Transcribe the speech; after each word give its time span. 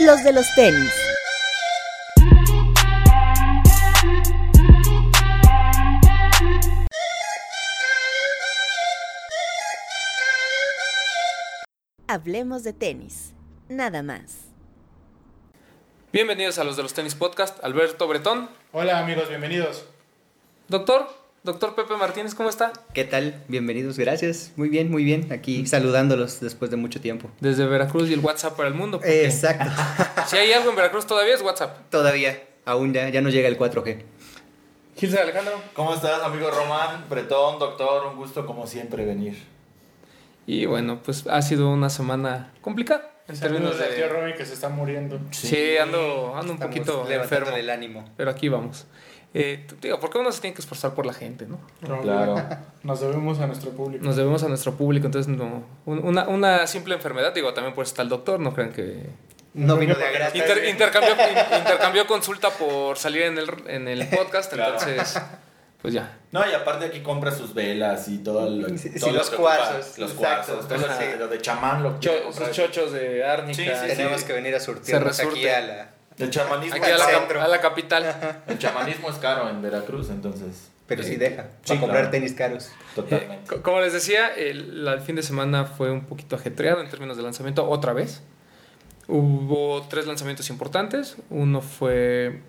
los 0.00 0.22
de 0.22 0.32
los 0.32 0.46
tenis. 0.54 0.92
Hablemos 12.08 12.62
de 12.62 12.72
tenis, 12.72 13.32
nada 13.68 14.02
más. 14.02 14.46
Bienvenidos 16.12 16.58
a 16.58 16.64
los 16.64 16.76
de 16.76 16.82
los 16.82 16.94
tenis 16.94 17.14
podcast, 17.14 17.62
Alberto 17.64 18.06
Bretón. 18.06 18.48
Hola 18.72 19.00
amigos, 19.00 19.28
bienvenidos. 19.28 19.86
Doctor, 20.68 21.08
doctor 21.46 21.76
Pepe 21.76 21.94
Martínez, 21.96 22.34
¿cómo 22.34 22.48
está? 22.48 22.72
¿Qué 22.92 23.04
tal? 23.04 23.44
Bienvenidos, 23.46 23.96
gracias. 23.96 24.52
Muy 24.56 24.68
bien, 24.68 24.90
muy 24.90 25.04
bien. 25.04 25.32
Aquí 25.32 25.64
saludándolos 25.64 26.40
después 26.40 26.72
de 26.72 26.76
mucho 26.76 27.00
tiempo. 27.00 27.30
Desde 27.40 27.64
Veracruz 27.66 28.10
y 28.10 28.14
el 28.14 28.18
WhatsApp 28.20 28.56
para 28.56 28.68
el 28.68 28.74
mundo. 28.74 28.98
porque 28.98 29.24
Exacto. 29.24 29.70
Si 30.26 30.36
hay 30.36 30.52
algo 30.52 30.70
en 30.70 30.76
Veracruz 30.76 31.06
todavía 31.06 31.34
es 31.36 31.42
WhatsApp. 31.42 31.88
Todavía, 31.88 32.42
aún 32.64 32.92
ya, 32.92 33.08
ya 33.10 33.20
no 33.20 33.28
llega 33.28 33.46
el 33.46 33.56
4G. 33.56 34.02
Gilson 34.96 35.20
Alejandro. 35.20 35.62
¿Cómo 35.72 35.94
estás, 35.94 36.20
amigo 36.24 36.50
Román? 36.50 37.04
Bretón, 37.08 37.60
doctor, 37.60 38.06
un 38.08 38.16
gusto 38.16 38.44
como 38.44 38.66
siempre 38.66 39.04
venir. 39.04 39.38
Y 40.48 40.66
bueno, 40.66 41.00
pues 41.00 41.28
ha 41.28 41.40
sido 41.42 41.70
una 41.70 41.90
semana 41.90 42.52
complicada 42.60 43.12
en 43.28 43.38
términos 43.38 43.80
al 43.80 43.94
tío 43.94 44.04
de... 44.04 44.08
Romy 44.08 44.34
que 44.34 44.44
se 44.44 44.54
está 44.54 44.68
muriendo. 44.68 45.20
Sí, 45.30 45.76
ando, 45.76 46.34
ando 46.36 46.54
un 46.54 46.58
poquito 46.58 47.08
enfermo, 47.08 47.54
el 47.54 47.70
ánimo. 47.70 48.04
pero 48.16 48.32
aquí 48.32 48.48
vamos. 48.48 48.86
Eh, 49.38 49.66
digo, 49.82 50.00
¿por 50.00 50.08
qué 50.10 50.18
uno 50.18 50.32
se 50.32 50.40
tiene 50.40 50.54
que 50.54 50.62
esforzar 50.62 50.94
por 50.94 51.04
la 51.04 51.12
gente, 51.12 51.46
no? 51.46 51.58
Claro. 52.02 52.36
Nos 52.82 53.00
debemos 53.00 53.38
a 53.40 53.46
nuestro 53.46 53.70
público. 53.72 54.04
Nos 54.04 54.16
debemos 54.16 54.42
a 54.42 54.48
nuestro 54.48 54.72
público, 54.76 55.06
entonces 55.06 55.28
no. 55.36 55.64
un- 55.84 55.98
Una, 56.04 56.26
una 56.28 56.66
simple 56.66 56.94
enfermedad, 56.94 57.34
digo, 57.34 57.52
también 57.52 57.74
por 57.74 57.82
eso 57.82 57.90
está 57.92 58.02
el 58.02 58.08
doctor, 58.08 58.40
no 58.40 58.54
crean 58.54 58.72
que 58.72 59.06
No 59.54 59.76
vino 59.76 59.94
de 59.94 60.10
gratis. 60.12 60.40
Inter- 60.40 60.66
intercambió, 60.68 61.12
in- 61.12 61.58
intercambió 61.58 62.06
consulta 62.06 62.50
por 62.50 62.96
salir 62.96 63.22
en 63.22 63.36
el, 63.38 63.50
en 63.66 63.88
el 63.88 64.06
podcast, 64.16 64.52
Claro. 64.52 64.72
entonces, 64.78 65.20
pues 65.82 65.92
ya. 65.92 66.16
No, 66.32 66.48
y 66.50 66.54
aparte 66.54 66.86
aquí 66.86 67.00
compra 67.02 67.30
sus 67.30 67.52
velas 67.52 68.08
y 68.08 68.18
todo 68.18 68.48
lo, 68.48 68.68
Sí, 68.70 68.78
sí, 68.78 68.98
todo 68.98 69.10
lo 69.10 69.18
los 69.18 69.30
cuarzos, 69.30 69.98
Los 69.98 70.12
cuarzos, 70.12 70.66
todo 70.66 70.78
lo, 71.18 71.28
de 71.28 71.38
chamán, 71.42 71.82
lo 71.82 71.94
que 72.00 72.06
Cho- 72.06 72.10
quiere 72.10 72.26
sus 72.26 72.34
comprar. 72.36 72.52
chochos 72.52 72.92
de 72.92 73.24
árnica. 73.24 73.54
Sí, 73.62 73.68
sí, 73.68 73.90
sí. 73.90 73.96
Tenemos 73.96 74.24
que 74.24 74.32
venir 74.32 74.54
a 74.54 74.60
surtirnos 74.60 75.20
aquí 75.20 75.46
a 75.48 75.60
la... 75.60 75.90
El 76.18 76.30
chamanismo, 76.30 76.76
Aquí 76.76 76.90
a 76.90 76.96
la, 76.96 77.54
a 77.56 77.60
capital. 77.60 78.42
el 78.46 78.58
chamanismo 78.58 79.10
es 79.10 79.16
caro 79.16 79.48
en 79.50 79.60
Veracruz, 79.62 80.08
entonces. 80.10 80.70
Pero 80.86 81.02
sí 81.02 81.16
deja, 81.16 81.48
sí, 81.62 81.68
para 81.68 81.80
comprar 81.80 82.00
claro. 82.02 82.10
tenis 82.12 82.32
caros. 82.34 82.70
Totalmente. 82.94 83.34
Eh, 83.34 83.40
co- 83.48 83.62
como 83.62 83.80
les 83.80 83.92
decía, 83.92 84.28
el, 84.28 85.00
fin 85.04 85.16
de 85.16 85.22
semana 85.22 85.64
fue 85.64 85.90
un 85.90 86.04
poquito 86.04 86.36
ajetreado 86.36 86.80
en 86.80 86.88
términos 86.88 87.16
de 87.16 87.22
lanzamiento 87.24 87.68
otra 87.68 87.92
vez. 87.92 88.22
Hubo 89.08 89.82
tres 89.88 90.06
lanzamientos 90.06 90.48
importantes. 90.48 91.16
Uno 91.28 91.60
fue 91.60 92.40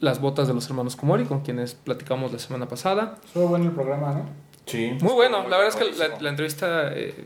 las 0.00 0.20
botas 0.20 0.48
de 0.48 0.54
los 0.54 0.66
hermanos 0.68 0.96
Komori, 0.96 1.24
con 1.24 1.40
quienes 1.40 1.74
platicamos 1.74 2.32
la 2.32 2.38
semana 2.40 2.68
pasada. 2.68 3.18
Estuvo 3.24 3.48
bueno 3.48 3.66
el 3.66 3.72
programa, 3.72 4.12
¿no? 4.12 4.26
Sí. 4.66 4.96
Muy 5.00 5.12
bueno, 5.14 5.48
la 5.48 5.56
verdad 5.56 5.68
es 5.68 5.76
que 5.76 6.20
la 6.20 6.28
entrevista 6.28 6.92
eh, 6.92 7.24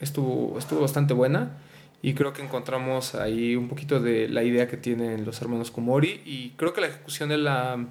estuvo, 0.00 0.58
estuvo 0.58 0.80
bastante 0.80 1.14
buena 1.14 1.56
y 2.02 2.14
creo 2.14 2.32
que 2.32 2.42
encontramos 2.42 3.14
ahí 3.14 3.56
un 3.56 3.68
poquito 3.68 3.98
de 4.00 4.28
la 4.28 4.42
idea 4.42 4.68
que 4.68 4.76
tienen 4.76 5.24
los 5.24 5.40
hermanos 5.42 5.70
Komori 5.70 6.22
y 6.24 6.50
creo 6.56 6.72
que 6.72 6.80
la 6.80 6.86
ejecución 6.88 7.28
de 7.28 7.38
la, 7.38 7.84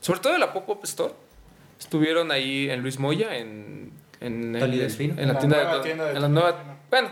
sobre 0.00 0.20
todo 0.20 0.32
de 0.32 0.38
la 0.40 0.52
Pop-Up 0.52 0.80
Store, 0.84 1.14
estuvieron 1.78 2.30
ahí 2.32 2.68
en 2.70 2.80
Luis 2.82 2.98
Moya, 2.98 3.36
en, 3.36 3.92
en, 4.20 4.52
Tony 4.58 4.74
el- 4.74 4.78
Delfino. 4.80 5.12
en 5.14 5.20
En 5.20 5.28
la, 5.28 5.34
la 5.34 5.38
tienda, 5.40 5.56
nueva 5.62 5.76
de, 5.76 5.82
tienda 5.82 6.04
de 6.06 6.12
en 6.16 6.22
la 6.22 6.28
nueva, 6.28 6.52
Delfino. 6.52 6.76
bueno, 6.90 7.10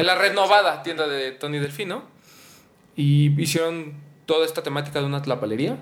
en 0.00 0.06
la 0.06 0.14
renovada 0.16 0.82
tienda 0.82 1.06
de 1.06 1.32
Tony 1.32 1.58
Delfino 1.58 2.02
y 2.96 3.40
hicieron 3.40 3.94
toda 4.26 4.44
esta 4.44 4.62
temática 4.62 4.98
de 5.00 5.06
una 5.06 5.22
tlapalería. 5.22 5.76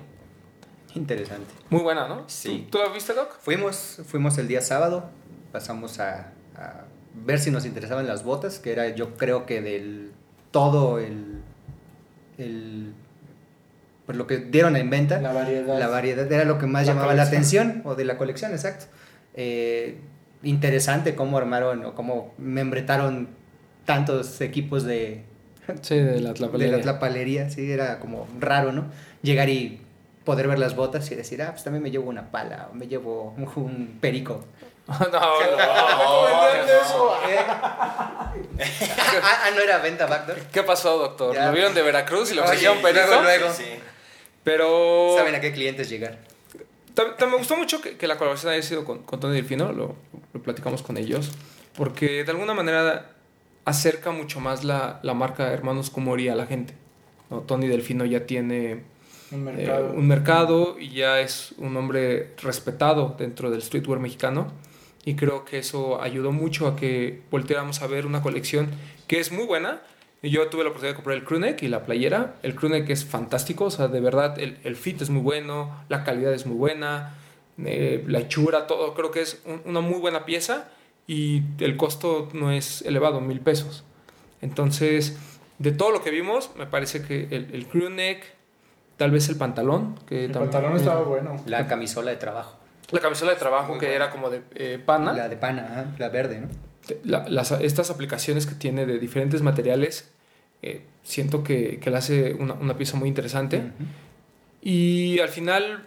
Interesante. 0.95 1.53
Muy 1.69 1.81
buena, 1.81 2.07
¿no? 2.07 2.23
Sí. 2.27 2.67
¿Tú, 2.71 2.77
tú 2.77 2.83
la 2.83 2.93
viste, 2.93 3.13
Doc? 3.13 3.37
Fuimos, 3.39 3.99
fuimos 4.07 4.37
el 4.37 4.47
día 4.47 4.61
sábado, 4.61 5.09
pasamos 5.51 5.99
a, 5.99 6.31
a 6.55 6.85
ver 7.25 7.39
si 7.39 7.51
nos 7.51 7.65
interesaban 7.65 8.07
las 8.07 8.23
botas, 8.23 8.59
que 8.59 8.71
era 8.71 8.89
yo 8.89 9.15
creo 9.17 9.45
que 9.45 9.61
del 9.61 10.11
todo 10.51 10.99
el, 10.99 11.41
el 12.37 12.93
pues 14.05 14.17
lo 14.17 14.25
que 14.27 14.37
dieron 14.37 14.75
en 14.75 14.89
venta. 14.89 15.19
La 15.21 15.33
variedad. 15.33 15.77
La 15.77 15.87
variedad 15.87 16.31
era 16.31 16.45
lo 16.45 16.57
que 16.57 16.65
más 16.65 16.85
La 16.87 16.93
llamaba 16.93 17.13
la 17.13 17.23
atención, 17.23 17.81
o 17.85 17.95
de 17.95 18.05
la 18.05 18.17
colección, 18.17 18.51
exacto. 18.51 18.85
Eh, 19.33 19.97
interesante 20.43 21.13
cómo 21.15 21.37
armaron 21.37 21.83
o 21.85 21.93
cómo 21.93 22.33
membretaron 22.37 23.27
tantos 23.85 24.39
equipos 24.41 24.83
de, 24.83 25.23
Sí, 25.81 25.95
de 25.95 26.21
la 26.21 26.29
de 26.29 26.35
tlapalería. 26.35 26.77
la 26.77 26.81
tlapalería, 26.83 27.49
sí, 27.49 27.69
era 27.71 27.99
como 27.99 28.27
raro, 28.39 28.71
¿no? 28.71 28.85
Llegar 29.21 29.49
y 29.49 29.81
poder 30.23 30.47
ver 30.47 30.59
las 30.59 30.75
botas 30.75 31.09
y 31.11 31.15
decir, 31.15 31.41
ah, 31.41 31.51
pues 31.51 31.63
también 31.63 31.83
me 31.83 31.91
llevo 31.91 32.09
una 32.09 32.31
pala, 32.31 32.69
o 32.71 32.75
me 32.75 32.87
llevo 32.87 33.33
un, 33.37 33.63
un 33.63 33.97
perico. 33.99 34.45
no, 34.99 35.09
no, 35.11 35.19
ah, 39.21 39.41
ah, 39.45 39.51
no 39.55 39.61
era 39.61 39.79
venta 39.79 40.05
backdoor. 40.05 40.39
¿Qué 40.51 40.63
pasó, 40.63 40.97
doctor? 40.97 41.35
Ya. 41.35 41.47
¿Lo 41.47 41.51
vieron 41.53 41.73
de 41.73 41.81
Veracruz 41.81 42.31
y 42.31 42.35
lo 42.35 42.43
Oye, 42.43 42.49
ofrecieron 42.51 42.81
luego, 42.81 43.21
luego. 43.21 43.53
Sí. 43.53 43.65
Pero 44.43 45.15
Saben 45.17 45.35
a 45.35 45.41
qué 45.41 45.51
clientes 45.51 45.89
llegar. 45.89 46.19
me 47.19 47.37
gustó 47.37 47.57
mucho 47.57 47.81
que, 47.81 47.97
que 47.97 48.07
la 48.07 48.17
colaboración 48.17 48.53
haya 48.53 48.61
sido 48.63 48.85
con, 48.85 48.99
con 49.03 49.19
Tony 49.19 49.35
Delfino, 49.35 49.71
lo, 49.73 49.95
lo 50.33 50.41
platicamos 50.41 50.81
con 50.81 50.97
ellos, 50.97 51.31
porque 51.75 52.23
de 52.23 52.31
alguna 52.31 52.53
manera 52.53 53.11
acerca 53.65 54.11
mucho 54.11 54.39
más 54.39 54.63
la, 54.63 54.99
la 55.03 55.13
marca 55.13 55.51
Hermanos 55.51 55.89
Kumori 55.89 56.29
a 56.29 56.35
la 56.35 56.45
gente. 56.45 56.73
¿no? 57.29 57.41
Tony 57.41 57.67
Delfino 57.67 58.05
ya 58.05 58.25
tiene 58.25 58.83
Un 59.31 59.45
eh, 59.49 59.51
mercado. 59.51 59.91
un 59.93 60.07
mercado 60.07 60.75
y 60.79 60.91
ya 60.91 61.19
es 61.19 61.53
un 61.57 61.75
hombre 61.75 62.33
respetado 62.41 63.15
dentro 63.19 63.51
del 63.51 63.61
streetwear 63.61 63.99
mexicano. 63.99 64.53
Y 65.07 65.15
creo 65.15 65.45
que 65.45 65.59
eso 65.59 66.01
ayudó 66.01 66.33
mucho 66.33 66.67
a 66.67 66.75
que 66.75 67.21
volteáramos 67.31 67.81
a 67.81 67.87
ver 67.87 68.05
una 68.05 68.21
colección 68.21 68.67
que 69.07 69.19
es 69.21 69.31
muy 69.31 69.45
buena. 69.45 69.81
Y 70.21 70.31
Yo 70.31 70.47
tuve 70.49 70.63
la 70.63 70.69
oportunidad 70.71 70.91
de 70.93 70.95
comprar 70.95 71.15
el 71.15 71.23
crewneck 71.23 71.63
y 71.63 71.69
la 71.69 71.85
playera. 71.85 72.35
El 72.43 72.55
crewneck 72.55 72.89
es 72.89 73.05
fantástico, 73.05 73.65
o 73.65 73.69
sea, 73.71 73.87
de 73.87 74.01
verdad 74.01 74.37
el, 74.37 74.57
el 74.65 74.75
fit 74.75 75.01
es 75.01 75.09
muy 75.09 75.21
bueno, 75.21 75.71
la 75.87 76.03
calidad 76.03 76.33
es 76.33 76.45
muy 76.45 76.57
buena, 76.57 77.15
eh, 77.63 78.03
la 78.07 78.19
hechura, 78.19 78.67
todo. 78.67 78.93
Creo 78.95 79.11
que 79.11 79.21
es 79.21 79.41
un- 79.45 79.61
una 79.63 79.79
muy 79.79 79.99
buena 79.99 80.25
pieza 80.25 80.67
y 81.07 81.41
el 81.59 81.77
costo 81.77 82.27
no 82.33 82.51
es 82.51 82.81
elevado, 82.81 83.21
mil 83.21 83.39
pesos. 83.39 83.85
Entonces, 84.41 85.17
de 85.59 85.71
todo 85.71 85.91
lo 85.91 86.03
que 86.03 86.11
vimos, 86.11 86.51
me 86.57 86.65
parece 86.65 87.01
que 87.01 87.27
el, 87.31 87.49
el 87.53 87.65
crewneck, 87.67 88.23
tal 88.97 89.11
vez 89.11 89.29
el 89.29 89.37
pantalón, 89.37 89.95
que 90.07 90.25
el 90.25 90.31
también- 90.33 90.51
pantalón 90.51 90.77
estaba 90.77 91.01
bueno. 91.03 91.41
La 91.45 91.65
camisola 91.67 92.11
de 92.11 92.17
trabajo. 92.17 92.56
La 92.91 92.99
camisola 92.99 93.31
de 93.31 93.37
trabajo 93.37 93.69
Muy 93.73 93.79
que 93.79 93.87
buena. 93.87 94.05
era 94.05 94.11
como 94.11 94.29
de 94.29 94.41
eh, 94.55 94.79
pana. 94.83 95.13
La 95.13 95.27
de 95.29 95.37
pana, 95.37 95.93
la 95.97 96.09
verde, 96.09 96.39
¿no? 96.41 96.47
La- 97.03 97.27
las, 97.27 97.51
estas 97.51 97.89
aplicaciones 97.89 98.45
que 98.45 98.55
tiene 98.55 98.85
de 98.85 98.97
diferentes 98.99 99.41
materiales, 99.41 100.09
eh, 100.61 100.81
siento 101.03 101.43
que, 101.43 101.79
que 101.79 101.89
le 101.91 101.97
hace 101.97 102.33
una, 102.33 102.53
una 102.53 102.77
pieza 102.77 102.95
muy 102.97 103.09
interesante. 103.09 103.57
Ujú. 103.57 103.71
Y 104.61 105.19
al 105.19 105.29
final, 105.29 105.85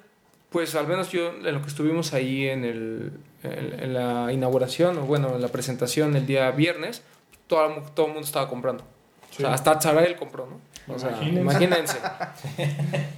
pues 0.50 0.75
al 0.75 0.87
menos 0.87 1.11
yo, 1.11 1.28
en 1.31 1.55
lo 1.55 1.62
que 1.62 1.69
estuvimos 1.69 2.12
ahí 2.12 2.47
en, 2.49 2.65
el, 2.65 3.12
en, 3.43 3.81
en 3.81 3.94
la 3.94 4.32
inauguración, 4.32 4.99
o 4.99 5.03
bueno, 5.03 5.34
en 5.34 5.41
la 5.43 5.49
presentación 5.49 6.15
el 6.17 6.27
día 6.27 6.50
viernes, 6.50 7.03
todo, 7.47 7.82
todo 7.94 8.06
el 8.06 8.12
mundo 8.12 8.27
estaba 8.27 8.49
comprando. 8.49 8.84
O 8.84 9.32
sea, 9.34 9.49
Sí. 9.49 9.55
hasta 9.55 9.81
Zarael 9.81 10.17
compró, 10.17 10.47
¿no? 10.47 10.94
O 10.94 10.99
sea, 10.99 11.11
Imagínense. 11.22 11.41
imagínense. 11.41 11.99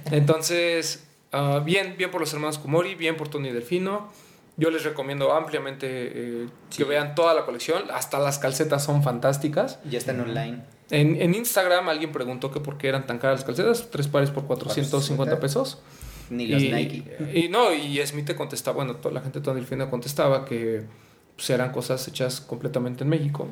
Entonces, 0.11 1.03
ah, 1.33 1.61
bien, 1.63 1.95
bien 1.97 2.09
por 2.09 2.21
los 2.21 2.33
hermanos 2.33 2.57
Kumori, 2.57 2.95
bien 2.95 3.17
por 3.17 3.27
Tony 3.27 3.51
Delfino. 3.51 4.09
Yo 4.55 4.69
les 4.69 4.83
recomiendo 4.83 5.33
ampliamente 5.33 5.87
eh, 5.89 6.47
que 6.75 6.83
vean 6.83 7.15
toda 7.15 7.33
la 7.33 7.45
colección. 7.45 7.83
Hasta 7.91 8.19
las 8.19 8.39
calcetas 8.39 8.83
son 8.83 9.03
fantásticas. 9.03 9.79
Ya 9.89 9.97
están 9.97 10.19
online. 10.19 10.61
En, 10.91 11.19
en 11.19 11.33
Instagram 11.33 11.89
alguien 11.89 12.11
preguntó 12.11 12.51
que 12.51 12.59
por 12.59 12.77
qué 12.77 12.87
eran 12.87 13.07
tan 13.07 13.17
caras 13.17 13.39
las 13.39 13.45
calcetas. 13.45 13.89
Tres 13.89 14.07
pares 14.07 14.29
por 14.29 14.45
450 14.45 15.39
pesos. 15.39 15.81
Ni 16.29 16.47
los 16.47 16.61
y, 16.61 16.71
Nike. 16.71 17.03
Y 17.33 17.49
no, 17.49 17.73
y 17.73 17.99
Smith 18.05 18.25
te 18.25 18.35
contestaba, 18.35 18.75
bueno, 18.75 18.95
toda 18.95 19.13
la 19.13 19.21
gente 19.21 19.39
de 19.39 19.45
Tony 19.45 19.59
Delfino 19.59 19.89
contestaba 19.89 20.45
que 20.45 20.83
pues, 21.35 21.49
eran 21.49 21.71
cosas 21.71 22.07
hechas 22.07 22.39
completamente 22.41 23.03
en 23.03 23.09
México. 23.09 23.47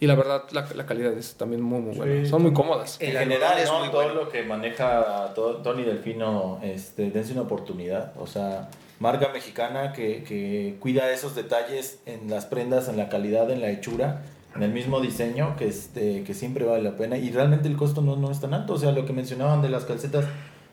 Y 0.00 0.06
la 0.06 0.14
verdad, 0.14 0.44
la, 0.52 0.66
la 0.74 0.86
calidad 0.86 1.12
es 1.12 1.34
también 1.34 1.60
muy, 1.60 1.80
muy 1.80 1.94
buena. 1.94 2.24
Sí. 2.24 2.30
Son 2.30 2.40
muy 2.42 2.52
cómodas. 2.54 2.96
En 3.00 3.12
general, 3.12 3.58
es 3.58 3.66
¿no? 3.68 3.80
muy 3.80 3.88
todo 3.90 4.02
bueno. 4.04 4.14
lo 4.22 4.28
que 4.30 4.42
maneja 4.42 5.32
todo- 5.34 5.56
Tony 5.58 5.82
Delfino, 5.84 6.58
este, 6.62 7.10
dense 7.10 7.32
una 7.32 7.42
oportunidad. 7.42 8.12
O 8.18 8.26
sea, 8.26 8.70
marca 8.98 9.28
mexicana 9.32 9.92
que, 9.92 10.24
que 10.24 10.76
cuida 10.80 11.10
esos 11.12 11.34
detalles 11.34 12.00
en 12.06 12.30
las 12.30 12.46
prendas, 12.46 12.88
en 12.88 12.96
la 12.96 13.08
calidad, 13.10 13.50
en 13.50 13.60
la 13.60 13.70
hechura, 13.70 14.22
en 14.56 14.62
el 14.62 14.72
mismo 14.72 15.00
diseño, 15.00 15.54
que, 15.56 15.68
este, 15.68 16.24
que 16.24 16.32
siempre 16.32 16.64
vale 16.64 16.82
la 16.82 16.96
pena. 16.96 17.18
Y 17.18 17.30
realmente 17.30 17.68
el 17.68 17.76
costo 17.76 18.00
no, 18.00 18.16
no 18.16 18.30
es 18.30 18.40
tan 18.40 18.54
alto. 18.54 18.72
O 18.72 18.78
sea, 18.78 18.92
lo 18.92 19.04
que 19.04 19.12
mencionaban 19.12 19.60
de 19.60 19.68
las 19.68 19.84
calcetas, 19.84 20.24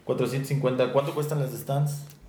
450. 0.05 0.93
¿Cuánto 0.93 1.13
cuestan 1.13 1.39
las? 1.41 1.67
Tra- 1.67 1.85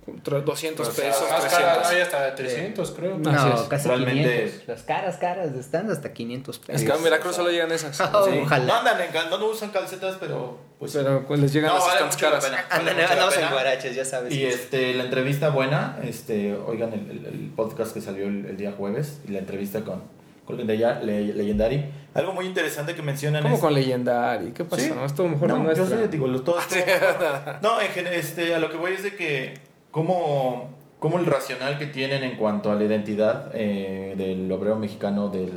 200 0.07 0.87
O 0.87 0.91
sea, 0.91 1.05
pesos, 1.05 1.29
Más 1.29 1.45
cara, 1.45 1.73
300. 1.81 1.87
hay 1.91 2.01
hasta 2.01 2.25
de 2.25 2.31
300, 2.31 2.91
creo. 2.91 3.17
No, 3.17 3.31
es. 3.55 3.61
casi 3.67 3.87
Realmente- 3.87 4.43
500. 4.45 4.67
Las 4.67 4.83
caras, 4.83 5.17
caras 5.17 5.53
están 5.55 5.89
hasta 5.91 6.13
500 6.13 6.59
pesos. 6.59 6.81
Es 6.81 6.87
que 6.87 6.91
a 6.91 6.97
Veracruz 7.03 7.35
solo 7.35 7.51
llegan 7.51 7.71
esas. 7.71 7.99
Oh, 8.01 8.25
Sí. 8.29 8.39
Ojalá. 8.43 8.65
No 8.65 8.73
andan 8.75 9.01
en 9.01 9.11
no 9.39 9.45
usan 9.45 9.69
calcetas, 9.69 10.17
pero 10.19 10.57
pues 10.79 10.93
Pero 10.93 11.25
pues 11.27 11.39
les 11.39 11.53
llegan 11.53 11.69
No, 11.71 11.75
las 11.77 11.85
vale 11.87 11.99
caras. 12.17 12.43
pena. 12.45 12.65
Vale 12.69 12.91
Andan, 12.91 13.11
andamos 13.11 13.37
en 13.37 13.49
guaraches, 13.51 13.95
ya 13.95 14.05
sabes. 14.05 14.33
Y 14.33 14.45
este, 14.45 14.93
la 14.95 15.03
entrevista 15.03 15.49
buena, 15.49 15.99
este, 16.03 16.55
oigan 16.55 16.93
el, 16.93 17.11
el- 17.11 17.25
el 17.25 17.51
podcast 17.55 17.93
que 17.93 18.01
salió 18.01 18.25
el, 18.27 18.45
el 18.45 18.57
día 18.57 18.71
jueves 18.71 19.19
y 19.27 19.31
la 19.31 19.39
entrevista 19.39 19.81
con, 19.81 20.01
con 20.45 20.57
Le- 21.03 21.33
Legendary. 21.33 21.85
Algo 22.15 22.33
muy 22.33 22.47
interesante 22.47 22.95
que 22.95 23.03
mencionan 23.03 23.43
¿Cómo 23.43 23.55
es... 23.55 23.61
con 23.61 23.73
Legendary? 23.73 24.51
¿Qué 24.53 24.65
pasó? 24.65 24.81
Sí. 24.81 24.91
No, 24.95 25.05
estuvo 25.05 25.27
mejor 25.27 25.49
no, 25.49 25.57
yo 25.57 25.63
nuestra. 25.63 25.85
sé, 25.99 26.07
digo, 26.07 26.25
lo, 26.27 26.41
todo 26.41 26.55
mejor. 26.71 27.55
No, 27.61 27.79
en 27.79 28.07
este, 28.07 28.55
a 28.55 28.59
lo 28.59 28.71
que 28.71 28.77
voy 28.77 28.93
es 28.93 29.03
de 29.03 29.15
que 29.15 29.68
cómo, 29.91 30.69
cómo 30.99 31.19
el 31.19 31.25
racional 31.25 31.77
que 31.77 31.87
tienen 31.87 32.23
en 32.23 32.37
cuanto 32.37 32.71
a 32.71 32.75
la 32.75 32.83
identidad 32.83 33.51
eh, 33.53 34.15
del 34.17 34.51
obrero 34.51 34.75
mexicano, 34.77 35.29
del, 35.29 35.51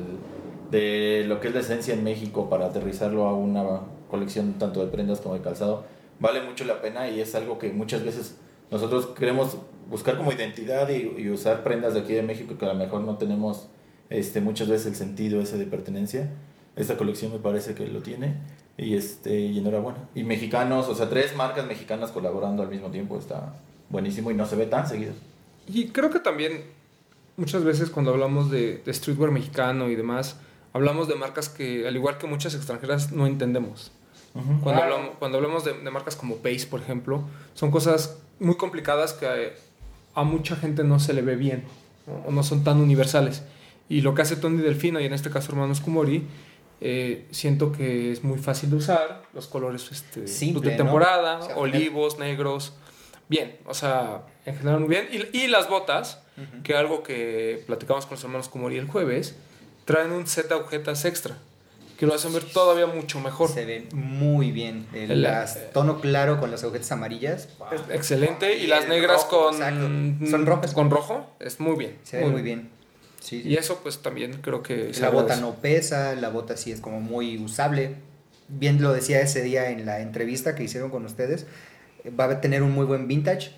de 0.70 1.24
lo 1.26 1.40
que 1.40 1.48
es 1.48 1.54
la 1.54 1.60
esencia 1.60 1.94
en 1.94 2.04
México 2.04 2.48
para 2.48 2.66
aterrizarlo 2.66 3.26
a 3.26 3.34
una 3.34 3.80
colección 4.10 4.54
tanto 4.54 4.84
de 4.84 4.90
prendas 4.90 5.20
como 5.20 5.34
de 5.34 5.40
calzado, 5.40 5.84
vale 6.20 6.42
mucho 6.42 6.64
la 6.64 6.80
pena 6.80 7.08
y 7.08 7.20
es 7.20 7.34
algo 7.34 7.58
que 7.58 7.72
muchas 7.72 8.04
veces 8.04 8.36
nosotros 8.70 9.06
queremos 9.06 9.58
buscar 9.88 10.16
como 10.16 10.32
identidad 10.32 10.88
y, 10.88 11.20
y 11.20 11.30
usar 11.30 11.62
prendas 11.62 11.94
de 11.94 12.00
aquí 12.00 12.14
de 12.14 12.22
México 12.22 12.56
que 12.58 12.64
a 12.64 12.68
lo 12.68 12.74
mejor 12.74 13.02
no 13.02 13.16
tenemos 13.16 13.68
este, 14.12 14.40
muchas 14.40 14.68
veces 14.68 14.86
el 14.88 14.94
sentido 14.94 15.40
ese 15.40 15.58
de 15.58 15.66
pertenencia. 15.66 16.30
Esta 16.76 16.96
colección 16.96 17.32
me 17.32 17.38
parece 17.38 17.74
que 17.74 17.86
lo 17.86 18.00
tiene 18.00 18.34
y, 18.76 18.94
este, 18.94 19.40
y 19.40 19.58
enhorabuena. 19.58 20.08
Y 20.14 20.24
mexicanos, 20.24 20.88
o 20.88 20.94
sea, 20.94 21.08
tres 21.08 21.36
marcas 21.36 21.66
mexicanas 21.66 22.10
colaborando 22.10 22.62
al 22.62 22.68
mismo 22.68 22.90
tiempo 22.90 23.18
está 23.18 23.54
buenísimo 23.92 24.30
y 24.30 24.34
no 24.34 24.46
se 24.46 24.56
ve 24.56 24.66
tan 24.66 24.88
seguido. 24.88 25.12
Y 25.68 25.88
creo 25.88 26.10
que 26.10 26.18
también 26.18 26.64
muchas 27.36 27.62
veces 27.62 27.90
cuando 27.90 28.10
hablamos 28.12 28.50
de, 28.50 28.78
de 28.84 28.92
streetwear 28.94 29.30
mexicano 29.30 29.88
y 29.88 29.94
demás, 29.94 30.36
hablamos 30.72 31.06
de 31.06 31.14
marcas 31.14 31.48
que, 31.48 31.86
al 31.86 31.94
igual 31.94 32.18
que 32.18 32.26
muchas 32.26 32.54
extranjeras, 32.54 33.12
no 33.12 33.26
entendemos. 33.26 33.92
Cuando, 34.32 34.62
Claro. 34.62 34.82
hablamos, 34.94 35.16
cuando 35.18 35.38
hablamos 35.38 35.64
de, 35.64 35.74
de 35.74 35.90
marcas 35.90 36.16
como 36.16 36.36
Pace, 36.36 36.66
por 36.66 36.80
ejemplo, 36.80 37.22
son 37.54 37.70
cosas 37.70 38.18
muy 38.40 38.56
complicadas 38.56 39.12
que 39.12 39.26
eh, 39.26 39.52
a 40.14 40.24
mucha 40.24 40.56
gente 40.56 40.82
no 40.84 40.98
se 40.98 41.12
le 41.12 41.20
ve 41.22 41.36
bien 41.36 41.64
¿no? 42.06 42.14
o 42.28 42.32
no 42.32 42.42
son 42.42 42.64
tan 42.64 42.80
universales. 42.80 43.42
Y 43.90 44.00
lo 44.00 44.14
que 44.14 44.22
hace 44.22 44.36
Tony 44.36 44.62
Delfino 44.62 45.00
y 45.00 45.04
en 45.04 45.12
este 45.12 45.28
caso 45.28 45.52
Hermanos 45.52 45.80
Kumori, 45.82 46.26
eh, 46.80 47.26
siento 47.30 47.72
que 47.72 48.10
es 48.10 48.24
muy 48.24 48.38
fácil 48.38 48.70
de 48.70 48.76
usar, 48.76 49.22
los 49.34 49.46
colores 49.46 49.92
este, 49.92 50.26
Simple, 50.26 50.62
de 50.70 50.76
¿no? 50.78 50.84
temporada, 50.84 51.38
O 51.38 51.42
sea, 51.46 51.56
olivos, 51.56 52.18
negros, 52.18 52.72
bien, 53.28 53.56
o 53.66 53.74
sea, 53.74 54.22
en 54.46 54.56
general 54.56 54.80
muy 54.80 54.88
bien. 54.88 55.08
Y, 55.32 55.38
y 55.44 55.46
las 55.48 55.68
botas, 55.68 56.18
que 56.64 56.74
algo 56.76 57.02
que 57.02 57.62
platicamos 57.66 58.06
con 58.06 58.16
los 58.16 58.24
hermanos 58.24 58.48
Kumori 58.48 58.76
el 58.78 58.86
jueves, 58.86 59.36
traen 59.84 60.12
un 60.12 60.26
set 60.26 60.48
de 60.48 60.54
agujetas 60.54 61.04
extra, 61.04 61.36
que 61.98 62.06
lo 62.06 62.14
hacen 62.14 62.32
ver 62.32 62.44
todavía 62.44 62.86
mucho 62.86 63.20
mejor. 63.20 63.48
Se 63.50 63.64
ve 63.64 63.86
muy 63.92 64.50
bien. 64.50 64.86
El, 64.92 65.10
El- 65.12 65.22
las- 65.22 65.70
tono 65.72 66.00
claro 66.00 66.40
con 66.40 66.50
las 66.50 66.62
agujetas 66.64 66.90
amarillas. 66.92 67.48
Excelente. 67.90 68.56
Y, 68.58 68.64
Y 68.64 68.66
las 68.66 68.88
negras 68.88 69.22
rojo, 69.22 69.46
con, 69.46 69.54
exacto. 69.54 70.26
Son 70.30 70.46
rojas. 70.46 70.72
con 70.74 70.90
rojo, 70.90 71.26
es 71.40 71.60
muy 71.60 71.76
bien. 71.76 71.98
Se 72.02 72.18
ve 72.18 72.26
muy 72.26 72.42
bien. 72.42 72.70
Sí, 73.20 73.40
sí. 73.42 73.48
Y 73.50 73.56
eso 73.56 73.78
pues 73.84 74.02
también 74.02 74.40
creo 74.42 74.64
que... 74.64 74.90
La 75.00 75.10
bota 75.10 75.36
no 75.36 75.54
pesa, 75.54 76.16
la 76.16 76.28
bota 76.30 76.56
sí 76.56 76.72
es 76.72 76.80
como 76.80 77.00
muy 77.00 77.38
usable. 77.38 77.94
Bien 78.48 78.82
lo 78.82 78.92
decía 78.92 79.20
ese 79.20 79.42
día 79.42 79.70
en 79.70 79.86
la 79.86 80.00
entrevista 80.00 80.56
que 80.56 80.64
hicieron 80.64 80.90
con 80.90 81.04
ustedes. 81.04 81.46
Va 82.18 82.24
a 82.24 82.40
tener 82.40 82.62
un 82.62 82.72
muy 82.72 82.84
buen 82.86 83.06
vintage. 83.08 83.52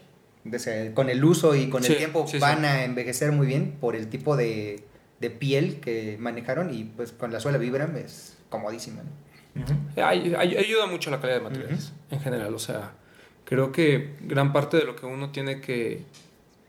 Con 0.94 1.08
el 1.08 1.24
uso 1.24 1.54
y 1.54 1.70
con 1.70 1.82
Sí, 1.82 1.92
el 1.92 1.98
tiempo 1.98 2.26
sí, 2.26 2.38
van 2.38 2.60
sí. 2.60 2.64
a 2.66 2.84
envejecer 2.84 3.32
muy 3.32 3.46
bien 3.46 3.76
por 3.80 3.96
el 3.96 4.08
tipo 4.08 4.36
de, 4.36 4.82
de 5.18 5.30
piel 5.30 5.80
que 5.80 6.18
manejaron 6.20 6.72
y 6.74 6.84
pues 6.84 7.12
con 7.12 7.32
la 7.32 7.40
suela 7.40 7.56
Vibram 7.56 7.96
es 7.96 8.36
comodísima. 8.50 9.02
¿no? 9.54 9.64
Ay- 10.04 10.34
ay- 10.36 10.56
ayuda 10.58 10.86
mucho 10.86 11.10
la 11.10 11.18
calidad 11.20 11.38
de 11.38 11.44
materiales 11.44 11.92
en 12.10 12.20
general. 12.20 12.52
O 12.54 12.58
sea, 12.58 12.92
creo 13.46 13.72
que 13.72 14.16
gran 14.20 14.52
parte 14.52 14.76
de 14.76 14.84
lo 14.84 14.96
que 14.96 15.06
uno 15.06 15.30
tiene 15.30 15.62
que 15.62 16.02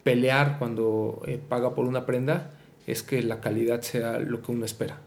pelear 0.04 0.58
cuando 0.58 1.22
eh, 1.28 1.38
paga 1.50 1.76
por 1.76 1.86
una 1.86 2.06
prenda 2.06 2.52
es 2.88 3.04
que 3.04 3.22
la 3.24 3.42
calidad 3.42 3.82
sea 3.82 4.20
lo 4.20 4.42
que 4.42 4.52
uno 4.54 4.64
espera. 4.66 5.00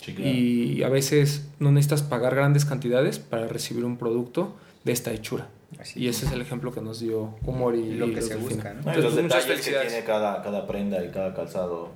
Sí, 0.00 0.14
claro. 0.14 0.30
Y 0.30 0.82
a 0.84 0.88
veces 0.88 1.48
no 1.58 1.72
necesitas 1.72 2.02
pagar 2.02 2.34
grandes 2.36 2.64
cantidades 2.64 3.18
para 3.18 3.48
recibir 3.48 3.84
un 3.84 3.96
producto 3.96 4.54
de 4.84 4.92
esta 4.92 5.10
hechura. 5.12 5.48
Así 5.80 6.00
Y 6.02 6.08
ese 6.08 6.26
es 6.26 6.32
el 6.32 6.40
ejemplo 6.40 6.72
que 6.72 6.80
nos 6.80 7.00
dio 7.00 7.34
Kumori 7.44 7.78
Y 7.80 7.94
lo 7.94 8.06
y 8.06 8.10
que 8.10 8.16
los 8.16 8.24
se 8.26 8.36
busca, 8.36 8.74
¿no? 8.74 8.80
Los 8.86 8.96
Entonces, 8.96 9.22
muchas 9.22 9.46
detalles 9.46 9.64
que 9.66 9.88
tiene 9.88 10.04
cada, 10.04 10.42
cada 10.42 10.66
prenda 10.66 11.04
y 11.04 11.10
cada 11.10 11.34
calzado 11.34 11.90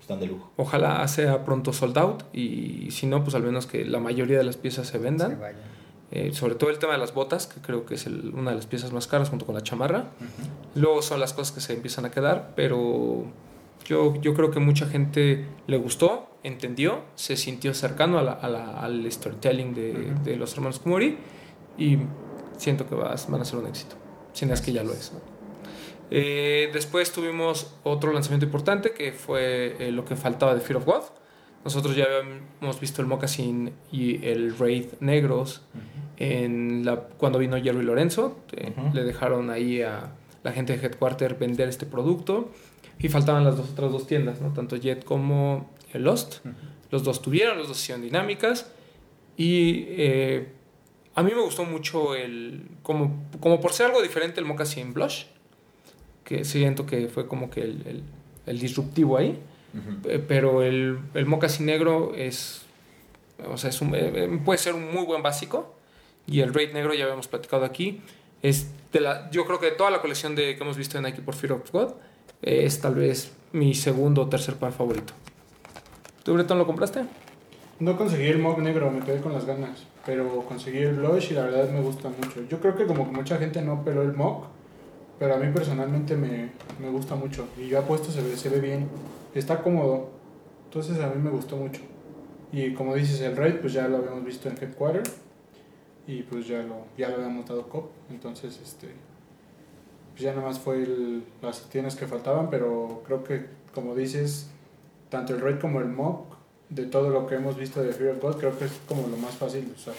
están 0.00 0.20
de 0.20 0.26
lujo. 0.26 0.52
Ojalá 0.56 1.06
sea 1.08 1.44
pronto 1.44 1.72
sold 1.72 1.98
out 1.98 2.22
y 2.32 2.88
si 2.90 3.06
no, 3.06 3.22
pues 3.24 3.34
al 3.34 3.42
menos 3.42 3.66
que 3.66 3.84
la 3.84 3.98
mayoría 3.98 4.38
de 4.38 4.44
las 4.44 4.56
piezas 4.56 4.86
se 4.86 4.98
vendan. 4.98 5.30
Se 5.32 5.36
vayan. 5.36 5.60
Eh, 6.12 6.32
sobre 6.32 6.54
todo 6.54 6.70
el 6.70 6.78
tema 6.78 6.92
de 6.92 6.98
las 7.00 7.12
botas, 7.12 7.48
que 7.48 7.60
creo 7.60 7.84
que 7.84 7.94
es 7.96 8.06
el- 8.06 8.32
una 8.32 8.50
de 8.50 8.56
las 8.56 8.66
piezas 8.66 8.92
más 8.92 9.08
caras 9.08 9.28
junto 9.28 9.44
con 9.44 9.56
la 9.56 9.62
chamarra. 9.62 10.04
Luego 10.76 11.02
son 11.02 11.18
las 11.18 11.32
cosas 11.32 11.52
que 11.52 11.60
se 11.60 11.72
empiezan 11.72 12.04
a 12.04 12.12
quedar, 12.12 12.52
pero 12.54 13.24
yo, 13.84 14.14
yo 14.20 14.32
creo 14.34 14.52
que 14.52 14.60
mucha 14.60 14.86
gente 14.86 15.46
le 15.66 15.76
gustó, 15.78 16.28
entendió, 16.44 17.00
se 17.16 17.36
sintió 17.36 17.74
cercano 17.74 18.18
a 18.20 18.22
la- 18.22 18.32
a 18.34 18.48
la- 18.48 18.78
al 18.80 19.10
storytelling 19.10 19.74
de, 19.74 20.12
de 20.24 20.36
los 20.36 20.54
hermanos 20.54 20.78
Kumori 20.78 21.18
y 21.76 21.98
siento 22.56 22.86
que 22.88 22.94
vas- 22.94 23.30
van 23.30 23.40
a 23.40 23.44
ser 23.44 23.58
un 23.58 23.66
éxito, 23.66 23.96
si 24.32 24.46
no 24.46 24.54
es 24.54 24.60
que 24.60 24.72
ya 24.72 24.82
lo 24.82 24.92
es. 24.92 25.12
¿no? 25.12 25.20
Eh, 26.10 26.70
después 26.72 27.12
tuvimos 27.12 27.74
otro 27.82 28.12
lanzamiento 28.12 28.46
importante 28.46 28.92
que 28.92 29.12
fue 29.12 29.76
eh, 29.80 29.90
lo 29.92 30.04
que 30.04 30.14
faltaba 30.16 30.54
de 30.54 30.60
Fear 30.60 30.76
of 30.78 30.84
God. 30.84 31.02
Nosotros 31.64 31.96
ya 31.96 32.04
habíamos 32.04 32.78
visto 32.80 33.02
el 33.02 33.08
Moccasin 33.08 33.72
y 33.90 34.24
el 34.24 34.52
Wraith 34.52 35.00
negros 35.00 35.62
en 36.16 36.84
la, 36.84 36.96
cuando 36.96 37.38
vino 37.40 37.56
Jerry 37.60 37.82
Lorenzo. 37.82 38.38
eh, 38.52 38.72
Ujú. 38.76 38.94
Le 38.94 39.02
dejaron 39.04 39.50
ahí 39.50 39.82
a 39.82 40.12
la 40.44 40.52
gente 40.52 40.76
de 40.76 40.86
Headquarter 40.86 41.34
vender 41.34 41.68
este 41.68 41.84
producto. 41.86 42.50
Y 43.00 43.08
faltaban 43.08 43.44
las 43.44 43.56
dos, 43.56 43.70
otras 43.70 43.90
dos 43.92 44.06
tiendas, 44.06 44.40
¿no? 44.40 44.52
tanto 44.54 44.76
Jet 44.76 45.04
como 45.04 45.70
el 45.92 46.04
Lost. 46.04 46.36
Los 46.90 47.02
dos 47.02 47.20
tuvieron, 47.20 47.58
los 47.58 47.66
dos 47.68 47.78
hicieron 47.82 48.00
dinámicas. 48.02 48.70
Y 49.36 49.84
eh, 49.88 50.52
a 51.16 51.22
mí 51.22 51.32
me 51.34 51.40
gustó 51.42 51.64
mucho 51.64 52.14
el. 52.14 52.68
Como, 52.82 53.24
como 53.40 53.60
por 53.60 53.72
ser 53.72 53.86
algo 53.86 54.02
diferente, 54.02 54.38
el 54.40 54.46
Moccasin 54.46 54.94
Blush. 54.94 55.24
Que 56.24 56.44
siento 56.44 56.86
que 56.86 57.08
fue 57.08 57.26
como 57.26 57.50
que 57.50 57.62
el, 57.62 57.82
el- 57.86 58.02
el 58.46 58.58
disruptivo 58.60 59.16
ahí. 59.16 59.38
Eh, 60.04 60.24
Pero 60.26 60.62
el, 60.62 60.98
el 61.14 61.26
negro 61.60 62.12
es. 62.14 62.62
O 63.50 63.56
sea, 63.58 63.70
es 63.70 63.80
un- 63.80 63.94
eh, 63.94 64.12
eh, 64.14 64.40
puede 64.44 64.58
ser 64.58 64.74
un 64.74 64.92
muy 64.92 65.04
buen 65.04 65.22
básico. 65.22 65.74
Y 66.26 66.40
el 66.40 66.52
Raid 66.54 66.72
negro, 66.72 66.94
ya 66.94 67.04
habíamos 67.04 67.28
platicado 67.28 67.64
aquí. 67.64 68.00
Es 68.42 68.68
de 68.92 69.00
la, 69.00 69.30
yo 69.30 69.44
creo 69.46 69.58
que 69.60 69.66
de 69.66 69.72
toda 69.72 69.90
la 69.90 70.00
colección 70.00 70.34
de, 70.34 70.56
que 70.56 70.62
hemos 70.62 70.76
visto 70.76 70.96
en 70.98 71.04
Nike 71.04 71.22
por 71.22 71.34
Fear 71.34 71.52
of 71.54 71.70
God, 71.72 71.92
eh, 72.42 72.62
es 72.64 72.80
tal 72.80 72.94
vez 72.94 73.32
mi 73.52 73.74
segundo 73.74 74.22
o 74.22 74.28
tercer 74.28 74.56
par 74.56 74.72
favorito. 74.72 75.12
¿Tú, 76.22 76.34
Breton, 76.34 76.58
lo 76.58 76.66
compraste? 76.66 77.04
No 77.78 77.96
conseguí 77.96 78.26
el 78.26 78.38
mock 78.38 78.58
negro, 78.58 78.90
me 78.90 79.00
quedé 79.04 79.20
con 79.20 79.32
las 79.32 79.44
ganas. 79.44 79.84
Pero 80.06 80.44
conseguí 80.46 80.78
el 80.78 80.94
blush 80.94 81.32
y 81.32 81.34
la 81.34 81.46
verdad 81.46 81.68
me 81.70 81.80
gusta 81.80 82.08
mucho. 82.08 82.46
Yo 82.48 82.60
creo 82.60 82.76
que 82.76 82.86
como 82.86 83.06
que 83.06 83.16
mucha 83.16 83.36
gente 83.38 83.60
no 83.60 83.84
peló 83.84 84.02
el 84.02 84.12
mock, 84.12 84.46
pero 85.18 85.34
a 85.34 85.38
mí 85.38 85.52
personalmente 85.52 86.16
me, 86.16 86.52
me 86.80 86.88
gusta 86.90 87.16
mucho. 87.16 87.48
Y 87.58 87.68
ya 87.68 87.82
puesto 87.82 88.12
se 88.12 88.22
ve, 88.22 88.36
se 88.36 88.48
ve 88.48 88.60
bien. 88.60 88.88
Está 89.34 89.60
cómodo. 89.62 90.10
Entonces 90.66 91.00
a 91.00 91.08
mí 91.08 91.20
me 91.20 91.30
gustó 91.30 91.56
mucho. 91.56 91.80
Y 92.52 92.72
como 92.72 92.94
dices, 92.94 93.20
el 93.20 93.36
raid 93.36 93.56
pues 93.56 93.72
ya 93.72 93.88
lo 93.88 93.96
habíamos 93.96 94.24
visto 94.24 94.48
en 94.48 94.56
Headquarter. 94.56 95.02
Y 96.06 96.22
pues 96.22 96.46
ya 96.46 96.62
lo, 96.62 96.86
ya 96.96 97.08
lo 97.08 97.16
habíamos 97.16 97.44
dado 97.46 97.68
cop. 97.68 97.90
Entonces 98.08 98.60
este 98.62 98.88
pues 100.12 100.22
ya 100.22 100.32
nada 100.32 100.46
más 100.46 100.60
fue 100.60 100.86
las 101.42 101.68
tiendas 101.68 101.96
que 101.96 102.06
faltaban. 102.06 102.48
Pero 102.48 103.02
creo 103.04 103.24
que 103.24 103.46
como 103.74 103.96
dices, 103.96 104.50
tanto 105.08 105.34
el 105.34 105.40
raid 105.40 105.58
como 105.58 105.80
el 105.80 105.88
mock 105.88 106.35
de 106.68 106.86
todo 106.86 107.10
lo 107.10 107.26
que 107.26 107.36
hemos 107.36 107.56
visto 107.56 107.82
de 107.82 107.92
Fear 107.92 108.16
of 108.16 108.22
God, 108.22 108.36
creo 108.38 108.58
que 108.58 108.64
es 108.64 108.72
como 108.88 109.06
lo 109.08 109.16
más 109.16 109.34
fácil 109.36 109.66
de 109.66 109.72
usar. 109.72 109.94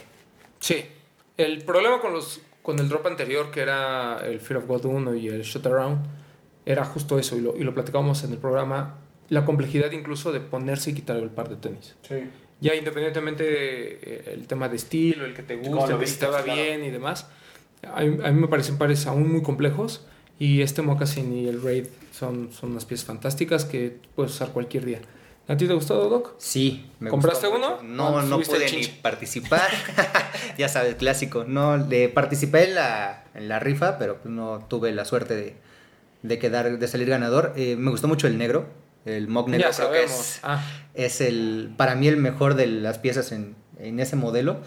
Sí. 0.59 0.85
El 1.37 1.63
problema 1.63 2.01
con, 2.01 2.13
los, 2.13 2.41
con 2.61 2.79
el 2.79 2.89
drop 2.89 3.05
anterior, 3.07 3.51
que 3.51 3.61
era 3.61 4.19
el 4.25 4.39
Fear 4.39 4.59
of 4.59 4.67
God 4.67 4.85
1 4.85 5.15
y 5.15 5.27
el 5.27 5.43
Shut 5.43 5.65
Around, 5.65 6.05
era 6.65 6.83
justo 6.83 7.19
eso, 7.19 7.37
y 7.37 7.41
lo, 7.41 7.55
y 7.55 7.63
lo 7.63 7.73
platicábamos 7.73 8.23
en 8.23 8.31
el 8.31 8.37
programa, 8.37 8.97
la 9.29 9.45
complejidad 9.45 9.91
incluso 9.91 10.31
de 10.31 10.39
ponerse 10.39 10.91
y 10.91 10.93
quitar 10.93 11.17
el 11.17 11.29
par 11.29 11.49
de 11.49 11.55
tenis. 11.55 11.95
Sí. 12.01 12.15
Ya 12.59 12.73
independientemente 12.73 13.43
del 14.25 14.47
tema 14.47 14.67
de 14.67 14.77
estilo, 14.77 15.25
el 15.25 15.35
que 15.35 15.43
te 15.43 15.55
lo 15.55 15.85
el 15.85 15.99
que 15.99 16.05
claro. 16.17 16.43
bien 16.43 16.83
y 16.83 16.89
demás, 16.89 17.27
a 17.83 18.01
mí, 18.01 18.17
a 18.23 18.31
mí 18.31 18.41
me 18.41 18.47
parecen 18.47 18.79
pares 18.79 19.05
aún 19.05 19.31
muy 19.31 19.43
complejos 19.43 20.05
y 20.39 20.61
este 20.61 20.81
Moccasin 20.81 21.31
y 21.33 21.47
el 21.47 21.61
Raid 21.61 21.85
son, 22.11 22.51
son 22.51 22.71
unas 22.71 22.85
piezas 22.85 23.05
fantásticas 23.05 23.65
que 23.65 23.97
puedes 24.15 24.33
usar 24.33 24.49
cualquier 24.49 24.85
día. 24.85 25.01
¿A 25.49 25.55
ti 25.55 25.65
te 25.65 25.73
gustó, 25.73 26.09
Doc? 26.09 26.33
Sí, 26.37 26.89
me 26.99 27.09
¿Compraste 27.09 27.47
gustó 27.47 27.65
uno? 27.65 27.81
No, 27.81 28.15
¿O 28.15 28.21
no 28.21 28.39
pude 28.41 28.69
ni 28.69 28.85
participar. 28.87 29.69
ya 30.57 30.67
sabes, 30.67 30.95
clásico. 30.95 31.45
No, 31.45 31.77
le 31.77 32.09
participé 32.09 32.65
en 32.65 32.75
la, 32.75 33.23
en 33.33 33.47
la 33.47 33.59
rifa, 33.59 33.97
pero 33.97 34.17
pues 34.17 34.33
no 34.33 34.65
tuve 34.67 34.91
la 34.91 35.05
suerte 35.05 35.35
de, 35.35 35.55
de 36.23 36.39
quedar, 36.39 36.77
de 36.77 36.87
salir 36.87 37.07
ganador. 37.07 37.53
Eh, 37.55 37.77
me 37.77 37.91
gustó 37.91 38.09
mucho 38.09 38.27
el 38.27 38.37
negro. 38.37 38.65
El 39.05 39.29
Mock 39.29 39.47
negro 39.47 39.69
Ya 39.69 39.75
creo 39.75 39.91
que 39.93 40.03
es, 40.03 40.41
Ah, 40.43 40.61
es 40.93 41.21
el, 41.21 41.73
para 41.77 41.95
mí 41.95 42.09
el 42.09 42.17
mejor 42.17 42.55
de 42.55 42.67
las 42.67 42.97
piezas 42.99 43.31
en, 43.31 43.55
en 43.79 44.01
ese 44.01 44.17
modelo. 44.17 44.59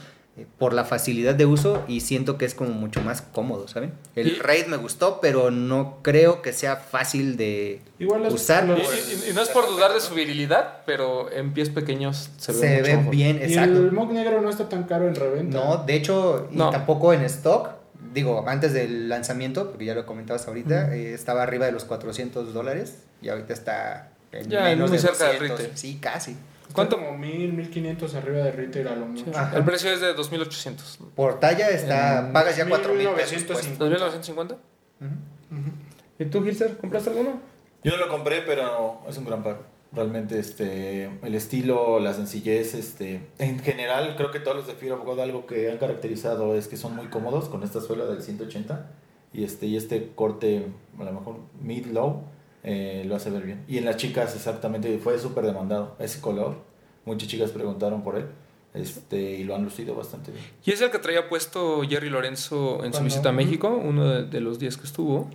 Por 0.58 0.72
la 0.72 0.84
facilidad 0.84 1.34
de 1.34 1.46
uso 1.46 1.82
y 1.88 2.00
siento 2.00 2.38
que 2.38 2.44
es 2.44 2.54
como 2.54 2.70
mucho 2.70 3.00
más 3.02 3.22
cómodo, 3.22 3.68
¿saben? 3.68 3.92
El 4.16 4.28
Y- 4.28 4.34
Raid 4.38 4.66
me 4.66 4.76
gustó, 4.76 5.20
pero 5.20 5.50
no 5.50 5.98
creo 6.02 6.42
que 6.42 6.52
sea 6.52 6.76
fácil 6.76 7.36
de 7.36 7.80
Igual 7.98 8.26
usar. 8.28 8.66
y, 8.68 8.72
y- 8.72 9.30
y 9.30 9.32
no 9.32 9.42
es 9.42 9.48
por 9.50 9.66
dudar 9.68 9.92
de 9.92 10.00
su 10.00 10.14
virilidad, 10.14 10.78
pero 10.86 11.30
en 11.32 11.52
pies 11.54 11.70
pequeños 11.70 12.30
se 12.38 12.52
ve, 12.52 12.58
Se 12.58 12.66
mucho 12.78 12.82
ve 12.84 12.96
mejor. 12.96 13.10
bien, 13.12 13.36
Y 13.38 13.42
exacto. 13.44 13.78
el 13.78 13.92
Mock 13.92 14.10
negro 14.12 14.40
no 14.40 14.50
está 14.50 14.68
tan 14.68 14.84
caro 14.84 15.08
en 15.08 15.14
reventa. 15.14 15.58
No, 15.58 15.76
de 15.84 15.94
hecho, 15.94 16.48
y 16.50 16.56
No. 16.56 16.70
tampoco 16.70 17.12
en 17.12 17.22
stock. 17.22 17.70
Digo, 18.14 18.44
antes 18.48 18.72
del 18.72 19.08
lanzamiento, 19.08 19.68
porque 19.70 19.84
ya 19.84 19.94
lo 19.94 20.04
comentabas 20.06 20.48
ahorita, 20.48 20.94
eh, 20.96 21.14
estaba 21.14 21.42
arriba 21.42 21.66
de 21.66 21.72
los 21.72 21.84
400 21.84 22.52
dólares 22.52 22.98
y 23.22 23.28
ahorita 23.28 23.52
está 23.52 24.08
en 24.32 24.48
Ya, 24.48 24.62
menos 24.64 24.90
muy 24.90 24.98
de 24.98 25.02
cerca 25.02 25.24
del 25.28 25.34
200. 25.38 25.58
retail. 25.60 25.76
Sí, 25.78 25.98
casi. 26.00 26.36
¿Cuánto? 26.72 26.96
Como 26.96 27.16
1000, 27.16 27.52
1500 27.52 28.14
arriba 28.14 28.38
de 28.38 28.52
retail 28.52 28.88
a 28.88 28.96
lo 28.96 29.06
mucho. 29.06 29.24
El 29.54 29.64
precio 29.64 29.90
es 29.90 30.00
de 30.00 30.14
2.800. 30.14 30.98
Por 31.14 31.40
talla 31.40 31.68
está, 31.70 32.26
En 32.26 32.32
pagas 32.32 32.56
ya 32.56 32.68
4 32.68 32.94
mil 32.94 33.08
pesos. 33.10 33.32
1950. 33.32 33.78
pues. 33.78 34.00
¿2.950? 34.28 34.56
Ujú. 35.00 35.70
¿Y 36.18 36.24
tú, 36.26 36.42
Gilser, 36.44 36.76
compraste 36.76 37.10
alguno? 37.10 37.40
Yo 37.82 37.92
no 37.92 37.96
lo 37.96 38.08
compré, 38.08 38.42
pero 38.42 39.00
es 39.08 39.16
un 39.16 39.24
gran 39.24 39.42
par. 39.42 39.62
Realmente 39.92 40.38
este, 40.38 41.10
el 41.22 41.34
estilo, 41.34 41.98
la 41.98 42.14
sencillez, 42.14 42.74
este, 42.74 43.26
en 43.38 43.58
general 43.58 44.14
creo 44.16 44.30
que 44.30 44.38
todos 44.38 44.56
los 44.58 44.66
de 44.68 44.74
Fear 44.74 44.92
of 44.92 45.04
God 45.04 45.18
algo 45.18 45.46
que 45.46 45.68
han 45.68 45.78
caracterizado 45.78 46.54
es 46.54 46.68
que 46.68 46.76
son 46.76 46.94
muy 46.94 47.06
cómodos 47.06 47.48
con 47.48 47.64
esta 47.64 47.80
suela 47.80 48.04
del 48.04 48.22
180 48.22 48.86
y 49.32 49.42
este, 49.42 49.66
y 49.66 49.76
este 49.76 50.12
corte 50.14 50.66
a 50.96 51.02
lo 51.02 51.12
mejor 51.12 51.38
mid-low 51.60 52.22
eh, 52.62 53.04
lo 53.06 53.16
hace 53.16 53.30
ver 53.30 53.42
bien. 53.44 53.64
Y 53.68 53.78
en 53.78 53.84
las 53.84 53.96
chicas 53.96 54.34
exactamente 54.34 54.96
fue 54.98 55.18
súper 55.18 55.44
demandado 55.44 55.96
ese 55.98 56.20
color. 56.20 56.56
Muchas 57.04 57.28
chicas 57.28 57.50
preguntaron 57.50 58.02
por 58.02 58.16
él 58.16 58.26
este, 58.74 59.18
y 59.38 59.44
lo 59.44 59.54
han 59.54 59.64
lucido 59.64 59.94
bastante 59.94 60.30
bien. 60.32 60.44
Y 60.64 60.70
es 60.72 60.80
el 60.80 60.90
que 60.90 60.98
traía 60.98 61.28
puesto 61.28 61.82
Jerry 61.88 62.10
Lorenzo 62.10 62.84
en 62.84 62.92
su 62.92 63.02
visita 63.02 63.30
a. 63.30 63.32
México, 63.32 63.68
uno 63.82 64.06
de, 64.08 64.24
de 64.26 64.40
los 64.40 64.58
días 64.58 64.76
que 64.76 64.84
estuvo, 64.84 65.28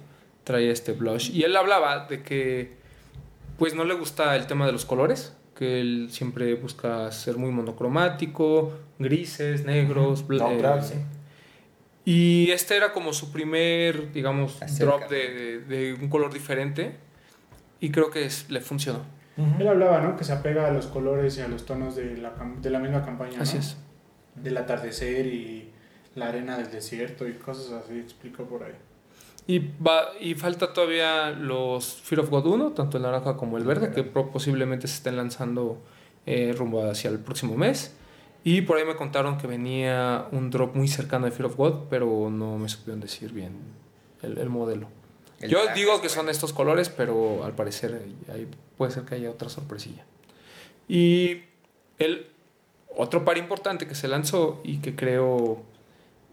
traía 0.43 0.71
este 0.71 0.91
blush. 0.93 1.31
Y 1.35 1.43
él 1.43 1.55
hablaba 1.57 2.05
de 2.07 2.21
que 2.21 2.73
pues 3.57 3.73
no 3.73 3.83
le 3.85 3.93
gusta 3.95 4.35
el 4.35 4.47
tema 4.47 4.65
de 4.65 4.71
los 4.73 4.85
colores, 4.85 5.33
que 5.57 5.79
él 5.81 6.09
siempre 6.11 6.53
busca 6.55 7.11
ser 7.11 7.37
muy 7.37 7.49
monocromático, 7.51 8.73
grises, 8.99 9.65
negros, 9.65 10.27
bla- 10.27 10.39
No, 10.39 10.51
eh, 10.51 10.57
claro, 10.59 10.83
sí. 10.83 10.95
Y 12.05 12.51
este 12.51 12.75
era 12.77 12.91
como 12.93 13.13
su 13.13 13.31
primer, 13.31 14.11
digamos, 14.11 14.61
Acerca. 14.61 14.97
drop 14.97 15.09
de, 15.09 15.33
de- 15.33 15.59
de 15.61 15.93
un 15.93 16.09
color 16.09 16.31
diferente. 16.33 16.97
Y 17.85 17.91
creo 17.91 18.09
que 18.09 18.25
es- 18.25 18.49
le 18.49 18.61
funcionó. 18.61 18.99
Él 19.59 19.67
hablaba, 19.67 19.99
¿no? 19.99 20.15
Que 20.15 20.23
se 20.23 20.31
apega 20.31 20.67
a 20.67 20.71
los 20.71 20.87
colores 20.87 21.37
y 21.37 21.41
a 21.41 21.47
los 21.47 21.65
tonos 21.65 21.95
de 21.95 22.17
la, 22.17 22.33
de 22.61 22.69
la 22.69 22.79
misma 22.79 23.03
campaña, 23.03 23.37
¿no? 23.37 23.43
Así 23.43 23.57
es. 23.57 23.75
Del 24.35 24.55
atardecer 24.57 25.25
y 25.27 25.69
la 26.15 26.29
arena 26.29 26.57
del 26.57 26.71
desierto 26.71 27.27
y 27.27 27.33
cosas 27.33 27.71
así, 27.83 27.99
explicó 27.99 28.45
por 28.45 28.63
ahí. 28.63 28.73
Y, 29.47 29.59
va, 29.59 30.05
y 30.19 30.35
falta 30.35 30.71
todavía 30.73 31.29
los 31.31 32.01
Fear 32.01 32.21
of 32.21 32.29
God 32.29 32.45
1, 32.47 32.71
tanto 32.71 32.97
el 32.97 33.03
naranja 33.03 33.35
como 33.37 33.57
el 33.57 33.63
verde, 33.65 33.91
que 33.91 34.03
posiblemente 34.03 34.87
se 34.87 34.95
estén 34.95 35.17
lanzando 35.17 35.81
eh, 36.25 36.55
rumbo 36.57 36.89
hacia 36.89 37.09
el 37.11 37.19
próximo 37.19 37.55
mes. 37.55 37.93
Y 38.43 38.61
por 38.61 38.77
ahí 38.77 38.85
me 38.85 38.95
contaron 38.95 39.37
que 39.37 39.47
venía 39.47 40.27
un 40.31 40.49
drop 40.49 40.75
muy 40.75 40.87
cercano 40.87 41.25
de 41.25 41.31
Fear 41.31 41.47
of 41.47 41.57
God, 41.57 41.73
pero 41.89 42.29
no 42.31 42.57
me 42.57 42.69
supieron 42.69 43.01
decir 43.01 43.33
bien 43.33 43.51
el, 44.21 44.37
el 44.37 44.49
modelo. 44.49 44.87
El 45.39 45.49
Yo 45.49 45.59
digo 45.75 46.01
que 46.01 46.09
son 46.09 46.29
estos 46.29 46.53
colores, 46.53 46.89
pero 46.89 47.43
al 47.43 47.53
parecer 47.53 48.01
ahí 48.33 48.47
puede 48.77 48.91
ser 48.91 49.03
que 49.03 49.15
haya 49.15 49.29
otra 49.29 49.49
sorpresilla. 49.49 50.05
Y 50.87 51.41
el 51.99 52.27
otro 52.95 53.25
par 53.25 53.37
importante 53.37 53.87
que 53.87 53.95
se 53.95 54.07
lanzó 54.07 54.61
y 54.63 54.77
que 54.77 54.95
creo, 54.95 55.61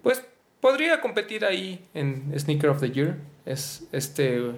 pues 0.02 0.22
podría 0.60 1.00
competir 1.00 1.44
ahí 1.44 1.88
en 1.94 2.32
Sneaker 2.38 2.70
of 2.70 2.80
the 2.80 2.90
Year 2.90 3.16
es 3.44 3.84
este 3.92 4.52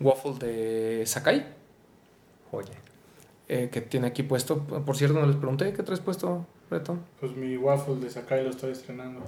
waffle 0.00 0.34
de 0.38 1.06
Sakai, 1.06 1.46
Joya. 2.50 2.74
eh, 3.48 3.68
que 3.70 3.80
tiene 3.80 4.08
aquí 4.08 4.24
puesto. 4.24 4.58
Por 4.64 4.96
cierto, 4.96 5.18
no 5.20 5.26
les 5.26 5.36
pregunté 5.36 5.72
qué 5.72 5.82
traes 5.84 6.00
puesto, 6.00 6.46
Breton. 6.68 7.00
Pues 7.20 7.36
mi 7.36 7.56
waffle 7.56 7.96
de 7.96 8.10
Sakai 8.10 8.42
lo 8.42 8.50
estoy 8.50 8.72
estrenando. 8.72 9.20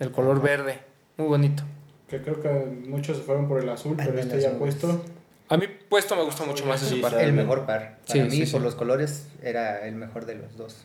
El 0.00 0.10
color 0.10 0.42
verde, 0.42 0.80
muy 1.16 1.28
bonito. 1.28 1.62
Que 2.10 2.20
creo 2.20 2.40
que 2.42 2.48
muchos 2.88 3.16
se 3.18 3.22
fueron 3.22 3.46
por 3.48 3.62
el 3.62 3.68
azul, 3.68 3.96
Ah, 4.00 4.02
pero 4.06 4.18
este 4.18 4.40
ya 4.40 4.58
puesto. 4.58 5.04
A 5.48 5.56
mí 5.56 5.66
puesto 5.88 6.16
me 6.16 6.22
gusta 6.24 6.44
mucho 6.44 6.66
más 6.66 6.82
ese 6.82 6.96
Sí, 6.96 7.00
par. 7.00 7.14
El 7.20 7.32
mejor 7.32 7.64
par. 7.66 7.98
Sí, 8.04 8.18
Para 8.18 8.24
mí, 8.24 8.30
sí, 8.36 8.46
sí. 8.46 8.52
por 8.52 8.60
los 8.62 8.74
colores, 8.74 9.26
era 9.42 9.86
el 9.86 9.94
mejor 9.94 10.26
de 10.26 10.34
los 10.34 10.56
dos. 10.56 10.84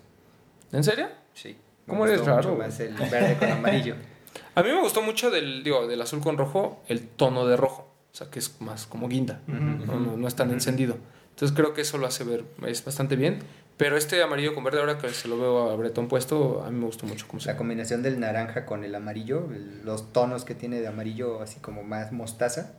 ¿En 0.72 0.84
serio? 0.84 1.08
Sí. 1.34 1.58
¿Cómo 1.88 2.04
Me 2.04 2.10
eres 2.10 2.22
gustó 2.22 2.36
raro? 2.36 2.56
Más 2.56 2.80
el 2.80 2.94
verde 2.94 3.38
con 3.40 3.52
amarillo. 3.52 3.96
A 4.56 4.64
mí 4.64 4.70
me 4.70 4.82
gustó 4.82 5.02
mucho 5.02 5.30
del, 5.32 5.64
digo, 5.64 5.88
del 5.88 6.02
azul 6.02 6.22
con 6.22 6.38
rojo, 6.38 6.82
el 6.88 7.02
tono 7.08 7.46
de 7.48 7.58
rojo. 7.58 7.92
O 8.14 8.16
sea, 8.16 8.30
que 8.30 8.40
es 8.40 8.60
más 8.62 8.86
como 8.88 9.08
guinda. 9.10 9.42
no, 9.48 10.00
no- 10.00 10.16
no 10.18 10.28
es 10.28 10.36
tan 10.36 10.52
encendido. 10.52 10.98
Entonces 11.32 11.56
creo 11.56 11.74
que 11.74 11.82
eso 11.82 11.98
lo 11.98 12.08
hace 12.08 12.24
ver 12.24 12.46
es 12.66 12.84
bastante 12.86 13.16
bien. 13.18 13.40
Pero 13.78 13.98
este 13.98 14.24
amarillo 14.24 14.56
con 14.56 14.64
verde, 14.64 14.80
ahora 14.80 14.98
que 14.98 15.10
se 15.10 15.28
lo 15.28 15.38
veo 15.38 15.70
a 15.70 15.76
Bretón 15.76 16.08
puesto, 16.08 16.64
a 16.66 16.72
mí 16.72 16.80
me 16.80 16.86
gustó 16.86 17.06
mucho 17.08 17.26
cómo 17.28 17.42
se 17.42 17.48
La 17.48 17.54
ve. 17.54 17.58
combinación 17.58 18.02
del 18.04 18.20
naranja 18.22 18.66
con 18.66 18.84
el 18.86 18.96
amarillo, 18.96 19.50
el- 19.54 19.84
los 19.84 20.14
tonos 20.14 20.46
que 20.46 20.56
tiene 20.56 20.80
de 20.80 20.88
amarillo 20.88 21.42
así 21.42 21.60
como 21.60 21.84
más 21.84 22.14
mostaza, 22.14 22.72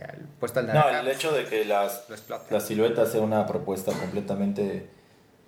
al- 0.00 0.28
puesto 0.38 0.60
al 0.60 0.68
No, 0.68 0.74
naranja. 0.74 1.00
el 1.00 1.08
hecho 1.08 1.32
de 1.32 1.46
que 1.46 1.64
las 1.64 2.04
lo 2.08 2.14
explota. 2.14 2.44
la 2.50 2.60
silueta 2.60 3.06
sea 3.06 3.22
una 3.22 3.44
propuesta 3.46 3.90
completamente 3.92 4.86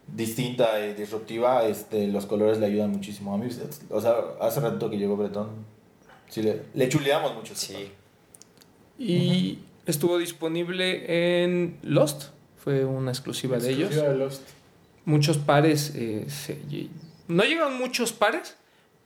distinta 0.09 0.85
y 0.85 0.95
disruptiva, 0.95 1.65
este, 1.65 2.09
los 2.09 2.27
colores 2.27 2.59
le 2.59 2.67
ayudan 2.67 2.91
muchísimo. 2.91 3.35
A 3.35 3.39
mí, 3.39 3.49
o 3.91 4.01
sea, 4.01 4.15
hace 4.41 4.59
rato 4.61 4.91
que 4.91 4.97
llegó 4.99 5.17
Bretón, 5.17 5.51
sí 6.29 6.43
le, 6.43 6.63
le 6.75 6.89
chuleamos 6.89 7.35
mucho. 7.37 7.55
Sí. 7.55 7.93
Y 8.99 9.61
estuvo 9.87 10.19
disponible 10.19 11.45
en 11.45 11.79
Lost. 11.83 12.31
Fue 12.57 12.85
una 12.85 13.13
exclusiva 13.13 13.59
de 13.59 13.69
ellos. 13.71 13.91
exclusiva 13.91 14.13
de 14.13 14.19
Lost. 14.19 14.43
Muchos 15.09 15.39
pares. 15.39 15.93
eh, 15.95 16.27
se- 16.29 16.59
no 17.29 17.43
llegaron 17.43 17.79
muchos 17.79 18.13
pares, 18.13 18.57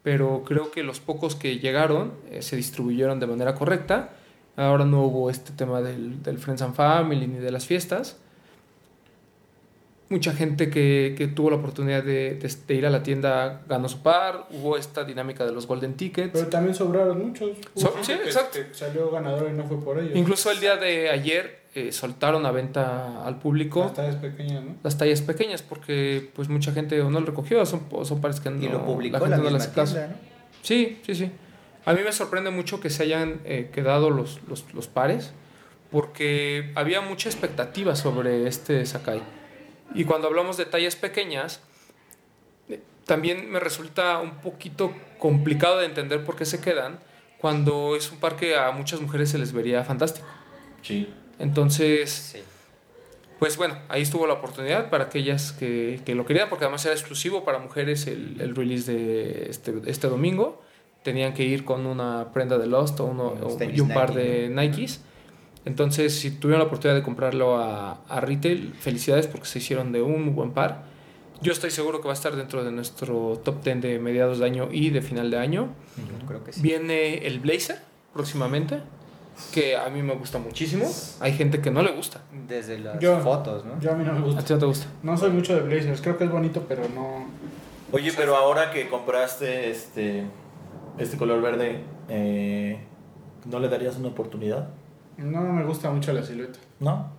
pero 0.03 0.43
creo 0.45 0.71
que 0.71 0.83
los 0.83 0.99
pocos 1.01 1.35
que 1.37 1.59
llegaron 1.59 2.13
eh, 2.31 2.43
se 2.43 2.57
distribuyeron 2.57 3.21
de 3.21 3.27
manera 3.27 3.55
correcta. 3.55 4.11
Ahora 4.57 4.85
no 4.85 5.03
hubo 5.05 5.31
este 5.31 5.53
tema 5.53 5.81
del, 5.81 6.23
del 6.23 6.39
Friends 6.39 6.61
and 6.63 6.75
Family 6.75 7.27
ni 7.27 7.39
de 7.39 7.51
las 7.51 7.67
fiestas. 7.67 8.17
Mucha 10.09 10.33
gente 10.35 10.69
que, 10.69 11.15
que 11.17 11.27
tuvo 11.29 11.49
la 11.51 11.57
oportunidad 11.57 12.03
de, 12.05 12.35
de- 12.35 12.55
de 12.69 12.75
ir 12.75 12.85
a 12.85 12.91
la 12.91 13.03
tienda 13.03 13.63
ganó 13.67 13.89
su 13.89 14.03
par. 14.03 14.47
Hubo 14.51 14.77
esta 14.77 15.05
dinámica 15.05 15.47
de 15.47 15.53
los 15.53 15.67
Golden 15.67 15.95
Tickets. 15.95 16.33
Pero 16.35 16.49
también 16.49 16.75
sobraron 16.75 17.27
muchos. 17.29 17.57
So- 17.77 17.95
sí, 18.03 18.13
exacto. 18.13 18.59
que 18.59 18.75
salió 18.75 19.11
ganador 19.11 19.49
y 19.51 19.55
no 19.57 19.65
fue 19.65 19.81
por 19.81 19.99
ellos. 19.99 20.15
Incluso 20.15 20.51
el 20.51 20.61
día 20.61 20.77
de 20.77 21.09
ayer 21.09 21.62
eh, 21.75 21.91
soltaron 21.93 22.45
a 22.45 22.51
venta 22.51 23.25
al 23.25 23.39
público 23.39 23.85
Las 23.85 23.95
tallas 23.95 24.17
pequeñas, 24.17 24.63
¿no? 24.63 24.77
las 24.83 24.99
tallas 24.99 25.23
pequeñas 25.23 25.63
porque 25.63 26.31
pues 26.35 26.49
mucha 26.49 26.73
gente 26.73 27.01
o 27.01 27.11
no 27.11 27.21
lo 27.21 27.27
recogió 27.27 27.63
o 27.63 27.67
son, 27.67 27.87
son 28.05 28.21
pares 28.21 28.41
que 28.41 28.51
no, 28.51 28.63
Y 28.63 28.69
lo 28.69 28.85
publicó 28.85 29.19
gente 29.19 29.31
la, 29.31 29.37
no 29.39 29.45
le 29.45 29.53
misma 29.53 29.73
tienda, 29.73 30.09
¿no? 30.09 30.15
Sí, 30.61 31.01
sí, 31.07 31.15
sí. 31.15 31.31
A 31.85 31.95
mí 31.95 32.01
me 32.05 32.13
sorprende 32.13 32.51
mucho 32.51 32.79
que 32.79 32.91
se 32.91 33.05
hayan 33.05 33.41
eh, 33.45 33.71
quedado 33.73 34.11
los, 34.11 34.41
los, 34.49 34.73
los 34.75 34.87
pares 34.87 35.33
porque 35.91 36.73
había 36.75 37.01
mucha 37.01 37.29
expectativa 37.29 37.97
sobre 37.97 38.47
este 38.47 38.85
Sakai. 38.87 39.23
Y 39.95 40.05
cuando 40.05 40.27
hablamos 40.29 40.57
de 40.57 40.65
tallas 40.65 40.97
pequeñas, 40.97 41.61
eh, 42.69 42.81
también 43.05 43.51
me 43.51 43.61
resulta 43.61 44.19
un 44.19 44.37
poquito 44.37 44.95
complicado 45.19 45.79
de 45.79 45.87
entender 45.87 46.25
por 46.25 46.37
qué 46.37 46.45
se 46.45 46.61
quedan 46.61 46.99
cuando 47.39 47.97
es 47.97 48.11
un 48.13 48.21
par 48.21 48.37
que 48.37 48.57
a 48.57 48.71
muchas 48.71 49.01
mujeres 49.01 49.31
se 49.31 49.39
les 49.39 49.53
vería 49.53 49.85
fantástico. 49.85 50.27
Sí. 50.83 51.13
Entonces, 51.39 52.11
Sí. 52.11 52.39
pues 53.39 53.57
bueno, 53.57 53.77
ahí 53.89 54.03
estuvo 54.03 54.27
la 54.27 54.35
oportunidad 54.35 54.91
para 54.91 55.05
aquellas 55.05 55.53
que, 55.53 56.01
que 56.05 56.15
lo 56.15 56.25
querían, 56.27 56.49
porque 56.49 56.65
además 56.65 56.85
era 56.85 56.95
exclusivo 56.95 57.45
para 57.45 57.59
mujeres 57.59 58.07
el, 58.07 58.41
el 58.41 58.55
release 58.55 58.93
de 58.93 59.47
este, 59.51 59.75
este 59.87 60.09
domingo. 60.09 60.63
Tenían 61.03 61.35
que 61.35 61.43
ir 61.43 61.65
con 61.65 61.87
una 61.87 62.33
prenda 62.33 62.59
de 62.59 62.67
Lost 62.69 63.01
o 63.01 63.07
uno, 63.07 63.29
o- 63.43 63.59
y 63.65 63.81
un 63.81 63.89
par 63.89 64.11
Nike, 64.15 64.21
de 64.23 64.49
Nikes. 64.51 65.01
Entonces, 65.65 66.15
si 66.15 66.31
tuvieron 66.33 66.61
la 66.61 66.67
oportunidad 66.67 66.97
de 66.97 67.03
comprarlo 67.05 67.57
a, 67.57 68.03
a 68.09 68.21
retail, 68.21 68.73
felicidades 68.79 69.27
porque 69.27 69.47
se 69.47 69.59
hicieron 69.59 69.93
de 69.93 70.03
un 70.03 70.35
buen 70.35 70.53
par. 70.53 70.85
Yo 71.41 71.51
estoy 71.53 71.71
seguro 71.73 72.01
que 72.01 72.07
va 72.07 72.13
a 72.13 72.15
estar 72.15 72.37
dentro 72.37 72.63
de 72.63 72.71
nuestro 72.71 73.41
top 73.45 73.65
10 73.65 73.81
de 73.81 73.99
mediados 73.99 74.39
de 74.39 74.47
año 74.47 74.69
y 74.71 74.91
de 74.91 75.03
final 75.03 75.31
de 75.33 75.39
año. 75.39 75.75
Yo 76.21 76.27
creo 76.27 76.45
que 76.45 76.53
sí. 76.53 76.61
Viene 76.63 77.27
el 77.27 77.41
Blazer 77.41 77.79
próximamente, 78.13 78.79
que 79.53 79.77
a 79.77 79.89
mí 79.89 80.03
me 80.03 80.15
gusta 80.15 80.39
muchísimo. 80.39 80.85
Hay 81.21 81.33
gente 81.33 81.61
que 81.61 81.71
no 81.71 81.83
le 81.83 81.93
gusta. 81.93 82.21
Desde 82.49 82.79
las 82.79 82.99
Yo- 83.01 83.19
fotos, 83.21 83.65
¿no? 83.65 83.79
Yo 83.81 83.93
a 83.93 83.95
mí 83.95 84.05
no 84.05 84.13
me 84.13 84.19
¿A 84.19 84.23
gusta. 84.23 84.45
ti 84.45 84.53
no 84.53 84.59
te 84.59 84.67
gusta? 84.67 84.87
No 85.03 85.17
soy 85.17 85.31
mucho 85.31 85.55
de 85.55 85.63
Blazers. 85.63 86.01
Creo 86.01 86.17
que 86.19 86.25
es 86.25 86.31
bonito, 86.31 86.65
pero 86.69 86.83
no. 86.95 87.27
Oye, 87.93 88.13
pero 88.17 88.37
ahora 88.37 88.71
que 88.71 88.89
compraste 88.89 89.71
este, 89.71 90.25
este 90.99 91.17
color 91.17 91.43
verde, 91.43 91.83
eh, 92.09 92.79
¿no 93.47 93.59
le 93.59 93.69
darías 93.69 93.97
una 93.97 94.09
oportunidad? 94.09 94.69
No 95.19 95.41
me 95.43 95.65
gusta 95.65 95.91
mucho 95.91 96.13
la 96.13 96.23
silueta. 96.23 96.59
¿No? 96.81 97.11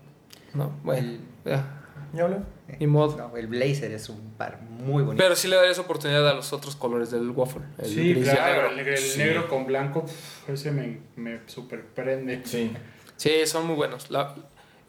No, 0.53 0.71
bueno, 0.83 1.19
ya, 1.45 1.81
¿Ya 2.13 2.23
hablé? 2.23 2.37
Ni 2.79 2.87
modo. 2.87 3.17
No, 3.17 3.37
el 3.37 3.47
Blazer 3.47 3.91
es 3.91 4.09
un 4.09 4.33
par 4.37 4.59
muy 4.61 5.03
bonito. 5.03 5.23
Pero 5.23 5.35
sí 5.35 5.47
le 5.47 5.55
darías 5.55 5.79
oportunidad 5.79 6.27
a 6.29 6.33
los 6.33 6.53
otros 6.53 6.75
colores 6.75 7.11
del 7.11 7.29
waffle. 7.31 7.63
El 7.79 7.85
sí, 7.89 7.95
gris 8.13 8.25
y 8.27 8.29
el 8.29 8.35
claro, 8.35 8.71
negro. 8.75 8.81
el, 8.81 8.87
el 8.89 8.97
Sí. 8.97 9.17
negro 9.19 9.47
con 9.47 9.65
blanco, 9.65 10.05
ese 10.47 10.71
me, 10.71 10.99
me 11.15 11.39
super 11.47 11.83
prende. 11.85 12.41
Sí. 12.45 12.71
Sí, 13.17 13.31
son 13.45 13.65
muy 13.67 13.75
buenos. 13.75 14.09
La, 14.11 14.35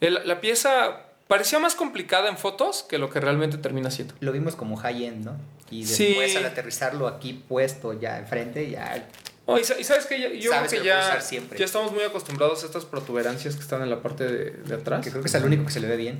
el- 0.01 0.21
la 0.25 0.41
pieza 0.41 1.01
parecía 1.27 1.59
más 1.59 1.75
complicada 1.75 2.29
en 2.29 2.37
fotos 2.37 2.83
que 2.83 2.97
lo 2.97 3.09
que 3.09 3.19
realmente 3.19 3.57
termina 3.57 3.89
siendo. 3.91 4.13
Lo 4.19 4.31
vimos 4.31 4.55
como 4.55 4.75
high-end, 4.77 5.25
¿no? 5.25 5.37
Y 5.71 5.85
Sí. 5.85 6.07
después 6.07 6.35
al 6.35 6.45
aterrizarlo 6.45 7.07
aquí 7.07 7.33
puesto 7.47 7.93
ya 7.93 8.17
enfrente, 8.19 8.69
ya 8.69 9.07
Oh, 9.47 9.59
y, 9.59 9.61
y 9.61 9.63
sabes 9.83 10.07
que 10.07 10.19
yo 10.19 10.27
creo 10.29 10.51
Sabes 10.53 10.71
que 10.71 10.77
que 10.77 10.89
puedes 10.89 11.29
ya, 11.29 11.55
ya 11.57 11.65
estamos 11.65 11.91
muy 11.91 12.01
acostumbrados 12.01 12.63
a 12.63 12.65
estas 12.65 12.83
protuberancias 12.83 13.55
que 13.55 13.61
están 13.61 13.83
en 13.83 13.91
la 13.91 14.01
parte 14.01 14.23
de, 14.23 14.49
de 14.51 14.73
atrás. 14.73 15.03
que 15.05 15.11
creo 15.11 15.21
que 15.21 15.27
es 15.27 15.35
el 15.35 15.45
único 15.45 15.65
que 15.65 15.71
se 15.71 15.79
le 15.81 15.87
ve 15.87 15.97
bien. 15.97 16.19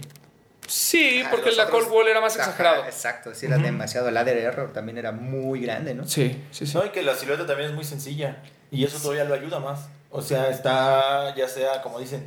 Sí, 0.68 1.22
Ajá, 1.22 1.32
porque 1.32 1.52
la 1.52 1.66
otros- 1.66 1.84
cold 1.86 1.94
wall 1.96 2.08
era 2.08 2.22
más 2.22 2.34
Ajá, 2.38 2.50
exagerado. 2.50 2.86
exacto, 2.86 3.36
sí, 3.36 3.46
era 3.46 3.58
demasiado. 3.58 4.08
El 4.08 4.16
Ladder 4.16 4.38
Error 4.38 4.74
también 4.74 4.98
era 4.98 5.12
muy 5.12 5.62
grande, 5.62 5.94
¿no? 5.94 6.08
Sí, 6.08 6.42
sí, 6.52 6.66
sí. 6.66 6.74
No, 6.76 6.86
y 6.86 6.90
que 6.90 7.04
la 7.04 7.16
silueta 7.16 7.46
también 7.46 7.70
es 7.70 7.76
muy 7.76 7.84
sencilla. 7.84 8.38
Y 8.72 8.84
eso 8.84 8.98
todavía 9.00 9.24
lo 9.26 9.34
ayuda 9.36 9.60
más. 9.60 9.88
O 10.10 10.22
sea, 10.22 10.50
está, 10.50 11.36
ya 11.36 11.48
sea, 11.48 11.82
como 11.82 12.00
dicen, 12.00 12.26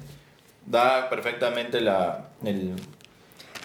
da 0.66 1.08
perfectamente 1.10 1.80
la. 1.80 2.28
El, 2.44 2.74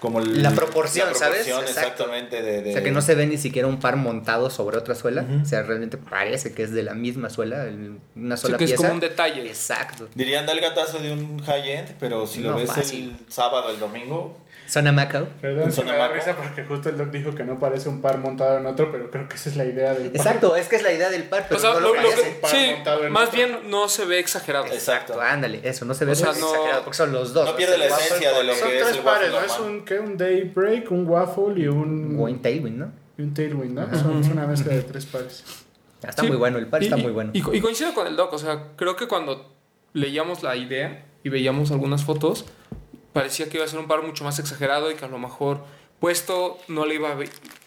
como 0.00 0.18
el- 0.20 0.42
La 0.42 0.50
proporción, 0.50 1.08
la 1.08 1.14
¿sabes? 1.14 1.44
proporción 1.44 1.60
Exacto. 1.62 1.80
exactamente 2.04 2.42
de, 2.42 2.62
de- 2.62 2.70
O 2.70 2.72
sea, 2.74 2.82
que 2.82 2.90
no 2.90 3.00
se 3.00 3.14
ve 3.14 3.26
ni 3.26 3.38
siquiera 3.38 3.68
un 3.68 3.78
par 3.80 3.96
montado 3.96 4.50
sobre 4.50 4.76
otra 4.76 4.94
suela. 4.94 5.24
O 5.42 5.46
sea, 5.46 5.62
realmente 5.62 5.96
parece 5.96 6.52
que 6.52 6.62
es 6.64 6.72
de 6.72 6.82
la 6.82 6.94
misma 6.94 7.30
suela, 7.30 7.64
el- 7.64 7.98
una 8.16 8.36
sola 8.36 8.58
que 8.58 8.64
es 8.64 8.70
pieza. 8.72 8.82
como 8.82 8.94
un 8.94 9.00
detalle. 9.00 9.46
Exacto. 9.46 10.08
Dirían 10.14 10.44
da 10.46 10.52
el 10.52 10.60
gatazo 10.60 10.98
de 10.98 11.12
un 11.12 11.40
high-end, 11.44 11.94
pero 12.00 12.26
si 12.26 12.40
lo 12.40 12.54
ves 12.56 12.66
fácil. 12.70 13.16
el 13.26 13.32
sábado, 13.32 13.70
el 13.70 13.78
domingo, 13.78 14.36
Zona 14.68 14.92
Macao. 14.92 15.28
Perdón, 15.40 15.70
se 15.70 15.82
me 15.82 15.88
da 15.92 15.92
Sonamaco. 15.98 16.14
risa 16.14 16.36
porque 16.36 16.64
justo 16.64 16.88
el 16.88 16.96
doc 16.96 17.10
dijo 17.10 17.34
que 17.34 17.44
no 17.44 17.58
parece 17.58 17.88
un 17.88 18.00
par 18.00 18.18
montado 18.18 18.58
en 18.58 18.66
otro, 18.66 18.90
pero 18.90 19.10
creo 19.10 19.28
que 19.28 19.34
esa 19.36 19.50
es 19.50 19.56
la 19.56 19.64
idea 19.66 19.92
del 19.94 20.10
par. 20.10 20.16
Exacto, 20.16 20.56
es 20.56 20.68
que 20.68 20.76
es 20.76 20.82
la 20.82 20.92
idea 20.92 21.10
del 21.10 21.24
par, 21.24 21.44
pero 21.48 21.58
o 21.58 21.60
sea, 21.60 21.72
no 21.74 21.80
lo- 21.80 21.94
lo, 21.94 22.08
que- 22.10 22.38
par 22.40 22.50
sí, 22.50 22.70
montado 22.74 23.04
en 23.04 23.12
más 23.12 23.28
otro. 23.28 23.36
bien 23.36 23.58
no 23.70 23.88
se 23.88 24.04
ve 24.06 24.18
exagerado. 24.18 24.66
Exacto. 24.66 25.20
Ándale, 25.20 25.60
eso, 25.64 25.84
no 25.84 25.92
se 25.94 26.04
ve 26.06 26.12
O 26.12 26.14
sea, 26.14 26.32
no- 26.32 26.32
exagerado, 26.32 26.82
porque 26.84 26.96
son 26.96 27.12
los 27.12 27.32
dos. 27.34 27.50
No 27.50 27.56
pierde 27.56 27.76
la 27.78 27.86
waffle 27.88 28.06
esencia 28.06 28.28
de 28.30 28.36
con 28.36 28.46
lo 28.46 28.52
el 28.52 28.58
Son 28.58 28.68
que 28.70 28.76
es 28.78 28.84
tres 28.84 28.96
el 28.96 29.02
pares, 29.02 29.32
waffle 29.32 29.48
¿no? 29.48 29.54
Es 29.54 29.60
un, 29.60 29.84
¿qué? 29.84 29.98
un 30.00 30.16
daybreak, 30.16 30.90
un 30.90 31.06
waffle 31.08 31.60
y 31.60 31.68
un, 31.68 32.16
Wayne 32.18 32.38
Tailwind, 32.40 32.78
¿no? 32.78 32.92
y 33.16 33.22
un 33.22 33.32
tailwind, 33.34 33.72
¿no? 33.78 33.98
Son 33.98 34.20
es 34.20 34.28
una 34.28 34.46
mezcla 34.46 34.74
de 34.74 34.82
tres 34.82 35.06
pares. 35.06 35.44
Está 36.02 36.22
Sí, 36.22 36.28
muy 36.28 36.36
bueno, 36.36 36.58
el 36.58 36.66
par 36.66 36.82
y- 36.82 36.86
está 36.86 36.96
muy 36.96 37.12
bueno. 37.12 37.30
Y, 37.32 37.38
y 37.56 37.60
coincido 37.60 37.94
con 37.94 38.06
el 38.06 38.16
doc, 38.16 38.32
o 38.32 38.38
sea, 38.38 38.70
creo 38.76 38.96
que 38.96 39.06
cuando 39.08 39.54
leíamos 39.92 40.42
la 40.42 40.56
idea 40.56 41.04
y 41.22 41.28
veíamos 41.28 41.70
algunas 41.70 42.04
fotos, 42.04 42.44
parecía 43.14 43.48
que 43.48 43.56
iba 43.56 43.64
a 43.64 43.68
ser 43.68 43.78
un 43.78 43.88
par 43.88 44.02
mucho 44.02 44.24
más 44.24 44.38
exagerado 44.38 44.90
y 44.90 44.96
que 44.96 45.06
a 45.06 45.08
lo 45.08 45.18
mejor 45.18 45.64
puesto 46.00 46.58
no 46.68 46.84
le 46.84 46.96
iba 46.96 47.12
a 47.12 47.16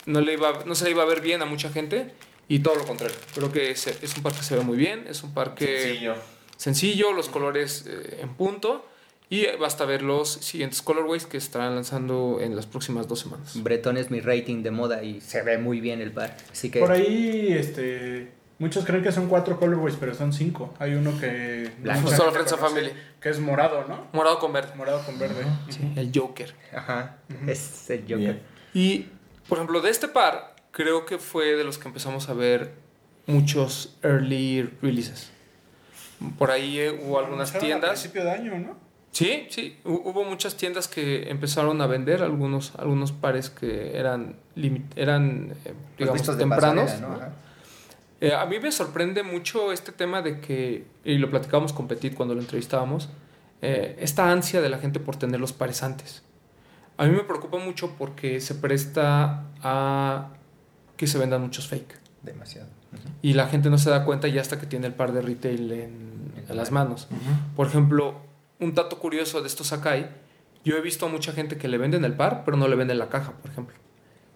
no 0.06 0.22
le 0.22 0.34
iba 0.34 0.64
no 0.66 0.76
se 0.76 0.86
le 0.86 0.92
iba 0.92 1.02
a 1.02 1.08
ver 1.08 1.22
bien 1.22 1.42
a 1.42 1.46
mucha 1.46 1.70
gente 1.72 2.14
y 2.48 2.60
todo 2.60 2.76
lo 2.76 2.86
contrario. 2.86 3.16
Creo 3.34 3.52
que 3.52 3.72
es, 3.72 3.88
es 3.88 4.16
un 4.16 4.22
par 4.22 4.34
que 4.34 4.44
se 4.44 4.56
ve 4.56 4.62
muy 4.62 4.78
bien, 4.78 5.06
es 5.10 5.24
un 5.24 5.34
par 5.34 5.56
que 5.56 5.80
Sencillo. 5.82 6.16
sencillo, 6.56 7.14
los 7.14 7.30
colores 7.30 7.86
eh, 7.88 8.20
en 8.22 8.36
punto 8.36 8.86
y 9.30 9.46
basta 9.60 9.84
ver 9.86 10.04
los 10.04 10.30
siguientes 10.32 10.82
colorways 10.82 11.26
que 11.26 11.36
estarán 11.38 11.76
lanzando 11.76 12.40
en 12.42 12.56
las 12.56 12.66
próximas 12.66 13.08
dos 13.08 13.20
semanas. 13.22 13.62
Bretón 13.62 13.98
es 13.98 14.10
mi 14.12 14.22
rating 14.22 14.64
de 14.64 14.72
moda 14.72 15.04
y 15.04 15.20
se 15.20 15.42
ve 15.42 15.58
muy 15.58 15.82
bien 15.82 16.00
el 16.02 16.12
par. 16.12 16.38
Así 16.52 16.70
que 16.70 16.80
Por 16.80 16.92
ahí, 16.92 17.48
este, 17.52 18.32
muchos 18.60 18.86
creen 18.86 19.04
que 19.04 19.12
son 19.12 19.28
cuatro 19.28 19.60
colorways, 19.60 19.96
pero 20.00 20.14
son 20.14 20.34
cinco. 20.34 20.74
Hay 20.80 20.94
uno 20.96 21.18
que... 21.20 21.72
Blanco. 21.80 22.10
Solo 22.12 22.32
Friends 22.32 22.52
of 22.54 22.60
Family. 22.60 22.92
Que 23.20 23.30
es 23.30 23.40
morado, 23.40 23.86
¿no? 23.88 24.08
Morado 24.14 24.40
con 24.40 24.54
verde. 24.54 24.74
Morado 24.76 25.04
con 25.06 25.18
verde. 25.20 25.44
Sí, 25.70 25.92
el 25.96 26.12
Joker. 26.14 26.54
Ajá, 26.76 27.18
es 27.48 27.90
el 27.90 28.02
Joker. 28.02 28.18
Bien. 28.18 28.42
Y, 28.74 29.08
por 29.50 29.58
ejemplo, 29.58 29.82
de 29.82 29.90
este 29.90 30.08
par, 30.08 30.56
creo 30.72 31.06
que 31.06 31.18
fue 31.18 31.56
de 31.56 31.64
los 31.64 31.78
que 31.78 31.88
empezamos 31.88 32.30
a 32.30 32.34
ver 32.34 32.74
muchos 33.26 33.98
early 34.04 34.70
releases. 34.82 35.32
Por 36.38 36.50
ahí 36.52 36.80
eh, 36.80 36.92
hubo 37.04 37.20
algunas 37.20 37.50
Anunciaron 37.52 37.58
A 37.58 37.80
tiendas. 37.82 37.90
principio 38.02 38.24
de 38.24 38.32
año, 38.32 38.58
¿no? 38.60 38.88
Sí, 39.12 39.48
sí, 39.50 39.78
hu- 39.84 40.02
hubo 40.06 40.24
muchas 40.24 40.56
tiendas 40.58 40.88
que 40.88 41.30
empezaron 41.30 41.82
a 41.82 41.88
vender 41.88 42.22
algunos, 42.22 42.74
algunos 42.78 43.12
pares 43.12 43.50
que 43.50 43.98
eran, 43.98 44.36
eran 44.96 45.54
eh, 45.66 45.74
digamos, 45.98 46.26
de 46.28 46.36
tempranos. 46.36 46.86
pasarela, 46.86 47.08
¿no? 47.08 47.18
¿no? 47.18 47.22
Ajá. 47.24 47.32
Eh, 48.20 48.34
a 48.34 48.46
mí 48.46 48.60
me 48.60 48.72
sorprende 48.72 49.24
mucho 49.24 49.72
este 49.72 49.92
tema 49.92 50.22
de 50.22 50.40
que, 50.40 50.86
y 51.04 51.18
lo 51.18 51.30
platicamos 51.30 51.74
con 51.74 51.88
Petit 51.88 52.16
cuando 52.16 52.34
lo 52.34 52.42
entrevistábamos, 52.42 53.10
eh, 53.62 53.96
esta 54.00 54.32
ansia 54.32 54.62
de 54.62 54.70
la 54.70 54.80
gente 54.80 55.00
por 55.00 55.16
tener 55.16 55.40
los 55.40 55.54
pares 55.54 55.84
antes. 55.84 56.24
A 56.98 57.06
mí 57.06 57.12
me 57.12 57.24
preocupa 57.24 57.58
mucho 57.60 57.96
porque 57.98 58.42
se 58.42 58.56
presta 58.56 59.44
a 59.62 60.30
que 60.96 61.06
se 61.06 61.20
vendan 61.20 61.42
muchos 61.42 61.68
fake. 61.68 62.00
Demasiado. 62.24 62.70
Y 63.22 63.34
la 63.34 63.48
gente 63.48 63.70
no 63.70 63.78
se 63.78 63.92
da 63.92 64.04
cuenta 64.04 64.28
ya 64.28 64.42
hasta 64.42 64.60
que 64.60 64.66
tiene 64.66 64.88
el 64.88 64.94
par 64.94 65.12
de 65.12 65.22
retail 65.22 65.72
en, 65.72 66.34
en 66.48 66.58
las 66.58 66.72
manos. 66.72 67.08
Por 67.56 67.68
ejemplo, 67.68 68.22
un 68.60 68.74
dato 68.74 68.98
curioso 68.98 69.42
de 69.42 69.48
estos 69.48 69.68
Sakai, 69.68 70.10
yo 70.64 70.76
he 70.76 70.82
visto 70.82 71.06
a 71.06 71.10
mucha 71.10 71.34
gente 71.34 71.58
que 71.58 71.68
le 71.68 71.78
venden 71.78 72.04
el 72.04 72.14
par, 72.14 72.44
pero 72.44 72.58
no 72.58 72.68
le 72.68 72.76
venden 72.76 72.98
la 72.98 73.10
caja, 73.10 73.34
por 73.34 73.52
ejemplo. 73.52 73.76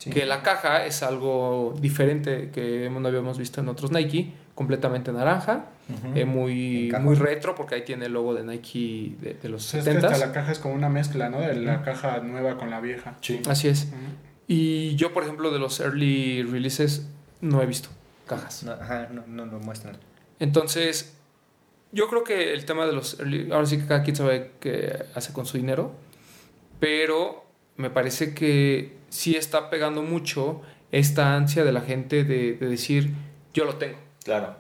Que 0.10 0.26
la 0.26 0.42
caja 0.42 0.86
es 0.86 1.04
algo 1.04 1.76
diferente 1.80 2.50
que 2.52 2.90
no 2.90 3.08
habíamos 3.08 3.38
visto 3.38 3.62
en 3.62 3.70
otros 3.70 3.92
Nike, 3.92 4.34
completamente 4.56 5.12
naranja, 5.12 5.66
eh, 6.16 6.26
muy, 6.26 6.92
muy 7.02 7.16
retro, 7.16 7.54
porque 7.54 7.76
ahí 7.76 7.82
tiene 7.84 8.06
el 8.06 8.14
logo 8.14 8.34
de 8.34 8.44
Nike 8.44 9.16
de, 9.20 9.34
de 9.36 9.50
los 9.50 9.74
es 9.74 9.84
que 9.84 9.90
hasta 9.92 10.10
70 10.10 10.26
la 10.26 10.34
caja 10.34 10.52
es 10.52 10.60
como 10.60 10.74
una 10.74 10.90
mezcla, 10.90 11.30
¿no? 11.30 11.40
De 11.40 11.56
la 11.56 11.84
caja 11.84 12.20
nueva 12.20 12.58
con 12.58 12.70
la 12.70 12.80
vieja. 12.80 13.16
Sí. 13.22 13.42
Así 13.48 13.68
es. 13.68 13.90
Y 14.48 14.96
yo, 14.96 15.14
por 15.14 15.24
ejemplo, 15.24 15.52
de 15.52 15.60
los 15.60 15.80
early 15.80 16.44
releases, 16.44 17.08
no 17.42 17.62
he 17.62 17.66
visto 17.66 17.90
cajas. 18.26 18.64
No, 18.64 18.72
ajá, 18.72 19.10
no, 19.12 19.24
no 19.28 19.46
lo 19.46 19.60
muestran. 19.60 19.98
Entonces, 20.40 21.16
yo 21.92 22.08
creo 22.08 22.24
que 22.24 22.54
el 22.54 22.66
tema 22.66 22.86
de 22.86 22.94
los 22.94 23.20
early, 23.20 23.52
ahora 23.52 23.66
sí 23.66 23.78
que 23.78 23.86
cada 23.86 24.04
quien 24.04 24.16
sabe 24.16 24.52
qué 24.60 25.06
hace 25.14 25.34
con 25.34 25.46
su 25.46 25.58
dinero, 25.58 25.94
pero 26.80 27.46
me 27.78 27.90
parece 27.90 28.34
que 28.34 29.01
sí 29.12 29.36
está 29.36 29.70
pegando 29.70 30.02
mucho 30.02 30.62
esta 30.92 31.36
ansia 31.36 31.64
de 31.64 31.72
la 31.72 31.82
gente 31.82 32.24
de, 32.24 32.54
de 32.54 32.68
decir, 32.68 33.14
yo 33.54 33.66
lo 33.66 33.76
tengo. 33.76 33.98
Claro. 34.24 34.56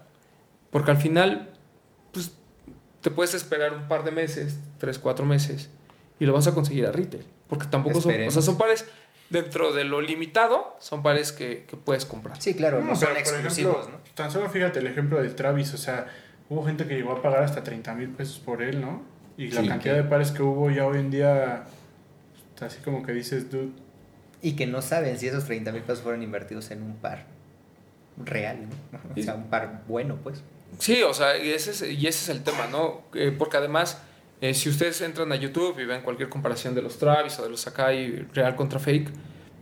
Porque 0.69 0.91
al 0.91 0.97
final, 0.97 1.49
pues, 2.13 2.31
te 3.01 3.09
puedes 3.11 3.33
esperar 3.33 3.73
un 3.73 3.87
par 3.87 4.03
de 4.03 4.11
meses, 4.11 4.59
tres, 4.77 4.99
cuatro 4.99 5.25
meses, 5.25 5.69
y 6.19 6.25
lo 6.25 6.33
vas 6.33 6.47
a 6.47 6.53
conseguir 6.53 6.85
a 6.85 6.91
retail. 6.91 7.25
Porque 7.47 7.65
tampoco 7.67 7.99
son, 7.99 8.09
o 8.09 8.11
Esperemos. 8.11 8.33
sea, 8.35 8.43
son 8.43 8.57
pares 8.57 8.85
dentro 9.29 9.73
de 9.73 9.83
lo 9.85 10.01
limitado, 10.01 10.75
son 10.79 11.01
pares 11.03 11.31
que, 11.31 11.65
que 11.67 11.75
puedes 11.77 12.05
comprar. 12.05 12.39
Sí, 12.41 12.53
claro, 12.53 12.79
no, 12.81 12.87
No, 12.91 12.95
son 12.95 13.15
exclusivos, 13.17 13.77
ejemplo, 13.79 13.97
¿no? 14.05 14.13
Tan 14.13 14.29
solo 14.31 14.49
fíjate 14.49 14.79
el 14.79 14.87
ejemplo 14.87 15.21
del 15.21 15.35
Travis, 15.35 15.73
o 15.73 15.77
sea, 15.77 16.05
hubo 16.49 16.65
gente 16.65 16.85
que 16.85 16.95
llegó 16.95 17.13
a 17.13 17.21
pagar 17.21 17.43
hasta 17.43 17.63
30 17.63 17.93
mil 17.95 18.09
pesos 18.09 18.39
por 18.39 18.61
él, 18.61 18.81
¿no? 18.81 19.01
Y 19.37 19.49
la 19.51 19.61
Sí, 19.61 19.67
cantidad 19.67 19.95
que- 19.95 20.01
de 20.03 20.07
pares 20.09 20.31
que 20.31 20.43
hubo 20.43 20.69
ya 20.69 20.85
hoy 20.85 20.99
en 20.99 21.11
día, 21.11 21.63
así 22.61 22.79
como 22.83 23.03
que 23.03 23.11
dices, 23.13 23.49
dude, 23.51 23.71
Y 24.41 24.53
que 24.53 24.65
no 24.65 24.81
saben 24.81 25.19
si 25.19 25.27
esos 25.27 25.45
30 25.45 25.71
mil 25.71 25.81
pesos 25.81 26.01
fueron 26.01 26.23
invertidos 26.23 26.71
en 26.71 26.81
un 26.81 26.95
par 26.95 27.25
real, 28.17 28.67
¿no? 28.91 28.99
O 29.17 29.23
sea, 29.23 29.35
un 29.35 29.49
par 29.49 29.83
bueno, 29.87 30.17
pues. 30.23 30.43
Sí, 30.79 31.01
o 31.03 31.13
sea, 31.13 31.37
y 31.37 31.49
ese 31.49 31.71
es, 31.71 31.81
y 31.81 32.07
ese 32.07 32.23
es 32.23 32.29
el 32.29 32.43
tema, 32.43 32.67
¿no? 32.67 33.01
Eh, 33.13 33.35
porque 33.37 33.57
además, 33.57 34.01
eh, 34.39 34.53
si 34.53 34.69
ustedes 34.69 35.01
entran 35.01 35.31
a 35.31 35.35
YouTube 35.35 35.77
y 35.79 35.85
ven 35.85 36.01
cualquier 36.01 36.29
comparación 36.29 36.73
de 36.75 36.81
los 36.81 36.97
Travis 36.97 37.37
o 37.39 37.43
de 37.43 37.49
los 37.49 37.61
Sakai 37.61 38.27
real 38.33 38.55
contra 38.55 38.79
fake, 38.79 39.09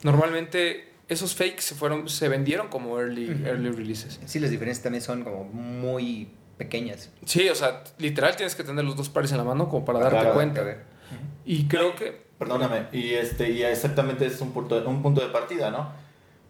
normalmente 0.04 0.90
esos 1.10 1.36
fakes 1.36 1.62
se 1.62 1.76
fueron, 1.76 2.08
se 2.08 2.30
vendieron 2.30 2.68
como 2.68 3.00
early, 3.00 3.44
early 3.46 3.72
releases. 3.72 4.20
Sí, 4.26 4.40
las 4.40 4.52
diferencias 4.52 4.84
también 4.84 5.02
son 5.02 5.24
como 5.24 5.44
muy 5.44 6.30
pequeñas. 6.58 7.10
Sí, 7.26 7.50
o 7.50 7.56
sea, 7.56 7.84
literal 7.98 8.36
tienes 8.36 8.54
que 8.54 8.64
tener 8.64 8.86
los 8.86 8.96
dos 8.96 9.10
pares 9.10 9.32
en 9.32 9.38
la 9.38 9.44
mano 9.44 9.68
como 9.68 9.84
para 9.84 10.00
darte 10.00 10.24
dar 10.24 10.34
cuenta. 10.34 10.64
Y 11.46 11.68
creo 11.68 11.96
que 11.96 12.30
Perdóname, 12.40 12.88
y 12.94 13.16
este 13.16 13.50
y 13.52 13.64
exactamente 13.64 14.26
es 14.26 14.40
un 14.40 14.52
punto, 14.54 14.82
un 14.88 15.02
punto 15.04 15.20
de 15.20 15.28
partida, 15.28 15.72
¿no? 15.72 15.90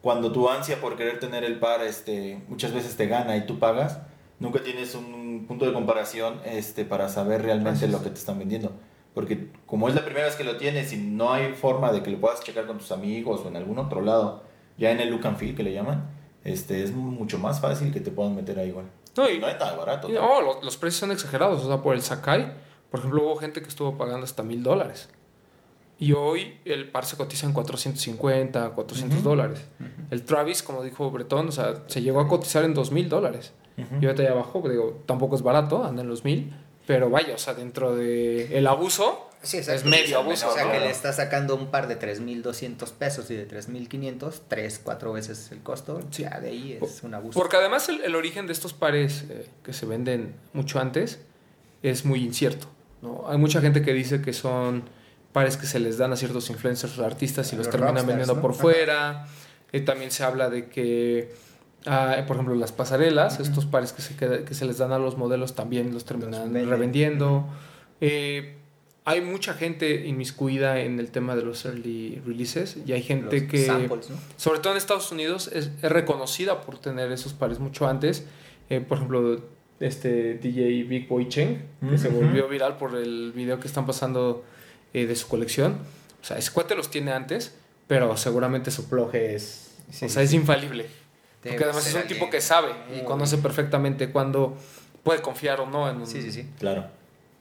Cuando 0.01 0.31
tu 0.31 0.47
ansia 0.47 0.79
por 0.79 0.95
querer 0.95 1.19
tener 1.19 1.43
el 1.43 1.57
par 1.57 1.81
este, 1.81 2.43
muchas 2.47 2.73
veces 2.73 2.95
te 2.95 3.07
gana 3.07 3.35
y 3.37 3.47
tú 3.47 3.57
pagas, 3.57 3.99
nunca 4.37 4.61
tienes 4.61 4.93
un 4.93 5.45
punto 5.47 5.65
de 5.65 5.73
comparación 5.73 6.41
este, 6.45 6.85
para 6.85 7.09
saber 7.09 7.41
realmente 7.41 7.87
lo 7.87 8.03
que 8.03 8.09
te 8.11 8.19
están 8.19 8.37
vendiendo. 8.37 8.71
Porque 9.15 9.49
como 9.65 9.89
es 9.89 9.95
la 9.95 10.05
primera 10.05 10.27
vez 10.27 10.35
que 10.35 10.43
lo 10.43 10.57
tienes 10.57 10.93
y 10.93 10.97
no 10.97 11.33
hay 11.33 11.53
forma 11.53 11.91
de 11.91 12.03
que 12.03 12.11
lo 12.11 12.19
puedas 12.19 12.41
checar 12.43 12.67
con 12.67 12.77
tus 12.77 12.91
amigos 12.91 13.41
o 13.43 13.47
en 13.47 13.55
algún 13.57 13.79
otro 13.79 14.01
lado, 14.01 14.43
ya 14.77 14.91
en 14.91 14.99
el 14.99 15.09
look 15.09 15.25
and 15.25 15.37
feel 15.37 15.55
que 15.55 15.63
le 15.63 15.73
llaman, 15.73 16.07
este, 16.43 16.83
es 16.83 16.91
mucho 16.91 17.39
más 17.39 17.59
fácil 17.59 17.91
que 17.91 17.99
te 17.99 18.11
puedan 18.11 18.35
meter 18.35 18.59
ahí 18.59 18.67
igual. 18.69 18.85
No, 19.17 19.27
y- 19.27 19.39
no 19.39 19.47
es 19.47 19.59
nada 19.59 19.75
barato. 19.75 20.07
y, 20.07 20.15
oh, 20.17 20.39
los, 20.39 20.63
los 20.63 20.77
precios 20.77 20.99
son 20.99 21.11
exagerados. 21.11 21.63
O 21.63 21.67
sea, 21.67 21.81
por 21.81 21.95
el 21.95 22.03
Sakai, 22.03 22.53
por 22.91 22.99
ejemplo, 22.99 23.23
hubo 23.23 23.35
gente 23.37 23.61
que 23.61 23.67
estuvo 23.69 23.97
pagando 23.97 24.23
hasta 24.25 24.43
mil 24.43 24.63
dólares. 24.63 25.09
Y 26.01 26.13
hoy 26.13 26.57
el 26.63 26.89
par 26.89 27.05
se 27.05 27.17
cotiza 27.17 27.45
en 27.45 27.51
450, 27.53 28.69
400 28.69 29.19
Ujú. 29.19 29.29
dólares. 29.29 29.59
El 30.11 30.23
Travis, 30.23 30.63
como 30.63 30.81
dijo 30.83 31.11
Bretón, 31.11 31.49
o 31.49 31.51
sea, 31.51 31.83
se 31.87 32.01
llegó 32.01 32.21
a 32.21 32.27
cotizar 32.27 32.63
en 32.63 32.73
2 32.73 32.91
mil 32.91 33.09
dólares. 33.09 33.51
Ujú. 33.77 33.95
Y 34.01 34.05
ahorita 34.05 34.23
ya 34.23 34.33
bajó, 34.33 34.67
digo, 34.69 35.03
tampoco 35.05 35.35
es 35.35 35.41
barato, 35.41 35.83
anda 35.83 36.01
en 36.01 36.07
los 36.07 36.23
mil, 36.23 36.53
Pero 36.87 37.09
vaya, 37.09 37.35
o 37.35 37.37
sea, 37.37 37.53
dentro 37.53 37.95
de 37.95 38.57
el 38.57 38.65
abuso, 38.67 39.25
Sí, 39.41 39.57
es 39.57 39.85
medio 39.85 40.05
Sí, 40.07 40.13
abuso. 40.15 40.49
O 40.49 40.53
sea, 40.53 40.65
¿no? 40.65 40.71
que 40.73 40.79
le 40.81 40.89
está 40.89 41.13
sacando 41.13 41.55
un 41.55 41.67
par 41.67 41.87
de 41.87 41.97
3.200 41.97 42.91
pesos 42.91 43.29
y 43.31 43.35
de 43.35 43.47
3.500, 43.47 44.33
tres, 44.49 44.81
cuatro 44.83 45.13
veces 45.13 45.49
el 45.53 45.59
costo. 45.59 46.01
Sí. 46.11 46.23
Ya 46.23 46.39
de 46.41 46.49
ahí 46.49 46.77
es 46.81 47.03
un 47.03 47.13
abuso. 47.13 47.39
Porque 47.39 47.55
además 47.55 47.87
el, 47.87 48.01
el 48.01 48.15
origen 48.15 48.47
de 48.47 48.53
estos 48.53 48.73
pares 48.73 49.23
eh, 49.29 49.47
que 49.63 49.71
se 49.71 49.85
venden 49.85 50.35
mucho 50.51 50.79
antes 50.79 51.19
es 51.83 52.03
muy 52.03 52.21
incierto. 52.23 52.67
¿No? 53.01 53.25
Hay 53.27 53.37
mucha 53.37 53.61
gente 53.61 53.81
que 53.81 53.93
dice 53.93 54.21
que 54.21 54.33
son 54.33 54.83
pares 55.31 55.57
que 55.57 55.65
se 55.65 55.79
les 55.79 55.97
dan 55.97 56.11
a 56.11 56.15
ciertos 56.15 56.49
influencers 56.49 56.97
o 56.97 57.05
artistas 57.05 57.51
y 57.53 57.55
los 57.55 57.65
los 57.65 57.71
terminan 57.71 57.95
rockstars, 57.95 58.07
vendiendo 58.07 58.35
¿no? 58.35 58.41
por 58.41 58.53
fuera. 58.53 59.27
Eh, 59.71 59.81
también 59.81 60.11
se 60.11 60.23
habla 60.23 60.49
de 60.49 60.67
que, 60.67 61.31
ah, 61.85 62.15
por 62.27 62.37
ejemplo, 62.37 62.55
las 62.55 62.71
pasarelas, 62.71 63.39
estos 63.39 63.65
pares 63.65 63.93
que 63.93 64.01
se, 64.01 64.15
que 64.15 64.53
se 64.53 64.65
les 64.65 64.77
dan 64.79 64.91
a 64.91 64.99
los 64.99 65.17
modelos 65.17 65.55
también 65.55 65.93
los 65.93 66.05
terminan 66.05 66.53
revendiendo. 66.53 67.47
Eh, 68.01 68.55
hay 69.05 69.21
mucha 69.21 69.53
gente 69.53 70.07
inmiscuida 70.07 70.81
en 70.81 70.99
el 70.99 71.09
tema 71.09 71.35
de 71.35 71.43
los 71.43 71.65
early 71.65 72.21
releases 72.25 72.77
y 72.85 72.91
hay 72.93 73.01
gente 73.01 73.41
Los 73.41 73.49
que 73.49 73.65
samples, 73.65 74.09
¿no? 74.09 74.17
sobre 74.37 74.59
todo 74.59 74.73
en 74.73 74.77
Estados 74.77 75.11
Unidos, 75.11 75.49
es, 75.53 75.71
es 75.81 75.91
reconocida 75.91 76.61
por 76.61 76.79
tener 76.79 77.11
esos 77.11 77.33
pares 77.33 77.59
mucho 77.59 77.87
antes. 77.87 78.25
Eh, 78.69 78.81
por 78.81 78.97
ejemplo, 78.97 79.41
este 79.79 80.35
DJ 80.35 80.83
Big 80.83 81.07
Boy 81.07 81.29
Cheng, 81.29 81.61
que 81.89 81.97
se 81.97 82.09
volvió 82.09 82.47
viral 82.47 82.77
por 82.77 82.95
el 82.95 83.31
video 83.33 83.59
que 83.59 83.67
están 83.67 83.85
pasando 83.85 84.43
eh, 84.93 85.05
de 85.05 85.15
su 85.15 85.27
colección. 85.27 85.77
O 86.21 86.25
sea, 86.25 86.37
ese 86.37 86.51
cuate 86.51 86.75
los 86.75 86.91
tiene 86.91 87.11
antes, 87.11 87.55
pero 87.87 88.15
seguramente 88.17 88.71
su 88.71 88.89
plug 88.89 89.15
es, 89.15 89.75
Sí, 89.91 90.05
o 90.05 90.09
sea, 90.09 90.21
es 90.21 90.33
infalible. 90.33 90.83
Debe 91.43 91.55
Porque 91.55 91.63
además 91.63 91.87
es 91.87 91.95
un 91.95 92.07
tipo 92.07 92.29
que 92.29 92.41
sabe 92.41 92.71
y 92.95 93.03
conoce 93.03 93.37
perfectamente 93.37 94.11
cuándo 94.11 94.57
puede 95.03 95.21
confiar 95.21 95.61
o 95.61 95.65
no 95.65 95.89
en 95.89 95.97
un... 95.97 96.07
Sí, 96.07 96.21
sí, 96.21 96.31
sí. 96.31 96.49
Claro. 96.59 96.85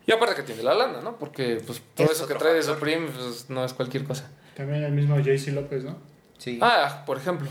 Y 0.09 0.13
aparte 0.13 0.37
que 0.37 0.43
tiene 0.43 0.63
la 0.63 0.73
lana, 0.73 1.03
¿no? 1.03 1.19
Porque 1.19 1.61
pues, 1.67 1.83
todo 1.95 2.07
Es 2.07 2.15
eso 2.15 2.27
que 2.27 2.35
trae 2.35 2.55
de. 2.55 2.63
Supreme 2.63 3.09
pues, 3.09 3.51
no 3.51 3.63
es 3.63 3.75
cualquier 3.75 4.05
cosa. 4.05 4.31
También 4.57 4.83
el 4.83 4.93
mismo 4.93 5.19
JC 5.21 5.49
López, 5.49 5.85
¿no? 5.85 5.99
Sí. 6.39 6.59
Ah, 6.63 7.03
por 7.05 7.19
ejemplo. 7.19 7.51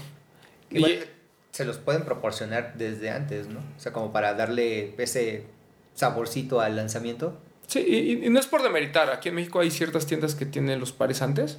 Y- 0.71 0.83
se 1.57 1.65
los 1.65 1.79
pueden 1.79 2.03
proporcionar 2.03 2.75
desde 2.77 3.09
antes, 3.09 3.47
¿no? 3.47 3.61
O 3.61 3.79
sea, 3.79 3.91
como 3.91 4.11
para 4.11 4.35
darle 4.35 4.93
ese 4.99 5.45
saborcito 5.95 6.61
al 6.61 6.75
lanzamiento. 6.75 7.35
Sí, 7.65 7.79
y, 8.23 8.29
no 8.29 8.39
es 8.39 8.45
por 8.45 8.61
demeritar. 8.61 9.09
Aquí 9.09 9.29
en 9.29 9.35
México 9.35 9.59
hay 9.59 9.71
ciertas 9.71 10.05
tiendas 10.05 10.35
que 10.35 10.45
tienen 10.45 10.79
los 10.79 10.91
pares 10.91 11.23
antes. 11.23 11.57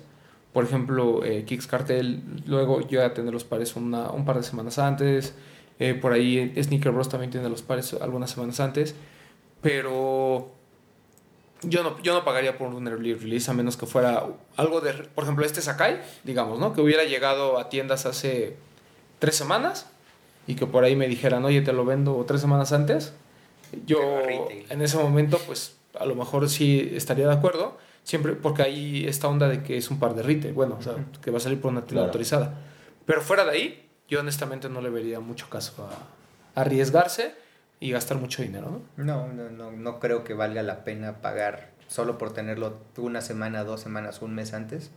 Por 0.52 0.62
ejemplo, 0.62 1.24
eh, 1.24 1.44
Kicks 1.44 1.66
Cartel 1.66 2.22
luego 2.46 2.86
llega 2.86 3.06
a 3.06 3.12
tener 3.12 3.32
los 3.32 3.42
pares 3.42 3.74
una, 3.74 4.12
un 4.12 4.24
par 4.24 4.36
de 4.36 4.44
semanas 4.44 4.78
antes. 4.78 5.34
Eh, 5.80 5.94
por 5.94 6.12
ahí 6.12 6.52
eh, 6.54 6.62
Sneaker 6.62 6.92
Bros 6.92 7.08
también 7.08 7.32
tiene 7.32 7.48
los 7.48 7.62
pares 7.62 7.92
algunas 7.94 8.30
semanas 8.30 8.60
antes. 8.60 8.94
Pero 9.62 10.54
yo 11.62 11.82
no, 11.82 12.00
yo 12.02 12.14
no 12.14 12.24
pagaría 12.24 12.56
por 12.56 12.72
un 12.72 12.86
early 12.86 13.14
release 13.14 13.50
a 13.50 13.54
menos 13.54 13.76
que 13.76 13.86
fuera 13.86 14.28
algo 14.56 14.80
de... 14.80 14.92
Por 14.92 15.24
ejemplo, 15.24 15.44
este 15.44 15.60
Sakai, 15.60 16.00
digamos, 16.22 16.60
¿no? 16.60 16.72
Que 16.72 16.82
hubiera 16.82 17.02
llegado 17.02 17.58
a 17.58 17.68
tiendas 17.68 18.06
hace 18.06 18.67
tres 19.18 19.36
semanas 19.36 19.86
y 20.46 20.54
que 20.54 20.66
por 20.66 20.84
ahí 20.84 20.96
me 20.96 21.08
dijeran, 21.08 21.44
oye, 21.44 21.60
te 21.62 21.72
lo 21.72 21.84
vendo 21.84 22.24
tres 22.26 22.40
semanas 22.40 22.72
antes. 22.72 23.12
Yo 23.86 23.98
Pero 23.98 24.16
a 24.16 24.22
retail. 24.22 24.66
en 24.70 24.82
ese 24.82 24.96
momento, 24.96 25.38
pues 25.46 25.76
a 25.98 26.06
lo 26.06 26.14
mejor 26.14 26.48
sí 26.48 26.90
estaría 26.94 27.26
de 27.26 27.34
acuerdo, 27.34 27.76
siempre 28.04 28.32
porque 28.32 28.62
hay 28.62 29.06
esta 29.06 29.28
onda 29.28 29.48
de 29.48 29.62
que 29.62 29.76
es 29.76 29.90
un 29.90 29.98
par 29.98 30.14
de 30.14 30.22
retail, 30.22 30.54
bueno, 30.54 30.76
o 30.78 30.82
sea, 30.82 30.94
que 31.22 31.30
va 31.30 31.36
a 31.38 31.40
salir 31.40 31.60
por 31.60 31.70
una 31.70 31.80
tienda 31.82 31.94
Claro. 32.02 32.06
autorizada. 32.06 32.54
Pero 33.04 33.20
fuera 33.20 33.44
de 33.44 33.50
ahí, 33.50 33.88
yo 34.08 34.20
honestamente 34.20 34.68
no 34.70 34.80
le 34.80 34.88
vería 34.90 35.20
mucho 35.20 35.50
caso 35.50 35.86
a 36.54 36.60
arriesgarse 36.60 37.34
y 37.80 37.90
gastar 37.90 38.16
mucho 38.18 38.42
dinero, 38.42 38.82
¿no? 38.96 39.04
No, 39.04 39.32
no, 39.32 39.50
no, 39.50 39.70
no 39.72 40.00
creo 40.00 40.24
que 40.24 40.34
valga 40.34 40.62
la 40.62 40.84
pena 40.84 41.20
pagar 41.20 41.70
solo 41.88 42.18
por 42.18 42.32
tenerlo 42.32 42.78
una 42.96 43.20
semana, 43.20 43.64
dos 43.64 43.80
semanas, 43.80 44.20
un 44.22 44.34
mes 44.34 44.52
antes. 44.54 44.90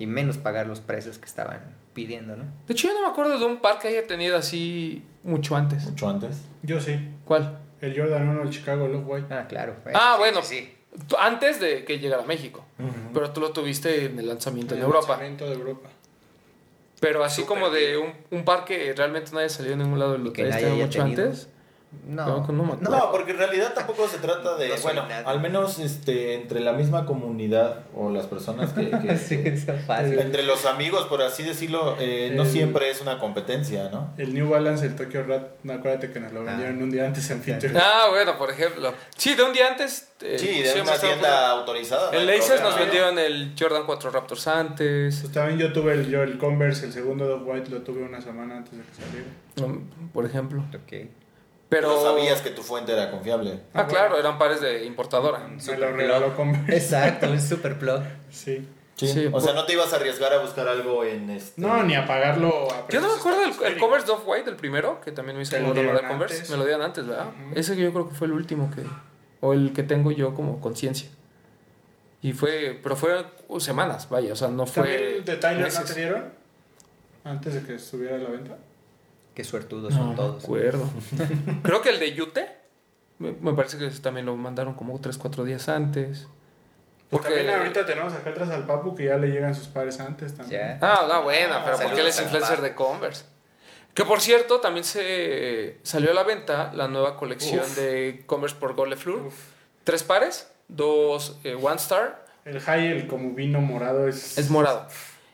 Y 0.00 0.06
menos 0.06 0.36
pagar 0.38 0.66
los 0.66 0.80
precios 0.80 1.18
que 1.18 1.26
estaban 1.26 1.60
pidiendo, 1.94 2.34
¿no? 2.34 2.44
De 2.66 2.72
hecho, 2.72 2.88
yo 2.88 2.94
no 2.94 3.02
me 3.02 3.08
acuerdo 3.08 3.38
de 3.38 3.44
un 3.44 3.58
par 3.60 3.78
que 3.78 3.86
haya 3.88 4.04
tenido 4.06 4.36
así 4.36 5.04
mucho 5.22 5.54
antes. 5.54 5.84
Mucho 5.84 6.08
antes. 6.08 6.40
Yo 6.62 6.80
sí. 6.80 6.98
¿Cuál? 7.24 7.58
El 7.80 7.96
Jordan 7.96 8.28
1, 8.30 8.42
el 8.42 8.50
Chicago 8.50 8.88
Love 8.88 9.04
White. 9.06 9.26
Ah, 9.34 9.46
claro. 9.48 9.76
Ah, 9.94 10.14
Sí, 10.14 10.18
bueno. 10.18 10.42
sí, 10.42 10.74
Antes 11.18 11.60
de 11.60 11.84
que 11.84 11.98
llegara 11.98 12.22
a 12.22 12.26
México. 12.26 12.64
Pero 13.14 13.30
tú 13.30 13.40
lo 13.40 13.50
tuviste 13.52 14.06
en 14.06 14.18
el 14.18 14.26
lanzamiento 14.26 14.74
en 14.74 14.80
El 14.80 14.86
Europa. 14.86 15.08
lanzamiento 15.10 15.46
de 15.46 15.52
Europa. 15.52 15.88
Pero 17.00 17.22
así 17.22 17.42
como 17.44 17.68
de 17.70 17.96
un, 17.98 18.12
un 18.30 18.44
par 18.44 18.64
que 18.64 18.92
realmente 18.94 19.30
no 19.32 19.38
haya 19.38 19.48
salido 19.50 19.74
en 19.74 19.80
ningún 19.80 19.98
lado 19.98 20.12
de 20.12 20.18
lo 20.18 20.32
que 20.32 20.50
haya 20.50 20.68
mucho 20.70 21.02
tenido. 21.02 21.24
antes. 21.24 21.48
No, 22.06 22.46
no 22.46 22.62
me 22.64 22.72
acuerdo. 22.74 22.90
No, 22.96 23.10
porque 23.10 23.32
en 23.32 23.38
realidad 23.38 23.72
tampoco 23.74 24.06
se 24.06 24.18
trata 24.18 24.56
de, 24.56 24.68
No 24.76 24.76
bueno, 24.82 25.04
al 25.24 25.40
menos 25.40 25.78
este, 25.80 26.34
entre 26.34 26.60
la 26.60 26.72
misma 26.72 27.04
comunidad 27.04 27.80
o 27.96 28.10
las 28.10 28.26
personas 28.26 28.72
que, 28.72 28.90
que- 28.90 29.16
Sí, 29.18 29.40
está 29.44 29.74
fácil. 29.74 30.18
entre 30.20 30.44
los 30.44 30.66
amigos, 30.66 31.06
por 31.06 31.20
así 31.22 31.42
decirlo, 31.42 31.96
eh, 31.98 32.32
no 32.36 32.44
El- 32.44 32.48
siempre 32.48 32.90
es 32.90 33.00
una 33.00 33.18
competencia, 33.18 33.88
¿no? 33.90 34.14
El 34.18 34.34
New 34.34 34.48
Balance, 34.48 34.86
el 34.86 34.94
Tokyo 34.94 35.24
Rat, 35.24 35.48
no 35.64 35.72
acuérdate 35.72 36.12
que 36.12 36.20
nos 36.20 36.32
lo 36.32 36.40
Ah. 36.40 36.44
vendieron 36.44 36.80
un 36.82 36.90
día 36.92 37.06
antes 37.06 37.28
en. 37.30 37.42
Feature. 37.42 37.72
Ah, 37.76 38.06
bueno, 38.10 38.38
por 38.38 38.50
ejemplo. 38.50 38.92
Sí, 39.16 39.34
de 39.34 39.42
un 39.42 39.52
día 39.52 39.66
antes. 39.68 40.12
eh, 40.20 40.38
Sí, 40.38 40.62
de 40.62 40.82
una 40.82 40.96
tienda 40.98 41.50
autorizada. 41.50 42.12
no 42.12 42.18
hay 42.18 42.26
Laces 42.26 42.60
nos 42.62 42.74
¿no? 42.74 42.80
vendieron 42.82 43.18
el 43.18 43.54
Jordan 43.58 43.82
4 43.86 44.10
Raptors 44.10 44.46
antes. 44.46 45.20
Pues 45.22 45.32
también 45.32 45.58
yo 45.58 45.72
tuve 45.72 45.94
el, 45.94 46.08
yo 46.08 46.22
el 46.22 46.38
Converse, 46.38 46.86
el 46.86 46.92
segundo 46.92 47.26
Love 47.28 47.42
White, 47.46 47.70
lo 47.70 47.78
tuve 47.82 48.02
una 48.04 48.20
semana 48.20 48.58
antes 48.58 48.72
de 48.78 48.84
que 48.84 48.94
saliera. 48.94 49.72
mm, 49.74 50.08
Por 50.12 50.24
ejemplo. 50.26 50.62
Ok. 50.74 51.08
Pero. 51.70 51.88
No 51.88 52.02
sabías 52.02 52.42
que 52.42 52.50
tu 52.50 52.62
fuente 52.62 52.92
era 52.92 53.10
confiable. 53.10 53.60
Ah, 53.72 53.86
claro, 53.86 54.18
eran 54.18 54.36
pares 54.38 54.60
de 54.60 54.84
importadora. 54.84 55.38
Me 55.48 55.76
lo 55.78 55.92
regaló 55.92 56.36
Converse. 56.36 56.76
Exacto, 56.76 57.30
un 57.30 57.40
super 57.40 57.78
plug. 57.78 58.02
Sí. 58.30 58.68
Sí. 58.96 59.06
Sí, 59.08 59.26
o 59.26 59.30
por- 59.30 59.40
sea, 59.40 59.54
no 59.54 59.64
te 59.64 59.72
ibas 59.72 59.90
a 59.94 59.96
arriesgar 59.96 60.30
a 60.34 60.40
buscar 60.42 60.68
algo 60.68 61.04
en 61.04 61.30
este. 61.30 61.58
No, 61.62 61.82
ni 61.84 61.94
a 61.94 62.06
pagarlo 62.06 62.70
a 62.70 62.86
Yo 62.88 63.00
no 63.00 63.08
me 63.08 63.14
acuerdo 63.14 63.38
del 63.40 63.46
el 63.48 63.52
estratosféricos. 63.52 63.80
Converse 63.88 64.10
Off 64.12 64.22
White, 64.26 64.50
el 64.50 64.56
primero, 64.56 65.00
que 65.00 65.10
también 65.12 65.36
me 65.38 65.42
hizo 65.44 65.58
lo 65.58 65.72
de 65.72 65.80
dieron 65.82 66.06
Converse. 66.06 66.34
antes. 66.36 66.50
Me 66.50 66.56
lo 66.58 66.64
dieron 66.64 66.82
antes, 66.82 67.06
¿verdad? 67.06 67.28
Ese 67.54 67.76
que 67.76 67.82
yo 67.82 67.92
creo 67.92 68.08
que 68.10 68.14
fue 68.14 68.26
el 68.26 68.34
último 68.34 68.70
que. 68.74 68.82
O 69.40 69.54
el 69.54 69.72
que 69.72 69.84
tengo 69.84 70.10
yo 70.10 70.34
como 70.34 70.60
conciencia. 70.60 71.08
Y 72.20 72.32
fue. 72.34 72.78
Pero 72.82 72.94
fue 72.96 73.24
semanas, 73.58 74.10
vaya, 74.10 74.34
o 74.34 74.36
sea, 74.36 74.48
no 74.48 74.66
fue. 74.66 74.82
¿También 74.82 75.24
de 75.24 75.36
Tyler 75.36 75.72
no 75.72 75.82
te 75.84 75.94
dieron? 75.94 76.32
Antes 77.24 77.54
de 77.54 77.62
que 77.62 77.74
estuviera 77.76 78.16
a 78.16 78.18
la 78.18 78.28
venta. 78.28 78.58
Qué 79.34 79.44
suertudos 79.44 79.92
No 79.94 79.98
son 79.98 80.08
me 80.10 80.14
todos. 80.16 80.44
acuerdo. 80.44 80.88
creo 81.62 81.82
que 81.82 81.90
el 81.90 82.00
de 82.00 82.12
Yute. 82.14 82.48
Me, 83.18 83.32
me 83.32 83.52
parece 83.52 83.76
que 83.78 83.86
ese 83.86 84.00
también 84.00 84.26
lo 84.26 84.34
mandaron 84.36 84.74
como 84.74 84.98
3, 85.00 85.16
4 85.18 85.44
días 85.44 85.68
antes. 85.68 86.26
Pues 87.10 87.22
Porque- 87.22 87.36
también 87.36 87.58
ahorita 87.58 87.84
tenemos 87.86 88.12
acá 88.12 88.30
atrás 88.30 88.50
al 88.50 88.66
Papu 88.66 88.94
que 88.94 89.04
ya 89.06 89.16
le 89.16 89.28
llegan 89.28 89.54
sus 89.54 89.66
pares 89.68 89.98
antes 90.00 90.34
también. 90.34 90.78
Ah, 90.80 91.06
no, 91.08 91.22
bueno, 91.24 91.54
pero 91.64 91.76
Saludos 91.76 91.82
porque 91.84 92.00
él 92.00 92.06
es 92.06 92.20
influencer 92.20 92.60
de 92.60 92.74
Converse. 92.74 93.24
Que 93.94 94.04
por 94.04 94.20
cierto, 94.20 94.60
también 94.60 94.84
se 94.84 95.78
salió 95.82 96.12
a 96.12 96.14
la 96.14 96.22
venta 96.22 96.72
la 96.72 96.86
nueva 96.86 97.16
colección 97.16 97.60
Uf. 97.60 97.76
de 97.76 98.22
Converse 98.26 98.56
por 98.56 98.74
Golefleur. 98.74 99.28
Tres 99.84 100.04
pares, 100.04 100.48
dos 100.68 101.38
eh, 101.42 101.56
One 101.60 101.76
Star, 101.76 102.24
El 102.44 102.60
high, 102.60 102.86
el 102.86 103.06
como 103.08 103.34
vino 103.34 103.60
morado 103.60 104.06
es... 104.06 104.38
es 104.38 104.48
morado. 104.48 104.86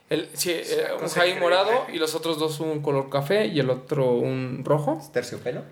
El, 0.09 0.29
sí, 0.33 0.51
eh, 0.51 0.87
un 0.97 1.03
increíble. 1.05 1.39
morado 1.41 1.85
y 1.91 1.97
los 1.97 2.15
otros 2.15 2.39
dos 2.39 2.59
un 2.61 2.81
color 2.81 3.09
café 3.09 3.47
y 3.47 3.59
el 3.59 3.69
otro 3.69 4.11
un 4.11 4.63
rojo. 4.63 4.97
¿Es 5.01 5.11
terciopelo? 5.11 5.63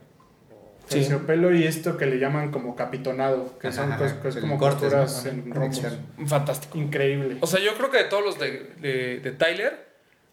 Sí. 0.87 0.99
Terciopelo 0.99 1.55
y 1.55 1.63
esto 1.63 1.97
que 1.97 2.05
le 2.05 2.19
llaman 2.19 2.51
como 2.51 2.75
capitonado, 2.75 3.57
que 3.59 3.67
Ajá, 3.69 3.77
son 3.77 3.91
ajá. 3.93 4.03
cos- 4.05 4.21
cos- 4.21 4.35
El 4.35 4.41
como 4.41 4.57
cortes, 4.59 4.81
costuras 4.93 5.23
¿no? 5.25 5.31
en 5.31 5.49
conexión. 5.51 5.99
Fantástico. 6.27 6.77
Increíble. 6.77 7.37
O 7.41 7.47
sea, 7.47 7.59
yo 7.59 7.73
creo 7.75 7.89
que 7.91 7.97
de 7.99 8.03
todos 8.03 8.23
los 8.23 8.37
de, 8.37 8.71
de, 8.81 9.19
de 9.19 9.31
Tyler 9.31 9.87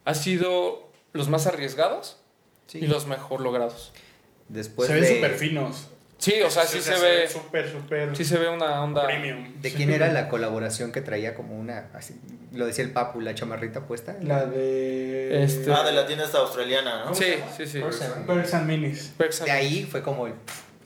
ha 0.04 0.14
sido 0.14 0.90
los 1.12 1.28
más 1.28 1.46
arriesgados 1.46 2.18
Sí. 2.66 2.78
y 2.82 2.86
los 2.86 3.06
mejor 3.06 3.40
logrados. 3.40 3.92
Después 4.48 4.88
se 4.88 4.94
ven 4.94 5.02
de... 5.04 5.14
súper 5.14 5.34
finos. 5.34 5.88
Sí, 6.22 6.40
o 6.40 6.48
sea, 6.50 6.64
sí 6.64 6.80
se 6.80 6.94
ve 6.94 7.00
ve, 7.22 7.28
súper, 7.28 7.68
súper 7.68 8.16
sí 8.16 8.24
se 8.24 8.38
ve 8.38 8.48
una 8.48 8.80
onda. 8.84 9.04
premium. 9.06 9.60
¿De 9.60 9.72
quién 9.72 9.90
era 9.90 10.06
la 10.12 10.28
colaboración 10.28 10.92
que 10.92 11.00
traía 11.00 11.34
como 11.34 11.58
una... 11.58 11.88
Así, 11.94 12.14
lo 12.52 12.64
decía 12.64 12.84
el 12.84 12.92
Papu, 12.92 13.20
la 13.20 13.34
chamarrita 13.34 13.80
puesta? 13.80 14.14
La 14.22 14.46
de... 14.46 15.42
Este- 15.42 15.72
Ah, 15.72 15.82
de 15.82 15.90
la 15.90 16.06
tienda 16.06 16.24
esta 16.24 16.38
australiana, 16.38 17.06
¿no? 17.06 17.14
Sí, 17.14 17.34
sí, 17.56 17.66
sí. 17.66 17.80
Birds 17.80 18.54
and 18.54 18.66
Minis. 18.68 19.12
Perks 19.18 19.40
and- 19.40 19.46
De 19.50 19.52
ahí 19.56 19.84
fue 19.90 20.00
como 20.02 20.28
el... 20.28 20.34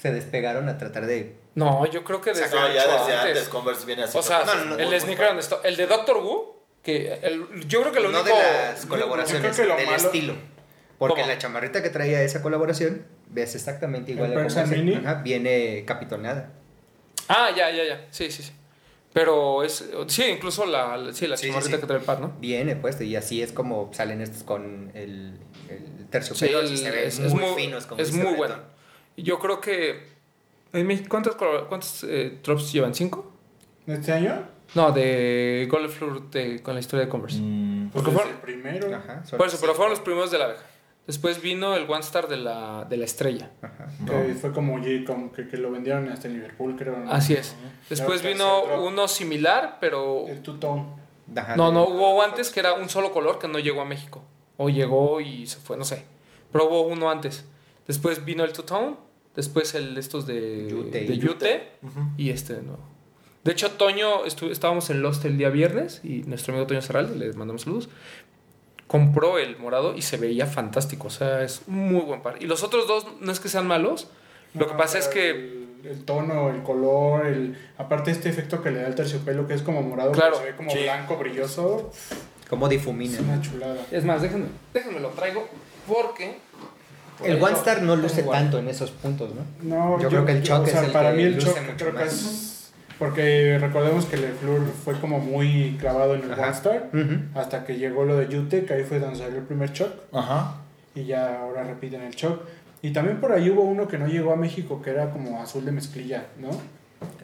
Se 0.00 0.10
despegaron 0.10 0.70
a 0.70 0.78
tratar 0.78 1.04
de... 1.04 1.34
No, 1.54 1.84
yo 1.84 2.02
creo 2.02 2.20
que 2.22 2.30
desde 2.32 2.48
No, 2.56 2.68
ya 2.72 2.82
desde 2.86 2.92
antes. 3.14 3.36
antes. 3.36 3.48
Converse 3.50 3.84
viene 3.84 4.04
así. 4.04 4.16
O 4.16 4.22
sea, 4.22 4.42
No, 4.44 4.54
no, 4.54 4.64
no, 4.64 4.78
el 4.78 5.00
Sneaker 5.00 5.26
and 5.26 5.40
Stop- 5.40 5.60
el 5.64 5.76
de 5.76 5.86
Doctor 5.86 6.16
Who, 6.16 6.64
que 6.82 7.12
el, 7.22 7.66
yo 7.68 7.80
creo 7.82 7.92
que 7.92 8.00
lo 8.00 8.10
no 8.10 8.20
único 8.22 8.36
de 8.36 8.42
las 8.42 8.86
colaboraciones, 8.86 9.42
yo 9.42 9.64
creo 9.64 9.66
que 9.66 9.68
lo 9.70 9.76
del 9.76 9.86
malo- 9.86 10.06
estilo. 10.06 10.34
Porque 10.98 11.20
¿Cómo? 11.22 11.32
la 11.32 11.38
chamarrita 11.38 11.82
que 11.82 11.90
traía 11.90 12.22
esa 12.22 12.40
colaboración, 12.42 13.04
ves 13.28 13.54
exactamente 13.54 14.12
igual 14.12 14.32
¿El 14.32 14.58
a. 14.58 14.66
Mini? 14.66 14.94
Ajá, 14.94 15.14
viene 15.22 15.84
capitonada. 15.86 16.52
Ah, 17.28 17.50
ya, 17.56 17.70
ya, 17.70 17.84
ya. 17.84 18.06
Sí, 18.10 18.30
sí, 18.30 18.42
sí. 18.42 18.52
Pero 19.12 19.62
es 19.62 19.88
sí, 20.08 20.24
incluso 20.24 20.66
la, 20.66 20.96
la- 20.96 21.12
sí, 21.12 21.26
la 21.26 21.36
Sí, 21.36 21.48
chamarrita 21.48 21.76
sí. 21.76 21.80
que 21.80 21.86
trae 21.86 21.98
el 21.98 22.04
par, 22.04 22.20
¿no? 22.20 22.34
Viene 22.38 22.76
puesto 22.76 23.02
y 23.04 23.16
así 23.16 23.42
es 23.42 23.52
como 23.52 23.90
salen 23.92 24.20
estos 24.20 24.42
con 24.42 24.90
el, 24.94 25.38
el 25.70 25.78
Sí, 25.78 26.04
terciopelo. 26.10 26.60
el- 26.60 26.76
se 26.78 26.90
ven 26.90 27.04
es, 27.08 27.18
muy, 27.18 27.26
es 27.26 27.34
muy, 27.34 27.62
finos. 27.62 27.86
Como 27.86 28.00
es 28.02 28.12
muy 28.12 28.34
bueno. 28.34 28.56
Yo 29.16 29.38
creo 29.38 29.60
que 29.60 30.14
En 30.72 30.86
México, 30.86 31.08
¿Cuántos, 31.08 31.36
cuántos 31.36 32.04
eh, 32.04 32.38
drops 32.44 32.70
llevan? 32.72 32.94
¿Cinco? 32.94 33.32
¿Este 33.86 34.12
año? 34.12 34.46
No, 34.74 34.92
de 34.92 35.66
Golden 35.70 35.90
Floor 35.90 36.30
de- 36.30 36.60
con 36.62 36.74
la 36.74 36.80
historia 36.80 37.06
de 37.06 37.08
Converse. 37.10 37.38
Mm, 37.40 37.88
Pues 37.90 38.04
Porque 38.04 38.10
es 38.16 38.22
fue- 38.22 38.30
el 38.32 38.38
primero. 38.38 38.94
Ajá, 38.94 39.22
Por 39.36 39.46
eso, 39.46 39.56
pero 39.60 39.74
fueron 39.74 39.90
los 39.92 40.00
primeros 40.00 40.30
de 40.30 40.38
la 40.38 40.44
abeja. 40.46 40.62
Después 41.06 41.40
vino 41.40 41.76
el 41.76 41.88
One 41.88 42.00
Star 42.00 42.26
de 42.26 42.36
la, 42.36 42.84
de 42.88 42.96
la 42.96 43.04
estrella. 43.04 43.52
Ajá. 43.62 43.86
Que 44.04 44.34
fue 44.34 44.52
como, 44.52 44.80
como 45.06 45.32
que, 45.32 45.46
que 45.46 45.56
lo 45.56 45.70
vendieron 45.70 46.08
hasta 46.08 46.26
en 46.26 46.34
Liverpool, 46.34 46.74
creo. 46.76 46.98
¿no? 46.98 47.10
Así 47.10 47.34
es. 47.34 47.54
Después 47.88 48.22
vino 48.22 48.64
uno 48.82 49.06
similar, 49.06 49.78
pero... 49.80 50.26
El. 50.26 50.42
Ajá, 51.36 51.56
No, 51.56 51.70
no, 51.70 51.84
hubo 51.84 52.22
antes 52.22 52.50
que 52.50 52.60
era 52.60 52.74
un 52.74 52.88
solo 52.88 53.12
color 53.12 53.38
que 53.38 53.46
no 53.46 53.58
llegó 53.58 53.80
a 53.82 53.84
México. 53.84 54.22
O 54.56 54.68
llegó 54.68 55.20
y 55.20 55.46
se 55.46 55.58
fue, 55.58 55.76
no 55.76 55.84
sé. 55.84 56.04
Pero 56.50 56.66
hubo 56.66 56.82
uno 56.82 57.10
antes. 57.10 57.44
Después 57.86 58.24
vino 58.24 58.42
el 58.44 58.52
Two-Tone. 58.52 58.96
Después 59.36 59.74
el 59.74 59.96
estos 59.98 60.26
de 60.26 60.66
Yute. 60.68 61.04
de 61.04 61.18
Yute. 61.18 61.72
Y 62.16 62.30
este 62.30 62.54
de 62.54 62.62
nuevo. 62.62 62.80
De 63.44 63.52
hecho, 63.52 63.70
Toño, 63.72 64.24
estábamos 64.24 64.90
en 64.90 65.02
Lost 65.02 65.24
el 65.24 65.38
día 65.38 65.50
viernes 65.50 66.00
y 66.02 66.22
nuestro 66.22 66.52
amigo 66.52 66.66
Toño 66.66 66.82
Serral, 66.82 67.16
le 67.16 67.32
mandamos 67.34 67.62
saludos, 67.62 67.88
compró 68.86 69.38
el 69.38 69.56
morado 69.58 69.94
y 69.94 70.02
se 70.02 70.16
veía 70.16 70.46
fantástico. 70.46 71.08
O 71.08 71.10
sea, 71.10 71.42
es 71.42 71.62
un 71.66 71.92
muy 71.92 72.00
buen 72.02 72.22
par. 72.22 72.36
Y 72.42 72.46
los 72.46 72.62
otros 72.62 72.86
dos 72.86 73.06
no 73.20 73.32
es 73.32 73.40
que 73.40 73.48
sean 73.48 73.66
malos. 73.66 74.08
Lo 74.54 74.66
que 74.68 74.74
pasa 74.74 74.98
es 74.98 75.08
que 75.08 75.30
El, 75.30 75.66
el 75.84 76.04
tono, 76.04 76.50
el 76.50 76.62
color, 76.62 77.26
el 77.26 77.56
aparte 77.78 78.10
este 78.10 78.28
efecto 78.28 78.62
que 78.62 78.70
le 78.70 78.80
da 78.82 78.88
el 78.88 78.94
terciopelo, 78.94 79.46
que 79.46 79.54
es 79.54 79.62
como 79.62 79.82
morado, 79.82 80.12
Claro. 80.12 80.32
que 80.34 80.38
se 80.38 80.44
ve 80.50 80.56
como 80.56 80.70
Sí. 80.70 80.78
blanco, 80.82 81.16
brilloso. 81.16 81.90
Como 82.48 82.66
Es 82.66 82.70
difumina. 82.70 83.18
una 83.20 83.40
chulada. 83.40 83.76
Es 83.90 84.04
más, 84.04 84.22
déjenme, 84.22 84.46
déjenme 84.72 85.00
lo 85.00 85.08
traigo 85.10 85.46
porque... 85.86 86.38
El 87.24 87.42
One 87.42 87.54
Star 87.56 87.80
no 87.82 87.96
luce 87.96 88.22
tanto 88.22 88.58
en 88.58 88.68
esos 88.68 88.90
puntos, 88.90 89.30
¿no? 89.34 89.42
No, 89.62 89.98
Yo 90.00 90.08
creo 90.10 90.26
que 90.26 90.32
el 90.32 90.42
choque 90.42 90.68
o 90.68 90.72
sea, 90.72 90.80
es 90.82 90.86
el 90.88 90.92
para 90.92 91.10
que 91.12 91.16
mí 91.16 91.22
el 91.22 91.34
luce 91.36 91.46
choque 91.46 91.60
mucho 91.62 91.86
creo 91.86 91.96
que 91.96 92.04
es 92.04 92.65
porque 92.98 93.58
recordemos 93.60 94.06
que 94.06 94.16
Lefleur 94.16 94.62
fue 94.84 94.98
como 95.00 95.18
muy 95.18 95.76
clavado 95.80 96.14
en 96.14 96.22
el 96.22 96.32
Ajá. 96.32 96.42
One 96.42 96.50
Star 96.52 96.90
hasta 97.34 97.64
que 97.64 97.76
llegó 97.76 98.04
lo 98.04 98.16
de 98.16 98.28
Yute, 98.28 98.64
que 98.64 98.74
ahí 98.74 98.84
fue 98.84 98.98
donde 98.98 99.18
salió 99.18 99.38
el 99.38 99.44
primer 99.44 99.72
choc 99.72 99.90
Ajá. 100.12 100.56
y 100.94 101.04
ya 101.04 101.40
ahora 101.40 101.64
repiten 101.64 102.02
el 102.02 102.14
choc. 102.14 102.40
Y 102.82 102.92
también 102.92 103.20
por 103.20 103.32
ahí 103.32 103.50
hubo 103.50 103.62
uno 103.62 103.88
que 103.88 103.98
no 103.98 104.06
llegó 104.06 104.32
a 104.32 104.36
México 104.36 104.80
que 104.82 104.90
era 104.90 105.10
como 105.10 105.40
azul 105.42 105.64
de 105.64 105.72
mezclilla, 105.72 106.26
¿no? 106.38 106.50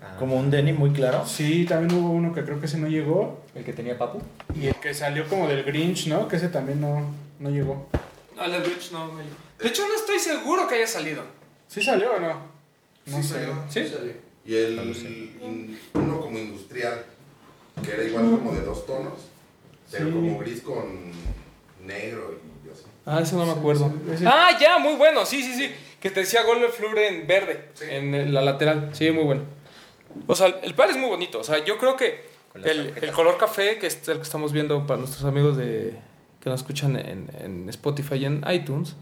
Ah, 0.02 0.16
Como 0.18 0.36
un 0.36 0.50
denim 0.50 0.76
muy 0.76 0.90
claro. 0.90 1.24
Sí, 1.26 1.64
también 1.66 1.98
hubo 1.98 2.10
uno 2.10 2.34
que 2.34 2.42
creo 2.44 2.58
que 2.60 2.66
ese 2.66 2.78
no 2.78 2.88
llegó 2.88 3.40
El 3.54 3.64
que 3.64 3.72
tenía 3.72 3.96
Papu. 3.96 4.20
y 4.54 4.66
el 4.66 4.74
que 4.76 4.92
salió 4.92 5.26
como 5.28 5.48
del 5.48 5.62
Grinch, 5.64 6.08
¿no? 6.08 6.28
Que 6.28 6.36
ese 6.36 6.48
también 6.48 6.80
no, 6.80 7.06
no 7.38 7.50
llegó. 7.50 7.88
A 8.38 8.46
la 8.48 8.58
Bridge 8.58 8.90
no 8.92 9.12
me 9.12 9.22
De 9.62 9.68
hecho, 9.68 9.82
no 9.86 9.94
estoy 9.94 10.18
seguro 10.18 10.66
que 10.68 10.74
haya 10.76 10.86
salido. 10.86 11.22
¿Sí 11.68 11.80
salió 11.82 12.14
o 12.16 12.20
no? 12.20 12.28
No 13.06 13.16
Sí, 13.16 13.22
sé. 13.22 13.34
salió, 13.34 13.54
¿Sí? 13.68 13.86
salió. 13.86 14.12
Y 14.44 14.54
el 14.56 14.72
in- 15.42 15.78
uno 15.94 16.20
como 16.20 16.38
industrial, 16.38 17.04
que 17.84 17.92
era 17.92 18.04
igual 18.04 18.24
como 18.30 18.52
de 18.52 18.62
dos 18.62 18.84
tonos, 18.86 19.14
pero 19.90 20.06
Sí. 20.06 20.10
como 20.12 20.38
gris 20.38 20.60
con 20.62 21.12
negro 21.86 22.38
y 22.66 22.70
así. 22.72 22.82
Ah, 23.06 23.20
eso 23.22 23.36
no 23.36 23.46
me 23.46 23.52
acuerdo. 23.52 23.92
Ah, 24.26 24.50
ya, 24.60 24.78
muy 24.78 24.94
bueno. 24.94 25.24
Sí, 25.26 25.42
sí, 25.42 25.54
sí. 25.54 25.70
Que 26.00 26.10
te 26.10 26.20
decía 26.20 26.42
Golden 26.44 26.70
Fleur 26.70 26.98
en 26.98 27.26
verde, 27.26 27.68
en 27.88 28.34
la 28.34 28.42
lateral. 28.42 28.90
Sí, 28.92 29.10
muy 29.12 29.24
bueno. 29.24 29.42
O 30.26 30.34
sea, 30.34 30.48
el 30.48 30.74
par 30.74 30.90
es 30.90 30.96
muy 30.96 31.08
bonito. 31.08 31.38
O 31.38 31.44
sea, 31.44 31.64
yo 31.64 31.78
creo 31.78 31.96
que 31.96 32.24
el, 32.56 32.92
el 33.00 33.12
color 33.12 33.38
café, 33.38 33.78
que 33.78 33.86
es 33.86 34.06
el 34.08 34.16
que 34.16 34.22
estamos 34.22 34.52
viendo 34.52 34.84
para 34.86 34.98
nuestros 34.98 35.24
amigos 35.24 35.56
de, 35.56 35.94
que 36.40 36.50
nos 36.50 36.60
escuchan 36.60 36.96
en, 36.96 37.28
en 37.40 37.68
Spotify 37.68 38.16
y 38.16 38.24
en 38.24 38.44
iTunes, 38.52 38.94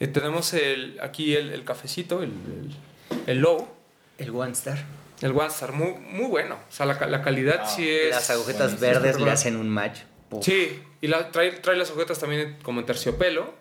eh, 0.00 0.08
tenemos 0.08 0.52
el, 0.52 0.98
aquí 1.00 1.34
el, 1.36 1.50
el 1.52 1.64
cafecito, 1.64 2.22
el, 2.22 2.30
el, 2.30 2.74
el 3.28 3.38
low, 3.38 3.66
El 4.18 4.30
One 4.30 4.52
Star. 4.52 4.78
el 5.22 5.30
One 5.32 5.46
Star, 5.48 5.72
muy, 5.72 5.92
muy 5.94 6.26
bueno. 6.26 6.56
O 6.68 6.72
sea, 6.72 6.86
la, 6.86 6.94
la 7.06 7.22
calidad 7.22 7.60
Ah, 7.62 7.66
sí 7.68 7.88
es... 7.88 8.10
Las 8.10 8.30
agujetas 8.30 8.78
verdes 8.80 9.20
le 9.20 9.30
hacen 9.30 9.56
un 9.56 9.68
match. 9.68 10.00
Puf. 10.28 10.44
Sí, 10.44 10.82
y 11.00 11.06
la, 11.06 11.30
trae, 11.30 11.52
trae 11.52 11.76
las 11.76 11.90
agujetas 11.90 12.18
también 12.18 12.58
como 12.62 12.80
en 12.80 12.86
terciopelo. 12.86 13.54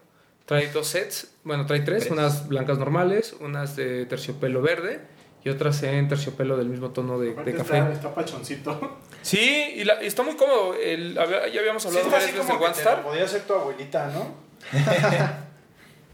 Trae 0.46 0.68
dos 0.72 0.88
sets, 0.88 1.32
bueno, 1.44 1.66
trae 1.66 1.80
tres, 1.80 2.02
Tres. 2.02 2.12
unas 2.12 2.48
blancas 2.48 2.78
normales, 2.78 3.36
unas 3.40 3.76
de 3.76 4.06
terciopelo 4.06 4.62
verde 4.62 5.02
y 5.44 5.50
otras 5.50 5.82
en 5.84 6.08
terciopelo 6.08 6.56
del 6.56 6.70
mismo 6.70 6.92
tono 6.92 7.20
de, 7.20 7.34
de 7.34 7.52
está, 7.52 7.64
café. 7.64 7.92
está 7.94 8.14
pachoncito. 8.14 9.00
Sí, 9.26 9.74
y, 9.78 9.84
la- 9.86 10.04
y 10.04 10.06
está 10.06 10.22
muy 10.22 10.36
cómodo. 10.36 10.76
El, 10.76 11.18
había- 11.18 11.48
ya 11.48 11.60
habíamos 11.60 11.82
Sí, 11.82 11.88
hablado 11.88 12.06
está 12.06 12.18
varias 12.18 12.30
así 12.30 12.38
veces 12.38 12.52
como 12.52 12.60
del 12.60 12.70
One 12.72 12.78
Star. 12.78 13.02
podía 13.04 13.24
hacer 13.24 13.42
tu 13.42 13.54
abuelita, 13.56 14.08
¿no? 14.14 14.36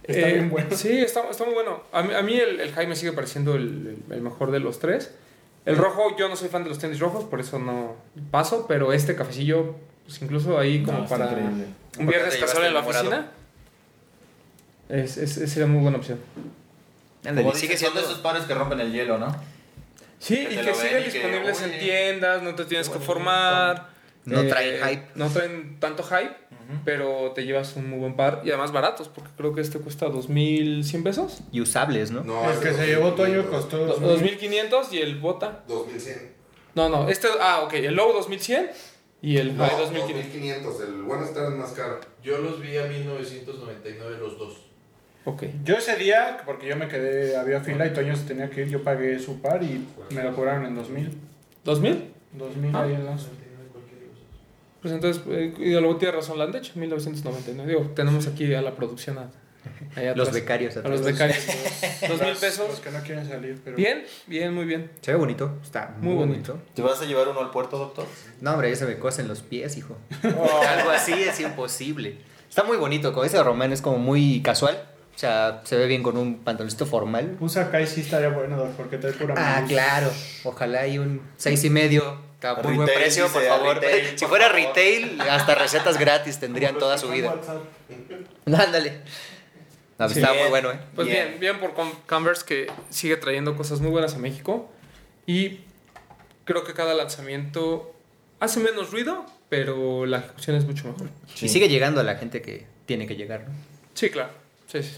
está 0.04 0.28
Eh, 0.30 0.34
bien 0.34 0.50
bueno. 0.50 0.70
Sí, 0.76 1.00
está, 1.00 1.30
está 1.30 1.44
muy 1.46 1.54
bueno. 1.54 1.84
A 1.92 2.02
mí, 2.04 2.14
a 2.14 2.22
mí 2.22 2.34
el, 2.38 2.60
el 2.60 2.72
high 2.74 2.88
me 2.88 2.96
sigue 2.96 3.12
pareciendo 3.14 3.56
el, 3.56 3.98
el- 4.10 4.14
el 4.14 4.22
mejor 4.22 4.52
de 4.52 4.60
los 4.60 4.80
tres. 4.80 5.12
El 5.66 5.78
rojo, 5.78 6.18
yo 6.18 6.28
no 6.28 6.36
soy 6.36 6.50
fan 6.50 6.64
de 6.64 6.70
los 6.70 6.80
tenis 6.80 7.00
rojos, 7.00 7.24
por 7.26 7.40
eso 7.40 7.60
no 7.60 7.96
paso, 8.32 8.66
pero 8.68 8.94
este 8.94 9.16
cafecillo, 9.16 9.76
pues 10.06 10.20
incluso 10.22 10.58
ahí 10.58 10.84
como 10.84 11.00
No, 11.00 11.06
para 11.08 11.26
increíble. 11.26 11.66
un 12.00 12.06
¿Por 12.06 12.14
qué 12.14 12.20
viernes 12.20 12.38
casual 12.38 12.66
en 12.66 12.74
la 12.74 12.80
el 12.80 12.86
oficina, 12.88 13.32
es, 14.90 15.18
es, 15.18 15.38
es- 15.38 15.52
sería 15.52 15.68
muy 15.68 15.82
buena 15.82 15.98
opción. 15.98 16.20
Como 17.24 17.54
sigue 17.54 17.78
siendo. 17.78 18.00
esos 18.00 18.18
pares 18.20 18.44
que 18.46 18.54
rompen 18.56 18.80
el 18.80 18.92
hielo, 18.92 19.18
¿no? 19.20 19.36
Sí, 20.18 20.36
Que 20.48 20.54
y 20.54 20.58
que 20.58 20.74
siguen 20.74 21.04
que, 21.04 21.10
disponibles 21.12 21.62
en 21.62 21.80
tiendas, 21.80 22.42
no 22.44 22.56
te 22.56 22.66
tienes 22.66 22.90
que 22.90 23.00
formar. 23.00 23.90
No 24.26 24.42
eh, 24.42 24.50
traen 24.50 24.76
hype. 24.88 25.04
No 25.16 25.30
traen 25.30 25.80
tanto 25.80 26.04
hype, 26.04 26.36
pero 26.86 27.32
te 27.34 27.44
llevas 27.44 27.76
un 27.76 27.90
muy 27.90 28.00
buen 28.00 28.16
par 28.16 28.42
y 28.46 28.50
además 28.50 28.72
baratos, 28.72 29.08
porque 29.10 29.30
creo 29.36 29.54
que 29.54 29.62
este 29.62 29.80
cuesta 29.80 30.08
2.100 30.08 31.04
pesos. 31.04 31.42
Y 31.52 31.62
usables, 31.62 32.12
¿no? 32.12 32.24
No, 32.24 32.46
el 32.46 32.52
es 32.52 32.60
que 32.60 32.70
de 32.70 32.76
se 32.76 32.86
llevó 32.88 33.14
Toño 33.14 33.44
2500. 33.44 33.50
costó 33.52 33.78
Do- 34.02 34.08
2000. 34.16 34.40
2.500 34.40 34.92
y 34.94 34.98
el 35.00 35.20
bota. 35.20 35.64
2100. 35.68 36.32
No, 36.76 36.88
no, 36.90 37.10
este, 37.10 37.28
ah, 37.42 37.62
ok, 37.66 37.74
el 37.74 37.96
low 37.96 38.14
2.100 38.14 38.70
y 39.24 39.38
el 39.38 39.58
No, 39.58 39.64
high 39.66 39.76
2.500. 39.76 39.92
2500. 39.92 40.82
El 40.82 41.02
One 41.12 41.24
Star 41.26 41.52
es 41.52 41.58
más 41.58 41.72
caro. 41.72 42.00
Yo 42.24 42.38
los 42.38 42.62
vi 42.62 42.78
a 42.78 42.86
1999 42.86 44.18
los 44.20 44.38
dos. 44.38 44.58
Ok. 45.26 45.44
Yo 45.64 45.76
ese 45.78 45.96
día, 45.98 46.42
porque 46.46 46.68
yo 46.68 46.76
me 46.76 46.88
quedé, 46.88 47.36
había 47.38 47.60
fila 47.62 47.86
y 47.86 47.94
Toño 47.94 48.16
se 48.16 48.24
tenía 48.24 48.50
que 48.50 48.62
ir, 48.62 48.70
yo 48.70 48.84
pagué 48.84 49.20
su 49.20 49.40
par 49.42 49.62
y 49.62 49.86
me 50.12 50.24
lo 50.24 50.34
cobraron 50.36 50.66
en 50.66 50.76
2000. 50.76 51.10
¿2.000? 51.66 52.02
2000 52.34 52.76
Ah. 52.76 52.84
ahí 52.84 52.94
en 52.94 53.06
los. 53.06 53.28
Pues 54.82 54.94
entonces, 54.94 55.22
eh, 55.30 55.54
y 55.60 55.72
luego 55.72 55.98
tiene 55.98 56.16
razón 56.16 56.38
la 56.40 56.46
han 56.46 56.56
hecho, 56.56 56.74
1999. 56.76 57.72
Digo, 57.72 57.92
tenemos 57.96 58.26
aquí 58.28 58.54
a 58.54 58.62
la 58.62 58.76
producción 58.76 59.18
a, 59.20 59.30
Los 60.16 60.28
atrás. 60.30 60.34
becarios. 60.34 60.76
A 60.76 60.80
atrás. 60.80 60.92
los 60.98 61.06
becarios. 61.06 61.38
Dos 62.08 62.22
mil 62.22 62.36
pesos. 62.36 62.68
Los 62.68 62.80
que 62.80 62.90
no 62.92 63.00
quieren 63.04 63.28
salir, 63.28 63.62
pero. 63.64 63.78
Bien, 63.78 64.04
bien, 64.26 64.54
muy 64.54 64.66
bien. 64.66 64.90
Se 65.02 65.12
ve 65.12 65.18
bonito. 65.18 65.60
Está 65.62 65.94
Muy 66.00 66.16
muy, 66.16 66.26
bonito. 66.28 66.54
bonito. 66.54 66.72
¿Te 66.74 66.82
vas 66.82 67.00
a 67.02 67.06
llevar 67.06 67.28
uno 67.28 67.42
al 67.42 67.52
puerto, 67.52 67.78
doctor? 67.78 68.06
No, 68.42 68.54
hombre, 68.54 68.70
ya 68.72 68.76
se 68.76 68.86
me 68.88 68.98
cosen 68.98 69.28
los 69.28 69.42
pies, 69.42 69.78
hijo. 69.78 69.96
Algo 70.24 70.90
así 70.90 71.14
es 71.14 71.40
imposible. 71.40 72.18
Está 72.50 72.64
muy 72.64 72.78
bonito. 72.78 73.14
Con 73.14 73.26
ese 73.26 73.42
román 73.44 73.72
es 73.72 73.82
como 73.84 73.98
muy 74.00 74.42
casual. 74.42 74.88
O 75.16 75.20
sea, 75.22 75.62
se 75.66 75.76
ve 75.78 75.86
bien 75.86 76.02
con 76.02 76.18
un 76.18 76.40
pantaloncito 76.40 76.88
formal. 76.88 77.38
Un 77.40 77.50
Sakai 77.50 77.86
sí 77.86 78.02
estaría 78.02 78.30
bueno, 78.30 78.68
porque 78.76 78.98
trae 78.98 79.14
pura 79.14 79.36
Ah, 79.38 79.64
claro. 79.68 80.10
Ojalá 80.44 80.88
y 80.88 80.98
un 80.98 81.22
seis 81.38 81.64
y 81.66 81.70
medio. 81.70 82.31
Está 82.42 82.56
muy 82.64 82.74
buen 82.76 82.88
precio, 82.88 83.28
por 83.28 83.44
favor. 83.44 83.76
retail, 83.76 84.18
si 84.18 84.26
fuera 84.26 84.50
retail, 84.50 85.22
hasta 85.22 85.54
recetas 85.54 86.00
gratis 86.00 86.40
tendrían 86.40 86.76
toda 86.80 86.98
su 86.98 87.10
vida. 87.10 87.36
Ándale. 88.46 89.02
No, 90.00 90.08
pues 90.08 90.14
Sí, 90.16 90.20
está 90.22 90.32
bien. 90.32 90.46
muy 90.46 90.50
bueno, 90.50 90.72
¿eh? 90.72 90.80
Pues 90.96 91.08
bien, 91.08 91.38
bien 91.40 91.60
por 91.60 91.74
Converse 92.08 92.44
que 92.44 92.72
sigue 92.90 93.18
trayendo 93.18 93.56
cosas 93.56 93.82
muy 93.82 93.92
buenas 93.92 94.16
a 94.16 94.18
México. 94.18 94.72
Y 95.28 95.60
creo 96.44 96.64
que 96.64 96.74
cada 96.74 96.96
lanzamiento 96.96 97.94
hace 98.40 98.60
menos 98.62 98.90
ruido, 98.90 99.28
pero 99.48 100.08
la 100.08 100.18
ejecución 100.18 100.56
es 100.56 100.66
mucho 100.66 100.88
mejor. 100.88 101.10
Y 101.40 101.50
sigue 101.50 101.70
llegando 101.70 102.02
a 102.02 102.04
la 102.04 102.16
gente 102.16 102.42
que 102.42 102.66
tiene 102.88 103.06
que 103.06 103.16
llegar, 103.16 103.42
¿no? 103.48 103.54
Sí, 103.94 104.10
claro. 104.10 104.32
Sí, 104.66 104.82
sí. 104.82 104.98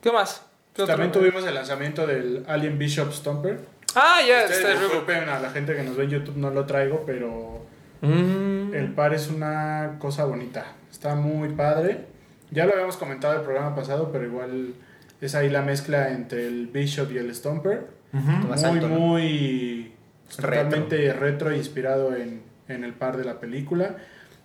¿Qué 0.00 0.12
más? 0.12 0.42
¿Qué 0.76 0.82
otro? 0.82 0.94
También 0.94 1.10
tuvimos 1.10 1.44
el 1.44 1.54
lanzamiento 1.54 2.06
del 2.06 2.44
Alien 2.46 2.78
Bishop 2.78 3.12
Stomper. 3.12 3.58
Ah, 3.94 4.20
ya, 4.26 4.44
está 4.44 4.70
disculpen 4.80 5.28
a 5.28 5.40
la 5.40 5.50
gente 5.50 5.74
que 5.74 5.82
nos 5.82 5.96
ve 5.96 6.04
en 6.04 6.10
YouTube, 6.10 6.36
no 6.36 6.50
lo 6.50 6.64
traigo, 6.66 7.04
pero 7.06 7.66
Mm. 8.00 8.74
el 8.74 8.92
par 8.94 9.12
es 9.14 9.28
una 9.28 9.96
cosa 9.98 10.24
bonita. 10.24 10.66
Está 10.90 11.14
muy 11.16 11.48
padre. 11.50 12.04
Ya 12.50 12.64
lo 12.64 12.72
habíamos 12.72 12.96
comentado 12.96 13.34
el 13.34 13.40
programa 13.42 13.74
pasado, 13.74 14.10
pero 14.12 14.24
igual 14.24 14.74
es 15.20 15.34
ahí 15.34 15.50
la 15.50 15.62
mezcla 15.62 16.10
entre 16.10 16.46
el 16.46 16.68
Bishop 16.68 17.10
y 17.12 17.18
el 17.18 17.34
Stomper. 17.34 17.86
Muy, 18.12 18.52
alto, 18.64 18.88
¿no? 18.88 18.94
muy 18.94 19.92
Retro. 20.38 20.42
totalmente 20.50 21.12
retro, 21.12 21.54
inspirado 21.54 22.14
en, 22.14 22.42
en 22.68 22.84
el 22.84 22.92
par 22.94 23.16
de 23.16 23.24
la 23.24 23.40
película. 23.40 23.96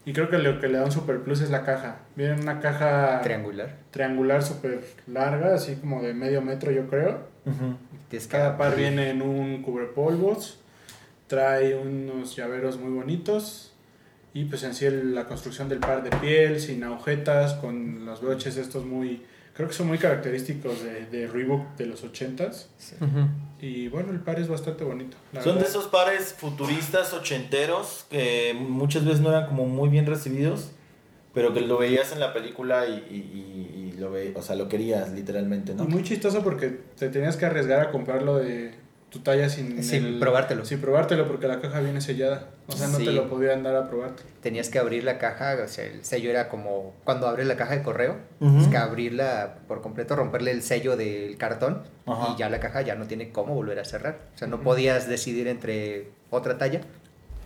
Y 0.06 0.12
creo 0.14 0.30
que 0.30 0.38
lo 0.38 0.60
que 0.60 0.68
le 0.68 0.78
da 0.80 0.86
un 0.86 0.92
super 0.92 1.22
plus 1.22 1.40
es 1.42 1.50
la 1.50 1.64
caja. 1.64 2.00
Viene 2.16 2.34
en 2.34 2.42
una 2.42 2.60
caja 2.60 3.22
Triangular. 3.24 3.78
triangular 3.92 4.44
súper 4.44 4.84
larga, 5.08 5.54
así 5.56 5.76
como 5.76 6.02
de 6.02 6.14
medio 6.14 6.42
metro 6.42 6.72
yo 6.72 6.88
creo. 6.88 7.20
Cada 8.30 8.58
par 8.58 8.76
viene 8.76 9.10
en 9.10 9.22
un 9.22 9.62
cubrepolvos, 9.64 10.60
trae 11.28 11.76
unos 11.76 12.36
llaveros 12.36 12.78
muy 12.78 12.92
bonitos 12.92 13.74
y 14.34 14.46
pues 14.46 14.64
en 14.64 14.74
sí 14.74 14.86
el- 14.86 15.16
la 15.16 15.26
construcción 15.26 15.68
del 15.70 15.80
par 15.80 16.04
de 16.04 16.10
piel, 16.18 16.60
sin 16.60 16.84
agujetas, 16.84 17.54
con 17.56 18.06
los 18.06 18.22
broches 18.22 18.58
estos 18.58 18.86
muy, 18.86 19.24
creo 19.54 19.68
que 19.68 19.74
son 19.74 19.88
muy 19.88 19.98
característicos 19.98 20.84
de, 20.84 21.06
de 21.06 21.28
Reebok 21.28 21.76
de 21.78 21.86
los 21.86 22.04
80s. 22.04 22.68
Ujú. 23.02 23.28
Y 23.62 23.88
bueno, 23.88 24.12
el 24.12 24.20
par 24.20 24.40
es 24.40 24.48
bastante 24.48 24.84
bonito. 24.84 25.16
la 25.32 25.42
Son 25.42 25.58
de 25.60 25.66
esos 25.66 25.86
pares 25.88 26.36
futuristas 26.38 27.14
ochenteros 27.14 28.06
que 28.10 28.54
muchas 28.60 29.06
veces 29.06 29.22
no 29.22 29.30
eran 29.30 29.48
como 29.48 29.66
muy 29.66 29.90
bien 29.90 30.06
recibidos, 30.06 30.72
pero 31.34 31.54
que 31.54 31.62
lo 31.62 31.78
veías 31.78 32.12
en 32.12 32.20
la 32.20 32.34
película 32.34 32.86
y, 32.88 32.94
y, 33.10 33.16
y- 33.16 33.90
y 33.96 33.98
lo 34.00 34.12
ve, 34.12 34.34
o 34.36 34.42
sea, 34.42 34.56
lo 34.56 34.68
querías 34.68 35.12
literalmente, 35.14 35.74
¿no? 35.74 35.84
Y 35.84 35.88
muy 35.88 36.04
chistoso 36.04 36.44
porque 36.44 36.82
te 36.98 37.10
tenías 37.10 37.38
que 37.38 37.46
arriesgar 37.46 37.80
a 37.80 37.92
comprarlo 37.92 38.38
de 38.38 38.74
tu 39.14 39.20
talla 39.20 39.48
sin, 39.48 39.84
Sin 39.84 40.20
probártelo. 40.20 40.66
Sin 40.66 40.82
probártelo 40.82 41.28
porque 41.28 41.48
la 41.48 41.62
caja 41.62 41.80
viene 41.82 42.02
sellada. 42.02 42.50
O 42.68 42.72
sea, 42.72 42.88
no 42.88 42.98
Sí. 42.98 43.06
te 43.06 43.12
lo 43.12 43.30
podían 43.30 43.62
dar 43.62 43.76
a 43.76 43.88
probarte. 43.88 44.24
Tenías 44.42 44.70
que 44.70 44.80
abrir 44.80 45.04
la 45.04 45.20
caja, 45.20 45.56
o 45.64 45.68
sea, 45.68 45.86
el 45.86 46.04
sello 46.04 46.32
era 46.32 46.50
como 46.50 46.96
cuando 47.04 47.28
abres 47.28 47.46
la 47.46 47.56
caja 47.56 47.76
de 47.78 47.84
correo, 47.84 48.18
tienes 48.40 48.68
que 48.68 48.78
abrirla 48.78 49.60
por 49.68 49.82
completo, 49.82 50.16
romperle 50.16 50.50
el 50.52 50.64
sello 50.64 50.98
del 50.98 51.38
cartón 51.38 51.84
Ajá. 52.08 52.34
y 52.34 52.40
ya 52.40 52.50
la 52.50 52.60
caja 52.60 52.82
ya 52.82 52.96
no 52.96 53.06
tiene 53.06 53.32
cómo 53.32 53.54
volver 53.54 53.78
a 53.80 53.86
cerrar. 53.86 54.18
O 54.34 54.38
sea, 54.38 54.48
no 54.48 54.62
podías 54.62 55.08
decidir 55.08 55.48
entre 55.48 56.10
otra 56.32 56.58
talla. 56.58 56.82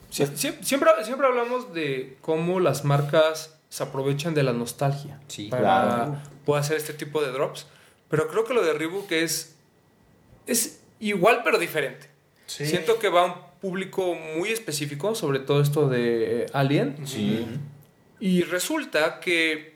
Sie- 0.10 0.26
sie- 0.36 0.58
siempre, 0.64 0.90
siempre 1.04 1.28
hablamos 1.28 1.74
de 1.74 2.18
cómo 2.22 2.62
las 2.62 2.86
marcas 2.86 3.60
se 3.68 3.84
aprovechan 3.84 4.34
de 4.34 4.44
la 4.44 4.54
nostalgia 4.54 5.20
Sí, 5.28 5.50
para 5.50 5.62
claro. 5.62 6.18
poder 6.46 6.62
hacer 6.62 6.78
este 6.78 6.94
tipo 6.94 7.22
de 7.22 7.32
drops. 7.34 7.66
Pero 8.10 8.30
creo 8.30 8.46
que 8.46 8.54
lo 8.54 8.64
de 8.64 8.72
Reebok 8.72 9.12
es, 9.12 9.56
es 10.46 10.80
igual 11.00 11.42
pero 11.44 11.58
diferente. 11.60 12.10
Sí. 12.46 12.66
Siento 12.66 12.98
que 13.00 13.10
va 13.10 13.22
a 13.22 13.26
un 13.26 13.34
público 13.62 14.16
muy 14.36 14.50
específico, 14.50 15.16
sobre 15.16 15.40
todo 15.40 15.62
esto 15.62 15.90
de 15.90 16.46
Alien. 16.54 17.06
Sí, 17.06 17.46
Y 18.20 18.44
resulta 18.44 19.20
que 19.20 19.76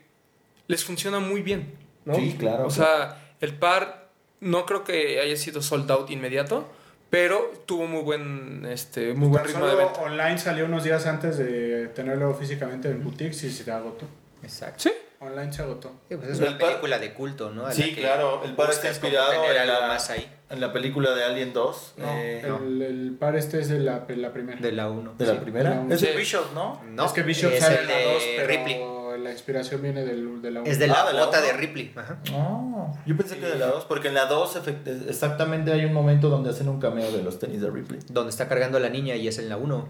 les 0.68 0.84
funciona 0.84 1.18
muy 1.20 1.42
bien. 1.42 1.74
¿no? 2.04 2.14
Sí, 2.16 2.34
claro, 2.38 2.66
O 2.66 2.70
sea, 2.70 3.34
el 3.40 3.54
par 3.54 4.08
no 4.40 4.66
creo 4.66 4.82
que 4.84 5.20
haya 5.20 5.36
sido 5.36 5.62
sold 5.62 5.88
out 5.90 6.10
inmediato, 6.10 6.68
pero 7.10 7.52
tuvo 7.66 7.86
muy 7.86 8.02
buen, 8.02 8.66
este, 8.66 9.12
muy 9.14 9.28
buen 9.28 9.44
ritmo 9.44 9.66
de 9.66 9.76
venta. 9.76 10.00
online 10.00 10.38
salió 10.38 10.64
unos 10.64 10.82
días 10.82 11.06
antes 11.06 11.36
de 11.38 11.88
tenerlo 11.88 12.34
físicamente 12.34 12.88
en 12.88 13.04
boutiques 13.04 13.42
y 13.44 13.50
se 13.52 13.70
agotó. 13.70 14.06
Exacto. 14.42 14.82
Sí. 14.84 14.92
Online 15.20 15.52
se 15.52 15.62
agotó. 15.62 15.92
Sí, 16.08 16.16
pues 16.16 16.30
es 16.30 16.38
El 16.40 16.48
una 16.48 16.58
par- 16.58 16.68
película 16.70 16.98
de 16.98 17.12
culto, 17.12 17.50
¿no? 17.50 17.66
A 17.66 17.68
la 17.68 17.74
Sí, 17.74 17.94
que 17.94 18.00
claro, 18.00 18.42
el 18.44 18.54
par 18.56 18.70
está 18.70 18.88
inspirado 18.88 19.32
en 19.44 19.56
algo 19.56 19.80
la- 19.80 19.86
más 19.86 20.10
ahí, 20.10 20.28
en 20.52 20.60
la 20.60 20.72
película 20.72 21.12
de 21.14 21.24
Alien 21.24 21.52
2. 21.52 21.94
No, 21.96 22.06
eh, 22.08 22.42
el, 22.66 22.82
el 22.82 23.16
par 23.18 23.36
este 23.36 23.60
es 23.60 23.68
de 23.68 23.80
la, 23.80 24.04
la 24.08 24.32
primera. 24.32 24.60
de 24.60 24.72
la 24.72 24.88
1. 24.90 25.14
¿De 25.18 25.26
la 25.26 25.40
primera? 25.40 25.82
Sí. 25.88 25.92
Es 25.94 26.00
de 26.02 26.12
Sí. 26.12 26.16
Bishop, 26.18 26.52
¿no? 26.54 26.80
No, 26.90 27.06
es 27.06 27.12
que 27.12 27.22
Bishop 27.22 27.52
es 27.52 27.60
sale 27.60 27.76
el 27.76 27.80
en 27.82 27.88
la 27.88 27.96
de 27.96 28.04
2, 28.04 28.22
pero 28.36 28.48
Ripley. 28.48 28.80
la 29.22 29.30
inspiración 29.32 29.82
viene 29.82 30.04
del, 30.04 30.42
de 30.42 30.50
la 30.50 30.60
1. 30.60 30.70
Es 30.70 30.78
de 30.78 30.86
la 30.86 31.02
Ah, 31.02 31.06
¿de 31.08 31.12
la 31.14 31.24
bota 31.26 31.40
de 31.40 31.52
Ripley. 31.54 31.92
Ajá. 31.96 32.18
Ah, 32.32 32.92
yo 33.06 33.16
pensé 33.16 33.38
que 33.38 33.46
de 33.46 33.56
la 33.58 33.66
2, 33.66 33.84
porque 33.86 34.08
en 34.08 34.14
la 34.14 34.26
2 34.26 34.56
efect- 34.56 35.08
exactamente 35.08 35.72
hay 35.72 35.84
un 35.84 35.92
momento 35.92 36.28
donde 36.28 36.50
hacen 36.50 36.68
un 36.68 36.78
cameo 36.80 37.10
de 37.10 37.22
los 37.22 37.38
tenis 37.38 37.60
de 37.60 37.70
Ripley. 37.70 38.00
Donde 38.10 38.30
está 38.30 38.48
cargando 38.48 38.76
a 38.78 38.80
la 38.80 38.88
niña 38.90 39.14
y 39.16 39.28
es 39.28 39.38
en 39.38 39.48
la 39.48 39.56
1. 39.56 39.88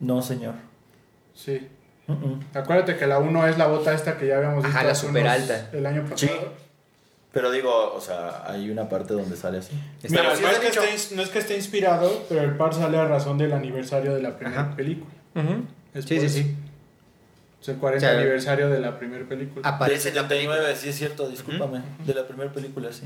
No, 0.00 0.22
señor. 0.22 0.54
Sí. 1.34 1.68
Mm-mm. 2.08 2.40
Acuérdate 2.54 2.96
que 2.96 3.06
la 3.06 3.18
1 3.18 3.46
es 3.48 3.58
la 3.58 3.66
bota 3.66 3.92
esta 3.92 4.16
que 4.16 4.28
ya 4.28 4.36
habíamos 4.36 4.64
Ajá, 4.64 4.68
visto 4.68 4.84
la 4.84 4.92
hace 4.92 5.06
super 5.08 5.22
unos- 5.22 5.32
alta. 5.34 5.70
el 5.72 5.86
año 5.86 6.02
pasado. 6.08 6.16
Sí. 6.16 6.65
Pero 7.36 7.50
digo, 7.50 7.92
o 7.94 8.00
sea, 8.00 8.50
hay 8.50 8.70
una 8.70 8.88
parte 8.88 9.12
donde 9.12 9.36
sale 9.36 9.58
así. 9.58 9.72
Pero 10.00 10.22
no, 10.22 10.30
es 10.32 10.58
que 10.58 10.68
dicho- 10.68 10.82
esté, 10.82 11.14
no 11.16 11.20
es 11.20 11.28
que 11.28 11.38
esté 11.38 11.54
inspirado, 11.54 12.24
pero 12.30 12.40
el 12.40 12.56
par 12.56 12.72
sale 12.72 12.96
a 12.96 13.04
razón 13.06 13.36
del 13.36 13.52
aniversario 13.52 14.14
de 14.14 14.22
la 14.22 14.38
primera 14.38 14.62
Ajá. 14.62 14.74
película. 14.74 15.10
Es 15.92 16.06
Sí, 16.06 16.18
sí, 16.18 16.30
sí. 16.30 16.56
Es 17.60 17.68
el 17.68 17.76
40 17.76 18.06
O 18.06 18.10
sea, 18.10 18.18
aniversario 18.18 18.70
de 18.70 18.80
la 18.80 18.98
primera 18.98 19.28
película. 19.28 19.68
Aparece 19.68 20.08
en 20.08 20.14
la 20.14 20.22
79, 20.22 20.74
sí 20.76 20.88
es 20.88 20.96
cierto, 20.96 21.28
discúlpame. 21.28 21.82
De 22.06 22.14
la 22.14 22.26
primera 22.26 22.50
película, 22.50 22.90
sí. 22.90 23.02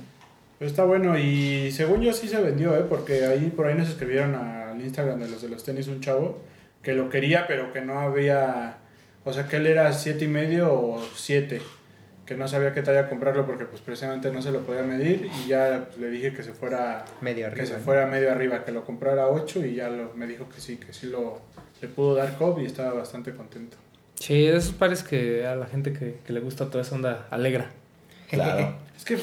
Pero 0.61 0.71
está 0.71 0.85
bueno 0.85 1.19
y 1.19 1.73
según 1.73 2.01
yo 2.01 2.13
sí 2.13 2.29
se 2.29 2.41
vendió, 2.41 2.77
¿eh? 2.77 2.85
porque 2.89 3.25
ahí 3.27 3.53
por 3.57 3.67
ahí 3.67 3.75
nos 3.75 3.89
escribieron 3.89 4.37
al 4.37 4.81
Instagram 4.81 5.19
de 5.19 5.29
los 5.29 5.43
de 5.43 5.49
los 5.49 5.65
tenis 5.65 5.89
un 5.89 6.01
chavo 6.01 6.39
que 6.85 6.93
lo 6.93 7.11
quería 7.11 7.49
pero 7.49 7.73
que 7.73 7.81
no 7.81 7.99
había, 7.99 8.77
o 9.25 9.33
sea 9.33 9.49
que 9.49 9.57
él 9.57 9.67
era 9.67 9.93
siete 9.93 10.27
y 10.27 10.29
medio 10.29 10.73
o 10.73 11.03
7, 11.17 11.61
que 12.31 12.37
no 12.37 12.47
sabía 12.47 12.73
qué 12.73 12.83
talla 12.83 13.09
comprarlo 13.09 13.45
porque 13.45 13.65
pues 13.65 13.83
precisamente 13.83 14.31
no 14.31 14.41
se 14.41 14.53
lo 14.53 14.61
podía 14.61 14.85
medir 14.85 15.29
y 15.43 15.49
ya 15.49 15.89
le 15.99 16.11
dije 16.11 16.33
que 16.33 16.45
se 16.45 16.53
fuera 16.53 17.05
medio 17.21 17.47
que 17.47 17.51
arriba. 17.51 17.67
se 17.67 17.73
¿no? 17.73 17.81
fuera 17.81 18.07
medio 18.07 18.31
arriba, 18.31 18.65
que 18.65 18.71
lo 18.71 18.85
comprara 18.85 19.27
8 19.27 19.67
y 19.67 19.75
ya 19.75 19.89
lo, 19.89 20.15
me 20.15 20.29
dijo 20.29 20.49
que 20.49 20.61
sí, 20.61 20.77
que 20.77 20.93
sí 20.93 21.09
lo 21.09 21.41
le 21.83 21.89
pudo 21.89 22.15
dar 22.15 22.39
Cobb 22.39 22.61
y 22.61 22.67
estaba 22.67 22.93
bastante 22.93 23.35
contento. 23.35 23.79
Sí, 24.15 24.47
de 24.47 24.57
esos 24.57 24.75
pares 24.75 25.03
que 25.03 25.45
a 25.45 25.57
la 25.57 25.67
gente 25.67 25.93
que, 25.93 26.19
que 26.25 26.33
le 26.33 26.39
gusta 26.39 26.71
toda 26.71 26.83
esa 26.83 26.95
onda 26.95 27.27
alegra. 27.31 27.73
Claro. 28.31 28.77
Es 28.97 29.05
que, 29.05 29.19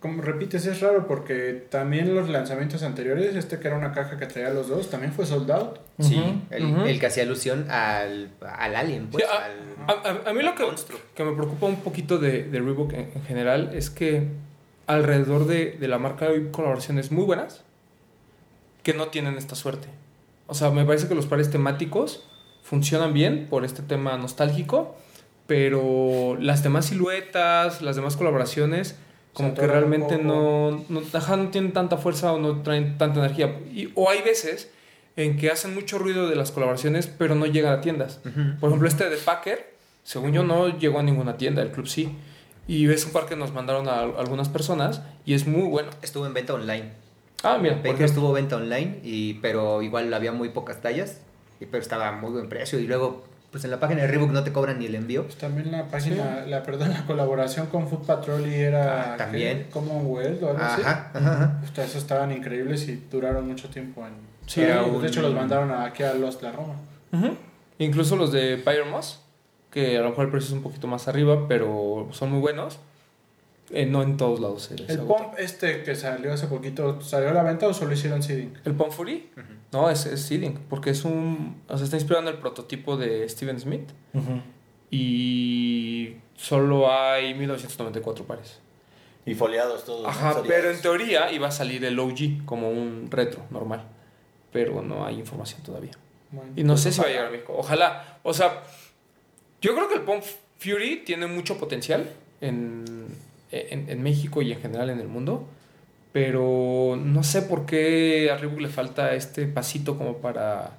como 0.00 0.22
repites, 0.22 0.66
es 0.66 0.80
raro 0.80 1.06
porque 1.06 1.66
también 1.70 2.14
los 2.14 2.28
lanzamientos 2.28 2.82
anteriores, 2.82 3.34
este 3.34 3.58
que 3.58 3.68
era 3.68 3.76
una 3.76 3.92
caja 3.92 4.16
que 4.16 4.26
traía 4.26 4.50
los 4.50 4.68
dos, 4.68 4.90
también 4.90 5.12
fue 5.12 5.26
soldado. 5.26 5.78
Sí, 5.98 6.16
Ujú, 6.50 6.84
el, 6.84 7.00
que 7.00 7.06
hacía 7.06 7.22
alusión 7.22 7.70
al, 7.70 8.30
al 8.40 8.76
alien, 8.76 9.08
pues. 9.08 9.24
Sí, 9.24 9.30
a- 9.32 9.44
al- 9.46 9.76
A, 9.88 10.08
a- 10.26 10.30
a 10.30 10.32
mí 10.34 10.42
lo 10.42 10.54
que, 10.54 10.64
monstruo. 10.64 10.98
que 11.14 11.24
me 11.24 11.32
preocupa 11.32 11.66
un 11.66 11.76
poquito 11.76 12.18
de, 12.18 12.42
de 12.44 12.60
Reebok 12.60 12.92
en, 12.92 13.10
en 13.14 13.22
general 13.24 13.70
es 13.74 13.88
que 13.90 14.28
alrededor 14.86 15.46
de, 15.46 15.76
de 15.80 15.88
la 15.88 15.98
marca 15.98 16.26
hay 16.26 16.48
colaboraciones 16.50 17.10
muy 17.10 17.24
buenas 17.24 17.62
que 18.82 18.94
no 18.94 19.08
tienen 19.08 19.36
esta 19.36 19.54
suerte. 19.54 19.88
O 20.46 20.54
sea, 20.54 20.70
me 20.70 20.84
parece 20.84 21.08
que 21.08 21.14
los 21.14 21.26
pares 21.26 21.50
temáticos 21.50 22.24
funcionan 22.62 23.12
bien 23.14 23.46
por 23.48 23.64
este 23.64 23.82
tema 23.82 24.16
nostálgico, 24.16 24.96
pero 25.46 26.36
las 26.40 26.62
demás 26.62 26.86
siluetas, 26.86 27.80
las 27.82 27.96
demás 27.96 28.16
colaboraciones, 28.16 28.96
como 29.36 29.52
que 29.52 29.66
realmente 29.66 30.16
no, 30.16 30.82
no, 30.88 31.02
ajá, 31.12 31.36
no 31.36 31.50
tienen 31.50 31.74
tanta 31.74 31.98
fuerza 31.98 32.32
o 32.32 32.38
no 32.38 32.62
traen 32.62 32.96
tanta 32.96 33.20
energía. 33.20 33.60
Y, 33.70 33.92
o 33.94 34.08
hay 34.08 34.22
veces 34.22 34.70
en 35.14 35.36
que 35.36 35.50
hacen 35.50 35.74
mucho 35.74 35.98
ruido 35.98 36.30
de 36.30 36.36
las 36.36 36.52
colaboraciones, 36.52 37.06
pero 37.06 37.34
no 37.34 37.44
llegan 37.44 37.74
a 37.74 37.82
tiendas. 37.82 38.20
Por 38.58 38.70
ejemplo, 38.70 38.88
este 38.88 39.10
de 39.10 39.18
Packer, 39.18 39.74
según 40.04 40.32
yo, 40.32 40.42
no 40.42 40.78
llegó 40.78 41.00
a 41.00 41.02
ninguna 41.02 41.36
tienda, 41.36 41.60
el 41.60 41.70
club 41.70 41.86
sí. 41.86 42.16
Y 42.66 42.88
es 42.88 43.04
un 43.04 43.12
par 43.12 43.26
que 43.26 43.36
nos 43.36 43.52
mandaron 43.52 43.90
a 43.90 44.00
algunas 44.00 44.48
personas 44.48 45.02
y 45.26 45.34
es 45.34 45.46
muy 45.46 45.68
bueno. 45.68 45.90
Estuvo 46.00 46.24
en 46.26 46.32
venta 46.32 46.54
online. 46.54 46.92
Ah, 47.42 47.58
mira, 47.60 47.74
Baker 47.84 48.06
estuvo 48.06 48.32
venta 48.32 48.56
online, 48.56 49.00
y, 49.04 49.34
pero 49.34 49.82
igual 49.82 50.12
había 50.14 50.32
muy 50.32 50.48
pocas 50.48 50.80
tallas, 50.80 51.20
y, 51.60 51.66
pero 51.66 51.82
estaba 51.82 52.08
a 52.08 52.12
muy 52.12 52.30
buen 52.30 52.48
precio. 52.48 52.78
Y 52.80 52.86
luego, 52.86 53.22
pues 53.56 53.64
en 53.64 53.70
la 53.70 53.80
página 53.80 54.02
de 54.02 54.08
Reebok 54.08 54.32
no 54.32 54.44
te 54.44 54.52
cobran 54.52 54.78
ni 54.78 54.84
el 54.84 54.94
envío. 54.96 55.22
Pues 55.24 55.36
también 55.36 55.72
la 55.72 55.86
página, 55.88 56.44
la, 56.46 56.62
perdón, 56.62 56.90
la 56.90 57.06
colaboración 57.06 57.68
con 57.68 57.88
Food 57.88 58.04
Patrol 58.04 58.46
y 58.46 58.54
era 58.54 59.14
Ah, 59.14 59.16
también. 59.16 59.68
Commonwealth 59.72 60.42
o 60.42 60.50
algo 60.50 60.62
así. 60.62 60.82
Ajá, 60.84 61.62
esos 61.74 61.96
estaban 61.96 62.32
increíbles 62.32 62.86
y 62.86 62.96
duraron 63.10 63.48
mucho 63.48 63.70
tiempo. 63.70 64.06
En, 64.06 64.12
Sí, 64.46 64.60
de 64.60 64.66
era 64.70 64.82
de 64.82 65.06
hecho 65.08 65.22
los 65.22 65.32
mandaron 65.34 65.72
aquí 65.72 66.02
a 66.02 66.12
Los 66.12 66.42
La 66.42 66.52
Roma. 66.52 66.74
Incluso 67.78 68.16
los 68.16 68.30
de 68.30 68.58
Pyre 68.58 68.84
Moss, 68.84 69.20
que 69.70 69.96
a 69.96 70.02
lo 70.02 70.10
mejor 70.10 70.26
el 70.26 70.30
precio 70.30 70.48
es 70.48 70.52
un 70.52 70.62
poquito 70.62 70.86
más 70.86 71.08
arriba, 71.08 71.48
pero 71.48 72.08
son 72.12 72.30
muy 72.30 72.40
buenos. 72.40 72.78
Eh, 73.70 73.84
no 73.84 74.02
en 74.02 74.16
todos 74.16 74.38
lados 74.40 74.62
se 74.62 74.76
les 74.76 74.88
El 74.90 75.00
agota. 75.00 75.24
pump 75.24 75.38
este 75.38 75.82
que 75.82 75.94
salió 75.96 76.32
hace 76.32 76.46
poquito, 76.46 77.00
¿salió 77.00 77.30
a 77.30 77.32
la 77.32 77.42
venta 77.42 77.66
o 77.66 77.74
solo 77.74 77.92
hicieron 77.92 78.22
seeding? 78.22 78.54
¿El 78.64 78.74
Pump 78.74 78.92
Fury? 78.92 79.30
No, 79.72 79.90
es, 79.90 80.06
es 80.06 80.22
seeding, 80.22 80.54
porque 80.70 80.90
es 80.90 81.04
un... 81.04 81.60
O 81.68 81.76
sea, 81.76 81.84
está 81.84 81.96
inspirado 81.96 82.28
en 82.28 82.34
el 82.34 82.40
prototipo 82.40 82.96
de 82.96 83.28
Steven 83.28 83.58
Smith 83.58 83.88
y 84.90 86.16
solo 86.36 86.92
hay 86.92 87.34
1994 87.34 88.24
pares. 88.24 88.58
Y 89.24 89.34
foliados 89.34 89.84
todos. 89.84 90.06
Ajá, 90.06 90.40
pero 90.46 90.70
en 90.70 90.80
teoría 90.80 91.32
iba 91.32 91.48
a 91.48 91.50
salir 91.50 91.84
el 91.84 91.98
OG 91.98 92.44
como 92.44 92.70
un 92.70 93.08
retro 93.10 93.42
normal, 93.50 93.82
pero 94.52 94.82
no 94.82 95.04
hay 95.04 95.18
información 95.18 95.62
todavía. 95.62 95.90
Bueno, 96.30 96.52
Y 96.54 96.62
no 96.62 96.74
pues 96.74 96.82
sé 96.82 96.92
si 96.92 97.00
va 97.00 97.06
a 97.06 97.08
ojalá. 97.08 97.12
llegar 97.12 97.26
a 97.26 97.30
México. 97.32 97.54
Ojalá. 97.58 98.18
O 98.22 98.32
sea, 98.32 98.62
yo 99.60 99.74
creo 99.74 99.88
que 99.88 99.94
el 99.96 100.02
Pump 100.02 100.22
Fury 100.60 101.02
tiene 101.04 101.26
mucho 101.26 101.58
potencial 101.58 102.08
en, 102.40 102.84
en, 103.70 103.88
en 103.88 104.02
México 104.02 104.42
y 104.42 104.52
en 104.52 104.60
general 104.60 104.90
en 104.90 105.00
el 105.00 105.08
mundo. 105.08 105.48
Pero 106.16 106.98
no 106.98 107.22
sé 107.22 107.42
por 107.42 107.66
qué 107.66 108.30
a 108.32 108.38
Reebok 108.38 108.60
le 108.60 108.68
falta 108.68 109.12
este 109.14 109.46
pasito 109.46 109.98
como 109.98 110.16
para... 110.16 110.70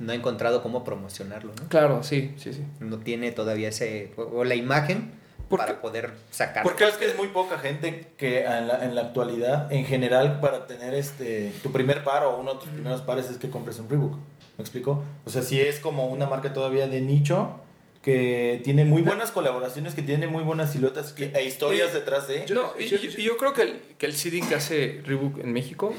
No 0.00 0.10
ha 0.10 0.16
encontrado 0.16 0.64
cómo 0.64 0.82
promocionarlo, 0.82 1.52
¿no? 1.54 1.68
Claro, 1.68 2.02
sí, 2.02 2.34
sí, 2.38 2.52
sí. 2.52 2.64
No 2.80 2.98
tiene 2.98 3.30
todavía 3.30 3.68
ese. 3.68 4.12
O, 4.16 4.42
la 4.42 4.56
imagen 4.56 5.12
para 5.48 5.80
poder 5.80 6.10
sacar. 6.32 6.64
Porque 6.64 6.88
es 6.88 6.96
que 6.96 7.04
es 7.04 7.16
muy 7.16 7.28
poca 7.28 7.58
gente 7.58 8.08
que 8.16 8.44
en 8.44 8.66
la, 8.66 8.84
en 8.84 8.96
la 8.96 9.02
actualidad, 9.02 9.70
en 9.72 9.84
general, 9.84 10.40
para 10.40 10.66
tener 10.66 10.94
este 10.94 11.52
tu 11.62 11.70
primer 11.70 12.02
par 12.02 12.24
o 12.24 12.40
uno 12.40 12.54
de 12.54 12.60
tus 12.60 12.70
primeros 12.70 13.02
pares 13.02 13.30
es 13.30 13.38
que 13.38 13.48
compres 13.48 13.78
un 13.78 13.88
Reebok. 13.88 14.14
¿Me 14.58 14.62
explico? 14.62 15.04
O 15.24 15.30
sea, 15.30 15.42
si 15.42 15.60
es 15.60 15.78
como 15.78 16.06
una 16.06 16.26
marca 16.26 16.52
todavía 16.52 16.88
de 16.88 17.00
nicho 17.00 17.60
que 18.02 18.60
tiene 18.64 18.84
muy 18.84 19.02
buenas 19.02 19.30
colaboraciones, 19.30 19.94
que 19.94 20.02
tiene 20.02 20.26
muy 20.26 20.42
buenas 20.42 20.72
siluetas 20.72 21.12
que- 21.12 21.32
e 21.34 21.44
historias 21.44 21.92
detrás 21.92 22.26
de. 22.28 22.46
No, 22.52 22.72
y, 22.78 22.84
y- 22.84 23.14
y 23.18 23.22
yo 23.22 23.36
creo 23.36 23.52
que 23.52 23.62
el, 23.62 23.80
que 23.98 24.06
el 24.06 24.14
seeding 24.14 24.48
que 24.48 24.54
hace 24.54 25.02
Reebok 25.04 25.38
en 25.38 25.52
México, 25.52 25.94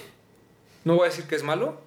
no 0.83 0.95
voy 0.95 1.05
a 1.07 1.09
decir 1.09 1.25
que 1.25 1.35
es 1.35 1.43
malo, 1.43 1.79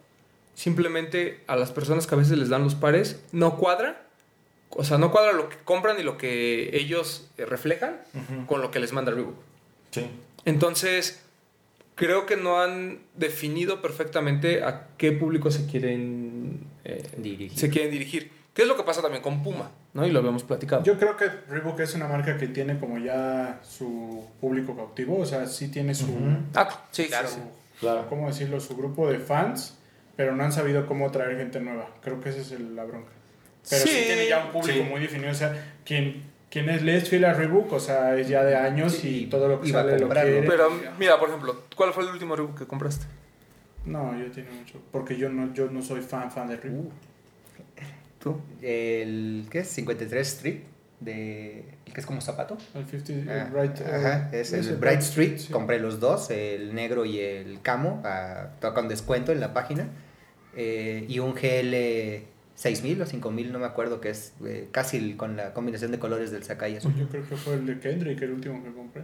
simplemente 0.54 1.40
a 1.46 1.56
las 1.56 1.72
personas 1.72 2.06
que 2.06 2.14
a 2.14 2.18
veces 2.18 2.38
les 2.38 2.48
dan 2.48 2.62
los 2.62 2.74
pares, 2.76 3.20
no 3.32 3.56
cuadra, 3.56 4.06
o 4.70 4.84
sea, 4.84 4.98
no 4.98 5.10
cuadra 5.10 5.32
lo 5.32 5.48
que 5.48 5.56
compran 5.64 5.98
y 5.98 6.02
lo 6.02 6.16
que 6.16 6.70
ellos 6.76 7.28
eh, 7.38 7.44
reflejan 7.44 8.00
con 8.46 8.60
lo 8.62 8.70
que 8.70 8.78
les 8.80 8.92
manda 8.92 9.10
Reebok. 9.12 9.34
Sí. 9.90 10.06
Entonces, 10.44 11.22
creo 11.96 12.26
que 12.26 12.36
no 12.36 12.60
han 12.60 13.00
definido 13.16 13.82
perfectamente 13.82 14.62
a 14.62 14.88
qué 14.96 15.12
público 15.12 15.50
se 15.50 15.66
quieren, 15.66 16.60
eh, 16.84 17.02
Dirigir. 17.16 17.58
se 17.58 17.68
quieren 17.70 17.90
dirigir. 17.90 18.30
¿Qué 18.54 18.62
es 18.62 18.68
lo 18.68 18.76
que 18.76 18.84
pasa 18.84 19.02
también 19.02 19.22
con 19.22 19.42
Puma? 19.42 19.70
¿no? 19.94 20.06
Y 20.06 20.10
lo 20.10 20.20
habíamos 20.20 20.44
platicado. 20.44 20.82
Yo 20.84 20.96
creo 20.96 21.16
que 21.16 21.28
Reebok 21.48 21.80
es 21.80 21.94
una 21.94 22.06
marca 22.06 22.36
que 22.38 22.46
tiene 22.48 22.78
como 22.78 22.98
ya 22.98 23.58
su 23.62 24.24
público 24.40 24.76
cautivo, 24.76 25.18
o 25.18 25.26
sea, 25.26 25.46
sí 25.46 25.68
tiene 25.68 25.94
su, 25.94 26.06
Ah, 26.54 26.68
sí, 26.92 27.06
Claro. 27.08 27.28
sí, 27.28 27.34
sí. 27.34 27.40
Claro. 27.80 28.06
¿cómo 28.08 28.28
decirlo? 28.28 28.60
Su 28.60 28.76
grupo 28.76 29.10
de 29.10 29.18
fans, 29.18 29.76
pero 30.16 30.34
no 30.36 30.44
han 30.44 30.52
sabido 30.52 30.86
cómo 30.86 31.10
traer 31.10 31.36
gente 31.36 31.60
nueva. 31.60 31.88
Creo 32.02 32.20
que 32.20 32.28
esa 32.28 32.40
es 32.40 32.52
el- 32.52 32.76
la 32.76 32.84
bronca. 32.84 33.10
Pero 33.68 33.82
sí, 33.82 33.88
Sí, 33.88 34.02
tiene 34.06 34.28
ya 34.28 34.44
un 34.46 34.52
público 34.52 34.84
sí. 34.84 34.88
muy 34.88 35.00
definido, 35.00 35.30
o 35.32 35.34
sea, 35.34 35.74
quien, 35.84 36.22
quien 36.48 36.68
es 36.68 36.82
les 36.82 37.08
fiel 37.08 37.24
a 37.24 37.32
Reebok, 37.34 37.72
o 37.72 37.80
sea, 37.80 38.16
es 38.16 38.28
ya 38.28 38.44
de 38.44 38.54
años 38.56 38.92
Sí, 38.92 39.22
y 39.24 39.26
todo 39.26 39.48
lo 39.48 39.60
que 39.60 39.68
iba 39.70 39.80
a 39.80 39.84
sale 39.84 39.98
lo 39.98 40.08
quiere. 40.08 40.42
Pero 40.42 40.70
mira, 40.98 41.18
por 41.18 41.28
ejemplo, 41.30 41.62
¿cuál 41.74 41.92
fue 41.92 42.04
el 42.04 42.10
último 42.10 42.36
Reebok 42.36 42.58
que 42.58 42.66
compraste? 42.66 43.06
No, 43.86 44.16
yo 44.16 44.30
tiene 44.30 44.50
mucho, 44.52 44.78
porque 44.92 45.16
yo 45.16 45.28
no, 45.28 45.52
yo 45.54 45.68
no 45.70 45.82
soy 45.82 46.00
fan, 46.02 46.30
fan 46.30 46.46
de 46.48 46.56
Reebok. 46.56 46.92
¿Tú? 48.24 48.40
El, 48.62 49.46
¿qué 49.50 49.60
es? 49.60 49.68
53 49.68 50.26
Street, 50.26 50.60
de, 50.98 51.58
el 51.86 51.92
que 51.92 52.00
es 52.00 52.06
como 52.06 52.20
zapato. 52.20 52.56
El 52.74 52.86
50, 52.86 53.30
Ah, 53.32 53.42
el 53.44 53.50
Bright, 53.52 53.80
eh, 53.80 53.84
ajá, 53.86 54.30
es 54.32 54.52
el 54.52 54.76
Bright 54.76 55.00
Street. 55.02 55.36
sí. 55.38 55.52
Compré 55.52 55.78
los 55.78 56.00
dos, 56.00 56.30
el 56.30 56.74
negro 56.74 57.04
y 57.04 57.20
el 57.20 57.60
camo, 57.60 58.00
a, 58.04 58.48
todo 58.60 58.74
con 58.74 58.88
descuento 58.88 59.30
en 59.30 59.38
la 59.40 59.52
página. 59.54 59.88
Eh, 60.56 61.04
y 61.08 61.18
un 61.20 61.34
GL 61.34 62.24
6000 62.54 63.02
o 63.02 63.06
5000, 63.06 63.52
no 63.52 63.58
me 63.58 63.66
acuerdo, 63.66 64.00
que 64.00 64.08
es 64.10 64.32
eh, 64.44 64.68
casi 64.72 64.96
el- 64.96 65.16
con 65.16 65.36
la 65.36 65.52
combinación 65.52 65.90
de 65.92 65.98
colores 65.98 66.30
del 66.30 66.44
Sakai 66.44 66.76
azul. 66.76 66.94
Yo 66.96 67.06
creo 67.08 67.28
que 67.28 67.36
fue 67.36 67.54
el 67.54 67.66
de 67.66 67.78
Kendrick, 67.78 68.22
el 68.22 68.32
último 68.32 68.62
que 68.64 68.72
compré. 68.72 69.02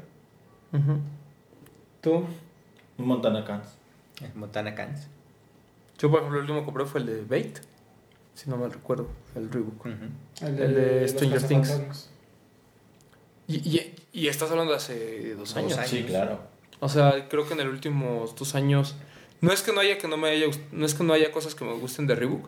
¿Tú? 2.00 2.24
Montana 2.96 3.44
Cans. 3.44 3.66
Eh, 4.22 4.30
Montana 4.34 4.74
Cans. 4.74 5.08
Yo, 5.98 6.10
por 6.10 6.20
ejemplo, 6.20 6.38
el 6.38 6.42
último 6.44 6.60
que 6.60 6.64
compré 6.64 6.84
fue 6.86 7.00
el 7.00 7.06
de 7.06 7.22
Bait, 7.22 7.58
si 8.34 8.48
no 8.50 8.56
mal 8.56 8.72
recuerdo, 8.72 9.08
el 9.34 9.50
Reebok. 9.50 9.86
Ujú. 9.86 10.46
El 10.46 10.58
El 10.58 10.74
de 10.74 11.00
los 11.02 11.10
Stranger 11.10 11.42
Things. 11.42 12.10
Y, 13.46 13.56
y, 13.56 13.94
y 14.12 14.28
estás 14.28 14.50
hablando 14.50 14.72
de 14.72 14.76
hace 14.78 15.34
dos 15.34 15.56
años. 15.56 15.76
años. 15.76 15.90
Sí, 15.90 16.04
claro. 16.04 16.40
O 16.80 16.88
sea, 16.88 17.28
creo 17.28 17.46
que 17.46 17.52
en 17.54 17.58
los 17.58 17.68
últimos 17.68 18.34
dos 18.36 18.54
años. 18.54 18.96
No 19.40 19.52
es 19.52 19.62
que 19.62 19.72
no 19.72 19.80
haya 19.80 19.98
que 19.98 20.06
no 20.06 20.16
me 20.16 20.28
haya 20.28 20.46
no 20.72 20.84
es 20.86 20.94
que 20.94 21.02
no 21.02 21.12
haya 21.14 21.32
cosas 21.32 21.54
que 21.54 21.64
me 21.64 21.72
gusten 21.74 22.06
de 22.06 22.14
Reebok, 22.14 22.46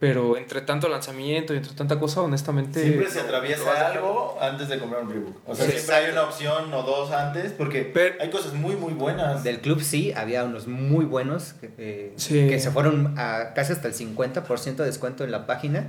pero 0.00 0.36
entre 0.38 0.62
tanto 0.62 0.88
lanzamiento 0.88 1.52
y 1.54 1.58
entre 1.58 1.74
tanta 1.74 1.98
cosa, 2.00 2.22
honestamente. 2.22 2.82
Siempre 2.82 3.08
se 3.10 3.20
atraviesa 3.20 3.86
algo 3.88 4.38
antes 4.40 4.68
de 4.70 4.78
comprar 4.78 5.02
un 5.04 5.10
Reebok. 5.10 5.36
O 5.46 5.54
sea, 5.54 5.66
Sí, 5.66 5.72
siempre 5.72 5.94
hay 5.96 6.10
una 6.12 6.22
opción 6.24 6.72
o 6.72 6.82
dos 6.82 7.12
antes, 7.12 7.52
porque 7.52 7.82
Pero- 7.82 8.14
hay 8.20 8.30
cosas 8.30 8.54
muy, 8.54 8.76
muy 8.76 8.94
buenas. 8.94 9.44
Del 9.44 9.60
club 9.60 9.82
sí, 9.82 10.12
había 10.16 10.42
unos 10.44 10.66
muy 10.66 11.04
buenos 11.04 11.52
que, 11.52 11.70
eh, 11.76 12.12
Sí. 12.16 12.48
que 12.48 12.58
se 12.58 12.70
fueron 12.70 13.14
a 13.18 13.52
casi 13.54 13.74
hasta 13.74 13.88
el 13.88 13.94
50% 13.94 14.82
de 14.82 14.88
descuento 14.88 15.22
en 15.22 15.30
la 15.32 15.46
página 15.46 15.88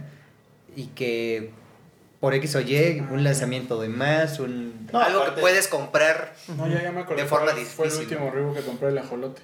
y 0.75 0.87
que 0.87 1.51
por 2.19 2.33
X 2.35 2.55
o 2.55 2.59
Y, 2.61 2.99
un 3.11 3.23
lanzamiento 3.23 3.81
de 3.81 3.87
más, 3.87 4.39
un, 4.39 4.87
No, 4.91 4.99
algo 4.99 5.19
aparte- 5.21 5.35
que 5.35 5.41
puedes 5.41 5.67
comprar. 5.69 6.33
No, 6.57 6.67
ya, 6.67 6.83
ya 6.83 6.91
me 6.91 6.99
acordé. 7.01 7.21
De 7.23 7.27
forma 7.27 7.51
cuál 7.53 7.65
Fue 7.65 7.85
el 7.85 7.91
difícil. 7.91 8.17
último 8.17 8.29
Reebok 8.31 8.55
que 8.57 8.61
compré, 8.61 8.89
el 8.89 8.97
ajolote. 8.97 9.41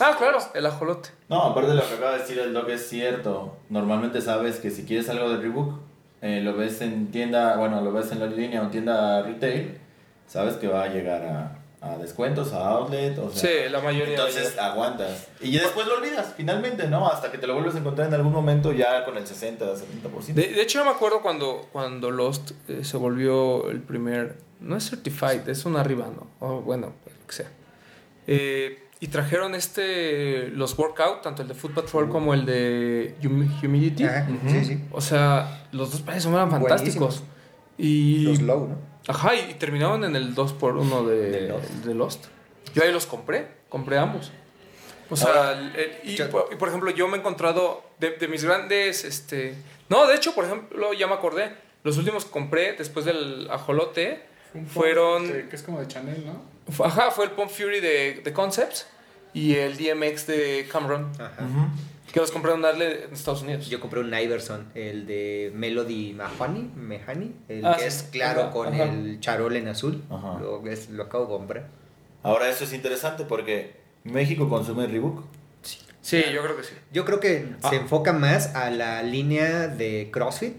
Ah, 0.00 0.14
claro, 0.18 0.38
el 0.54 0.66
ajolote. 0.66 1.10
No, 1.28 1.42
aparte 1.42 1.70
de 1.70 1.76
lo 1.76 1.86
que 1.88 1.94
acaba 1.94 2.12
de 2.12 2.18
decir 2.20 2.38
el 2.38 2.52
Doc 2.54 2.68
es 2.70 2.88
cierto. 2.88 3.56
Normalmente 3.68 4.20
sabes 4.20 4.58
que 4.58 4.70
si 4.70 4.84
quieres 4.84 5.08
algo 5.08 5.30
de 5.30 5.36
Reebok, 5.38 5.74
eh, 6.22 6.40
lo 6.42 6.56
ves 6.56 6.80
en 6.80 7.10
tienda, 7.10 7.56
bueno, 7.56 7.80
lo 7.80 7.92
ves 7.92 8.10
en 8.12 8.20
la 8.20 8.26
línea 8.26 8.60
o 8.60 8.64
en 8.64 8.70
tienda 8.70 9.22
retail, 9.22 9.78
sabes 10.26 10.54
que 10.56 10.68
va 10.68 10.84
a 10.84 10.88
llegar 10.88 11.22
a, 11.24 11.56
a 11.92 11.96
descuentos, 11.96 12.52
a 12.52 12.68
outlet, 12.68 13.18
o 13.18 13.30
sea, 13.30 13.40
Sí, 13.50 13.70
la 13.70 13.80
mayoría. 13.80 14.14
entonces 14.16 14.58
aguantas. 14.58 15.28
Y 15.40 15.50
ya 15.50 15.62
después 15.62 15.86
lo 15.86 15.94
olvidas, 15.96 16.34
finalmente, 16.36 16.86
¿no? 16.88 17.08
Hasta 17.08 17.30
que 17.30 17.38
te 17.38 17.46
lo 17.46 17.54
vuelves 17.54 17.74
a 17.74 17.78
encontrar 17.78 18.08
en 18.08 18.14
algún 18.14 18.32
momento 18.32 18.72
ya 18.72 19.04
con 19.04 19.16
el 19.16 19.26
60, 19.26 19.64
70%. 19.64 20.34
De, 20.34 20.48
de 20.48 20.62
hecho, 20.62 20.78
yo 20.80 20.84
me 20.84 20.90
acuerdo 20.90 21.22
cuando, 21.22 21.68
cuando 21.72 22.10
Lost 22.10 22.50
eh, 22.68 22.84
se 22.84 22.96
volvió 22.96 23.68
el 23.70 23.80
primer. 23.80 24.36
No 24.60 24.76
es 24.76 24.90
certified, 24.90 25.48
es 25.48 25.64
un 25.64 25.76
arriba, 25.76 26.06
¿no? 26.14 26.26
O 26.46 26.60
bueno, 26.60 26.92
lo 27.06 27.26
que 27.26 27.32
sea. 27.32 27.50
Eh, 28.26 28.84
y 29.00 29.08
trajeron 29.08 29.54
este 29.54 30.48
los 30.48 30.78
workout, 30.78 31.22
tanto 31.22 31.42
el 31.42 31.48
de 31.48 31.54
Foot 31.54 31.72
Patrol 31.74 32.08
como 32.10 32.34
el 32.34 32.44
de 32.46 33.16
Hum- 33.24 33.50
Humidity. 33.64 34.04
Ajá, 34.04 34.26
Sí, 34.48 34.64
sí. 34.64 34.84
O 34.92 35.00
sea, 35.00 35.66
los 35.72 35.90
dos 35.92 36.02
pares 36.02 36.24
eran 36.26 36.50
fantásticos. 36.50 37.22
Buenísimos. 37.22 37.22
Y. 37.78 38.24
Los 38.24 38.42
low, 38.42 38.68
¿no? 38.68 38.76
Ajá, 39.08 39.34
y, 39.34 39.50
y 39.52 39.54
terminaron 39.54 40.04
en 40.04 40.14
el 40.14 40.34
2x1 40.34 41.06
de, 41.06 41.16
De 41.30 41.48
Lost. 41.48 41.70
de 41.84 41.94
Lost. 41.94 42.24
Yo 42.74 42.82
ahí 42.84 42.92
los 42.92 43.06
compré, 43.06 43.48
compré 43.70 43.96
ambos. 43.98 44.30
O 45.08 45.16
sea, 45.16 45.28
Ahora, 45.28 45.52
el- 45.58 45.74
el- 45.76 45.92
y, 46.04 46.14
yo- 46.14 46.28
por, 46.30 46.48
y 46.52 46.56
por 46.56 46.68
ejemplo, 46.68 46.90
yo 46.90 47.08
me 47.08 47.16
he 47.16 47.20
encontrado 47.20 47.82
de, 47.98 48.10
de 48.10 48.28
mis 48.28 48.44
grandes, 48.44 49.04
este... 49.04 49.54
No, 49.88 50.06
de 50.06 50.14
hecho, 50.14 50.34
por 50.34 50.44
ejemplo, 50.44 50.92
ya 50.92 51.06
me 51.08 51.14
acordé, 51.14 51.50
los 51.82 51.96
últimos 51.96 52.26
que 52.26 52.30
compré 52.30 52.74
después 52.74 53.04
del 53.06 53.48
ajolote, 53.50 54.22
Fueron- 54.72 55.26
que 55.48 55.56
es 55.56 55.62
como 55.62 55.80
de 55.80 55.88
Chanel, 55.88 56.24
¿no? 56.26 56.42
Ajá, 56.84 57.10
fue 57.10 57.24
el 57.26 57.30
Pump 57.32 57.50
Fury 57.50 57.80
de, 57.80 58.20
de 58.24 58.32
Concepts 58.32 58.86
y 59.32 59.54
el 59.54 59.76
DMX 59.76 60.26
de 60.26 60.68
Cameron, 60.70 61.10
Ajá. 61.18 61.44
Ujú. 61.44 61.66
que 62.12 62.20
los 62.20 62.30
compré 62.32 62.52
en 62.52 62.62
Darle 62.62 63.04
en 63.04 63.12
Estados 63.12 63.42
Unidos. 63.42 63.68
Yo 63.68 63.78
compré 63.80 64.00
un 64.00 64.12
Iverson, 64.12 64.66
el 64.74 65.06
de 65.06 65.52
Melody 65.54 66.12
Mahoney, 66.14 66.70
Mehani, 66.74 67.32
el 67.48 67.64
Ah, 67.64 67.74
que 67.76 67.82
sí. 67.82 67.86
es 67.88 68.02
claro 68.10 68.42
Ajá, 68.42 68.50
con 68.50 68.74
ajá. 68.74 68.84
el 68.84 69.20
charol 69.20 69.54
en 69.56 69.68
azul. 69.68 70.02
Ajá. 70.10 70.38
Lo, 70.40 70.66
es- 70.68 70.90
lo 70.90 71.04
acabo 71.04 71.24
de 71.24 71.30
comprar. 71.30 71.68
Ahora 72.22 72.48
eso 72.50 72.64
es 72.64 72.72
interesante 72.72 73.24
porque 73.24 73.76
México 74.04 74.48
consume 74.48 74.86
Reebok. 74.86 75.22
Sí, 76.02 76.22
yo 76.32 76.42
creo 76.42 76.56
que 76.56 76.62
sí. 76.64 76.74
Yo 76.92 77.04
creo 77.04 77.20
que 77.20 77.46
Ah. 77.62 77.70
se 77.70 77.76
enfoca 77.76 78.12
más 78.12 78.54
a 78.56 78.70
la 78.70 79.02
línea 79.02 79.68
de 79.68 80.08
CrossFit, 80.10 80.54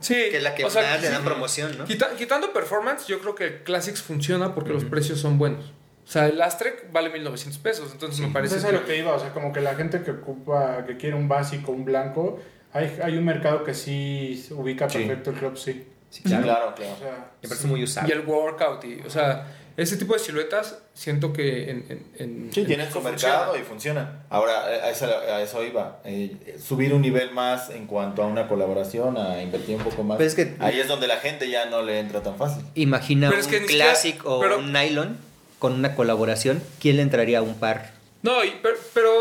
Sí, 0.00 0.14
que 0.14 0.36
es 0.38 0.42
la 0.42 0.54
que 0.54 0.64
o 0.64 0.70
sea, 0.70 0.82
más 0.82 1.00
le 1.02 1.08
dan 1.10 1.22
sí. 1.22 1.26
promoción, 1.26 1.78
¿no? 1.78 1.84
Quita- 1.84 2.14
quitando 2.16 2.52
performance, 2.52 3.06
yo 3.06 3.18
creo 3.20 3.34
que 3.34 3.44
el 3.44 3.62
Classics 3.64 4.02
funciona 4.02 4.54
porque 4.54 4.70
los 4.72 4.84
precios 4.84 5.20
son 5.20 5.38
buenos. 5.38 5.72
O 6.06 6.10
sea, 6.10 6.26
el 6.26 6.40
Astrek 6.40 6.90
vale 6.92 7.10
1900 7.10 7.58
pesos, 7.58 7.90
entonces 7.92 8.20
me 8.20 8.32
parece. 8.32 8.56
eso 8.56 8.66
es 8.68 8.72
a 8.74 8.76
lo 8.78 8.84
que 8.86 8.96
iba, 8.96 9.12
o 9.12 9.18
sea, 9.20 9.30
como 9.34 9.52
que 9.52 9.60
la 9.60 9.74
gente 9.74 10.02
que 10.02 10.10
ocupa, 10.12 10.84
que 10.86 10.96
quiere 10.96 11.16
un 11.16 11.28
básico, 11.28 11.70
un 11.72 11.84
blanco, 11.84 12.40
hay, 12.72 12.98
hay 13.02 13.16
un 13.18 13.24
mercado 13.24 13.62
que 13.64 13.74
sí 13.74 14.46
ubica 14.52 14.88
Sí. 14.88 14.98
perfecto 14.98 15.30
el 15.30 15.36
club, 15.36 15.56
sí. 15.58 15.86
Sí, 16.10 16.22
Sí, 16.22 16.28
claro. 16.28 16.44
claro, 16.44 16.74
claro. 16.74 16.92
O 16.94 16.98
sea, 16.98 17.30
Me 17.42 17.48
parece 17.48 17.62
sí. 17.64 17.66
muy 17.68 17.80
Y 17.80 17.84
usable. 17.84 18.14
el 18.14 18.20
workout, 18.20 18.84
y, 18.86 19.00
o 19.06 19.10
sea, 19.10 19.46
ese 19.82 19.96
tipo 19.96 20.12
de 20.12 20.18
siluetas 20.18 20.78
siento 20.92 21.32
que 21.32 21.70
en. 21.70 21.84
en, 21.88 22.06
en- 22.18 22.50
Sí, 22.52 22.60
en 22.60 22.66
tienen 22.66 22.92
su 22.92 23.00
mercado 23.00 23.52
funciona. 23.52 23.58
y 23.58 23.64
funciona. 23.64 24.22
Ahora, 24.28 24.64
a 24.64 24.90
eso, 24.90 25.06
a 25.06 25.40
eso 25.40 25.64
iba. 25.64 26.00
Eh, 26.04 26.56
subir 26.62 26.92
un 26.92 27.00
nivel 27.02 27.30
más 27.32 27.70
en 27.70 27.86
cuanto 27.86 28.22
a 28.22 28.26
una 28.26 28.48
colaboración, 28.48 29.16
a 29.16 29.42
invertir 29.42 29.76
un 29.76 29.82
poco 29.84 30.02
más. 30.02 30.18
Pero 30.18 30.28
es 30.28 30.34
que- 30.34 30.56
Ahí 30.58 30.78
es 30.80 30.88
donde 30.88 31.06
la 31.06 31.16
gente 31.18 31.48
ya 31.48 31.66
no 31.66 31.82
le 31.82 32.00
entra 32.00 32.22
tan 32.22 32.36
fácil. 32.36 32.64
Imagina 32.74 33.28
Pero 33.30 33.40
es 33.40 33.46
un 33.46 33.52
que 33.52 33.60
ni 33.60 33.66
siquiera- 33.68 33.90
Classic 33.90 34.20
o 34.26 34.40
pero- 34.40 34.58
un 34.58 34.72
Nylon 34.72 35.16
con 35.58 35.72
una 35.72 35.94
colaboración. 35.94 36.62
¿Quién 36.80 36.96
le 36.96 37.02
entraría 37.02 37.38
a 37.38 37.42
un 37.42 37.54
par? 37.54 37.92
No, 38.22 38.44
y- 38.44 38.52
pero, 38.62 38.76
pero 38.94 39.12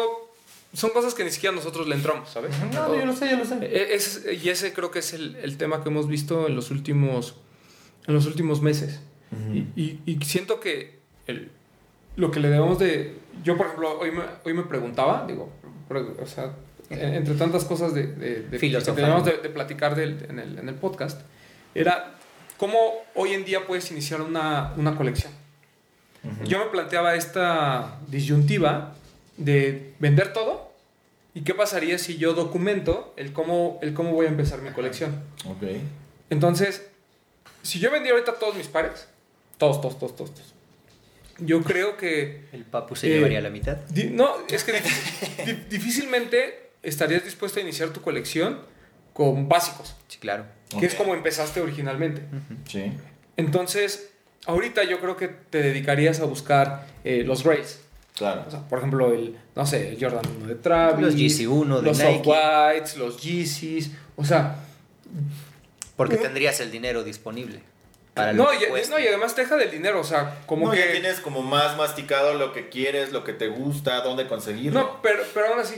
son 0.74 0.89
cosas 0.91 1.14
que 1.14 1.24
ni 1.24 1.32
siquiera 1.32 1.55
nosotros 1.55 1.88
le 1.88 1.95
entramos, 1.95 2.30
¿sabes? 2.30 2.51
No, 2.74 2.95
yo 2.97 3.05
lo 3.05 3.16
sé, 3.16 3.30
yo 3.30 3.38
lo 3.38 3.45
sé. 3.45 3.55
E- 3.62 3.93
es- 3.95 4.24
y 4.43 4.49
ese 4.49 4.74
creo 4.74 4.91
que 4.91 4.99
es 4.99 5.14
el, 5.14 5.36
el 5.38 5.58
tema 5.58 5.84
que 5.84 5.89
hemos 5.89 6.08
visto 6.08 6.47
en 6.47 6.55
los 6.55 6.72
últimos, 6.72 7.36
en 8.08 8.14
los 8.16 8.26
últimos 8.26 8.62
meses. 8.62 8.99
Y, 9.53 9.59
y- 9.75 9.99
y 10.05 10.25
siento 10.25 10.59
que 10.59 10.99
el- 11.28 11.51
lo 12.15 12.32
que 12.32 12.39
le 12.39 12.49
debemos 12.49 12.80
de... 12.80 13.17
Yo, 13.43 13.55
por 13.57 13.67
ejemplo, 13.67 13.99
hoy 13.99 14.11
me, 14.11 14.23
hoy 14.45 14.53
me 14.53 14.63
preguntaba, 14.63 15.25
digo, 15.28 15.51
o 16.21 16.25
sea, 16.25 16.51
en- 16.89 17.13
entre 17.15 17.36
tantas 17.36 17.63
cosas 17.65 17.93
de, 17.93 18.07
de, 18.07 18.41
de- 18.41 18.57
que 18.86 18.91
teníamos 18.95 19.25
de, 19.25 19.38
de 19.43 19.49
platicar 19.49 19.95
del- 19.95 20.25
en, 20.30 20.39
el, 20.39 20.57
en 20.59 20.69
el 20.69 20.75
podcast, 20.75 21.21
era 21.75 22.15
cómo 22.57 22.78
hoy 23.15 23.34
en 23.34 23.45
día 23.45 23.67
puedes 23.67 23.91
iniciar 23.91 24.21
una, 24.21 24.73
una 24.78 24.95
colección. 24.95 25.32
Yo 26.45 26.59
me 26.59 26.65
planteaba 26.65 27.15
esta 27.15 27.99
disyuntiva 28.07 28.95
de 29.38 29.93
vender 29.99 30.34
todo 30.34 30.73
y 31.34 31.41
qué 31.41 31.53
pasaría 31.53 31.97
si 31.99 32.17
yo 32.17 32.34
documento 32.34 33.13
el 33.17 33.32
cómo, 33.32 33.78
el 33.82 33.93
cómo 33.93 34.11
voy 34.11 34.25
a 34.25 34.30
empezar 34.30 34.61
mi 34.61 34.71
colección. 34.71 35.21
Ok. 35.45 35.63
Entonces, 36.30 36.89
si 37.61 37.80
yo 37.80 37.91
vendía 37.91 38.11
ahorita 38.13 38.34
todos 38.39 38.55
mis 38.55 38.67
pares, 38.67 39.07
todos, 39.58 39.82
todos, 39.82 39.97
todos, 39.99 40.16
todos, 40.16 40.34
todos, 40.34 40.53
yo 41.39 41.62
creo 41.64 41.97
que... 41.97 42.45
El 42.51 42.64
papu 42.64 42.95
se 42.95 43.08
Eh, 43.08 43.16
llevaría 43.16 43.41
la 43.41 43.49
mitad. 43.49 43.78
di- 43.89 44.05
no, 44.10 44.30
es 44.49 44.64
que 44.64 44.74
difícil- 44.74 45.45
di- 45.45 45.66
difícilmente 45.70 46.72
estarías 46.84 47.24
dispuesto 47.24 47.60
a 47.60 47.64
iniciar 47.64 47.89
tu 47.89 48.01
colección 48.01 48.60
con 49.14 49.47
básicos, 49.49 49.95
Sí, 50.08 50.18
claro. 50.20 50.45
que 50.80 50.86
es 50.86 50.95
como 50.95 51.14
empezaste 51.16 51.62
originalmente. 51.62 52.22
Sí. 52.68 52.91
Entonces, 53.36 54.10
ahorita 54.45 54.84
yo 54.84 54.99
creo 54.99 55.16
que 55.18 55.28
te 55.28 55.62
dedicarías 55.62 56.20
a 56.20 56.26
buscar 56.26 56.88
eh, 57.03 57.24
los 57.24 57.43
grays. 57.43 57.82
Claro. 58.16 58.45
O 58.47 58.51
sea, 58.51 58.68
por 58.68 58.80
ejemplo, 58.80 59.14
el, 59.14 59.38
no 59.55 59.66
sé, 59.68 59.89
el 59.89 59.99
Jordan 60.03 60.24
1 60.39 60.47
de 60.47 60.55
Travis. 60.55 61.05
Los 61.05 61.16
GC1 61.16 61.82
de 61.82 61.82
Los 61.84 61.99
Nike. 61.99 62.22
Off-Whites, 62.28 62.97
los 62.97 63.22
Yeezys. 63.22 63.91
O 64.16 64.26
sea, 64.26 64.55
Porque 65.95 66.18
tendrías 66.18 66.60
el 66.60 66.72
dinero 66.72 67.03
disponible. 67.03 67.62
Para 68.18 68.34
No 68.34 68.47
y, 68.53 68.57
no, 68.89 68.99
y 68.99 69.07
además 69.07 69.34
te 69.36 69.41
deja 69.41 69.55
del 69.55 69.72
dinero, 69.72 69.99
o 70.01 70.03
sea, 70.03 70.39
como 70.45 70.65
no, 70.68 70.72
que... 70.74 70.80
ya 70.80 70.91
tienes 70.91 71.20
como 71.20 71.41
más 71.41 71.78
masticado 71.78 72.34
lo 72.34 72.51
que 72.53 72.70
quieres, 72.70 73.11
lo 73.13 73.24
que 73.24 73.34
te 73.34 73.47
gusta, 73.47 74.01
dónde 74.01 74.28
conseguirlo. 74.28 74.80
No, 74.80 75.01
pero, 75.01 75.24
pero 75.34 75.47
aún 75.47 75.59
así, 75.59 75.76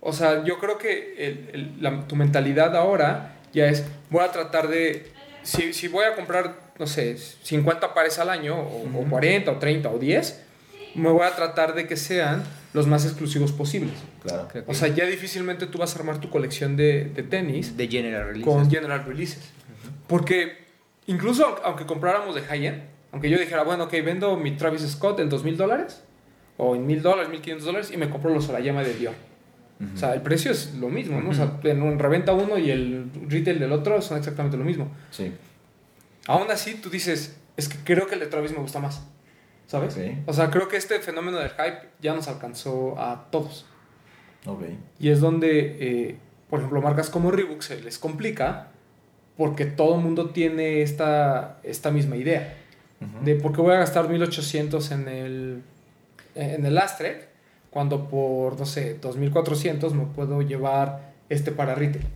o 0.00 0.12
sea, 0.12 0.44
yo 0.44 0.58
creo 0.58 0.76
que 0.78 1.14
el- 1.18 1.50
el- 1.52 1.82
la- 1.82 2.06
tu 2.06 2.16
mentalidad 2.16 2.76
ahora 2.76 3.36
ya 3.52 3.66
es, 3.66 3.84
voy 4.10 4.22
a 4.24 4.30
tratar 4.32 4.68
de, 4.68 5.10
si, 5.42 5.72
si 5.72 5.88
voy 5.88 6.04
a 6.04 6.14
comprar, 6.14 6.54
no 6.78 6.86
sé, 6.86 7.16
50 7.16 7.94
pares 7.94 8.18
al 8.18 8.28
año, 8.28 8.54
o, 8.60 8.82
o 9.00 9.04
40, 9.08 9.50
o 9.52 9.56
30, 9.58 9.88
o 9.90 9.98
10, 9.98 10.42
me 10.94 11.08
voy 11.10 11.26
a 11.26 11.34
tratar 11.34 11.74
de 11.74 11.86
que 11.86 11.96
sean 11.96 12.42
los 12.72 12.86
más 12.86 13.04
exclusivos 13.06 13.52
posibles. 13.52 13.94
Claro. 14.22 14.48
O 14.66 14.74
sea, 14.74 14.88
ya 14.88 15.06
difícilmente 15.06 15.66
tú 15.66 15.78
vas 15.78 15.94
a 15.94 15.98
armar 15.98 16.20
tu 16.20 16.28
colección 16.30 16.76
de, 16.76 17.04
de 17.04 17.22
tenis 17.22 17.76
de 17.76 17.88
General 17.88 18.26
Releases. 18.26 18.44
con 18.44 18.70
general 18.70 19.04
releases. 19.06 19.50
Porque 20.06 20.65
incluso 21.06 21.58
aunque- 21.64 21.86
compráramos 21.86 22.34
de 22.34 22.42
high-end, 22.42 22.82
aunque 23.12 23.30
yo 23.30 23.38
dijera, 23.38 23.62
bueno, 23.62 23.84
ok, 23.84 23.92
vendo 24.04 24.36
mi 24.36 24.52
Travis 24.56 24.82
Scott 24.82 25.20
en 25.20 25.30
2.000 25.30 25.56
dólares, 25.56 26.02
o 26.56 26.74
en 26.74 26.86
1.000 26.86 27.02
dólares, 27.02 27.28
1.500 27.30 27.60
dólares, 27.64 27.90
y 27.92 27.96
me 27.96 28.08
compro 28.10 28.32
los 28.32 28.44
Sorayama 28.44 28.82
de 28.82 28.94
Dior. 28.94 29.14
O 29.94 29.96
sea, 29.98 30.14
el 30.14 30.22
precio 30.22 30.50
es 30.50 30.74
lo 30.76 30.88
mismo, 30.88 31.20
¿no? 31.20 31.28
O 31.30 31.34
sea, 31.34 31.60
en 31.64 31.82
un 31.82 31.98
reventa 31.98 32.32
uno 32.32 32.56
y 32.56 32.70
el 32.70 33.10
retail 33.28 33.58
del 33.58 33.72
otro 33.72 34.00
son 34.00 34.16
exactamente 34.16 34.56
lo 34.56 34.64
mismo. 34.64 34.88
Sí. 35.10 35.32
Aún 36.26 36.50
así, 36.50 36.76
tú 36.76 36.88
dices, 36.88 37.38
es 37.58 37.68
que 37.68 37.76
creo 37.84 38.06
que 38.06 38.14
el 38.14 38.20
de 38.20 38.26
Travis 38.26 38.52
me 38.52 38.58
gusta 38.58 38.78
más. 38.78 39.06
¿Sabes? 39.66 39.94
Ok. 39.96 40.02
O 40.28 40.32
sea, 40.32 40.50
creo 40.50 40.68
que 40.68 40.76
este 40.78 40.98
fenómeno 41.00 41.38
del 41.38 41.50
hype 41.50 41.90
ya 42.00 42.14
nos 42.14 42.26
alcanzó 42.28 42.98
a 42.98 43.26
todos. 43.30 43.66
Ok. 44.46 44.62
Y 44.98 45.10
es 45.10 45.20
donde, 45.20 45.76
eh, 45.78 46.18
por 46.48 46.60
ejemplo, 46.60 46.80
marcas 46.80 47.10
como 47.10 47.30
Reebok 47.30 47.60
se 47.60 47.82
les 47.82 47.98
complica 47.98 48.68
porque 49.36 49.66
todo 49.66 49.96
el 49.96 50.02
mundo 50.02 50.30
tiene 50.30 50.82
esta, 50.82 51.58
esta 51.62 51.90
misma 51.90 52.16
idea. 52.16 52.54
De 53.22 53.34
por 53.34 53.52
qué 53.52 53.60
voy 53.60 53.74
a 53.74 53.78
gastar 53.78 54.08
1800 54.08 54.90
en 54.90 55.08
el, 55.08 55.62
en 56.34 56.64
el 56.64 56.78
Astrek 56.78 57.28
cuando 57.70 58.08
por, 58.08 58.58
no 58.58 58.64
sé, 58.64 58.94
2400 58.94 59.92
me 59.92 60.06
puedo 60.06 60.40
llevar 60.40 61.12
este 61.28 61.52
para 61.52 61.74
retail. 61.74 62.06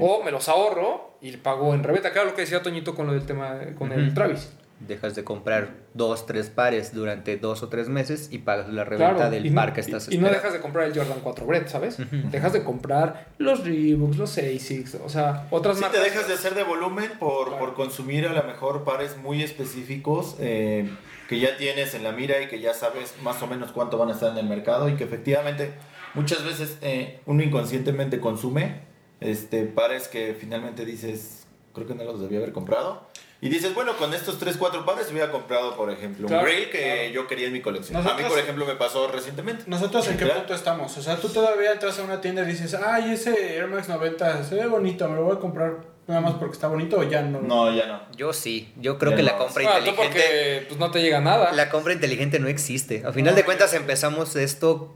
O 0.00 0.22
me 0.24 0.32
los 0.32 0.48
ahorro 0.48 1.12
y 1.20 1.36
pago 1.36 1.74
en 1.74 1.84
reventa. 1.84 2.10
Claro 2.12 2.30
lo 2.30 2.34
que 2.34 2.42
decía 2.42 2.60
Toñito 2.60 2.94
con 2.96 3.06
lo 3.06 3.12
del 3.12 3.24
tema, 3.24 3.56
con 3.78 3.92
el. 3.92 4.12
Travis. 4.14 4.50
Dejas 4.80 5.14
de 5.14 5.24
comprar 5.24 5.74
dos, 5.92 6.24
tres 6.26 6.48
pares 6.48 6.94
durante 6.94 7.36
dos 7.36 7.62
o 7.62 7.68
tres 7.68 7.88
meses 7.90 8.28
y 8.32 8.38
pagas 8.38 8.68
la 8.70 8.82
reventa 8.84 9.14
Claro, 9.14 9.30
del 9.30 9.44
y, 9.46 9.50
no- 9.50 9.54
par 9.56 9.74
que 9.74 9.80
estás 9.82 10.08
y- 10.08 10.14
y 10.14 10.18
no 10.18 10.28
dejas 10.30 10.54
de 10.54 10.60
comprar 10.60 10.86
el 10.86 10.94
Jordan 10.94 11.18
4 11.22 11.44
Bread, 11.46 11.68
¿sabes? 11.68 11.98
Dejas 12.30 12.52
de 12.54 12.64
comprar 12.64 13.26
los 13.38 13.62
Reeboks, 13.64 14.16
los 14.16 14.38
Asics, 14.38 14.94
o 14.96 15.08
sea, 15.10 15.46
otras 15.50 15.78
Sí, 15.78 15.84
te 15.92 16.00
dejas 16.00 16.26
de 16.28 16.34
hacer 16.34 16.54
de 16.54 16.62
volumen 16.64 17.10
por, 17.18 17.48
Claro. 17.48 17.58
por 17.58 17.74
consumir 17.74 18.26
a 18.26 18.32
lo 18.32 18.42
mejor 18.44 18.84
pares 18.84 19.18
muy 19.18 19.42
específicos 19.42 20.36
eh, 20.40 20.88
que 21.28 21.38
ya 21.38 21.56
tienes 21.58 21.94
en 21.94 22.02
la 22.02 22.12
mira 22.12 22.40
y 22.42 22.48
que 22.48 22.58
ya 22.60 22.72
sabes 22.74 23.14
más 23.22 23.42
o 23.42 23.46
menos 23.46 23.72
cuánto 23.72 23.98
van 23.98 24.08
a 24.08 24.12
estar 24.12 24.32
en 24.32 24.38
el 24.38 24.46
mercado 24.46 24.88
y 24.88 24.96
que 24.96 25.04
efectivamente 25.04 25.72
muchas 26.14 26.42
veces 26.44 26.78
eh, 26.80 27.20
uno 27.26 27.42
inconscientemente 27.42 28.18
consume 28.18 28.80
este, 29.20 29.64
pares 29.64 30.08
que 30.08 30.34
finalmente 30.40 30.86
dices, 30.86 31.46
creo 31.74 31.86
que 31.86 31.94
no 31.94 32.04
los 32.04 32.20
debía 32.20 32.38
haber 32.38 32.52
comprado. 32.52 33.09
Y 33.42 33.48
dices, 33.48 33.74
bueno, 33.74 33.96
con 33.96 34.12
estos 34.12 34.38
3, 34.38 34.56
4 34.58 34.84
pares 34.84 35.10
hubiera 35.10 35.30
comprado, 35.30 35.74
por 35.74 35.90
ejemplo, 35.90 36.26
Claro, 36.28 36.42
un 36.42 36.48
Grail 36.50 36.68
que 36.70 36.78
claro. 36.82 37.10
yo 37.14 37.26
quería 37.26 37.46
en 37.46 37.54
mi 37.54 37.62
colección. 37.62 37.96
a 38.06 38.14
mí, 38.14 38.22
por 38.28 38.38
ejemplo, 38.38 38.66
me 38.66 38.74
pasó 38.74 39.08
recientemente. 39.08 39.64
¿Nosotros 39.66 40.06
en 40.08 40.18
qué 40.18 40.26
punto 40.26 40.52
estamos? 40.54 40.96
O 40.98 41.02
sea, 41.02 41.16
tú 41.16 41.28
todavía 41.30 41.72
entras 41.72 41.98
a 41.98 42.02
una 42.02 42.20
tienda 42.20 42.42
y 42.42 42.46
dices, 42.46 42.74
ay, 42.74 43.12
ese 43.12 43.56
Air 43.56 43.66
Max 43.68 43.88
90 43.88 44.44
se 44.44 44.54
ve 44.56 44.66
bonito, 44.66 45.08
me 45.08 45.16
lo 45.16 45.24
voy 45.24 45.36
a 45.36 45.40
comprar 45.40 45.78
nada 46.06 46.20
más 46.20 46.34
porque 46.34 46.52
está 46.54 46.68
bonito 46.68 46.98
o 46.98 47.02
ya 47.04 47.22
no. 47.22 47.40
No, 47.40 47.72
ya 47.74 47.86
no. 47.86 48.00
Yo 48.14 48.32
sí, 48.34 48.72
yo 48.78 48.98
creo 48.98 49.12
Ya 49.12 49.16
que 49.16 49.22
la 49.22 49.38
compra 49.38 49.64
Ah, 49.66 49.72
tú 49.72 49.88
inteligente... 49.88 50.02
porque 50.04 50.64
pues, 50.68 50.78
no 50.80 50.90
te 50.90 51.00
llega 51.00 51.20
nada. 51.22 51.52
La 51.52 51.70
compra 51.70 51.94
inteligente 51.94 52.40
no 52.40 52.48
existe. 52.48 53.04
A 53.06 53.12
final 53.12 53.34
de 53.34 53.44
cuentas 53.44 53.72
empezamos 53.72 54.36
esto 54.36 54.92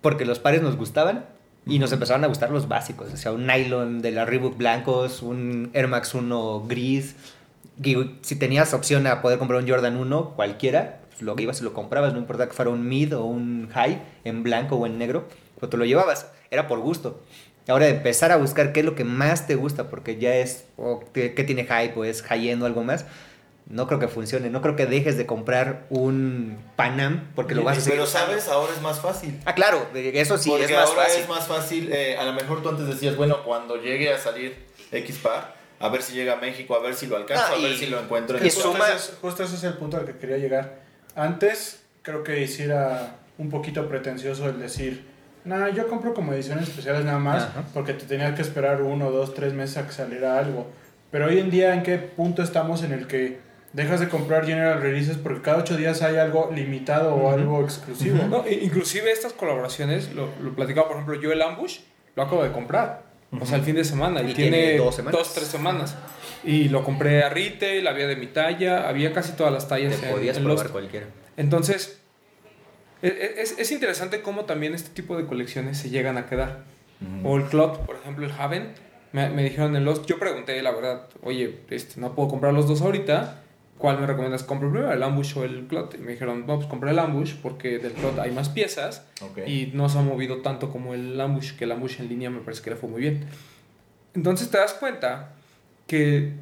porque 0.00 0.24
los 0.24 0.40
pares 0.40 0.62
nos 0.62 0.76
gustaban 0.76 1.26
y 1.66 1.78
nos 1.78 1.92
empezaron 1.92 2.24
a 2.24 2.26
gustar 2.28 2.50
los 2.50 2.66
básicos. 2.66 3.12
O 3.12 3.16
sea, 3.16 3.30
un 3.30 3.46
nylon 3.46 4.00
de 4.00 4.10
la 4.10 4.24
Reebok 4.24 4.56
blancos, 4.56 5.22
un 5.22 5.70
Air 5.74 5.86
Max 5.86 6.14
1 6.14 6.64
gris. 6.66 7.14
Si 8.22 8.36
tenías 8.36 8.74
opción 8.74 9.06
a 9.06 9.22
poder 9.22 9.38
comprar 9.38 9.60
un 9.62 9.68
Jordan 9.68 9.96
1 9.96 10.34
cualquiera, 10.34 11.00
pues 11.10 11.22
lo 11.22 11.34
ibas 11.38 11.60
y 11.60 11.64
lo 11.64 11.72
comprabas. 11.74 12.12
No 12.12 12.18
importa 12.18 12.46
que 12.46 12.52
fuera 12.54 12.70
un 12.70 12.88
mid 12.88 13.16
o 13.16 13.24
un 13.24 13.68
high, 13.72 14.02
en 14.24 14.42
blanco 14.42 14.76
o 14.76 14.86
en 14.86 14.98
negro, 14.98 15.28
pues 15.58 15.70
te 15.70 15.76
lo 15.76 15.84
llevabas. 15.84 16.26
Era 16.50 16.66
por 16.66 16.80
gusto. 16.80 17.22
Ahora 17.68 17.84
de 17.86 17.92
empezar 17.92 18.32
a 18.32 18.36
buscar 18.36 18.72
qué 18.72 18.80
es 18.80 18.86
lo 18.86 18.94
que 18.94 19.04
más 19.04 19.46
te 19.46 19.54
gusta, 19.54 19.90
porque 19.90 20.16
ya 20.18 20.34
es, 20.36 20.64
o 20.76 21.00
qué 21.12 21.34
qué 21.34 21.44
tiene 21.44 21.64
hype 21.64 21.92
o 21.96 22.04
es 22.04 22.22
high-end 22.22 22.62
o 22.62 22.66
algo 22.66 22.82
más, 22.82 23.04
no 23.66 23.86
creo 23.86 24.00
que 24.00 24.08
funcione. 24.08 24.48
No 24.48 24.62
creo 24.62 24.74
que 24.74 24.86
dejes 24.86 25.18
de 25.18 25.26
comprar 25.26 25.84
un 25.90 26.56
Panam 26.76 27.28
porque 27.34 27.54
lo 27.54 27.62
vas 27.64 27.76
a 27.76 27.80
seguir 27.82 27.98
Pero 27.98 28.06
sabes, 28.06 28.48
ahora 28.48 28.72
es 28.74 28.80
más 28.80 29.00
fácil. 29.00 29.38
Ah, 29.44 29.54
claro, 29.54 29.86
eso 29.94 30.38
sí, 30.38 30.48
Porque 30.48 30.64
es 30.64 30.70
más 30.72 30.88
ahora 30.88 31.02
fácil. 31.02 31.22
es 31.22 31.28
más 31.28 31.46
fácil. 31.46 31.92
eh, 31.92 32.16
a 32.16 32.24
lo 32.24 32.32
mejor 32.32 32.62
tú 32.62 32.70
antes 32.70 32.86
decías, 32.86 33.14
bueno, 33.16 33.42
cuando 33.44 33.76
llegue 33.76 34.10
a 34.14 34.18
salir 34.18 34.56
X 34.90 35.18
par, 35.18 35.54
a 35.80 35.88
ver 35.88 36.02
si 36.02 36.14
llega 36.14 36.34
a 36.34 36.36
México, 36.36 36.74
a 36.74 36.80
ver 36.80 36.94
si 36.94 37.06
lo 37.06 37.16
alcanzo, 37.16 37.44
Ah, 37.48 37.54
a 37.56 37.62
ver 37.62 37.72
y- 37.72 37.76
si 37.76 37.86
lo 37.86 38.00
encuentro 38.00 38.36
en 38.38 38.46
y 38.46 38.50
justo, 38.50 38.72
suma- 38.72 38.86
ese 38.88 38.96
es, 38.96 39.18
justo 39.20 39.42
ese 39.44 39.54
es 39.56 39.64
el 39.64 39.74
punto 39.74 39.96
al 39.96 40.04
que 40.04 40.16
quería 40.16 40.38
llegar. 40.38 40.76
Antes 41.14 41.82
creo 42.02 42.22
que 42.22 42.40
hiciera 42.42 43.16
un 43.38 43.50
poquito 43.50 43.88
pretencioso 43.88 44.48
el 44.48 44.58
decir, 44.58 45.04
nah, 45.44 45.68
yo 45.68 45.86
compro 45.88 46.14
como 46.14 46.32
ediciones 46.32 46.68
especiales 46.68 47.04
nada 47.04 47.18
más 47.18 47.44
Ajá. 47.44 47.64
porque 47.74 47.92
te 47.94 48.06
tenía 48.06 48.34
que 48.34 48.42
esperar 48.42 48.82
uno, 48.82 49.10
dos, 49.10 49.34
tres 49.34 49.52
meses 49.52 49.76
a 49.78 49.86
que 49.86 49.92
saliera 49.92 50.38
algo. 50.38 50.66
Pero 51.10 51.26
hoy 51.26 51.38
en 51.38 51.50
día, 51.50 51.74
¿en 51.74 51.82
qué 51.82 51.96
punto 51.98 52.42
estamos 52.42 52.82
en 52.82 52.92
el 52.92 53.06
que 53.06 53.38
dejas 53.72 54.00
de 54.00 54.08
comprar 54.08 54.44
general 54.46 54.80
releases 54.80 55.16
porque 55.16 55.42
cada 55.42 55.58
ocho 55.58 55.76
días 55.76 56.02
hay 56.02 56.16
algo 56.16 56.50
limitado 56.54 57.14
o 57.14 57.30
algo 57.30 57.62
exclusivo? 57.62 58.24
No, 58.28 58.44
e- 58.44 58.54
inclusive 58.62 59.10
estas 59.10 59.32
colaboraciones, 59.32 60.12
lo, 60.12 60.28
lo 60.42 60.54
platicaba 60.54 60.88
por 60.88 60.96
ejemplo 60.96 61.14
yo 61.20 61.32
el 61.32 61.40
Ambush, 61.42 61.78
lo 62.14 62.22
acabo 62.24 62.42
de 62.42 62.52
comprar. 62.52 63.07
O 63.40 63.44
sea, 63.46 63.56
el 63.58 63.62
fin 63.62 63.74
de 63.74 63.84
semana. 63.84 64.22
Y, 64.22 64.30
Y 64.30 64.34
tiene, 64.34 64.56
tiene 64.62 64.76
dos 64.78 64.94
semanas. 64.96 65.18
dos, 65.18 65.34
tres 65.34 65.48
semanas. 65.48 65.96
Y 66.44 66.68
lo 66.68 66.82
compré 66.84 67.22
a 67.24 67.28
retail, 67.28 67.86
había 67.86 68.06
de 68.06 68.16
mi 68.16 68.26
talla, 68.28 68.88
había 68.88 69.12
casi 69.12 69.32
todas 69.32 69.52
las 69.52 69.68
tallas 69.68 69.98
Te 70.00 70.06
en- 70.08 70.12
podías 70.14 70.36
en 70.36 70.44
probar 70.44 70.62
Lost. 70.64 70.72
cualquiera. 70.72 71.06
Entonces, 71.36 72.00
e- 73.02 73.08
e- 73.08 73.42
es, 73.42 73.58
es 73.58 73.70
interesante 73.70 74.22
cómo 74.22 74.44
también 74.44 74.74
este 74.74 74.90
tipo 74.90 75.16
de 75.16 75.26
colecciones 75.26 75.78
se 75.78 75.90
llegan 75.90 76.16
a 76.16 76.26
quedar. 76.26 76.64
O 77.22 77.36
el 77.36 77.44
Club, 77.44 77.84
por 77.86 77.96
ejemplo, 77.96 78.26
el 78.26 78.32
Haven, 78.32 78.72
me, 79.12 79.28
me 79.30 79.44
dijeron 79.44 79.76
en 79.76 79.84
Lost, 79.84 80.06
yo 80.06 80.18
pregunté 80.18 80.60
la 80.62 80.72
verdad, 80.72 81.06
oye, 81.22 81.60
este, 81.70 82.00
no 82.00 82.14
puedo 82.14 82.28
comprar 82.28 82.52
los 82.52 82.66
dos 82.66 82.80
ahorita, 82.82 83.42
¿cuál 83.78 84.00
me 84.00 84.06
recomiendas 84.06 84.42
que 84.42 84.48
compre 84.48 84.68
primero, 84.68 84.92
el 84.92 85.02
Ambush 85.02 85.38
o 85.38 85.44
el 85.44 85.66
Clot? 85.66 85.94
Y 85.94 85.98
me 85.98 86.12
dijeron, 86.12 86.46
no, 86.46 86.56
pues 86.56 86.66
compré 86.68 86.90
el 86.90 86.98
Ambush 86.98 87.34
porque 87.42 87.78
del 87.78 87.92
Clot 87.92 88.18
hay 88.18 88.30
más 88.32 88.48
piezas 88.48 89.06
Ok. 89.22 89.38
y 89.46 89.70
no 89.74 89.88
se 89.88 89.98
ha 89.98 90.02
movido 90.02 90.38
tanto 90.42 90.70
como 90.70 90.94
el 90.94 91.20
Ambush, 91.20 91.52
que 91.56 91.64
el 91.64 91.72
Ambush 91.72 92.00
en 92.00 92.08
línea 92.08 92.28
me 92.30 92.40
parece 92.40 92.62
que 92.62 92.70
le 92.70 92.76
fue 92.76 92.88
muy 92.88 93.00
bien. 93.00 93.24
Entonces 94.14 94.50
te 94.50 94.58
das 94.58 94.74
cuenta 94.74 95.32
que 95.86 96.32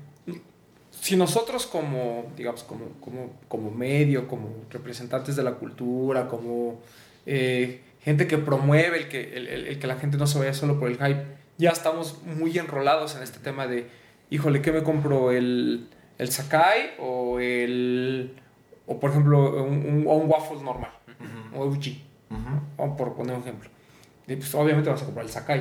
si 0.91 1.17
nosotros 1.17 1.67
como, 1.67 2.33
digamos, 2.37 2.63
como, 2.65 2.87
como, 3.01 3.33
como 3.49 3.71
medio, 3.71 4.27
como 4.29 4.49
representantes 4.71 5.37
de 5.37 5.43
la 5.43 5.53
cultura, 5.53 6.27
como 6.29 6.81
eh, 7.27 7.81
gente 8.03 8.27
que 8.27 8.39
promueve 8.39 8.99
el 8.99 9.09
que, 9.09 9.37
el, 9.37 9.47
el- 9.49 9.67
el 9.67 9.79
que 9.79 9.87
la 9.87 9.97
gente 9.97 10.17
no 10.17 10.27
se 10.27 10.39
vaya 10.39 10.55
solo 10.55 10.79
por 10.81 10.89
el 10.89 10.97
hype, 10.97 11.23
ya 11.59 11.71
estamos 11.71 12.23
muy 12.25 12.57
enrolados 12.59 13.15
en 13.17 13.23
este 13.23 13.39
tema 13.41 13.67
de, 13.67 13.87
híjole, 14.31 14.63
¿qué 14.63 14.73
me 14.73 14.83
compro? 14.83 15.33
¿El, 15.33 15.89
el 16.19 16.31
Sakai 16.31 16.95
o 16.99 17.39
el... 17.41 18.35
o 18.87 18.99
por 19.01 19.11
ejemplo, 19.11 19.65
un, 19.65 19.75
un, 19.87 20.05
o 20.07 20.13
un 20.15 20.31
waffle 20.31 20.63
normal? 20.63 20.91
O 21.55 21.63
OG, 21.65 21.77
Ujú. 22.31 22.61
o 22.77 22.97
por 22.97 23.15
poner 23.15 23.35
un 23.37 23.43
ejemplo. 23.43 23.71
Y 24.27 24.37
pues 24.37 24.55
obviamente 24.55 24.91
vas 24.91 25.03
a 25.03 25.05
comprar 25.05 25.25
el 25.27 25.33
Sakai. 25.33 25.61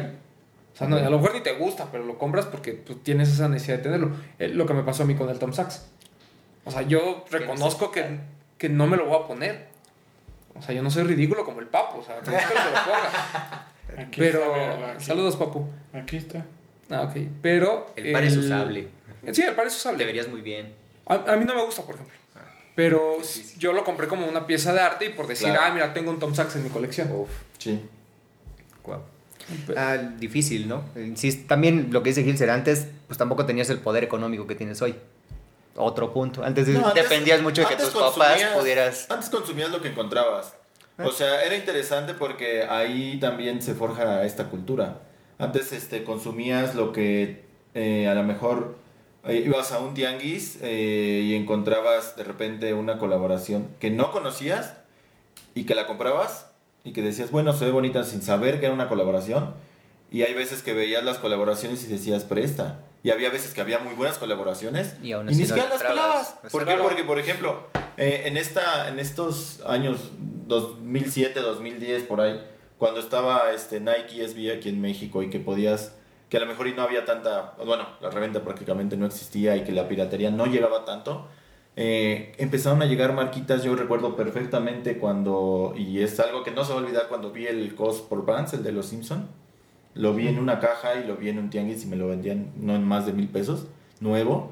O 0.74 0.78
sea, 0.78 0.88
no, 0.88 0.98
a 0.98 1.10
lo 1.10 1.18
mejor 1.20 1.34
ni 1.36 1.42
te 1.42 1.54
gusta, 1.54 1.88
pero 1.92 2.04
lo 2.04 2.18
compras 2.18 2.46
porque 2.48 2.74
pues, 2.74 3.02
tienes 3.04 3.30
esa 3.30 3.48
necesidad 3.48 3.78
de 3.78 3.84
tenerlo. 3.84 4.12
Eh, 4.40 4.50
lo 4.50 4.66
que 4.66 4.74
me 4.74 4.84
pasó 4.84 5.04
a 5.04 5.06
mí 5.06 5.16
con 5.16 5.30
el 5.30 5.40
Tom 5.40 5.54
Sachs. 5.54 5.88
O 6.66 6.72
sea, 6.72 6.82
yo 6.82 7.24
reconozco 7.32 7.92
que, 7.92 8.20
que 8.58 8.68
no 8.70 8.88
me 8.88 8.98
lo 8.98 9.06
voy 9.06 9.20
a 9.24 9.28
poner. 9.28 9.68
O 10.58 10.62
sea, 10.62 10.74
yo 10.76 10.82
no 10.82 10.90
soy 10.90 11.04
ridículo 11.04 11.46
como 11.46 11.60
el 11.62 11.68
Papo. 11.68 12.00
O 12.00 12.04
sea, 12.04 12.16
no 12.16 12.32
es 12.32 12.46
que 12.46 12.48
se 12.48 12.64
lo 12.64 12.72
ponga. 12.72 13.68
Aquí 14.02 14.20
Pero, 14.20 14.40
está, 14.56 14.92
aquí. 14.94 15.04
saludos, 15.06 15.36
Papu. 15.38 15.68
Aquí 15.94 16.18
está. 16.18 16.44
Ah, 16.90 17.04
ok. 17.04 17.16
Pero. 17.42 17.94
El 17.96 18.12
par 18.12 18.24
es 18.24 18.36
usable. 18.36 18.90
Sí, 19.34 19.42
el 19.44 19.56
par 19.56 19.68
es 19.68 19.76
usable. 19.76 19.98
Te 20.00 20.06
verías 20.06 20.28
muy 20.28 20.42
bien. 20.42 20.74
A, 21.06 21.16
a 21.34 21.36
mí 21.38 21.46
no 21.46 21.56
me 21.56 21.64
gusta, 21.64 21.82
por 21.84 21.96
ejemplo. 21.96 22.16
Pero 22.76 23.18
yo 23.58 23.72
lo 23.72 23.84
compré 23.86 24.08
como 24.08 24.28
una 24.28 24.46
pieza 24.46 24.74
de 24.74 24.82
arte 24.82 25.06
y 25.06 25.10
por 25.10 25.28
decir, 25.28 25.48
Claro. 25.48 25.62
ah, 25.66 25.72
mira, 25.74 25.94
tengo 25.94 26.12
un 26.12 26.20
Tom 26.20 26.36
Sachs 26.36 26.58
en 26.58 26.64
mi 26.64 26.70
colección. 26.70 27.10
Uf, 27.12 27.30
Sí. 27.58 27.82
guau. 28.84 29.02
Ah, 29.78 29.96
difícil, 29.98 30.68
¿no? 30.68 30.84
Insisto, 30.96 31.48
también 31.48 31.90
lo 31.92 32.02
que 32.04 32.10
dice 32.10 32.24
Gilser, 32.24 32.50
antes 32.50 32.88
pues 33.08 33.18
tampoco 33.18 33.46
tenías 33.46 33.70
el 33.70 33.80
poder 33.80 34.04
económico 34.04 34.46
que 34.48 34.56
tienes 34.56 34.82
hoy. 34.82 34.96
Otro 35.78 36.12
punto. 36.14 36.44
Antes, 36.44 36.68
No, 36.70 36.88
antes- 36.88 37.04
dependías 37.04 37.42
mucho 37.42 37.62
de 37.62 37.68
que 37.68 37.76
tus 37.76 37.90
papás 37.92 38.42
pudieras... 38.58 39.10
Antes 39.10 39.30
consumías 39.30 39.70
lo 39.72 39.82
que 39.82 39.90
encontrabas. 39.90 40.54
O 40.98 41.12
sea, 41.12 41.44
era 41.44 41.56
interesante 41.56 42.14
porque 42.14 42.64
ahí 42.64 43.20
también 43.20 43.62
se 43.62 43.74
forja 43.76 44.24
esta 44.26 44.46
cultura. 44.50 45.00
Antes 45.38 45.72
este, 45.74 46.04
consumías 46.04 46.76
lo 46.76 46.92
que 46.94 47.44
eh, 47.74 48.08
a 48.08 48.14
lo 48.16 48.24
mejor 48.24 48.78
eh, 48.78 48.85
ibas 49.34 49.72
a 49.72 49.80
un 49.80 49.94
tianguis 49.94 50.60
eh, 50.62 51.22
y 51.26 51.36
encontrabas 51.36 52.16
de 52.16 52.24
repente 52.24 52.74
una 52.74 52.98
colaboración 52.98 53.68
que 53.80 53.90
no 53.90 54.12
conocías 54.12 54.76
y 55.54 55.66
que 55.66 55.76
la 55.76 55.88
comprabas 55.88 56.52
y 56.84 56.94
que 56.94 57.02
decías, 57.02 57.32
bueno, 57.32 57.54
se 57.54 57.66
ve 57.66 57.72
bonita 57.72 58.04
sin 58.04 58.22
saber 58.22 58.60
que 58.60 58.68
era 58.68 58.76
una 58.76 58.88
colaboración. 58.88 59.54
Y 60.12 60.22
hay 60.22 60.34
veces 60.34 60.62
que 60.62 60.74
veías 60.74 61.04
las 61.04 61.18
colaboraciones 61.18 61.84
y 61.84 61.88
decías, 61.88 62.24
presta. 62.24 62.82
Y 63.04 63.12
había 63.12 63.30
veces 63.30 63.54
que 63.54 63.62
había 63.62 63.80
muy 63.80 63.94
buenas 63.94 64.18
colaboraciones 64.18 64.96
Y 65.04 65.12
aún 65.12 65.28
y 65.28 65.32
así 65.32 65.38
ni 65.38 65.44
no 65.44 65.48
siquiera 65.48 65.70
las 65.70 65.82
las 65.82 65.92
pelabas. 65.92 66.36
¿Por 66.52 66.62
qué? 66.62 66.66
Claro. 66.66 66.84
Porque, 66.84 67.04
por 67.04 67.20
ejemplo, 67.20 67.68
eh, 67.98 68.24
en, 68.26 68.38
esta, 68.38 68.90
en 68.90 69.00
estos 69.00 69.62
años 69.66 70.12
2007, 70.48 71.40
2010, 71.40 72.04
por 72.04 72.22
ahí, 72.22 72.40
cuando 72.78 73.00
estaba 73.00 73.52
este 73.52 73.80
Nike 73.80 74.28
SB 74.28 74.58
aquí 74.58 74.70
en 74.70 74.82
México 74.82 75.24
y 75.24 75.30
que 75.30 75.40
podías, 75.40 75.94
que 76.30 76.38
a 76.38 76.40
lo 76.40 76.46
mejor 76.46 76.68
y 76.68 76.74
no 76.74 76.82
había 76.82 77.06
tanta, 77.06 77.54
bueno, 77.66 77.86
la 78.02 78.10
reventa 78.10 78.44
prácticamente 78.44 78.98
no 78.98 79.06
existía 79.06 79.56
y 79.56 79.64
que 79.64 79.72
la 79.72 79.88
piratería 79.88 80.32
no 80.32 80.46
llegaba 80.46 80.86
tanto, 80.86 81.28
eh, 81.76 82.34
empezaron 82.38 82.82
a 82.82 82.86
llegar 82.86 83.14
marquitas, 83.14 83.64
yo 83.64 83.76
recuerdo 83.76 84.16
perfectamente 84.16 84.98
cuando, 84.98 85.74
y 85.78 86.02
es 86.02 86.20
algo 86.20 86.44
que 86.44 86.52
no 86.52 86.64
se 86.64 86.74
va 86.74 86.80
a 86.80 86.84
olvidar 86.84 87.08
cuando 87.10 87.32
vi 87.32 87.48
el 87.48 87.76
Cos 87.76 88.02
por 88.02 88.26
Vans, 88.26 88.54
el 88.54 88.64
de 88.64 88.72
los 88.72 88.88
Simpson, 88.88 89.28
lo 89.94 90.14
vi 90.14 90.28
en 90.28 90.40
una 90.40 90.60
caja 90.60 90.96
y 90.96 91.06
lo 91.06 91.16
vi 91.18 91.30
en 91.30 91.40
un 91.40 91.50
tianguis 91.50 91.84
y 91.84 91.88
me 91.88 91.96
lo 91.96 92.08
vendían 92.08 92.52
no 92.58 92.76
en 92.76 92.84
más 92.84 93.06
de 93.06 93.14
mil 93.14 93.28
pesos, 93.28 93.68
nuevo, 94.00 94.52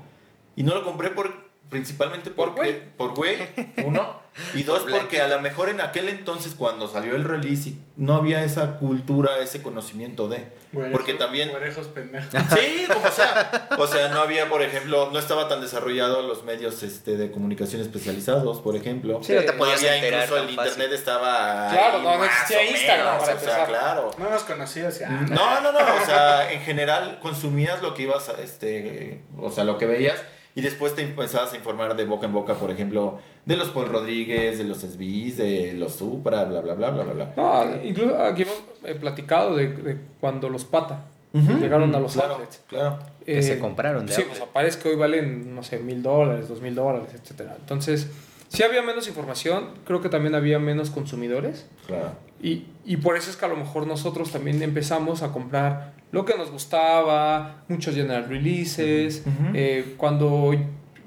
y 0.55 0.63
no 0.63 0.75
lo 0.75 0.83
compré 0.83 1.09
por 1.09 1.42
principalmente 1.69 2.29
Por 2.29 2.53
porque, 2.53 2.73
por 2.97 3.15
güey, 3.15 3.37
uno, 3.85 4.21
y 4.53 4.63
dos 4.63 4.85
porque 4.89 5.21
a 5.21 5.27
lo 5.27 5.39
mejor 5.41 5.69
en 5.69 5.81
aquel 5.81 6.09
entonces 6.09 6.55
cuando 6.55 6.87
salió 6.87 7.15
el 7.15 7.23
release 7.23 7.69
y 7.69 7.81
no 7.97 8.15
había 8.15 8.43
esa 8.43 8.77
cultura, 8.77 9.39
ese 9.39 9.61
conocimiento 9.61 10.27
de, 10.27 10.47
porque 10.91 11.13
también 11.13 11.49
Güerejos 11.49 11.87
pendejos. 11.87 12.29
Sí, 12.53 12.87
sea. 13.11 13.67
O 13.77 13.85
sea, 13.85 14.09
no 14.09 14.21
había, 14.21 14.49
por 14.49 14.63
ejemplo, 14.63 15.09
no 15.11 15.19
estaba 15.19 15.47
tan 15.47 15.61
desarrollado 15.61 16.23
los 16.23 16.43
medios 16.43 16.81
este, 16.81 17.15
de 17.15 17.31
comunicación 17.31 17.81
especializados, 17.81 18.59
por 18.61 18.75
ejemplo. 18.75 19.19
Sí, 19.21 19.33
no 19.33 19.41
te 19.41 19.53
podías 19.53 19.77
había 19.77 19.95
enterar 19.97 20.23
incluso 20.23 20.41
el 20.41 20.55
fácil. 20.55 20.71
internet 20.71 20.99
estaba 20.99 21.69
Claro, 21.71 21.97
ahí 21.97 22.03
no, 22.03 22.17
no 22.17 22.25
existía 22.25 22.71
Instagram, 22.71 23.05
menos, 23.05 23.23
para 23.23 23.35
o 23.35 23.39
sea, 23.39 23.65
claro. 23.65 24.11
No 24.17 24.29
nos 24.29 24.43
conocías 24.43 24.99
ya. 24.99 25.09
No, 25.09 25.61
no, 25.61 25.71
no, 25.71 25.79
o 25.79 26.05
sea, 26.05 26.51
en 26.51 26.61
general 26.61 27.19
consumías 27.21 27.81
lo 27.81 27.93
que 27.93 28.03
ibas 28.03 28.29
a, 28.29 28.41
este, 28.41 29.21
o 29.37 29.51
sea, 29.51 29.63
lo 29.63 29.77
que 29.77 29.85
veías 29.85 30.19
y 30.55 30.61
después 30.61 30.95
te 30.95 31.01
empezabas 31.01 31.53
a 31.53 31.55
informar 31.55 31.95
de 31.95 32.05
boca 32.05 32.25
en 32.27 32.33
boca, 32.33 32.53
por 32.55 32.69
ejemplo, 32.71 33.19
de 33.45 33.55
los 33.57 33.69
Paul 33.69 33.87
Rodríguez, 33.89 34.57
de 34.57 34.63
los 34.65 34.79
SBs, 34.79 35.37
de 35.37 35.73
los 35.77 35.93
Supra, 35.95 36.43
bla, 36.45 36.61
bla, 36.61 36.75
bla, 36.75 36.91
bla, 36.91 37.03
bla, 37.03 37.13
bla. 37.13 37.33
No, 37.35 37.83
incluso 37.83 38.21
aquí 38.23 38.43
hemos 38.43 38.61
eh, 38.83 38.95
platicado 38.95 39.55
de, 39.55 39.67
de 39.69 39.97
cuando 40.19 40.49
los 40.49 40.65
pata 40.65 41.05
llegaron 41.33 41.95
a 41.95 41.99
los 41.99 42.13
claro, 42.13 42.33
outlets. 42.33 42.61
Claro. 42.67 42.99
Que 43.25 43.41
se 43.41 43.57
compraron 43.57 44.05
de 44.05 44.13
Sí, 44.13 44.21
outlet. 44.21 44.37
pues 44.37 44.49
parece 44.53 44.79
que 44.79 44.89
hoy 44.89 44.95
valen, 44.95 45.55
no 45.55 45.63
sé, 45.63 45.79
mil 45.79 46.03
dólares, 46.03 46.47
dos 46.47 46.61
mil 46.61 46.75
dólares, 46.75 47.09
etcétera. 47.15 47.55
Entonces, 47.59 48.07
sí 48.49 48.61
había 48.61 48.83
menos 48.83 49.07
información, 49.07 49.69
creo 49.85 49.99
que 50.01 50.09
también 50.09 50.35
había 50.35 50.59
menos 50.59 50.91
consumidores. 50.91 51.65
Claro. 51.87 52.11
Y, 52.39 52.67
y 52.85 52.97
por 52.97 53.17
eso 53.17 53.31
es 53.31 53.37
que 53.37 53.45
a 53.45 53.47
lo 53.47 53.55
mejor 53.55 53.87
nosotros 53.87 54.31
también 54.31 54.61
empezamos 54.61 55.23
a 55.23 55.31
comprar 55.31 55.93
lo 56.13 56.23
que 56.25 56.37
nos 56.37 56.49
gustaba, 56.51 57.63
muchos 57.67 57.93
general 57.93 58.29
releases. 58.29 59.23
Eh, 59.53 59.95
cuando 59.97 60.51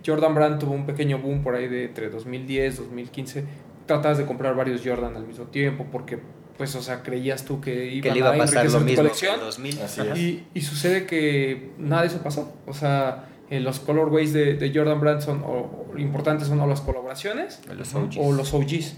Jordan 0.04 0.34
Brand 0.34 0.58
tuvo 0.60 0.74
un 0.74 0.84
pequeño 0.84 1.18
boom 1.18 1.42
por 1.42 1.54
ahí 1.54 1.68
de 1.68 1.84
entre 1.86 2.10
2010 2.10 2.76
2015, 2.76 3.44
tratabas 3.86 4.18
de 4.18 4.26
comprar 4.26 4.54
varios 4.54 4.82
Jordan 4.84 5.16
al 5.16 5.26
mismo 5.26 5.44
tiempo 5.46 5.86
porque, 5.90 6.18
pues, 6.58 6.74
o 6.74 6.82
sea, 6.82 7.02
creías 7.02 7.44
tú 7.44 7.60
que, 7.60 7.72
Que 7.72 7.94
iban 7.94 8.12
le 8.12 8.18
iba 8.18 8.28
a 8.34 8.36
pasar 8.36 8.66
enriquecer 8.66 8.72
lo 8.72 8.78
tu 8.80 8.84
mismo 8.84 9.02
que 9.02 9.08
colección. 9.08 9.34
en 9.34 9.40
2000. 9.40 9.80
Así 9.82 10.00
Ajá. 10.02 10.12
es. 10.12 10.18
Y, 10.18 10.44
y 10.54 10.60
sucede 10.60 11.06
que 11.06 11.70
nada 11.78 12.02
de 12.02 12.08
eso 12.08 12.18
pasó. 12.22 12.52
O 12.66 12.74
sea, 12.74 13.28
eh, 13.48 13.60
los 13.60 13.78
colorways 13.80 14.32
de, 14.32 14.54
de 14.54 14.72
Jordan 14.74 15.00
Brand 15.00 15.20
son 15.20 15.42
o, 15.44 15.86
o 15.94 15.98
importantes 15.98 16.48
son 16.48 16.58
o 16.60 16.66
las 16.66 16.80
colaboraciones 16.80 17.60
Los 17.76 17.94
OGs. 17.94 18.16
o 18.18 18.32
los 18.32 18.52
OGs. 18.52 18.96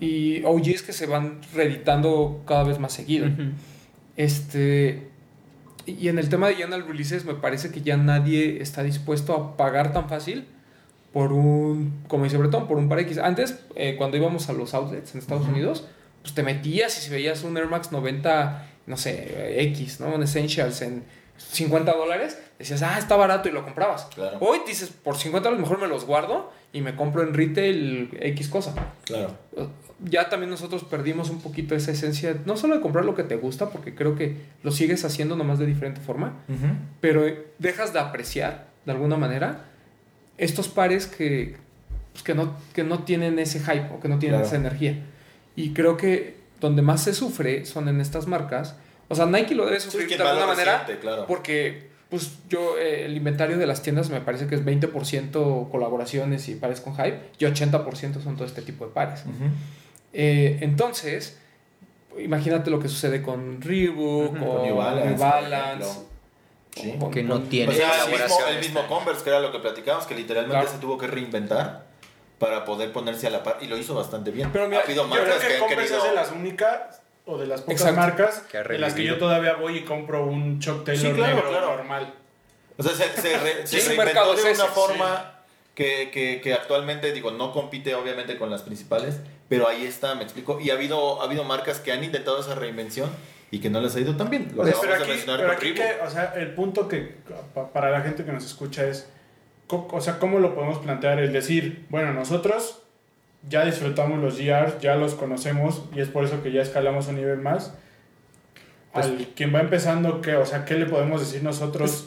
Y 0.00 0.42
OGs 0.44 0.82
que 0.82 0.92
se 0.92 1.06
van 1.06 1.40
reeditando 1.54 2.42
cada 2.46 2.64
vez 2.64 2.78
más 2.78 2.92
seguido. 2.94 3.26
Este. 4.16 5.08
Y 5.86 6.08
en 6.08 6.18
el 6.18 6.28
tema 6.28 6.48
de 6.48 6.56
General 6.56 6.86
Releases, 6.86 7.24
me 7.24 7.34
parece 7.34 7.70
que 7.70 7.80
ya 7.80 7.96
nadie 7.96 8.60
está 8.60 8.82
dispuesto 8.82 9.34
a 9.34 9.56
pagar 9.56 9.92
tan 9.92 10.08
fácil 10.08 10.46
por 11.12 11.32
un, 11.32 12.02
como 12.08 12.24
dice 12.24 12.36
Bretón, 12.36 12.66
por 12.66 12.76
un 12.76 12.88
par 12.88 12.98
X. 12.98 13.18
Antes, 13.18 13.60
eh, 13.76 13.94
cuando 13.96 14.16
íbamos 14.16 14.48
a 14.48 14.52
los 14.52 14.74
outlets 14.74 15.14
en 15.14 15.20
Estados 15.20 15.46
Unidos, 15.46 15.86
pues 16.22 16.34
te 16.34 16.42
metías 16.42 16.98
y 16.98 17.00
si 17.00 17.10
veías 17.10 17.44
un 17.44 17.56
Air 17.56 17.68
Max 17.68 17.92
90, 17.92 18.66
no 18.86 18.96
sé, 18.96 19.62
X, 19.70 20.00
¿no? 20.00 20.08
Un 20.08 20.24
Essentials 20.24 20.82
en 20.82 21.04
50 21.38 21.92
dólares, 21.92 22.38
decías, 22.58 22.82
ah, 22.82 22.98
está 22.98 23.16
barato 23.16 23.48
y 23.48 23.52
lo 23.52 23.64
comprabas. 23.64 24.08
Claro. 24.14 24.38
Hoy 24.40 24.60
dices, 24.66 24.90
por 24.90 25.16
50 25.16 25.48
dólares 25.48 25.68
mejor 25.68 25.80
me 25.80 25.88
los 25.88 26.04
guardo 26.04 26.52
y 26.72 26.80
me 26.80 26.96
compro 26.96 27.22
en 27.22 27.32
retail 27.32 28.10
X 28.20 28.48
cosa 28.48 28.74
Claro. 29.04 29.36
Ya 30.04 30.28
también 30.28 30.50
nosotros 30.50 30.84
perdimos 30.84 31.30
un 31.30 31.40
poquito 31.40 31.74
esa 31.74 31.90
esencia, 31.92 32.36
no 32.44 32.56
solo 32.56 32.74
de 32.76 32.80
comprar 32.82 33.04
lo 33.04 33.14
que 33.14 33.22
te 33.22 33.36
gusta, 33.36 33.70
porque 33.70 33.94
creo 33.94 34.14
que 34.14 34.36
lo 34.62 34.70
sigues 34.72 35.04
haciendo 35.04 35.36
nomás 35.36 35.58
de 35.58 35.66
diferente 35.66 36.00
forma, 36.00 36.34
Ujú. 36.48 36.66
pero 37.00 37.24
dejas 37.58 37.92
de 37.92 37.98
apreciar 38.00 38.66
de 38.84 38.92
alguna 38.92 39.16
manera 39.16 39.64
estos 40.38 40.68
pares 40.68 41.06
que, 41.06 41.56
pues, 42.12 42.22
que, 42.22 42.34
no, 42.34 42.56
que 42.74 42.84
no 42.84 43.04
tienen 43.04 43.38
ese 43.38 43.58
hype 43.60 43.88
o 43.94 44.00
que 44.00 44.08
no 44.08 44.18
tienen 44.18 44.40
Claro. 44.40 44.46
esa 44.46 44.56
energía. 44.56 45.02
Y 45.56 45.72
creo 45.72 45.96
que 45.96 46.36
donde 46.60 46.82
más 46.82 47.02
se 47.02 47.14
sufre 47.14 47.64
son 47.64 47.88
en 47.88 48.00
estas 48.00 48.26
marcas. 48.26 48.76
O 49.08 49.14
sea, 49.14 49.24
Nike 49.26 49.54
lo 49.54 49.64
debe 49.64 49.80
Sí, 49.80 49.86
sufrir 49.90 50.06
quien 50.08 50.18
de 50.18 50.24
alguna 50.26 50.46
manera 50.46 50.78
resiente, 50.80 51.00
claro. 51.00 51.26
porque 51.26 51.86
pues 52.10 52.38
yo 52.48 52.78
eh, 52.78 53.04
el 53.04 53.16
inventario 53.16 53.58
de 53.58 53.66
las 53.66 53.82
tiendas 53.82 54.10
me 54.10 54.20
parece 54.20 54.46
que 54.46 54.54
es 54.54 54.64
20% 54.64 55.70
colaboraciones 55.70 56.48
y 56.48 56.54
pares 56.54 56.80
con 56.80 56.94
hype 56.96 57.18
y 57.38 57.44
80% 57.44 58.22
son 58.22 58.36
todo 58.36 58.46
este 58.46 58.62
tipo 58.62 58.86
de 58.86 58.92
pares. 58.92 59.22
Ujú. 59.24 59.50
Eh, 60.12 60.58
entonces, 60.60 61.38
imagínate 62.18 62.70
lo 62.70 62.80
que 62.80 62.88
sucede 62.88 63.22
con 63.22 63.60
Reebok, 63.60 64.32
Ujú, 64.32 64.38
con 64.38 64.48
con 64.56 64.62
New 64.62 64.76
Balance, 64.76 66.00
New 66.82 66.98
con- 66.98 67.10
Que 67.10 67.22
no 67.22 67.40
tiene 67.42 67.72
O 67.72 67.74
sea, 67.76 68.04
el 68.04 68.10
mismo, 68.12 68.38
el 68.48 68.58
mismo. 68.58 68.86
Converse, 68.86 69.24
que 69.24 69.30
era 69.30 69.40
lo 69.40 69.50
que 69.52 69.58
platicábamos, 69.58 70.06
que 70.06 70.14
literalmente 70.14 70.60
Claro. 70.60 70.70
se 70.70 70.78
tuvo 70.78 70.98
que 70.98 71.06
reinventar 71.06 71.86
para 72.38 72.64
poder 72.66 72.92
ponerse 72.92 73.26
a 73.26 73.30
la 73.30 73.42
par 73.42 73.58
y 73.62 73.66
lo 73.66 73.78
hizo 73.78 73.94
bastante 73.94 74.30
bien. 74.30 74.50
Pero 74.52 74.68
mira, 74.68 74.80
ha 74.80 74.84
habido 74.84 75.04
yo 75.04 75.08
Yo 75.08 75.14
creo 75.14 75.24
marcas 75.24 75.40
que, 75.42 75.48
que 75.48 75.54
han 75.54 75.60
Converse 75.60 75.84
querido... 75.88 76.04
es 76.04 76.10
de 76.10 76.14
las 76.14 76.32
únicas 76.32 77.02
o 77.24 77.38
de 77.38 77.46
las 77.46 77.60
pocas 77.62 77.80
Exacto. 77.80 78.00
marcas 78.00 78.44
en 78.52 78.80
las 78.80 78.94
que 78.94 79.04
yo 79.04 79.18
todavía 79.18 79.54
voy 79.54 79.78
y 79.78 79.84
compro 79.84 80.26
un 80.26 80.60
Chuck 80.60 80.84
Taylor 80.84 81.06
Sí, 81.06 81.12
claro, 81.16 81.34
negro 81.34 81.48
claro. 81.50 81.76
normal. 81.76 82.14
O 82.76 82.82
sea, 82.82 82.92
se, 82.92 83.20
se, 83.22 83.38
re- 83.38 83.66
se 83.66 83.80
Sí, 83.80 83.80
su 83.80 83.88
reinventó 83.88 84.32
de 84.34 84.38
es 84.38 84.42
una 84.44 84.50
ese, 84.52 84.62
forma 84.74 85.32
que, 85.74 86.10
que, 86.12 86.40
que 86.42 86.52
actualmente, 86.52 87.10
digo, 87.12 87.30
no 87.30 87.52
compite 87.52 87.94
obviamente 87.94 88.36
con 88.36 88.50
las 88.50 88.62
principales, 88.62 89.16
pero 89.48 89.68
ahí 89.68 89.84
está, 89.86 90.14
me 90.14 90.22
explico. 90.22 90.58
Y 90.60 90.70
ha 90.70 90.74
habido, 90.74 91.20
ha 91.20 91.24
habido 91.24 91.44
marcas 91.44 91.80
que 91.80 91.92
han 91.92 92.02
intentado 92.04 92.40
esa 92.40 92.54
reinvención 92.54 93.10
y 93.50 93.60
que 93.60 93.70
no 93.70 93.80
les 93.80 93.94
ha 93.96 94.00
ido 94.00 94.16
tan 94.16 94.28
bien. 94.30 94.50
Lo 94.54 94.62
O 94.62 94.66
sea, 94.66 94.74
pero 94.80 94.94
aquí, 94.94 95.12
pero 95.26 95.52
aquí 95.52 95.74
que, 95.74 95.96
o 96.04 96.10
sea, 96.10 96.32
el 96.36 96.52
punto 96.54 96.88
que 96.88 97.14
pa- 97.54 97.72
para 97.72 97.90
la 97.90 98.00
gente 98.00 98.24
que 98.24 98.32
nos 98.32 98.44
escucha 98.44 98.86
es, 98.86 99.08
o 99.68 100.00
sea, 100.00 100.18
¿cómo 100.18 100.38
lo 100.40 100.54
podemos 100.54 100.78
plantear? 100.78 101.18
El 101.20 101.32
decir, 101.32 101.86
bueno, 101.88 102.12
nosotros 102.12 102.82
ya 103.48 103.64
disfrutamos 103.64 104.18
los 104.20 104.36
GRs, 104.38 104.80
ya 104.80 104.96
los 104.96 105.14
conocemos 105.14 105.82
y 105.94 106.00
es 106.00 106.08
por 106.08 106.24
eso 106.24 106.42
que 106.42 106.50
ya 106.52 106.62
escalamos 106.62 107.06
un 107.06 107.16
nivel 107.16 107.38
más. 107.38 107.74
Pues 108.92 109.06
Al 109.06 109.26
quien 109.36 109.54
va 109.54 109.60
empezando, 109.60 110.20
¿qué? 110.20 110.36
O 110.36 110.46
sea, 110.46 110.64
¿qué 110.64 110.74
le 110.74 110.86
podemos 110.86 111.20
decir 111.20 111.42
nosotros 111.44 112.06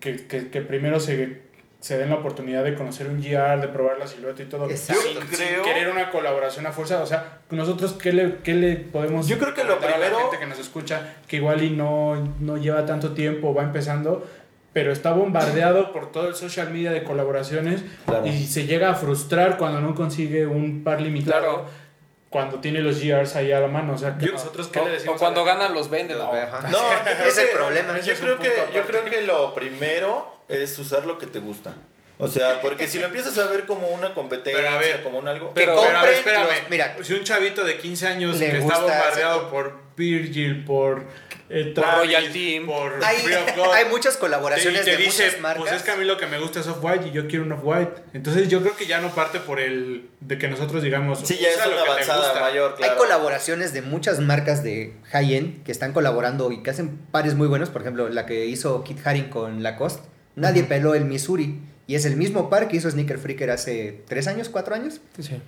que, 0.00 0.26
que, 0.26 0.48
que 0.50 0.60
primero 0.62 1.00
se, 1.00 1.42
se 1.86 1.96
den 1.98 2.10
la 2.10 2.16
oportunidad 2.16 2.64
de 2.64 2.74
conocer 2.74 3.06
un 3.06 3.20
GR, 3.22 3.60
de 3.60 3.68
probar 3.68 3.98
la 3.98 4.06
silueta 4.08 4.42
y 4.42 4.46
todo? 4.46 4.68
Exacto. 4.68 5.02
Sin, 5.02 5.14
Yo 5.14 5.20
sin 5.20 5.28
creo- 5.46 5.62
querer 5.62 5.88
una 5.88 6.10
colaboración 6.10 6.66
a 6.66 6.72
fuerza. 6.72 7.00
O 7.02 7.06
sea, 7.06 7.38
nosotros, 7.50 7.92
¿qué 7.92 8.12
le, 8.12 8.38
qué 8.38 8.54
le 8.54 8.76
podemos 8.76 9.28
Yo 9.28 9.38
creo 9.38 9.54
que 9.54 9.62
lo 9.62 9.76
comentar 9.76 9.94
a 9.94 9.98
la 9.98 10.06
primero- 10.06 10.22
gente 10.30 10.38
que 10.40 10.46
nos 10.46 10.58
escucha, 10.58 11.14
que 11.28 11.36
igual 11.36 11.62
y 11.62 11.70
no, 11.70 12.34
no 12.40 12.56
lleva 12.56 12.84
tanto 12.86 13.12
tiempo, 13.12 13.54
va 13.54 13.62
empezando, 13.62 14.26
pero 14.72 14.90
está 14.92 15.12
bombardeado 15.12 15.92
por 15.92 16.10
todo 16.10 16.28
el 16.28 16.34
social 16.34 16.70
media 16.70 16.90
de 16.90 17.04
colaboraciones 17.04 17.82
Claro. 18.04 18.26
y 18.26 18.46
se 18.46 18.66
llega 18.66 18.90
a 18.90 18.94
frustrar 18.94 19.56
cuando 19.56 19.80
no 19.80 19.94
consigue 19.94 20.46
un 20.46 20.82
par 20.82 21.00
limitado. 21.00 21.40
Claro. 21.40 21.86
Cuando 22.28 22.58
tiene 22.58 22.80
los 22.80 23.00
GRs 23.00 23.36
ahí 23.36 23.52
a 23.52 23.60
la 23.60 23.68
mano, 23.68 23.94
o 23.94 23.98
sea, 23.98 24.18
que 24.18 24.26
Yo- 24.26 24.32
nosotros 24.32 24.66
qué 24.68 24.80
o, 24.80 24.84
le 24.84 24.90
decimos. 24.90 25.14
o 25.16 25.18
cuando 25.18 25.44
ganan 25.44 25.72
los 25.72 25.88
venden. 25.88 26.18
no. 26.18 26.26
No, 26.26 26.32
creo 26.32 27.28
es 27.28 27.38
el 27.38 27.48
problema. 27.50 27.98
Yo 28.00 28.14
creo, 28.14 28.38
que, 28.38 28.50
yo 28.74 28.82
creo 28.82 29.04
que 29.04 29.22
lo 29.22 29.54
primero 29.54 30.35
es 30.48 30.78
usar 30.78 31.06
lo 31.06 31.18
que 31.18 31.26
te 31.26 31.38
gusta. 31.38 31.74
O 32.18 32.28
sea, 32.28 32.62
porque 32.62 32.88
si 32.88 32.98
lo 32.98 33.06
empiezas 33.06 33.36
a 33.36 33.46
ver 33.48 33.66
como 33.66 33.88
una 33.88 34.14
competencia, 34.14 34.62
Pero 34.62 34.74
a 34.74 34.78
ver, 34.78 35.02
como 35.02 35.18
un 35.18 35.28
algo... 35.28 35.52
Pero, 35.54 35.74
compren 35.74 35.92
pero 35.94 35.98
a 36.00 36.02
ver, 36.06 36.14
espérame. 36.14 36.44
los- 36.62 36.70
mira. 36.70 36.96
si 37.02 37.12
un 37.12 37.24
chavito 37.24 37.62
de 37.62 37.76
15 37.76 38.06
años 38.06 38.38
que 38.38 38.56
está 38.56 38.78
bombardeado 38.78 39.40
ese- 39.42 39.50
por 39.50 39.74
Virgil, 39.98 40.64
por 40.64 41.04
eh, 41.50 41.72
Travis, 41.74 41.98
Royal 41.98 42.32
Team. 42.32 42.64
por 42.66 43.04
Hay, 43.04 43.18
Free 43.18 43.34
of 43.34 43.54
God, 43.56 43.70
hay 43.74 43.84
muchas 43.90 44.16
colaboraciones 44.16 44.86
te 44.86 44.92
de 44.92 44.96
dice, 44.96 45.24
muchas 45.26 45.40
marcas. 45.42 45.60
pues 45.62 45.72
es 45.74 45.82
que 45.82 45.90
a 45.90 45.96
mí 45.96 46.06
lo 46.06 46.16
que 46.16 46.26
me 46.26 46.38
gusta 46.38 46.60
es 46.60 46.66
Off-White 46.68 47.08
y 47.08 47.10
yo 47.12 47.28
quiero 47.28 47.44
un 47.44 47.52
Off-White. 47.52 47.92
Entonces 48.14 48.48
yo 48.48 48.62
creo 48.62 48.74
que 48.76 48.86
ya 48.86 49.00
no 49.02 49.10
parte 49.14 49.38
por 49.38 49.60
el 49.60 50.08
de 50.20 50.38
que 50.38 50.48
nosotros 50.48 50.82
digamos, 50.82 51.20
Sí, 51.22 51.36
ya 51.38 51.50
es 51.50 51.56
una 51.66 51.66
que 51.84 51.90
avanzada 51.90 52.28
gusta. 52.28 52.40
mayor, 52.40 52.76
claro. 52.76 52.92
Hay 52.94 52.98
colaboraciones 52.98 53.74
de 53.74 53.82
muchas 53.82 54.20
marcas 54.20 54.62
de 54.62 54.94
high-end 55.12 55.64
que 55.64 55.72
están 55.72 55.92
colaborando 55.92 56.50
y 56.50 56.62
que 56.62 56.70
hacen 56.70 56.96
pares 57.10 57.34
muy 57.34 57.46
buenos. 57.46 57.68
Por 57.68 57.82
ejemplo, 57.82 58.08
la 58.08 58.24
que 58.24 58.46
hizo 58.46 58.82
Kit 58.84 59.06
Haring 59.06 59.28
con 59.28 59.62
Lacoste, 59.62 60.02
Nadie 60.36 60.62
peló 60.64 60.94
el 60.94 61.04
Missouri. 61.04 61.60
Y 61.88 61.94
es 61.94 62.04
el 62.04 62.16
mismo 62.16 62.48
par 62.50 62.68
que 62.68 62.76
hizo 62.76 62.90
Sneaker 62.90 63.18
Freaker 63.18 63.50
hace 63.50 64.02
tres 64.06 64.26
años, 64.26 64.48
cuatro 64.48 64.74
años. 64.74 65.00
Sí. 65.18 65.40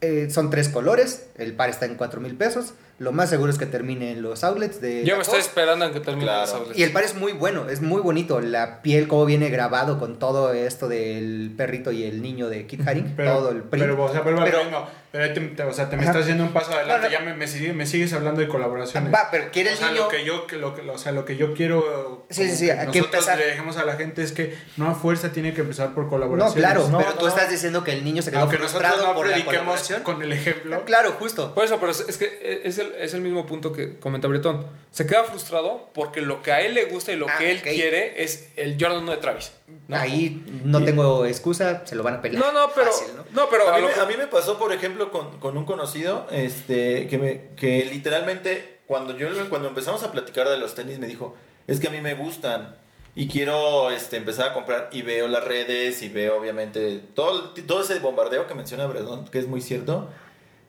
Eh, 0.00 0.28
son 0.30 0.50
tres 0.50 0.68
colores, 0.68 1.26
el 1.36 1.54
par 1.54 1.70
está 1.70 1.86
en 1.86 1.94
cuatro 1.94 2.20
mil 2.20 2.36
pesos. 2.36 2.74
Lo 2.98 3.10
más 3.12 3.28
seguro 3.28 3.50
es 3.50 3.58
que 3.58 3.66
termine 3.66 4.12
en 4.12 4.22
los 4.22 4.44
outlets 4.44 4.80
de. 4.80 5.04
Yo 5.04 5.16
me 5.16 5.22
estoy 5.22 5.40
esperando 5.40 5.84
a 5.84 5.92
que 5.92 5.98
termine 6.00 6.26
Claro. 6.26 6.40
los 6.42 6.52
outlets. 6.52 6.78
Y 6.78 6.82
el 6.84 6.92
par 6.92 7.02
es 7.02 7.14
muy 7.16 7.32
bueno, 7.32 7.68
es 7.68 7.80
muy 7.82 8.00
bonito. 8.00 8.40
La 8.40 8.82
piel, 8.82 9.08
cómo 9.08 9.24
viene 9.26 9.50
grabado 9.50 9.98
con 9.98 10.18
todo 10.18 10.52
esto 10.52 10.88
del 10.88 11.52
perrito 11.56 11.90
y 11.90 12.04
el 12.04 12.22
niño 12.22 12.48
de 12.48 12.66
Kit 12.66 12.86
Haring. 12.86 13.14
Pero, 13.16 13.32
todo 13.38 13.50
el 13.50 13.62
print. 13.62 13.84
pero, 13.86 14.02
o 14.02 14.08
sea, 14.08 14.18
lo 14.22 14.44
Pero- 14.44 14.64
mismo. 14.64 14.86
Pero 15.14 15.24
ahí 15.26 15.32
te, 15.32 15.40
te- 15.42 15.62
o 15.62 15.72
sea, 15.72 15.88
te 15.88 15.96
me 15.96 16.02
Ajá. 16.02 16.10
estás 16.10 16.22
haciendo 16.24 16.42
un 16.42 16.52
paso 16.52 16.72
adelante. 16.72 17.02
No, 17.02 17.04
no. 17.06 17.08
Ya 17.12 17.20
me, 17.20 17.34
me, 17.36 17.46
sigue- 17.46 17.72
me 17.72 17.86
sigues 17.86 18.12
hablando 18.14 18.40
de 18.40 18.48
colaboraciones. 18.48 19.14
Va, 19.14 19.28
pero 19.30 19.44
quiere 19.52 19.70
el 19.70 19.76
o 19.76 19.78
sea, 19.78 19.90
niño. 19.92 20.02
lo 20.02 20.08
que 20.08 20.24
yo, 20.24 20.46
que 20.48 20.56
lo, 20.56 20.74
que- 20.74 20.80
o 20.90 20.98
sea, 20.98 21.12
lo 21.12 21.24
que 21.24 21.36
yo 21.36 21.54
quiero 21.54 22.26
Sí, 22.30 22.48
sí, 22.50 22.56
sí, 22.56 22.66
que 22.66 22.74
nosotros 22.74 23.04
empezar. 23.04 23.38
le 23.38 23.46
dejemos 23.46 23.76
a 23.76 23.84
la 23.84 23.94
gente 23.94 24.24
es 24.24 24.32
que 24.32 24.56
no 24.76 24.88
a 24.90 24.94
fuerza 24.96 25.30
tiene 25.30 25.54
que 25.54 25.60
empezar 25.60 25.94
por 25.94 26.04
No, 26.04 26.10
colaboraciones. 26.10 26.58
claro, 26.64 26.88
No, 26.88 26.98
pero 26.98 27.12
tú 27.14 27.26
no. 27.26 27.28
estás 27.28 27.48
diciendo 27.48 27.84
que 27.84 27.92
el 27.92 28.04
niño 28.04 28.22
se 28.22 28.32
quedó 28.32 28.40
Aunque 28.40 28.58
nosotros 28.58 28.82
frustrado 28.90 29.06
no 29.12 29.14
por 29.14 29.26
la 29.26 29.34
prediquemos 29.34 29.58
colaboración. 29.60 30.02
con 30.02 30.20
el 30.20 30.32
ejemplo. 30.32 30.76
No, 30.78 30.84
claro, 30.84 31.12
justo. 31.12 31.54
Por 31.54 31.64
eso, 31.64 31.78
pero 31.78 31.92
es, 31.92 32.00
es 32.08 32.16
que 32.18 32.60
es 32.64 32.78
el, 32.78 32.83
es 32.98 33.14
el 33.14 33.20
mismo 33.20 33.46
punto 33.46 33.72
que 33.72 33.98
comenta 33.98 34.28
Bretón. 34.28 34.66
Se 34.90 35.06
queda 35.06 35.24
frustrado 35.24 35.90
porque 35.94 36.20
lo 36.20 36.42
que 36.42 36.52
a 36.52 36.60
él 36.60 36.74
le 36.74 36.84
gusta 36.86 37.12
y 37.12 37.16
lo 37.16 37.28
Ah, 37.28 37.36
que 37.38 37.50
él 37.50 37.62
quiere 37.62 38.22
es 38.22 38.50
el 38.56 38.76
Jordan 38.80 39.02
1 39.02 39.12
de 39.12 39.18
Travis. 39.18 39.52
¿no? 39.88 39.96
Ahí 39.96 40.42
no 40.64 40.84
tengo 40.84 41.26
excusa, 41.26 41.84
se 41.86 41.94
lo 41.96 42.02
van 42.02 42.14
a 42.14 42.22
pelar. 42.22 42.40
No, 42.44 42.52
no, 42.52 42.72
pero. 42.74 42.86
Fácil, 42.92 43.08
¿no? 43.16 43.24
¿no? 43.32 43.48
pero 43.50 43.68
a, 43.68 43.74
a 43.76 43.78
mí, 43.78 43.86
me- 43.86 43.92
que- 43.92 44.00
a 44.00 44.06
mí 44.06 44.14
me 44.16 44.26
pasó, 44.28 44.58
por 44.58 44.72
ejemplo, 44.72 45.10
con, 45.10 45.38
con 45.40 45.56
un 45.56 45.64
conocido 45.64 46.26
este, 46.30 47.06
que, 47.08 47.18
me, 47.18 47.40
que 47.56 47.84
literalmente 47.86 48.80
cuando, 48.86 49.16
yo, 49.16 49.28
cuando 49.48 49.68
empezamos 49.68 50.02
a 50.04 50.12
platicar 50.12 50.48
de 50.48 50.58
los 50.58 50.74
tenis 50.74 50.98
me 50.98 51.06
dijo, 51.06 51.34
es 51.66 51.80
que 51.80 51.88
a 51.88 51.90
mí 51.90 52.00
me 52.00 52.14
gustan 52.14 52.76
y 53.16 53.28
quiero 53.28 53.90
este, 53.90 54.16
empezar 54.16 54.50
a 54.50 54.52
comprar 54.54 54.90
y 54.92 55.02
veo 55.02 55.26
las 55.28 55.42
redes 55.44 56.02
y 56.02 56.08
veo 56.08 56.36
obviamente 56.38 57.00
todo, 57.14 57.50
todo 57.66 57.82
ese 57.82 57.98
bombardeo 58.00 58.46
que 58.46 58.54
menciona 58.54 58.86
Bredón, 58.86 59.26
que 59.28 59.38
es 59.38 59.46
muy 59.46 59.60
cierto. 59.60 60.08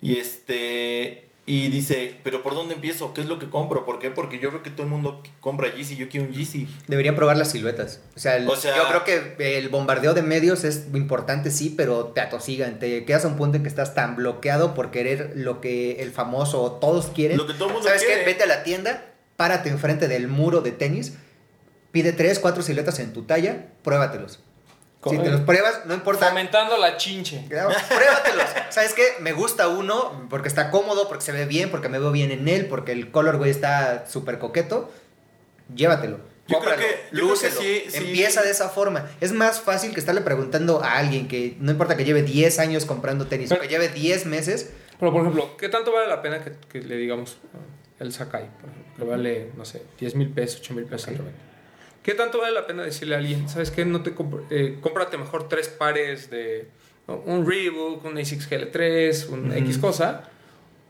Y 0.02 0.18
este 0.20 1.25
y 1.48 1.68
dice, 1.70 2.20
pero 2.24 2.42
¿por 2.42 2.56
dónde 2.56 2.74
empiezo? 2.74 3.14
¿Qué 3.14 3.22
es 3.22 3.28
lo 3.28 3.38
que 3.38 3.50
compro? 3.52 3.86
¿Por 3.86 4.00
qué? 4.00 4.10
Porque 4.10 4.40
yo 4.40 4.50
veo 4.50 4.64
que 4.64 4.72
todo 4.72 4.82
el 4.84 4.90
mundo 4.90 5.22
compra 5.42 5.72
Yeezy, 5.74 5.96
yo 5.96 6.10
quiero 6.10 6.26
un 6.26 6.34
Yeezy. 6.34 6.68
Deberían 6.88 7.16
probar 7.16 7.38
las 7.38 7.52
siluetas. 7.52 8.02
O 8.16 8.20
sea, 8.20 8.38
el- 8.38 8.50
O 8.50 8.56
sea- 8.56 8.76
yo 8.76 8.88
creo 8.88 9.04
que 9.38 9.58
el 9.60 9.70
bombardeo 9.70 10.16
de 10.16 10.24
medios 10.24 10.64
es 10.64 10.88
importante, 10.94 11.52
sí, 11.52 11.72
pero 11.78 12.06
te 12.08 12.22
atosigan. 12.22 12.80
Te 12.80 13.06
quedas 13.06 13.26
a 13.26 13.28
un 13.28 13.36
punto 13.38 13.58
en 13.58 13.64
que 13.64 13.70
estás 13.70 13.94
tan 13.94 14.16
bloqueado 14.16 14.74
por 14.74 14.90
querer 14.90 15.34
lo 15.36 15.62
que 15.62 16.02
el 16.02 16.12
famoso 16.12 16.80
todos 16.82 17.08
quieren. 17.08 17.38
Lo 17.38 17.46
que 17.46 17.54
todo 17.54 17.68
el 17.68 17.74
mundo 17.74 17.88
¿Sabes 17.90 18.04
quiere. 18.04 18.22
qué? 18.22 18.26
Vete 18.26 18.44
a 18.44 18.48
la 18.48 18.64
tienda, 18.64 19.14
párate 19.38 19.70
enfrente 19.70 20.08
del 20.08 20.28
muro 20.28 20.62
de 20.62 20.72
tenis, 20.72 21.14
pide 21.92 22.12
tres, 22.12 22.40
cuatro 22.40 22.64
siluetas 22.64 22.98
en 23.00 23.14
tu 23.14 23.22
talla, 23.22 23.68
pruébatelos. 23.84 24.40
Si 25.10 25.18
te 25.18 25.30
los 25.30 25.42
pruebas, 25.42 25.82
no 25.86 25.94
importa. 25.94 26.28
Fomentando 26.30 26.78
la 26.78 26.98
chinche. 26.98 27.44
Pruébatelos. 27.48 28.46
¿Sabes 28.70 28.94
qué? 28.94 29.04
Me 29.20 29.34
gusta 29.34 29.68
uno 29.68 30.28
porque 30.30 30.48
está 30.48 30.72
cómodo, 30.72 31.08
porque 31.08 31.24
se 31.24 31.32
ve 31.32 31.46
bien, 31.46 31.70
porque 31.72 31.90
me 31.90 32.00
veo 32.00 32.12
bien 32.12 32.32
en 32.32 32.48
él, 32.48 32.68
porque 32.68 32.92
el 32.92 33.12
color, 33.12 33.38
güey, 33.38 33.52
está 33.52 34.06
súper 34.08 34.40
coqueto. 34.40 34.92
Llévatelo. 35.74 36.18
Yo 36.48 36.60
creo 36.60 36.76
cómpralo, 36.76 36.78
que- 36.82 36.88
yo 36.88 36.94
creo 37.10 37.10
que 37.10 37.16
lúcelo. 37.32 37.62
sí, 37.62 37.84
sí. 37.90 37.98
Empieza 37.98 38.44
de 38.44 38.52
esa 38.52 38.70
forma. 38.70 39.10
Es 39.20 39.32
más 39.32 39.60
fácil 39.62 39.94
que 39.94 40.00
estarle 40.00 40.22
preguntando 40.22 40.84
a 40.84 40.98
alguien 40.98 41.28
que 41.28 41.58
no 41.60 41.72
importa 41.72 41.98
que 41.98 42.06
lleve 42.06 42.22
10 42.22 42.60
años 42.60 42.86
comprando 42.86 43.26
tenis 43.26 43.52
o 43.52 43.60
que 43.60 43.68
lleve 43.68 43.90
10 43.90 44.28
meses. 44.28 44.72
Pero, 45.00 45.12
por 45.12 45.22
ejemplo, 45.22 45.58
¿qué 45.58 45.70
tanto 45.70 45.92
vale 45.92 46.08
la 46.08 46.22
pena 46.22 46.44
que, 46.44 46.52
que 46.70 46.82
le 46.86 46.98
digamos 46.98 47.38
el 48.00 48.14
Sakai? 48.14 48.48
Por 48.62 48.70
ejemplo, 48.70 48.94
que 48.98 49.04
vale, 49.12 49.52
no 49.58 49.66
sé, 49.66 49.82
10 50.00 50.16
mil 50.16 50.30
pesos, 50.30 50.60
8 50.62 50.74
mil 50.76 50.86
pesos 50.86 51.08
al 51.08 51.18
reventa. 51.18 51.40
¿Qué 52.06 52.14
tanto 52.14 52.38
vale 52.40 52.54
la 52.54 52.68
pena 52.68 52.84
decirle 52.84 53.16
a 53.16 53.18
alguien, 53.18 53.50
sabes 53.50 53.72
qué? 53.72 53.84
No 53.84 54.04
te 54.04 54.14
compr- 54.14 54.46
eh, 54.52 54.78
cómprate 54.80 55.18
mejor 55.18 55.50
tres 55.50 55.70
pares 55.70 56.30
de 56.30 56.68
¿no? 57.08 57.16
un 57.26 57.50
Reebok, 57.50 58.06
un 58.06 58.16
ASICS 58.20 58.48
GL3, 58.48 59.30
un 59.30 59.52
X 59.52 59.80
cosa, 59.80 60.30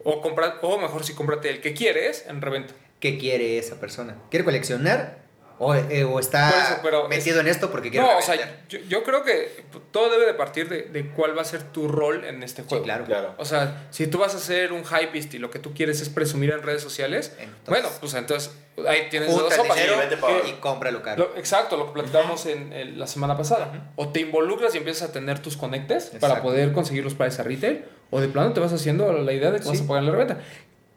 o, 0.03 0.21
compra, 0.21 0.59
o 0.61 0.77
mejor 0.77 1.05
si 1.05 1.13
cómprate 1.13 1.49
el 1.49 1.61
que 1.61 1.73
quieres 1.73 2.25
en 2.27 2.41
reventa. 2.41 2.73
¿Qué 2.99 3.17
quiere 3.17 3.57
esa 3.57 3.79
persona? 3.79 4.17
¿Quiere 4.29 4.43
coleccionar? 4.43 5.24
¿O, 5.57 5.73
eh, 5.73 6.03
o 6.03 6.19
está 6.19 6.49
Por 6.51 6.59
eso, 6.61 6.79
pero 6.83 7.07
metido 7.07 7.39
en 7.39 7.47
esto 7.47 7.71
porque 7.71 7.89
quiere 7.89 8.05
No, 8.05 8.17
o 8.17 8.21
sea, 8.21 8.35
yo, 8.67 8.77
yo 8.89 9.03
creo 9.03 9.23
que 9.23 9.63
todo 9.91 10.09
debe 10.11 10.25
de 10.25 10.33
partir 10.33 10.67
de, 10.67 10.83
de 10.83 11.07
cuál 11.11 11.37
va 11.37 11.41
a 11.43 11.45
ser 11.45 11.63
tu 11.63 11.87
rol 11.87 12.25
en 12.25 12.43
este 12.43 12.61
Sí, 12.63 12.67
juego. 12.69 12.83
claro. 12.83 13.05
Claro. 13.05 13.35
O 13.37 13.45
sea, 13.45 13.87
si 13.91 14.07
tú 14.07 14.17
vas 14.17 14.35
a 14.35 14.39
ser 14.39 14.73
un 14.73 14.83
hypeist 14.83 15.33
y 15.33 15.39
lo 15.39 15.49
que 15.51 15.59
tú 15.59 15.73
quieres 15.73 16.01
es 16.01 16.09
presumir 16.09 16.51
en 16.51 16.61
redes 16.61 16.81
sociales, 16.81 17.31
Entonces- 17.39 17.61
bueno, 17.67 17.89
pues 17.99 18.13
entonces 18.15 18.51
ahí 18.87 19.07
tienes 19.09 19.29
dos 19.33 19.53
sopas. 19.53 19.77
Que- 19.77 20.49
y 20.49 20.53
cómpralo 20.59 21.01
caro. 21.01 21.29
lo- 21.33 21.39
exacto, 21.39 21.77
lo 21.77 21.87
que 21.87 21.93
platicamos 21.93 22.45
en, 22.47 22.73
en 22.73 22.99
la 22.99 23.07
semana 23.07 23.37
pasada. 23.37 23.91
O 23.95 24.09
te 24.09 24.19
involucras 24.19 24.75
y 24.75 24.79
empiezas 24.79 25.09
a 25.09 25.13
tener 25.13 25.39
tus 25.39 25.55
conectes 25.55 26.11
para 26.19 26.41
poder 26.41 26.73
conseguir 26.73 27.03
los 27.05 27.13
pares 27.13 27.39
a 27.39 27.43
retail, 27.43 27.85
o 28.11 28.19
de 28.19 28.27
plano 28.27 28.51
te 28.53 28.59
vas 28.59 28.73
haciendo 28.73 29.11
la 29.13 29.31
idea 29.33 29.51
de 29.51 29.59
que 29.59 29.65
vas 29.67 29.77
Sí. 29.77 29.83
a 29.83 29.87
pagar 29.87 30.03
la 30.03 30.11
reventa. 30.11 30.39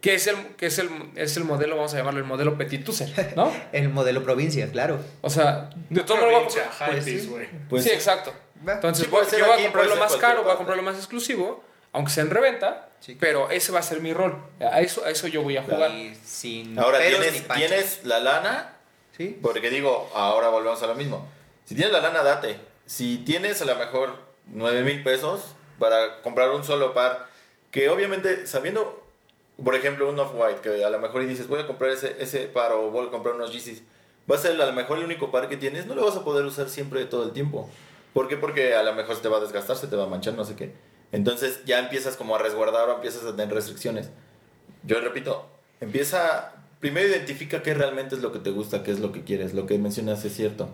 Que 0.01 0.15
es 0.15 0.27
el, 0.27 0.37
que 0.55 0.67
es 0.67 0.79
el, 0.79 0.89
es 1.15 1.35
el 1.35 1.43
modelo, 1.43 1.75
vamos 1.75 1.93
a 1.93 1.97
llamarlo 1.97 2.19
el 2.21 2.25
modelo 2.25 2.57
Petit 2.57 2.87
User, 2.87 3.33
¿no? 3.35 3.51
El 3.73 3.89
modelo 3.89 4.23
provincia, 4.23 4.71
claro. 4.71 4.99
O 5.21 5.29
sea, 5.29 5.69
de 5.89 6.01
todo 6.03 6.17
modo 6.17 6.43
pues 6.43 7.03
sí. 7.03 7.29
Pues 7.69 7.83
sí, 7.83 7.89
exacto. 7.89 8.33
Entonces 8.65 9.05
Sí, 9.05 9.11
voy- 9.11 9.25
yo 9.37 9.45
voy 9.45 9.59
a 9.59 9.63
comprar 9.63 9.87
lo 9.87 9.95
más 9.97 10.15
caro, 10.15 10.43
voy 10.43 10.51
a 10.53 10.55
comprar 10.55 10.77
lo 10.77 10.83
más 10.83 10.95
exclusivo, 10.95 11.63
aunque 11.91 12.11
sea 12.11 12.23
en 12.23 12.29
reventa, 12.29 12.85
Sí. 13.01 13.17
pero 13.19 13.49
ese 13.49 13.71
va 13.71 13.79
a 13.79 13.83
ser 13.83 13.99
mi 14.01 14.13
rol. 14.13 14.41
A 14.61 14.81
eso, 14.81 15.03
a 15.05 15.09
eso 15.09 15.27
yo 15.27 15.41
voy 15.41 15.57
a 15.57 15.63
jugar. 15.63 15.91
Y 15.91 16.15
sin 16.23 16.77
Ahora 16.79 16.99
tienes, 16.99 17.47
tienes 17.47 17.99
la 18.05 18.19
lana, 18.19 18.73
Sí. 19.17 19.37
porque 19.41 19.69
digo, 19.69 20.09
ahora 20.13 20.47
volvemos 20.49 20.81
a 20.83 20.87
lo 20.87 20.95
mismo. 20.95 21.27
Si 21.65 21.75
tienes 21.75 21.91
la 21.93 21.99
lana, 22.01 22.23
date. 22.23 22.57
Si 22.85 23.17
tienes 23.19 23.61
a 23.61 23.65
lo 23.65 23.75
mejor 23.75 24.15
9 24.47 24.81
mil 24.83 25.03
pesos 25.03 25.55
para 25.77 26.21
comprar 26.21 26.49
un 26.51 26.63
solo 26.63 26.93
par, 26.93 27.27
que 27.71 27.89
obviamente 27.89 28.47
sabiendo, 28.47 29.07
por 29.63 29.75
ejemplo, 29.75 30.09
un 30.09 30.19
Off-White, 30.19 30.61
que 30.61 30.83
a 30.83 30.89
lo 30.89 30.99
mejor 30.99 31.23
y 31.23 31.25
dices, 31.25 31.47
voy 31.47 31.59
a 31.59 31.67
comprar 31.67 31.91
ese, 31.91 32.15
ese 32.19 32.47
par 32.47 32.71
o 32.71 32.91
voy 32.91 33.07
a 33.07 33.11
comprar 33.11 33.35
unos 33.35 33.51
Yeezys, 33.51 33.83
va 34.29 34.35
a 34.35 34.39
ser 34.39 34.59
a 34.59 34.65
lo 34.65 34.73
mejor 34.73 34.97
el 34.97 35.05
único 35.05 35.31
par 35.31 35.49
que 35.49 35.57
tienes, 35.57 35.85
no 35.85 35.95
lo 35.95 36.05
vas 36.05 36.15
a 36.15 36.23
poder 36.23 36.45
usar 36.45 36.69
siempre 36.69 37.05
todo 37.05 37.23
el 37.23 37.31
tiempo. 37.31 37.69
¿Por 38.13 38.27
qué? 38.27 38.37
Porque 38.37 38.75
a 38.75 38.83
lo 38.83 38.93
mejor 38.93 39.15
se 39.15 39.21
te 39.21 39.29
va 39.29 39.37
a 39.37 39.41
desgastar, 39.41 39.75
se 39.75 39.87
te 39.87 39.95
va 39.95 40.03
a 40.03 40.07
manchar, 40.07 40.33
no 40.33 40.45
sé 40.45 40.55
qué. 40.55 40.73
Entonces 41.11 41.63
ya 41.65 41.79
empiezas 41.79 42.15
como 42.15 42.35
a 42.35 42.39
resguardar 42.39 42.89
o 42.89 42.95
empiezas 42.95 43.23
a 43.23 43.35
tener 43.35 43.53
restricciones. 43.53 44.09
Yo 44.83 44.99
repito, 45.01 45.47
empieza, 45.81 46.53
primero 46.79 47.07
identifica 47.07 47.63
qué 47.63 47.73
realmente 47.73 48.15
es 48.15 48.21
lo 48.21 48.31
que 48.31 48.39
te 48.39 48.51
gusta, 48.51 48.83
qué 48.83 48.91
es 48.91 48.99
lo 48.99 49.11
que 49.11 49.23
quieres, 49.23 49.53
lo 49.53 49.65
que 49.65 49.77
mencionas 49.77 50.23
es 50.25 50.35
cierto. 50.35 50.69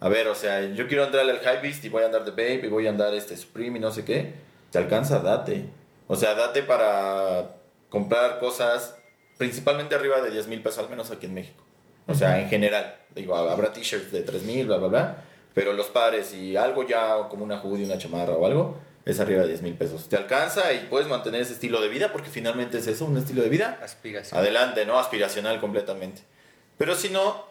A 0.00 0.08
ver, 0.08 0.28
o 0.28 0.34
sea, 0.34 0.62
yo 0.74 0.86
quiero 0.86 1.04
entrar 1.04 1.28
al 1.28 1.38
High 1.40 1.62
Beast 1.62 1.84
y 1.84 1.88
voy 1.88 2.02
a 2.02 2.06
andar 2.06 2.24
de 2.24 2.30
Babe 2.30 2.66
y 2.66 2.68
voy 2.68 2.86
a 2.86 2.90
andar 2.90 3.14
este 3.14 3.36
Supreme 3.36 3.78
y 3.78 3.80
no 3.80 3.90
sé 3.90 4.04
qué. 4.04 4.34
Te 4.70 4.78
alcanza, 4.78 5.18
date. 5.18 5.64
O 6.06 6.14
sea, 6.14 6.34
date 6.34 6.62
para 6.62 7.57
comprar 7.88 8.38
cosas 8.40 8.96
principalmente 9.36 9.94
arriba 9.94 10.20
de 10.20 10.30
10 10.30 10.48
mil 10.48 10.62
pesos, 10.62 10.80
al 10.80 10.90
menos 10.90 11.10
aquí 11.10 11.26
en 11.26 11.34
México. 11.34 11.62
O 12.06 12.14
sea, 12.14 12.40
en 12.40 12.48
general. 12.48 12.96
Digo, 13.14 13.36
habrá 13.36 13.72
t-shirts 13.72 14.10
de 14.12 14.22
3 14.22 14.42
mil, 14.42 14.66
bla, 14.66 14.78
bla, 14.78 14.88
bla. 14.88 15.24
Pero 15.54 15.72
los 15.72 15.86
pares 15.86 16.32
y 16.34 16.56
algo 16.56 16.86
ya 16.86 17.28
como 17.28 17.44
una 17.44 17.60
hoodie, 17.60 17.84
una 17.84 17.98
chamarra 17.98 18.32
o 18.34 18.46
algo, 18.46 18.78
es 19.04 19.20
arriba 19.20 19.42
de 19.42 19.48
10 19.48 19.62
mil 19.62 19.74
pesos. 19.74 20.08
Te 20.08 20.16
alcanza 20.16 20.72
y 20.72 20.86
puedes 20.90 21.08
mantener 21.08 21.42
ese 21.42 21.52
estilo 21.54 21.80
de 21.80 21.88
vida 21.88 22.12
porque 22.12 22.30
finalmente 22.30 22.78
es 22.78 22.86
eso, 22.86 23.04
un 23.04 23.16
estilo 23.16 23.42
de 23.42 23.48
vida 23.48 23.78
Aspiración. 23.82 24.38
adelante, 24.40 24.84
¿no? 24.86 24.98
Aspiracional 24.98 25.60
completamente. 25.60 26.22
Pero 26.76 26.94
si 26.94 27.08
no, 27.08 27.44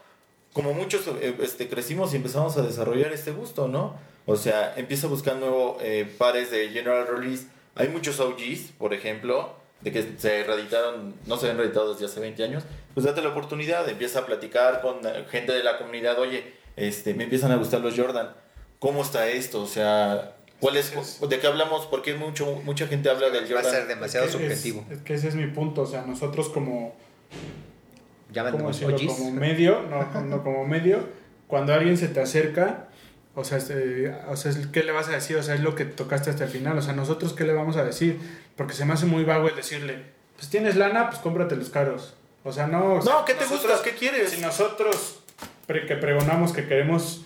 como 0.53 0.73
muchos 0.73 1.07
eh, 1.07 1.35
este, 1.41 1.67
crecimos 1.67 2.13
y 2.13 2.17
empezamos 2.17 2.57
a 2.57 2.61
desarrollar 2.61 3.11
este 3.13 3.31
gusto, 3.31 3.67
¿no? 3.67 3.95
O 4.25 4.35
sea, 4.35 4.73
empieza 4.75 5.07
buscando 5.07 5.77
eh, 5.81 6.11
pares 6.17 6.51
de 6.51 6.69
General 6.69 7.07
Release. 7.07 7.47
Hay 7.75 7.89
muchos 7.89 8.19
OGs, 8.19 8.71
por 8.77 8.93
ejemplo, 8.93 9.55
de 9.81 9.91
que 9.91 10.05
se 10.17 10.43
reeditaron, 10.43 11.13
no 11.27 11.37
se 11.37 11.49
han 11.51 11.57
reeditado 11.57 11.93
desde 11.93 12.05
hace 12.05 12.19
20 12.19 12.43
años. 12.43 12.63
Pues 12.93 13.05
date 13.05 13.21
la 13.21 13.29
oportunidad, 13.29 13.87
empieza 13.87 14.19
a 14.19 14.25
platicar 14.25 14.81
con 14.81 14.97
gente 15.29 15.51
de 15.51 15.63
la 15.63 15.77
comunidad. 15.77 16.17
Oye, 16.19 16.53
este, 16.75 17.13
me 17.13 17.25
empiezan 17.25 17.51
a 17.51 17.55
gustar 17.57 17.81
los 17.81 17.95
Jordan. 17.97 18.29
¿Cómo 18.79 19.01
está 19.03 19.27
esto? 19.27 19.61
O 19.61 19.67
sea, 19.67 20.35
¿cuál 20.59 20.77
es, 20.77 20.93
¿de 21.27 21.39
qué 21.39 21.47
hablamos? 21.47 21.85
Porque 21.87 22.13
mucho, 22.15 22.61
mucha 22.63 22.87
gente 22.87 23.09
habla 23.09 23.29
del 23.29 23.43
Va 23.53 23.59
a 23.59 23.63
ser 23.63 23.71
Jordan. 23.73 23.87
demasiado 23.87 24.25
Es 24.27 24.35
que 24.35 24.45
es- 24.47 24.51
subjetivo. 24.59 24.85
Es, 24.91 24.99
que 25.01 25.13
ese 25.13 25.27
es 25.29 25.35
mi 25.35 25.47
punto. 25.47 25.81
O 25.81 25.85
sea, 25.87 26.01
nosotros 26.03 26.49
como. 26.49 26.95
OGs. 28.35 29.13
como 29.13 29.31
medio, 29.31 29.81
no, 29.83 30.21
no 30.23 30.43
como 30.43 30.65
medio, 30.65 30.99
cuando 31.47 31.73
alguien 31.73 31.97
se 31.97 32.07
te 32.09 32.19
acerca, 32.19 32.89
o 33.39 33.43
sea, 33.43 33.59
este, 33.59 34.09
o 34.27 34.35
sea, 34.35 34.51
¿qué 34.73 34.81
le 34.83 34.91
vas 34.91 35.07
a 35.09 35.11
decir? 35.11 35.37
O 35.37 35.43
sea, 35.43 35.53
es 35.53 35.61
lo 35.61 35.75
que 35.75 35.85
tocaste 35.85 36.31
hasta 36.31 36.45
el 36.45 36.49
final. 36.49 36.75
O 36.77 36.81
sea, 36.81 36.93
nosotros, 36.93 37.33
¿qué 37.33 37.43
le 37.43 37.53
vamos 37.53 37.77
a 37.77 37.83
decir? 37.83 38.19
Porque 38.55 38.73
se 38.73 38.83
me 38.83 38.93
hace 38.93 39.05
muy 39.05 39.23
vago 39.23 39.47
el 39.47 39.55
decirle, 39.55 39.99
pues 40.35 40.49
tienes 40.49 40.75
lana, 40.75 41.09
pues 41.09 41.21
cómprate 41.21 41.55
los 41.55 41.69
caros. 41.69 42.15
O 42.43 42.51
sea, 42.51 42.65
no. 42.65 42.95
o 42.95 43.01
sea, 43.01 43.13
No, 43.13 43.25
¿qué 43.25 43.33
te 43.35 43.41
nosotros- 43.45 43.71
gusta? 43.73 43.83
¿Qué 43.89 43.95
quieres? 43.95 44.31
Si 44.31 44.41
nosotros 44.41 45.19
pre- 45.67 45.85
que 45.85 45.95
pregonamos 45.97 46.51
que 46.51 46.67
queremos 46.67 47.25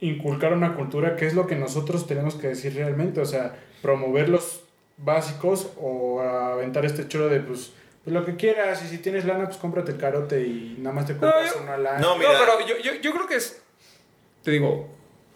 inculcar 0.00 0.52
una 0.52 0.74
cultura, 0.74 1.16
¿qué 1.16 1.26
es 1.26 1.34
lo 1.34 1.46
que 1.46 1.56
nosotros 1.56 2.06
tenemos 2.06 2.34
que 2.34 2.48
decir 2.48 2.74
realmente? 2.74 3.20
O 3.20 3.26
sea, 3.26 3.56
promover 3.82 4.28
los 4.28 4.60
básicos 4.98 5.68
o 5.80 6.20
aventar 6.20 6.84
este 6.84 7.08
choro 7.08 7.28
de, 7.28 7.40
pues, 7.40 7.72
pues 8.04 8.12
lo 8.14 8.24
que 8.24 8.36
quieras, 8.36 8.82
y 8.84 8.88
si 8.88 8.98
tienes 8.98 9.24
lana, 9.24 9.46
pues 9.46 9.56
cómprate 9.56 9.92
el 9.92 9.98
carote 9.98 10.40
y 10.42 10.76
nada 10.78 10.94
más 10.94 11.06
te 11.06 11.16
compras 11.16 11.54
yo- 11.54 11.62
una 11.62 11.76
lana. 11.78 11.98
No, 12.00 12.10
No, 12.12 12.18
mira. 12.18 12.30
pero 12.38 12.66
yo, 12.66 12.76
yo, 12.82 13.00
yo 13.00 13.12
creo 13.12 13.26
que 13.26 13.36
es. 13.36 13.60
Te 14.42 14.50
digo, 14.52 14.88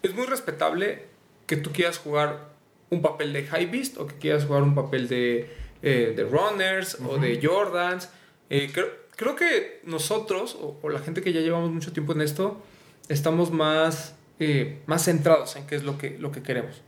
es 0.03 0.14
muy 0.14 0.26
respetable 0.26 1.05
que 1.46 1.57
tú 1.57 1.70
quieras 1.72 1.98
jugar 1.98 2.50
un 2.90 3.03
papel 3.03 3.32
de 3.32 3.44
high 3.46 3.66
beast 3.66 3.98
o 3.98 4.07
que 4.07 4.16
quieras 4.16 4.44
jugar 4.44 4.62
un 4.62 4.74
papel 4.74 5.09
de, 5.09 5.48
eh, 5.82 6.12
de 6.16 6.24
runners 6.24 6.98
o 7.07 7.18
de 7.18 7.40
Jordans. 7.42 8.11
Eh, 8.50 8.70
creo, 8.72 8.86
creo 9.16 9.34
que 9.36 9.80
nosotros, 9.84 10.57
o, 10.61 10.78
o 10.82 10.88
la 10.88 10.98
gente 11.00 11.22
que 11.22 11.32
ya 11.32 11.40
llevamos 11.40 11.70
mucho 11.70 11.92
tiempo 11.92 12.12
en 12.12 12.20
esto, 12.20 12.62
estamos 13.09 13.50
más, 13.50 14.14
eh, 14.40 14.80
más 14.86 15.05
centrados 15.05 15.57
en 15.57 15.66
qué 15.66 15.74
es 15.76 15.84
lo 15.84 15.98
que, 15.98 16.18
lo 16.18 16.30
que 16.32 16.42
queremos. 16.42 16.82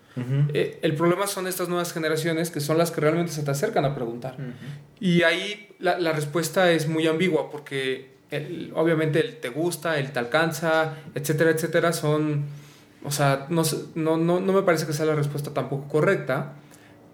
Eh, 0.55 0.79
el 0.83 0.95
problema 0.95 1.27
son 1.27 1.49
estas 1.49 1.69
nuevas 1.69 1.93
generaciones 1.93 2.51
que 2.53 2.61
son 2.61 2.79
las 2.79 2.93
que 2.93 3.01
realmente 3.01 3.33
se 3.33 3.43
te 3.43 3.51
acercan 3.51 3.85
a 3.85 3.97
preguntar. 3.97 4.37
Y 5.01 5.23
ahí 5.23 5.75
la, 5.81 5.99
la 5.99 6.13
respuesta 6.13 6.71
es 6.71 6.87
muy 6.87 7.07
ambigua 7.09 7.51
porque 7.51 8.11
el- 8.31 8.71
obviamente 8.77 9.19
el 9.21 9.37
te 9.39 9.49
gusta, 9.49 9.99
el 9.99 10.13
te 10.13 10.19
alcanza, 10.21 10.99
etcétera, 11.17 11.51
etcétera, 11.51 11.93
son, 11.93 12.45
o 13.05 13.11
sea, 13.11 13.47
no, 13.51 13.63
no, 13.95 14.17
no, 14.17 14.41
no 14.41 14.53
me 14.53 14.63
parece 14.63 14.87
que 14.87 14.93
sea 14.93 15.07
la 15.07 15.15
respuesta 15.15 15.53
tampoco 15.53 15.89
correcta, 15.89 16.55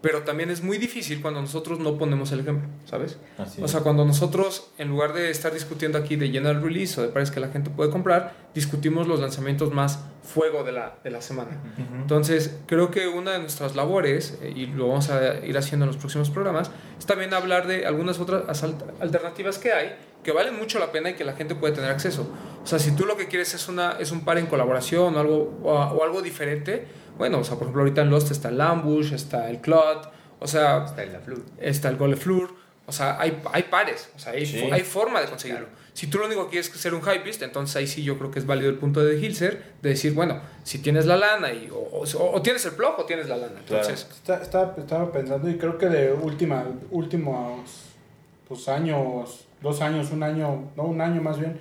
pero 0.03 0.23
también 0.23 0.51
es 0.51 0.63
muy 0.63 0.79
difícil 0.79 1.21
cuando 1.21 1.41
nosotros 1.41 1.79
no 1.79 1.99
ponemos 1.99 2.33
el 2.33 2.41
ejemplo, 2.41 2.69
¿sabes? 2.85 3.19
Así 3.37 3.63
O 3.63 3.69
sea, 3.69 3.81
cuando 3.81 4.05
nosotros, 4.05 4.71
en 4.79 4.89
lugar 4.89 5.13
de 5.13 5.31
estar 5.31 5.53
discutiendo 5.53 5.99
aquí 5.99 6.17
de 6.17 6.31
general 6.31 6.63
release 6.63 6.99
o 6.99 7.03
de 7.03 7.11
pares 7.11 7.31
que 7.31 7.41
la 7.41 7.49
gente 7.49 7.69
puede 7.71 7.91
comprar, 7.91 8.35
discutimos 8.55 9.07
los 9.07 9.21
lanzamientos 9.21 9.73
más 9.73 10.01
fuego 10.23 10.65
de 10.65 10.73
la, 10.73 10.99
de 11.05 11.11
la 11.11 11.21
semana. 11.21 11.61
Entonces, 12.01 12.59
creo 12.67 12.91
que 12.91 13.09
una 13.09 13.33
de 13.33 13.41
nuestras 13.41 13.77
labores, 13.77 14.39
eh, 14.43 14.53
y 14.55 14.67
lo 14.67 14.89
vamos 14.89 15.11
a 15.11 15.45
ir 15.45 15.57
haciendo 15.59 15.85
en 15.85 15.89
los 15.89 15.97
próximos 15.97 16.31
programas, 16.31 16.71
es 16.99 17.05
también 17.05 17.35
hablar 17.35 17.67
de 17.67 17.87
algunas 17.87 18.19
otras 18.21 18.63
alternativas 19.01 19.59
que 19.59 19.73
hay 19.73 19.97
que 20.23 20.33
valen 20.33 20.57
mucho 20.57 20.79
la 20.79 20.93
pena 20.93 21.11
y 21.11 21.15
que 21.15 21.25
la 21.25 21.33
gente 21.33 21.55
puede 21.55 21.75
tener 21.75 21.91
acceso. 21.91 22.31
O 22.63 22.67
sea, 22.67 22.79
si 22.79 22.95
tú 22.95 23.07
lo 23.07 23.17
que 23.17 23.27
quieres 23.27 23.55
es, 23.55 23.69
una, 23.69 23.93
es 23.99 24.13
un 24.13 24.25
par 24.25 24.37
en 24.39 24.47
colaboración 24.47 25.17
o 25.17 25.19
algo, 25.19 25.59
o, 25.63 25.73
o 25.73 26.05
algo 26.05 26.21
diferente, 26.21 26.87
bueno, 27.21 27.39
o 27.39 27.45
sea, 27.45 27.55
por 27.55 27.63
ejemplo, 27.65 27.83
ahorita 27.83 28.03
en 28.03 28.11
Lost 28.11 28.33
está 28.33 28.49
el 28.49 28.61
Ambush, 28.61 29.13
está 29.13 29.49
el 29.49 29.61
Clot, 29.61 30.11
o 30.41 30.47
sea, 30.49 30.85
Está 30.87 31.03
en 31.05 31.13
la 31.13 31.21
flu. 31.21 31.43
está 31.61 31.89
el 31.89 31.97
Goleflur, 31.97 32.53
o 32.87 32.93
sea, 32.93 33.21
hay, 33.21 33.41
hay 33.53 33.63
pares, 33.65 34.11
o 34.17 34.19
sea, 34.19 34.33
hay, 34.33 34.45
Sí. 34.47 34.59
hay 34.73 34.81
forma 34.83 35.21
de 35.21 35.29
conseguirlo. 35.29 35.67
Si 35.93 36.07
tú 36.07 36.19
lo 36.19 36.27
único 36.27 36.45
que 36.45 36.51
quieres 36.53 36.69
es 36.75 36.81
ser 36.81 36.95
un 36.95 37.01
hypebeast, 37.03 37.43
entonces 37.43 37.77
ahí 37.77 37.87
sí 37.87 38.03
yo 38.03 38.17
creo 38.19 38.31
que 38.31 38.39
es 38.39 38.47
válido 38.47 38.71
el 38.71 38.77
punto 38.79 39.05
de 39.05 39.19
Hilser 39.21 39.63
de 39.83 39.91
decir, 39.91 40.15
bueno, 40.15 40.41
si 40.65 40.79
tienes 40.79 41.05
la 41.07 41.17
lana 41.17 41.53
y, 41.53 41.69
o, 41.71 41.77
o- 41.77 42.33
o 42.37 42.43
tienes 42.43 42.65
el 42.65 42.73
plug 42.73 42.95
o 42.99 43.05
tienes 43.05 43.29
la 43.29 43.37
lana. 43.37 43.61
Claro. 43.67 43.83
Entonces, 43.87 44.09
Está- 44.11 44.41
estaba, 44.43 44.75
estaba 44.79 45.13
pensando 45.13 45.49
y 45.51 45.59
creo 45.59 45.77
que 45.79 45.87
de 45.87 46.13
última, 46.13 46.65
últimos 46.91 47.61
pues, 48.49 48.67
años, 48.69 49.47
dos 49.61 49.81
años, 49.83 50.11
un 50.11 50.23
año, 50.23 50.71
no, 50.77 50.85
un 50.85 51.01
año 51.01 51.21
más 51.21 51.39
bien, 51.39 51.59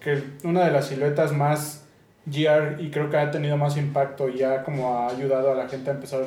que 0.00 0.22
una 0.44 0.64
de 0.64 0.72
las 0.72 0.88
siluetas 0.88 1.32
más 1.32 1.84
GR 2.26 2.80
y 2.80 2.90
creo 2.90 3.10
que 3.10 3.16
ha 3.16 3.30
tenido 3.30 3.56
más 3.56 3.76
impacto 3.76 4.28
y 4.28 4.38
ya 4.38 4.62
como 4.62 4.98
ha 4.98 5.08
ayudado 5.10 5.52
a 5.52 5.54
la 5.54 5.68
gente 5.68 5.90
a 5.90 5.94
empezar 5.94 6.24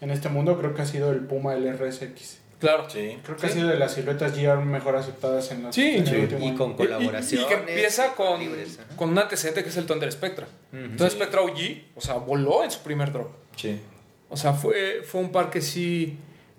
en 0.00 0.10
este 0.10 0.28
mundo, 0.28 0.58
creo 0.58 0.74
que 0.74 0.82
ha 0.82 0.86
sido 0.86 1.10
el 1.12 1.20
Puma, 1.20 1.54
el 1.54 1.66
RSX. 1.78 2.38
claro. 2.58 2.88
Sí. 2.88 3.18
Creo 3.24 3.36
que 3.36 3.46
ha 3.46 3.50
sido 3.50 3.68
de 3.68 3.76
las 3.78 3.92
siluetas 3.94 4.36
GR 4.36 4.56
mejor 4.64 4.96
aceptadas 4.96 5.50
en, 5.50 5.62
los, 5.64 5.74
Sí, 5.74 5.96
en 5.96 6.06
sí. 6.06 6.14
Y 6.16 6.44
año. 6.46 6.56
con 6.58 6.70
Y- 6.70 6.72
y- 6.74 6.76
colaboraciones. 6.76 7.46
Y, 7.46 7.48
que 7.48 7.54
empieza 7.54 8.14
con, 8.14 8.38
libres, 8.40 8.78
ajá. 8.84 8.96
con 8.96 9.10
un 9.10 9.18
antecedente 9.18 9.62
que 9.62 9.68
es 9.70 9.76
el 9.76 9.86
Thunder 9.86 10.10
Spectra. 10.12 10.46
Ujú. 10.72 10.82
Entonces 10.82 11.12
Spectra 11.14 11.40
OG, 11.42 11.58
o 11.96 12.00
sea, 12.00 12.14
voló 12.14 12.62
en 12.64 12.70
su 12.70 12.80
primer 12.80 13.12
drop. 13.12 13.28
Sí. 13.56 13.80
O 14.28 14.36
sea, 14.36 14.52
fue, 14.54 15.02
fue 15.04 15.20
un 15.20 15.30
par 15.32 15.50
que 15.50 15.60
sí 15.60 16.16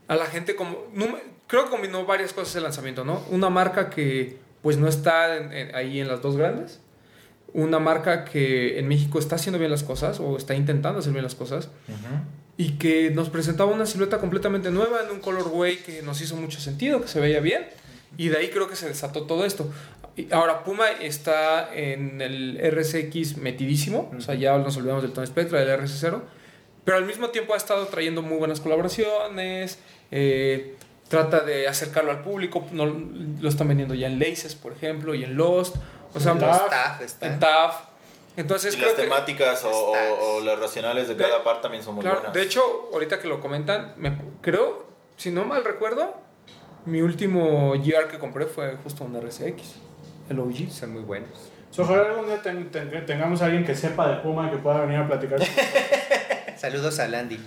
a 0.08 0.16
la 0.16 0.26
gente 0.26 0.56
como... 0.56 0.78
no 0.94 1.18
creo 1.48 1.66
que 1.66 1.70
combinó 1.72 2.06
varias 2.06 2.34
cosas 2.34 2.56
el 2.58 2.64
lanzamiento, 2.64 3.04
¿no? 3.06 3.22
Una 3.30 3.50
marca 3.50 3.90
que 3.90 4.38
pues 4.62 4.78
no 4.78 4.88
está 4.88 5.36
en- 5.38 5.52
en- 5.54 5.76
ahí 5.76 6.00
en 6.00 6.08
las 6.08 6.22
dos 6.22 6.36
grandes. 6.38 6.80
Una 7.54 7.80
marca 7.80 8.26
que 8.26 8.80
en 8.80 8.88
México 8.88 9.20
está 9.20 9.36
haciendo 9.36 9.60
bien 9.60 9.70
las 9.70 9.84
cosas 9.84 10.20
o 10.20 10.38
está 10.38 10.56
intentando 10.56 10.99
hacer 10.99 11.14
bien 11.14 11.24
las 11.24 11.36
cosas. 11.36 11.70
Y 12.58 12.74
que 12.74 13.12
nos 13.12 13.30
presentaba 13.30 13.72
una 13.72 13.86
silueta 13.86 14.20
completamente 14.20 14.72
nueva 14.72 15.04
en 15.04 15.12
un 15.12 15.20
colorway 15.20 15.78
que 15.78 16.01
nos 16.01 16.22
hizo 16.22 16.36
mucho 16.36 16.60
sentido, 16.60 17.01
que 17.01 17.08
se 17.08 17.20
veía 17.20 17.39
bien. 17.39 17.66
Y 18.18 18.30
de 18.30 18.38
ahí 18.38 18.49
creo 18.49 18.68
que 18.68 18.76
se 18.76 18.88
desató 18.88 19.24
todo 19.24 19.45
esto. 19.45 19.72
Ahora, 20.32 20.64
Puma 20.64 20.89
está 21.01 21.74
en 21.74 22.22
el 22.22 22.60
RSX 22.72 23.38
metidísimo. 23.38 24.12
O 24.16 24.22
sea, 24.22 24.36
ya 24.36 24.58
nos 24.58 24.78
olvidamos 24.78 25.04
del 25.04 25.12
Tone 25.12 25.28
Spectra, 25.28 25.60
del 25.60 25.80
RS0. 25.80 26.22
Pero 26.86 26.97
al 26.97 27.06
mismo 27.06 27.30
tiempo 27.30 27.54
ha 27.54 27.58
estado 27.58 27.86
trayendo 27.88 28.22
muy 28.22 28.38
buenas 28.38 28.60
colaboraciones. 28.60 29.80
eh, 30.12 30.76
trata 31.08 31.41
de 31.41 31.68
acercarlo 31.68 32.12
al 32.12 32.22
público. 32.22 32.66
No, 32.72 32.86
lo 32.86 33.49
están 33.49 33.68
vendiendo 33.68 33.93
ya 33.93 34.08
en 34.08 34.20
Laces, 34.20 34.56
por 34.56 34.74
ejemplo, 34.74 35.14
y 35.14 35.24
en 35.24 35.36
Lost. 35.36 35.76
O 36.16 36.20
sea, 36.20 36.34
Staff 36.34 37.01
está. 37.01 37.26
en 37.28 37.39
TAF. 37.39 37.76
Entonces, 38.36 38.74
Y 38.74 38.78
creo 38.78 38.89
las 38.89 38.95
que- 38.95 39.03
temáticas 39.03 39.64
o, 39.64 39.70
o- 39.72 40.36
o 40.38 40.41
las 40.41 40.59
racionales 40.59 41.07
de 41.07 41.16
De- 41.16 41.24
cada 41.24 41.43
par 41.43 41.61
también 41.61 41.84
son 41.84 41.95
muy 41.95 42.01
Claro, 42.01 42.18
buenas. 42.18 42.34
de 42.34 42.41
hecho, 42.41 42.61
ahorita 42.91 43.20
que 43.20 43.28
lo 43.28 43.39
comentan, 43.39 43.93
me, 43.97 44.18
creo, 44.41 44.88
si 45.18 45.30
no 45.32 45.45
mal 45.45 45.64
recuerdo, 45.64 46.16
mi 46.86 47.01
último 47.01 47.74
GR 47.78 48.07
que 48.09 48.18
compré 48.20 48.45
fue 48.47 48.76
justo 48.84 49.03
un 49.03 49.16
RSX, 49.16 49.76
el 50.30 50.39
OG. 50.39 50.70
Son 50.72 50.91
muy 50.93 51.03
buenos. 51.03 51.30
So, 51.70 51.84
ojalá 51.84 52.09
algún 52.09 52.26
día 52.28 52.41
ten- 52.41 52.72
ten- 52.72 53.05
tengamos 53.05 53.41
a 53.41 53.45
alguien 53.45 53.66
que 53.66 53.76
sepa 53.76 54.07
de 54.07 54.16
Puma 54.18 54.49
que 54.51 54.57
pueda 54.57 54.82
venir 54.82 54.97
a 54.99 55.07
platicar. 55.07 55.39
Saludos 56.57 56.99
a 56.99 57.07
Landy. 57.07 57.39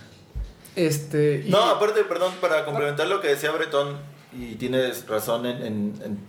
Este, 0.75 1.43
y- 1.45 1.49
No, 1.49 1.63
aparte, 1.63 2.03
perdón, 2.03 2.33
para 2.39 2.63
complementar 2.65 3.07
lo 3.07 3.19
que 3.21 3.29
decía 3.29 3.51
Bretón, 3.51 3.97
y 4.33 4.55
tienes 4.55 5.07
razón 5.07 5.45
en, 5.45 5.57
en- 5.65 6.01
en- 6.03 6.19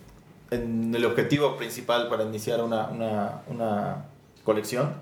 en 0.50 0.94
el 0.94 1.04
objetivo 1.04 1.56
principal 1.56 2.08
para 2.08 2.24
iniciar 2.24 2.62
una, 2.62 2.88
una- 2.88 3.42
una 3.48 4.04
colección, 4.44 4.94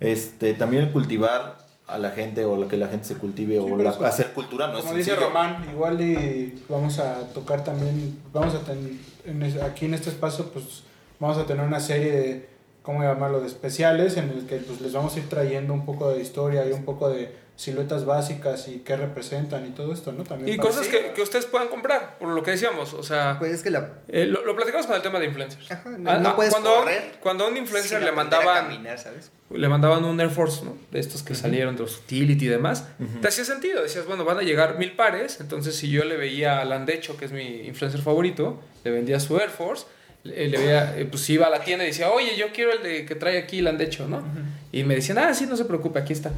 este, 0.00 0.54
también 0.54 0.84
el 0.84 0.92
cultivar 0.92 1.58
a 1.86 1.98
la 1.98 2.10
gente 2.10 2.44
o 2.44 2.68
que 2.68 2.76
la 2.76 2.86
gente 2.88 3.06
se 3.06 3.14
cultive 3.16 3.54
Sí, 3.54 3.58
o 3.60 3.76
la- 3.76 3.90
eso- 3.90 4.04
hacer 4.04 4.32
cultura 4.32 4.68
no 4.68 4.78
es 4.78 4.84
Como 4.84 4.96
dice. 4.96 5.16
Román, 5.16 5.66
igual 5.72 6.00
y 6.00 6.62
vamos 6.68 6.98
a 6.98 7.20
tocar 7.34 7.64
también, 7.64 8.18
vamos 8.32 8.54
a 8.54 8.60
tener, 8.60 8.92
en 9.26 9.62
aquí 9.62 9.86
en 9.86 9.94
este 9.94 10.10
espacio, 10.10 10.46
pues 10.52 10.84
vamos 11.18 11.36
a 11.38 11.44
tener 11.46 11.66
una 11.66 11.80
serie 11.80 12.12
de, 12.12 12.48
¿cómo 12.82 13.02
llamarlo?, 13.02 13.40
de 13.40 13.46
especiales 13.48 14.16
en 14.16 14.30
el 14.30 14.46
que 14.46 14.56
pues, 14.56 14.80
les 14.80 14.92
vamos 14.92 15.14
a 15.16 15.18
ir 15.18 15.28
trayendo 15.28 15.72
un 15.74 15.84
poco 15.84 16.10
de 16.10 16.22
historia 16.22 16.66
y 16.66 16.72
un 16.72 16.84
poco 16.84 17.08
de 17.10 17.34
siluetas 17.56 18.04
básicas 18.06 18.66
y 18.68 18.78
qué 18.80 18.96
representan 18.96 19.66
y 19.66 19.70
todo 19.70 19.92
esto, 19.92 20.10
¿no? 20.12 20.24
También 20.24 20.54
y 20.54 20.58
cosas 20.58 20.88
que, 20.88 21.12
que 21.12 21.22
ustedes 21.22 21.46
puedan 21.46 21.68
comprar, 21.68 22.18
por 22.18 22.28
lo 22.30 22.42
que 22.42 22.52
decíamos, 22.52 22.92
o 22.94 23.02
sea, 23.02 23.36
Pues 23.38 23.52
es 23.52 23.62
que 23.62 23.70
la. 23.70 23.90
eh, 24.08 24.26
lo, 24.26 24.44
lo 24.44 24.56
platicamos 24.56 24.86
con 24.86 24.96
el 24.96 25.02
tema 25.02 25.20
de 25.20 25.26
influencers. 25.26 25.70
Ajá, 25.70 25.90
no, 25.90 26.10
Ah, 26.10 26.18
no 26.18 26.30
ah, 26.30 26.36
puedes 26.36 26.52
cuando, 26.52 26.74
correr. 26.74 27.16
cuando 27.20 27.44
a 27.44 27.48
un 27.48 27.56
influencer 27.56 28.02
le 28.02 28.10
mandaban 28.12 28.66
caminar, 28.68 28.98
¿sabes? 28.98 29.30
le 29.50 29.68
mandaban 29.68 30.02
un 30.06 30.18
Air 30.18 30.30
Force, 30.30 30.64
¿no? 30.64 30.74
De 30.90 30.98
estos 30.98 31.22
que 31.22 31.34
salieron 31.34 31.76
de 31.76 31.82
los 31.82 31.98
utility 31.98 32.46
y 32.46 32.48
demás. 32.48 32.86
Te 33.20 33.28
hacía 33.28 33.44
sentido. 33.44 33.82
Decías, 33.82 34.06
bueno, 34.06 34.24
van 34.24 34.38
a 34.38 34.42
llegar 34.42 34.78
mil 34.78 34.92
pares. 34.96 35.40
Entonces, 35.40 35.76
si 35.76 35.90
yo 35.90 36.04
le 36.04 36.16
veía 36.16 36.60
a 36.62 36.64
Landecho, 36.64 37.18
que 37.18 37.26
es 37.26 37.32
mi 37.32 37.66
influencer 37.66 38.00
favorito, 38.00 38.60
le 38.82 38.90
vendía 38.90 39.20
su 39.20 39.36
Air 39.38 39.50
Force, 39.50 39.84
le, 40.24 40.48
le 40.48 40.58
veía, 40.58 40.98
eh, 40.98 41.04
pues 41.06 41.28
iba 41.30 41.46
a 41.46 41.50
la 41.50 41.60
tienda 41.60 41.84
y 41.84 41.88
decía, 41.88 42.10
oye, 42.10 42.36
yo 42.36 42.52
quiero 42.52 42.72
el 42.72 42.82
de 42.82 43.06
que 43.06 43.14
trae 43.14 43.38
aquí 43.38 43.60
Landecho, 43.60 44.08
¿no? 44.08 44.22
Y 44.70 44.84
me 44.84 44.94
decían, 44.94 45.18
ah, 45.18 45.34
sí, 45.34 45.46
no 45.46 45.56
se 45.56 45.64
preocupe, 45.64 45.98
aquí 45.98 46.12
está. 46.12 46.30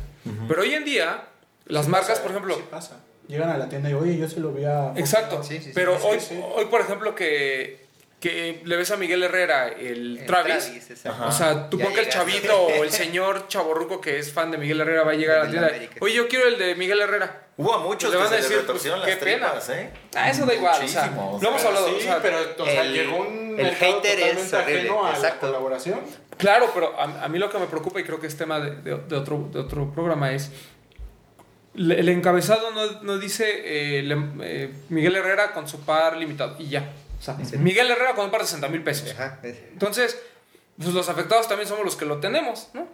Pero 0.49 0.63
hoy 0.63 0.75
en 0.75 0.85
día, 0.85 1.25
las 1.67 1.89
marcas, 1.89 2.21
por 2.21 2.31
ejemplo, 2.31 2.57
Sí 2.57 2.63
pasa. 2.71 3.01
Llegan 3.27 3.49
a 3.49 3.57
la 3.57 3.71
tienda 3.71 3.89
y, 3.89 3.95
oye, 3.95 4.19
yo 4.19 4.29
se 4.29 4.39
lo 4.39 4.53
vi 4.53 4.65
a... 4.65 4.93
Exacto. 4.97 5.43
Sí, 5.43 5.57
sí, 5.57 5.65
sí. 5.65 5.71
pero 5.75 5.97
hoy, 6.05 6.21
sí. 6.21 6.39
hoy, 6.55 6.67
por 6.67 6.83
ejemplo, 6.83 7.15
que, 7.15 7.84
que 8.31 8.63
le 8.65 8.77
ves 8.77 8.91
a 8.91 8.97
Miguel 8.97 9.23
Herrera, 9.23 9.69
el, 9.69 10.19
El 10.19 10.27
Travis. 10.27 10.73
O 11.27 11.31
sea, 11.31 11.69
tú 11.69 11.79
pon 11.79 11.93
que 11.93 12.01
el 12.01 12.09
chavito 12.09 12.59
o 12.59 12.83
el 12.83 12.91
señor 13.03 13.49
chaborruco 13.49 14.01
que 14.01 14.19
es 14.19 14.33
fan 14.33 14.51
de 14.51 14.57
Miguel 14.59 14.81
Herrera 14.81 15.03
va 15.05 15.13
a 15.13 15.15
llegar 15.15 15.41
a 15.41 15.45
la 15.45 15.51
tienda. 15.51 15.69
la. 15.71 15.77
Oye, 16.01 16.15
yo 16.15 16.27
quiero 16.27 16.49
el 16.49 16.59
de 16.59 16.75
Miguel 16.75 17.01
Herrera. 17.01 17.43
Hubo 17.57 17.79
muchos 17.81 18.11
Le 18.11 18.17
que 18.17 18.25
van 18.25 18.33
a 18.33 18.37
decir, 18.37 18.63
pues, 18.67 18.85
las 18.87 19.01
qué 19.03 19.17
pena. 19.17 19.47
tripas, 19.51 19.69
¿eh? 19.71 19.91
Ah, 20.17 20.31
eso 20.31 20.45
da 20.47 20.55
igual. 20.55 20.83
O 20.83 20.89
sea, 20.89 21.07
lo 21.41 21.49
hemos 21.49 21.65
hablado. 21.65 21.89
Sí, 21.89 21.95
o 21.97 22.01
sea, 22.01 22.23
pero 22.23 22.39
o 22.59 22.65
sea, 22.65 22.83
el- 22.83 22.93
llegó 22.95 23.19
un 23.19 23.57
el 23.61 23.75
hater 23.75 24.19
es 24.21 24.53
horrible, 24.53 24.89
a 24.91 25.03
la 25.03 25.11
exacto. 25.11 25.47
colaboración. 25.47 26.01
Claro, 26.39 26.71
pero 26.75 26.99
a, 26.99 27.25
a 27.25 27.29
mí 27.29 27.39
lo 27.39 27.49
que 27.51 27.59
me 27.59 27.67
preocupa, 27.67 28.01
y 28.01 28.05
creo 28.05 28.19
que 28.21 28.27
es 28.27 28.37
tema 28.37 28.59
de, 28.59 28.71
de- 28.77 28.97
de 29.07 29.17
otro, 29.17 29.49
de 29.53 29.61
otro 29.61 29.93
programa, 29.93 30.33
es. 30.33 30.51
le- 31.75 32.01
El 32.01 32.09
encabezado 32.09 32.71
no, 32.73 33.03
no 33.03 33.19
dice 33.19 33.99
eh, 33.99 34.03
le- 34.03 34.17
eh, 34.43 34.73
Miguel 34.89 35.15
Herrera 35.17 35.53
con 35.53 35.69
su 35.69 35.81
par 35.85 36.17
limitado. 36.17 36.57
Y 36.59 36.69
ya. 36.71 36.91
Miguel 37.59 37.91
Herrera 37.91 38.15
con 38.15 38.27
un 38.27 38.31
par 38.31 38.41
de 38.43 38.47
60 38.47 38.69
mil 38.69 38.83
pesos. 38.83 39.11
Ajá. 39.13 39.41
Entonces, 39.43 40.19
pues 40.77 40.93
los 40.93 41.09
afectados 41.09 41.49
también 41.49 41.69
somos 41.69 41.85
los 41.85 41.97
que 41.97 42.05
lo 42.05 42.19
tenemos, 42.19 42.69
¿no? 42.75 42.87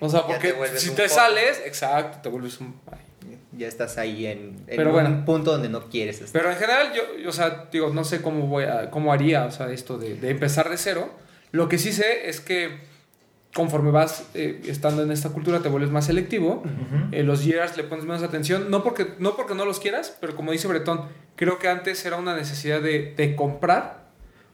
O 0.00 0.08
sea, 0.08 0.26
te 0.26 0.54
porque 0.54 0.78
si 0.78 0.90
te 0.90 1.02
poco. 1.04 1.14
sales, 1.14 1.60
exacto, 1.64 2.18
te 2.22 2.28
vuelves 2.28 2.58
un... 2.60 2.80
ay. 2.90 2.98
Ya 3.52 3.66
estás 3.66 3.98
ahí 3.98 4.26
en, 4.26 4.56
en 4.66 4.76
Pero 4.76 4.90
un 4.90 4.92
bueno. 4.94 5.24
punto 5.26 5.50
donde 5.52 5.68
no 5.68 5.90
quieres 5.90 6.20
estar. 6.22 6.40
Pero 6.40 6.52
en 6.52 6.58
general, 6.58 6.92
yo, 6.94 7.18
yo, 7.18 7.28
o 7.28 7.32
sea, 7.32 7.68
digo, 7.70 7.90
no 7.90 8.04
sé 8.04 8.22
cómo 8.22 8.46
voy 8.46 8.64
a, 8.64 8.90
cómo 8.90 9.12
haría, 9.12 9.44
o 9.44 9.50
sea, 9.50 9.70
esto 9.70 9.98
de, 9.98 10.14
de 10.14 10.30
empezar 10.30 10.70
de 10.70 10.78
cero. 10.78 11.10
Lo 11.50 11.68
que 11.68 11.76
sí 11.76 11.92
sé 11.92 12.28
es 12.30 12.40
que 12.40 12.78
conforme 13.54 13.90
vas 13.90 14.26
eh, 14.34 14.62
estando 14.66 15.02
en 15.02 15.10
esta 15.10 15.30
cultura 15.30 15.60
te 15.60 15.68
vuelves 15.68 15.90
más 15.90 16.06
selectivo. 16.06 16.62
Eh, 17.12 17.22
los 17.22 17.44
years 17.44 17.76
le 17.76 17.84
pones 17.84 18.04
menos 18.04 18.22
atención, 18.22 18.70
no 18.70 18.82
porque, 18.82 19.14
no 19.18 19.36
porque 19.36 19.54
no 19.54 19.64
los 19.64 19.80
quieras, 19.80 20.16
pero 20.20 20.36
como 20.36 20.52
dice 20.52 20.68
Bretón, 20.68 21.02
creo 21.36 21.58
que 21.58 21.68
antes 21.68 22.04
era 22.06 22.16
una 22.16 22.36
necesidad 22.36 22.80
de, 22.80 23.14
de 23.16 23.34
comprar 23.34 24.08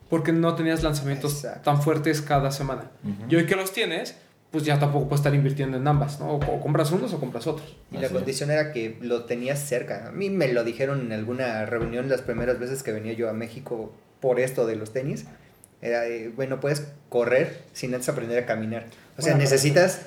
porque 0.09 0.33
no 0.33 0.55
tenías 0.55 0.83
lanzamientos 0.83 1.35
Exacto. 1.45 1.63
tan 1.63 1.83
fuertes 1.83 2.23
cada 2.23 2.51
semana. 2.51 2.91
Y 3.29 3.37
hoy 3.37 3.45
que 3.47 3.57
los 3.57 3.73
tienes, 3.73 4.17
pues 4.53 4.65
ya 4.65 4.79
tampoco 4.79 5.09
puedes 5.09 5.21
estar 5.21 5.35
invirtiendo 5.35 5.77
en 5.77 5.87
ambas, 5.87 6.21
¿no? 6.21 6.31
O, 6.31 6.37
o 6.37 6.61
compras 6.61 6.93
unos 6.93 7.13
o 7.13 7.19
compras 7.19 7.47
otros. 7.47 7.77
Y 7.91 7.97
la 7.97 8.07
Así 8.07 8.15
condición 8.15 8.51
era 8.51 8.73
que 8.73 8.97
lo 9.03 9.25
tenías 9.25 9.59
cerca. 9.59 10.09
A 10.09 10.13
mí 10.13 10.31
me 10.31 10.49
lo 10.53 10.63
dijeron 10.65 11.01
en 11.01 11.13
alguna 11.13 11.67
reunión 11.67 12.09
las 12.09 12.23
primeras 12.23 12.59
veces 12.59 12.83
que 12.85 12.93
venía 12.93 13.13
yo 13.15 13.29
a 13.29 13.33
México 13.33 13.93
por 14.21 14.39
esto 14.41 14.67
de 14.67 14.77
los 14.77 14.93
tenis. 14.93 15.27
Era, 15.83 16.03
puedes 16.61 16.87
correr 17.09 17.63
sin 17.73 17.93
antes 17.95 18.09
aprender 18.09 18.43
a 18.43 18.47
caminar. 18.47 18.87
O 19.19 19.23
sea, 19.23 19.33
Bueno, 19.35 19.45
necesitas 19.45 20.03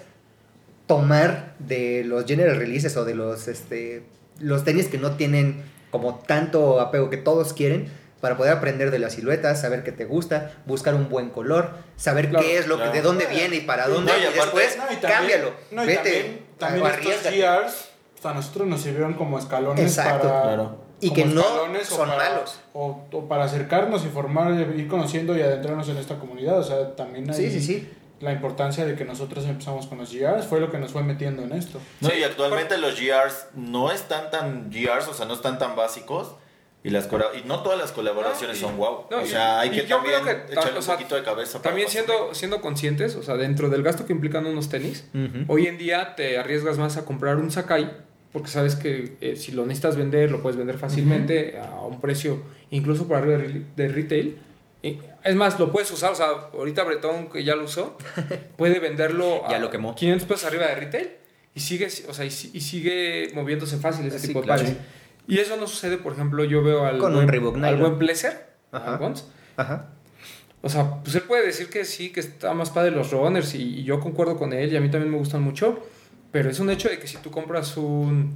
tomar 0.88 1.54
de 1.60 2.04
los 2.06 2.26
general 2.26 2.58
releases 2.58 2.98
o 2.98 3.06
de 3.06 3.16
los, 3.16 3.48
este, 3.48 4.04
los 4.40 4.64
tenis 4.64 4.88
que 4.88 4.98
no 4.98 5.12
tienen 5.16 5.64
como 5.92 6.16
tanto 6.20 6.80
apego 6.80 7.10
que 7.10 7.18
todos 7.18 7.54
quieren 7.54 7.90
para 8.22 8.36
poder 8.36 8.52
aprender 8.54 8.92
de 8.92 9.00
las 9.00 9.14
siluetas, 9.14 9.62
saber 9.62 9.84
qué 9.84 9.92
te 9.92 10.04
gusta, 10.06 10.52
buscar 10.66 10.94
un 10.94 11.08
buen 11.10 11.30
color, 11.30 11.72
saber 11.96 12.30
Claro, 12.30 12.46
qué 12.46 12.58
es 12.58 12.68
lo 12.68 12.76
claro. 12.76 12.92
que, 12.92 12.98
de 12.98 13.04
dónde 13.04 13.26
viene 13.28 13.56
y 13.58 13.62
para 13.62 13.88
dónde, 13.88 14.12
No, 14.12 14.18
y 14.18 14.22
y, 14.22 14.26
aparte- 14.26 14.42
después 14.42 14.78
No, 14.78 14.84
y 14.84 14.96
también- 14.98 15.12
cámbialo. 15.12 15.52
No, 15.72 15.84
y 15.84 15.88
Vete, 15.88 16.02
también, 16.58 16.84
también 16.84 17.12
estos. 17.14 17.34
GRs, 17.34 17.90
pues, 18.14 18.26
a 18.26 18.34
nosotros 18.34 18.68
nos 18.68 18.82
sirvieron 18.82 19.14
como 19.14 19.40
escalones 19.40 19.86
Exacto. 19.86 20.28
para... 20.28 20.42
Claro. 20.44 20.89
Y 21.02 21.12
que 21.12 21.26
no 21.26 21.42
son 21.86 22.10
para- 22.10 22.30
malos. 22.30 22.60
O, 22.74 23.06
o 23.12 23.28
para 23.28 23.46
acercarnos 23.46 24.04
y 24.06 24.10
formar, 24.10 24.52
ir 24.76 24.88
conociendo 24.88 25.38
y 25.38 25.42
adentrarnos 25.42 25.88
en 25.90 25.98
esta 25.98 26.16
comunidad. 26.20 26.60
O 26.60 26.64
sea, 26.64 26.96
también 26.96 27.30
hay 27.30 27.36
Sí, 27.36 27.50
sí, 27.52 27.62
sí. 27.62 27.90
la 28.20 28.32
importancia 28.34 28.86
de 28.86 28.96
que 28.96 29.06
nosotros 29.06 29.46
empezamos 29.46 29.88
con 29.88 29.98
los 29.98 30.12
GRs, 30.14 30.46
fue 30.46 30.60
lo 30.60 30.70
que 30.72 30.78
nos 30.78 30.92
fue 30.92 31.04
metiendo 31.04 31.44
en 31.44 31.54
esto. 31.54 31.80
No, 32.02 32.10
Sí, 32.10 32.18
y 32.20 32.24
actualmente 32.24 32.78
los 32.78 33.00
GRs 33.00 33.48
no 33.56 33.92
están 33.92 34.30
tan 34.30 34.70
GRs, 34.70 35.08
o 35.08 35.14
sea, 35.14 35.26
no 35.26 35.34
están 35.36 35.58
tan 35.58 35.76
básicos. 35.76 36.36
Y, 36.82 36.92
las 36.92 37.10
y 37.36 37.46
no 37.46 37.62
todas 37.62 37.78
las 37.78 37.92
colaboraciones 37.92 38.62
No, 38.62 38.68
y- 38.68 38.70
son 38.70 38.78
wow. 38.78 39.06
no, 39.12 39.18
o 39.18 39.22
y- 39.22 39.28
sea, 39.28 39.60
hay 39.60 39.70
que 39.70 39.82
también 39.82 40.22
creo 40.24 40.46
que, 40.48 40.54
echarle 40.54 40.78
o 40.78 40.82
un 40.82 40.86
poquito 40.88 41.16
de 41.16 41.24
cabeza. 41.24 41.58
para 41.60 41.72
También 41.72 41.90
siendo, 41.90 42.34
siendo 42.34 42.62
conscientes, 42.62 43.18
o 43.18 43.24
sea, 43.24 43.36
dentro 43.36 43.70
del 43.70 43.84
gasto 43.84 44.06
que 44.06 44.14
implican 44.14 44.46
unos 44.46 44.70
tenis, 44.70 45.06
hoy 45.50 45.68
en 45.68 45.78
día 45.78 46.16
te 46.16 46.38
arriesgas 46.38 46.78
más 46.78 46.96
a 46.96 47.04
comprar 47.04 47.36
un 47.36 47.52
Sakai, 47.52 47.92
porque 48.32 48.50
sabes 48.50 48.76
que 48.76 49.18
eh, 49.22 49.36
si 49.36 49.52
lo 49.52 49.66
necesitas 49.66 49.96
vender, 49.98 50.30
lo 50.32 50.42
puedes 50.42 50.58
vender 50.58 50.78
fácilmente 50.78 51.58
a 51.60 51.82
un 51.82 52.00
precio 52.00 52.42
incluso 52.72 53.08
por 53.08 53.18
arriba 53.18 53.38
de, 53.38 53.48
re- 53.48 53.64
de 53.76 53.88
retail. 53.88 54.38
Y, 54.82 54.98
es 55.24 55.36
más, 55.36 55.60
lo 55.60 55.72
puedes 55.72 55.92
usar, 55.92 56.12
o 56.12 56.16
sea, 56.16 56.28
ahorita 56.54 56.84
Bretón, 56.84 57.30
que 57.30 57.44
ya 57.44 57.56
lo 57.56 57.66
usó, 57.66 57.98
puede 58.58 58.80
venderlo 58.80 59.42
Ya 59.50 59.58
a 59.58 59.60
lo 59.60 59.70
quemó. 59.70 59.96
500 59.96 60.28
pesos 60.28 60.46
arriba 60.46 60.68
de 60.68 60.76
retail 60.76 61.10
y 61.56 61.60
sigue, 61.60 61.88
o 62.08 62.14
sea, 62.14 62.24
y, 62.26 62.28
y 62.28 62.62
sigue 62.62 63.32
moviéndose 63.34 63.78
fácil 63.78 64.06
ese 64.06 64.20
Sí, 64.20 64.28
tipo 64.28 64.42
claro. 64.42 64.62
de 64.62 64.70
pares. 64.70 64.84
Y 65.28 65.40
eso 65.40 65.58
no 65.58 65.68
sucede, 65.68 65.98
por 65.98 66.14
ejemplo, 66.14 66.44
yo 66.46 66.64
veo 66.64 66.86
al, 66.86 66.98
Con 67.00 67.10
un 67.12 67.16
buen, 67.18 67.28
Reebok 67.28 67.58
al 67.64 67.78
buen 67.78 68.00
Blazer, 68.00 68.48
Ajá. 68.72 68.94
al 68.94 69.00
Bonds, 69.00 69.26
Ajá. 69.58 69.90
o 70.62 70.70
sea, 70.70 71.02
pues 71.04 71.16
él 71.16 71.24
puede 71.24 71.46
decir 71.46 71.70
que 71.70 71.84
sí, 71.86 72.12
que 72.12 72.20
está 72.20 72.54
más 72.54 72.70
padre 72.70 72.92
los 72.92 73.12
runners 73.12 73.54
y, 73.56 73.80
y 73.80 73.84
yo 73.84 74.00
concuerdo 74.00 74.38
con 74.38 74.54
él 74.54 74.72
y 74.72 74.78
a 74.78 74.82
mí 74.82 74.90
también 74.90 75.12
me 75.12 75.18
gustan 75.18 75.42
mucho, 75.42 75.84
pero 76.32 76.50
es 76.50 76.60
un 76.60 76.70
hecho 76.70 76.90
de 76.90 77.00
que 77.00 77.08
si 77.08 77.18
tú 77.18 77.32
compras 77.32 77.76
un 77.78 78.34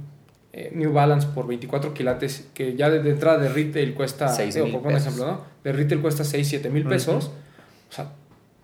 eh, 0.52 0.70
New 0.74 0.92
Balance 0.92 1.28
por 1.34 1.46
24 1.46 1.92
quilates, 1.94 2.48
que 2.54 2.74
ya 2.76 2.90
de, 2.90 3.02
de 3.02 3.10
entrada 3.10 3.38
de 3.38 3.48
retail 3.48 3.94
cuesta, 3.94 4.28
Seis 4.28 4.54
digo, 4.54 4.66
mil 4.66 4.78
por 4.78 4.92
ejemplo, 4.92 5.26
¿no? 5.26 5.40
De 5.64 5.72
retail 5.72 6.00
cuesta 6.00 6.24
6, 6.24 6.48
7 6.48 6.70
mil 6.70 6.84
pesos, 6.86 7.30
o 7.90 7.92
sea, 7.92 8.10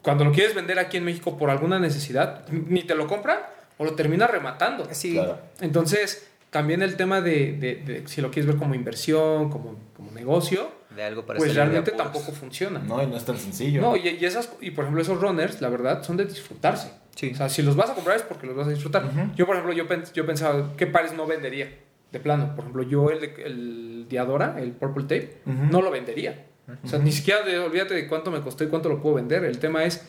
cuando 0.03 0.25
lo 0.25 0.33
quieres 0.33 0.55
vender 0.55 0.79
aquí 0.79 0.97
en 0.97 1.05
México 1.05 1.37
por 1.37 1.51
alguna 1.51 1.79
necesidad, 1.79 2.47
ni 2.51 2.83
te 2.85 2.95
lo 2.95 3.07
compran 3.07 3.39
o 3.79 3.85
lo 3.85 3.95
terminas 3.95 4.31
rematando. 4.31 4.87
Sí. 4.93 5.13
Claro. 5.15 5.39
Entonces, 5.61 6.27
también 6.51 6.83
el 6.83 6.97
tema 6.97 7.21
de, 7.21 7.53
de- 7.53 7.75
de 7.77 8.09
si 8.09 8.21
lo 8.21 8.31
quieres 8.31 8.47
ver 8.47 8.57
como 8.57 8.75
inversión, 8.75 9.51
como, 9.51 9.77
como 9.97 10.11
negocio, 10.13 10.71
De 10.95 11.05
algo 11.05 11.25
para 11.25 11.39
pues 11.39 11.55
realmente 11.55 11.93
tampoco 11.93 12.33
funciona. 12.33 12.79
No, 12.81 13.03
y 13.03 13.07
no 13.07 13.17
es 13.17 13.25
tan 13.25 13.39
sencillo. 13.39 13.81
No, 13.81 13.95
y, 13.97 14.09
y 14.09 14.25
esas, 14.25 14.51
y 14.61 14.71
por 14.73 14.85
ejemplo, 14.85 15.03
esos 15.03 15.21
runners, 15.21 15.61
la 15.61 15.69
verdad, 15.69 16.03
son 16.03 16.17
de 16.17 16.25
disfrutarse. 16.25 16.91
Sí. 17.15 17.31
O 17.33 17.37
sea, 17.37 17.49
si 17.49 17.63
los 17.63 17.77
vas 17.77 17.91
a 17.91 17.95
comprar 17.95 18.17
es 18.17 18.23
porque 18.23 18.47
los 18.47 18.57
vas 18.57 18.67
a 18.67 18.71
disfrutar. 18.71 19.11
Yo, 19.37 19.47
por 19.47 19.57
ejemplo, 19.57 19.75
yo, 19.75 19.87
pens- 19.89 20.13
yo 20.13 20.25
pensaba, 20.27 20.73
¿qué 20.77 20.87
pares 20.87 21.13
no 21.13 21.27
vendería? 21.27 21.69
De 22.13 22.19
plano. 22.21 22.55
Por 22.55 22.61
ejemplo, 22.65 22.83
yo 22.83 23.11
el, 23.11 23.21
de- 23.21 23.43
el 23.45 24.07
Diadora, 24.09 24.57
el 24.59 24.73
Purple 24.73 25.03
Tape, 25.05 25.39
no 25.47 25.83
lo 25.83 25.91
vendería. 25.91 26.47
O 26.85 26.89
sea, 26.89 26.99
ni 26.99 27.13
siquiera 27.13 27.43
de- 27.43 27.59
olvídate 27.59 27.95
de 27.95 28.07
cuánto 28.09 28.31
me 28.31 28.41
costó 28.41 28.65
y 28.65 28.69
cuánto 28.69 28.89
lo 28.89 29.01
puedo 29.03 29.17
vender. 29.17 29.45
El 29.45 29.59
tema 29.59 29.85
es 29.85 30.05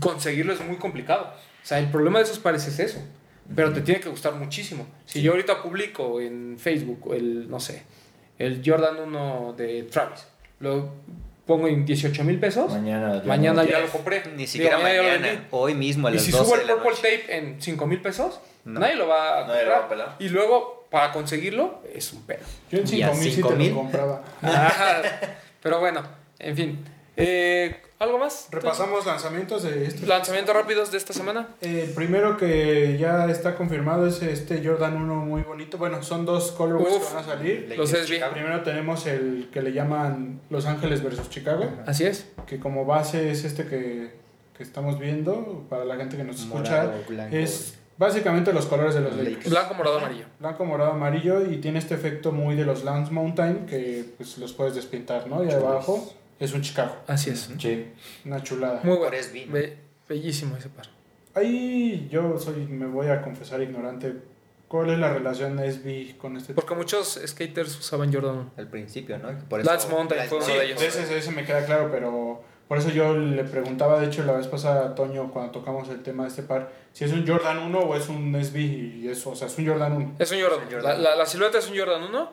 conseguirlo 0.00 0.52
es 0.52 0.64
muy 0.64 0.76
complicado. 0.76 1.32
O 1.62 1.66
sea, 1.66 1.78
el 1.78 1.90
problema 1.90 2.18
de 2.18 2.24
esos 2.24 2.38
pares 2.38 2.66
es 2.66 2.78
eso. 2.78 3.02
Pero 3.54 3.72
te 3.72 3.80
tiene 3.80 4.00
que 4.00 4.08
gustar 4.08 4.34
muchísimo. 4.34 4.86
Si 5.06 5.22
yo 5.22 5.32
ahorita 5.32 5.62
publico 5.62 6.20
en 6.20 6.56
Facebook 6.58 7.12
el, 7.14 7.50
no 7.50 7.58
sé, 7.58 7.82
el 8.38 8.62
Jordan 8.64 8.96
1 9.08 9.54
de 9.56 9.82
Travis, 9.84 10.26
lo 10.60 10.92
pongo 11.50 11.68
en 11.68 11.84
18 11.84 12.24
mil 12.24 12.38
pesos, 12.40 12.72
Mañana 12.72 13.16
ya 13.16 13.22
mañana 13.28 13.64
ya 13.64 13.78
lo 13.80 13.88
compré. 13.88 14.22
Ni 14.36 14.46
siquiera 14.46 14.76
Digo, 14.78 14.88
mañana, 14.88 15.26
vendí. 15.28 15.42
hoy 15.50 15.74
mismo 15.74 16.08
a 16.08 16.10
Y 16.10 16.14
las 16.14 16.22
si 16.24 16.30
12 16.32 16.44
subo 16.44 16.54
el 16.54 16.60
Purple 16.66 16.90
noche. 16.90 17.02
Tape 17.18 17.36
en 17.36 17.60
5 17.60 17.86
mil 17.86 18.00
pesos, 18.00 18.40
No. 18.64 18.80
nadie 18.80 18.94
lo 18.94 19.06
va 19.08 19.40
a 19.44 19.46
Nadie 19.46 19.64
lo 19.64 19.70
va 19.70 19.76
a 19.76 19.80
comprar. 19.80 19.88
pelar. 20.06 20.16
Y 20.20 20.28
luego, 20.28 20.86
para 20.90 21.12
conseguirlo, 21.12 21.82
es 21.94 22.12
un 22.12 22.22
pedo. 22.22 22.40
Yo 22.70 22.78
en 22.78 22.94
¿Y 22.94 23.02
a 23.02 23.08
5000 23.12 23.22
sí 23.22 23.36
te 23.42 23.48
5,000? 23.48 23.70
lo 23.70 23.76
compraba. 23.76 24.22
Ajá. 24.42 25.02
Pero 25.62 25.80
bueno, 25.80 26.02
en 26.38 26.56
fin. 26.56 26.84
Eh, 27.16 27.82
¿Algo 28.00 28.16
más? 28.16 28.48
Repasamos 28.50 29.04
lanzamientos 29.04 29.62
de 29.62 29.84
este. 29.84 30.06
Lanzamientos 30.06 30.56
rápidos 30.56 30.90
de 30.90 30.96
esta 30.96 31.12
semana. 31.12 31.48
El 31.60 31.90
primero 31.90 32.38
que 32.38 32.96
ya 32.98 33.26
está 33.26 33.54
confirmado 33.56 34.06
es 34.06 34.22
este 34.22 34.66
Jordan 34.66 34.96
1 34.96 35.14
muy 35.16 35.42
bonito. 35.42 35.76
Bueno, 35.76 36.02
son 36.02 36.24
dos 36.24 36.50
colorways 36.52 36.96
Uf. 36.96 37.08
que 37.08 37.14
van 37.14 37.24
a 37.24 37.26
salir. 37.26 37.74
Los 37.76 37.90
SB. 37.90 38.30
Primero 38.32 38.62
tenemos 38.62 39.06
el 39.06 39.50
que 39.52 39.60
le 39.60 39.74
llaman 39.74 40.40
Los 40.48 40.64
Ángeles 40.64 41.02
versus 41.04 41.28
Chicago, 41.28 41.70
Así 41.86 42.04
es. 42.06 42.26
que 42.46 42.58
como 42.58 42.86
base 42.86 43.30
es 43.30 43.44
este 43.44 43.66
que, 43.66 44.14
que 44.56 44.62
estamos 44.62 44.98
viendo 44.98 45.66
para 45.68 45.84
la 45.84 45.96
gente 45.96 46.16
que 46.16 46.24
nos 46.24 46.40
escucha. 46.40 46.84
Morado, 46.84 47.04
blanco. 47.06 47.36
Es 47.36 47.74
básicamente 47.98 48.54
los 48.54 48.64
colores 48.64 48.94
de 48.94 49.02
los 49.02 49.14
Los 49.14 49.26
Lakers. 49.26 49.50
Blanco, 49.50 49.74
morado, 49.74 49.98
amarillo. 49.98 50.24
Blanco, 50.38 50.64
morado, 50.64 50.92
amarillo 50.92 51.44
y 51.50 51.58
tiene 51.58 51.78
este 51.78 51.96
efecto 51.96 52.32
muy 52.32 52.56
de 52.56 52.64
los 52.64 52.82
Lance 52.82 53.12
Mountain 53.12 53.66
que 53.66 54.06
pues 54.16 54.38
los 54.38 54.54
puedes 54.54 54.74
despintar, 54.74 55.26
¿no? 55.26 55.44
Y 55.44 55.50
abajo 55.50 56.14
es 56.40 56.52
un 56.52 56.62
Chicago, 56.62 56.96
Así 57.06 57.30
es. 57.30 57.48
Sí. 57.58 57.86
una 58.24 58.42
chulada. 58.42 58.80
Muy 58.82 58.96
bueno. 58.96 59.16
Be- 59.52 59.76
bellísimo 60.08 60.56
ese 60.56 60.68
par. 60.70 60.86
Ahí 61.34 62.08
yo 62.10 62.36
soy, 62.38 62.66
me 62.66 62.86
voy 62.86 63.06
a 63.08 63.22
confesar 63.22 63.62
ignorante. 63.62 64.14
¿Cuál 64.66 64.90
es 64.90 64.98
la 64.98 65.12
relación 65.12 65.58
SB 65.58 66.16
con 66.16 66.36
este 66.36 66.54
Porque 66.54 66.74
muchos 66.74 67.20
skaters 67.26 67.76
usaban 67.78 68.12
Jordan 68.12 68.36
1. 68.36 68.50
Al 68.56 68.68
principio, 68.68 69.18
¿no? 69.18 69.36
Por 69.48 69.64
Lance 69.64 69.88
Mountain 69.88 70.28
fue 70.28 70.38
uno 70.38 70.46
Sí, 70.46 70.52
de 70.52 70.64
ellos. 70.66 70.80
de 70.80 70.86
ese, 70.86 71.18
ese 71.18 71.30
me 71.32 71.44
queda 71.44 71.64
claro, 71.66 71.88
pero 71.90 72.42
por 72.68 72.78
eso 72.78 72.88
yo 72.90 73.16
le 73.16 73.42
preguntaba, 73.42 73.98
de 73.98 74.06
hecho, 74.06 74.22
la 74.24 74.32
vez 74.34 74.46
pasada 74.46 74.86
a 74.86 74.94
Toño, 74.94 75.32
cuando 75.32 75.50
tocamos 75.50 75.88
el 75.88 76.02
tema 76.04 76.22
de 76.22 76.28
este 76.28 76.42
par, 76.44 76.70
si 76.92 77.04
es 77.04 77.12
un 77.12 77.26
Jordan 77.26 77.58
1 77.58 77.78
o 77.80 77.96
es 77.96 78.08
un 78.08 78.32
SB, 78.36 78.58
y 78.60 79.08
eso, 79.08 79.30
o 79.30 79.34
sea, 79.36 79.48
es 79.48 79.58
un 79.58 79.66
Jordan 79.66 79.92
1. 79.92 80.14
Es 80.20 80.30
un 80.30 80.40
Jordan. 80.40 80.60
Es 80.60 80.66
un 80.66 80.72
Jordan. 80.80 81.02
La, 81.02 81.10
la- 81.10 81.16
la 81.16 81.26
silueta 81.26 81.58
es 81.58 81.68
un 81.68 81.76
Jordan 81.76 82.04
1 82.04 82.30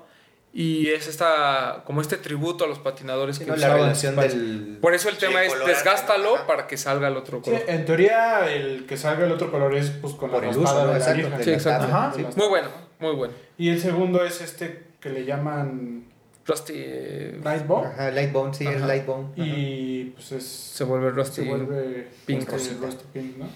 y 0.53 0.87
es 0.89 1.07
esta 1.07 1.83
como 1.85 2.01
este 2.01 2.17
tributo 2.17 2.63
a 2.63 2.67
los 2.67 2.79
patinadores 2.79 3.35
Sí, 3.37 3.45
que 3.45 3.51
¿no? 3.51 3.57
La 3.57 3.73
relación 3.75 4.15
del... 4.15 4.77
Por 4.81 4.95
eso 4.95 5.09
el 5.09 5.15
Sí, 5.15 5.21
tema 5.21 5.43
es 5.43 5.53
desgástalo 5.65 6.47
para 6.47 6.65
que 6.67 6.77
salga 6.77 7.09
el 7.09 7.17
otro 7.17 7.39
Sí, 7.43 7.51
color. 7.51 7.63
en 7.67 7.85
teoría, 7.85 8.51
el 8.51 8.85
que 8.87 8.97
salga 8.97 9.25
el 9.25 9.31
otro 9.31 9.51
color 9.51 9.75
es 9.75 9.89
pues 9.91 10.13
con 10.13 10.31
Por 10.31 10.43
la 10.43 10.51
de 10.51 10.57
la 10.87 10.97
Exacto. 10.97 11.43
Sí, 11.43 11.51
exacto. 11.51 11.85
tabla, 11.87 12.07
Ajá. 12.07 12.13
sí. 12.15 12.25
Muy 12.35 12.47
bueno, 12.47 12.69
muy 12.99 13.15
bueno. 13.15 13.33
Y 13.57 13.69
el 13.69 13.79
segundo 13.79 14.23
es 14.25 14.41
este 14.41 14.83
que 14.99 15.09
le 15.09 15.25
llaman 15.25 16.05
Rusty 16.45 16.73
eh, 16.75 17.39
Nightball. 17.43 17.85
Ajá, 17.87 18.09
Lightbone, 18.11 18.53
sí, 18.53 18.65
es 18.65 18.77
Ajá. 18.77 18.87
Lightbone. 18.87 19.25
Ajá. 19.33 19.33
Y 19.45 20.11
pues 20.15 20.31
es, 20.31 20.43
se 20.47 20.83
vuelve 20.85 21.11
Rusty. 21.11 21.41
se 21.43 21.49
vuelve 21.49 22.07
pink. 22.25 22.49
rusty 22.49 23.03
pink, 23.13 23.37
¿no? 23.37 23.47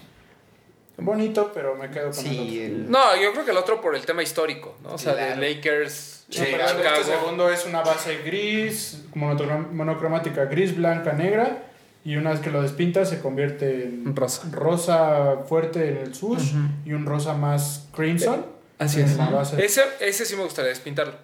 Bonito, 0.98 1.50
pero 1.52 1.74
me 1.74 1.90
quedo 1.90 2.04
con 2.04 2.14
Sí, 2.14 2.60
el 2.60 2.72
otro. 2.72 2.84
el... 2.84 2.90
No, 2.90 3.16
yo 3.16 3.32
creo 3.32 3.44
que 3.44 3.50
el 3.50 3.56
otro 3.56 3.80
por 3.80 3.96
el 3.96 4.04
tema 4.04 4.22
histórico, 4.22 4.76
¿no? 4.84 4.94
O 4.94 4.98
sea, 4.98 5.14
Claro. 5.14 5.40
de 5.40 5.54
Lakers, 5.54 6.21
Sí, 6.32 6.42
eh, 6.44 6.58
este 6.60 7.04
segundo 7.12 7.50
es 7.50 7.66
una 7.66 7.82
base 7.82 8.18
gris, 8.24 9.04
monocrom- 9.14 9.70
monocromática 9.72 10.46
gris, 10.46 10.74
blanca, 10.76 11.12
negra. 11.12 11.64
Y 12.04 12.16
una 12.16 12.30
vez 12.32 12.40
que 12.40 12.50
lo 12.50 12.62
despintas 12.62 13.08
se 13.10 13.20
convierte 13.20 13.84
en 13.84 14.16
Rosa. 14.16 14.42
rosa 14.50 15.36
fuerte 15.48 15.88
en 15.88 15.98
el 15.98 16.14
swoosh 16.16 16.54
Ujú. 16.54 16.58
y 16.84 16.92
un 16.94 17.06
rosa 17.06 17.34
más 17.34 17.86
crimson. 17.94 18.44
Así 18.78 19.00
en 19.00 19.06
es. 19.06 19.52
Ese, 19.58 19.82
ese 20.00 20.24
sí 20.26 20.34
me 20.34 20.42
gustaría 20.42 20.70
despintarlo, 20.70 21.14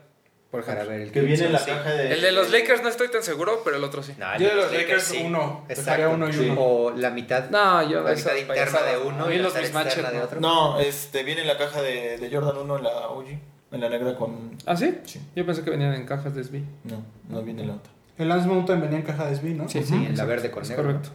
por 0.52 0.60
Para 0.64 0.74
ejemplo. 0.74 0.92
ver 0.92 1.00
el 1.08 1.10
Que 1.12 1.20
viene 1.22 1.46
en 1.46 1.52
la 1.52 1.58
sí. 1.58 1.70
caja 1.72 1.90
de. 1.90 2.12
El 2.12 2.20
de 2.20 2.30
los 2.30 2.50
Lakers 2.52 2.82
no 2.84 2.88
estoy 2.90 3.08
tan 3.08 3.24
seguro, 3.24 3.62
pero 3.64 3.76
el 3.76 3.82
otro 3.82 4.04
sí. 4.04 4.14
No, 4.18 4.32
el 4.34 4.40
Yo 4.40 4.48
de 4.50 4.54
los 4.54 4.72
Lakers, 4.72 5.02
sí. 5.02 5.22
uno. 5.24 5.64
Exacto. 5.68 6.10
Uno 6.10 6.28
y 6.28 6.32
Sí. 6.32 6.48
uno. 6.48 6.60
O 6.62 6.90
la 6.92 7.10
mitad. 7.10 7.50
No, 7.50 7.82
yo 7.90 8.02
La 8.04 8.12
esa 8.12 8.34
mitad 8.34 8.54
interna 8.54 8.82
de 8.82 8.98
uno 8.98 9.32
y 9.32 9.36
la 9.38 9.42
los 9.42 9.56
mismatches 9.56 9.96
de 10.12 10.16
no. 10.18 10.22
otro. 10.24 10.40
No, 10.40 10.78
este, 10.78 11.24
viene 11.24 11.40
en 11.40 11.48
la 11.48 11.58
caja 11.58 11.82
de, 11.82 12.18
de 12.18 12.30
Jordan 12.30 12.56
1 12.58 12.76
en 12.76 12.84
la 12.84 12.90
OG. 13.08 13.26
En 13.70 13.80
la 13.80 13.88
negra 13.88 14.16
con. 14.16 14.50
¿Ah, 14.66 14.76
sí? 14.76 14.94
Sí. 15.04 15.20
Yo 15.36 15.44
pensé 15.44 15.62
que 15.62 15.70
venían 15.70 15.94
en 15.94 16.06
cajas 16.06 16.34
de 16.34 16.42
SB. 16.42 16.62
No, 16.84 17.02
no 17.28 17.42
viene 17.42 17.66
la 17.66 17.74
otra. 17.74 17.92
El 18.16 18.28
Lance 18.28 18.48
Mountain 18.48 18.80
venía 18.80 18.98
en 18.98 19.04
caja 19.04 19.26
de 19.26 19.36
SB, 19.36 19.54
¿no? 19.54 19.68
Sí, 19.68 19.82
Sí, 19.82 19.94
en 19.94 20.16
la 20.16 20.24
verde 20.24 20.50
con 20.50 20.62
negro. 20.66 20.84
correcto. 20.84 21.10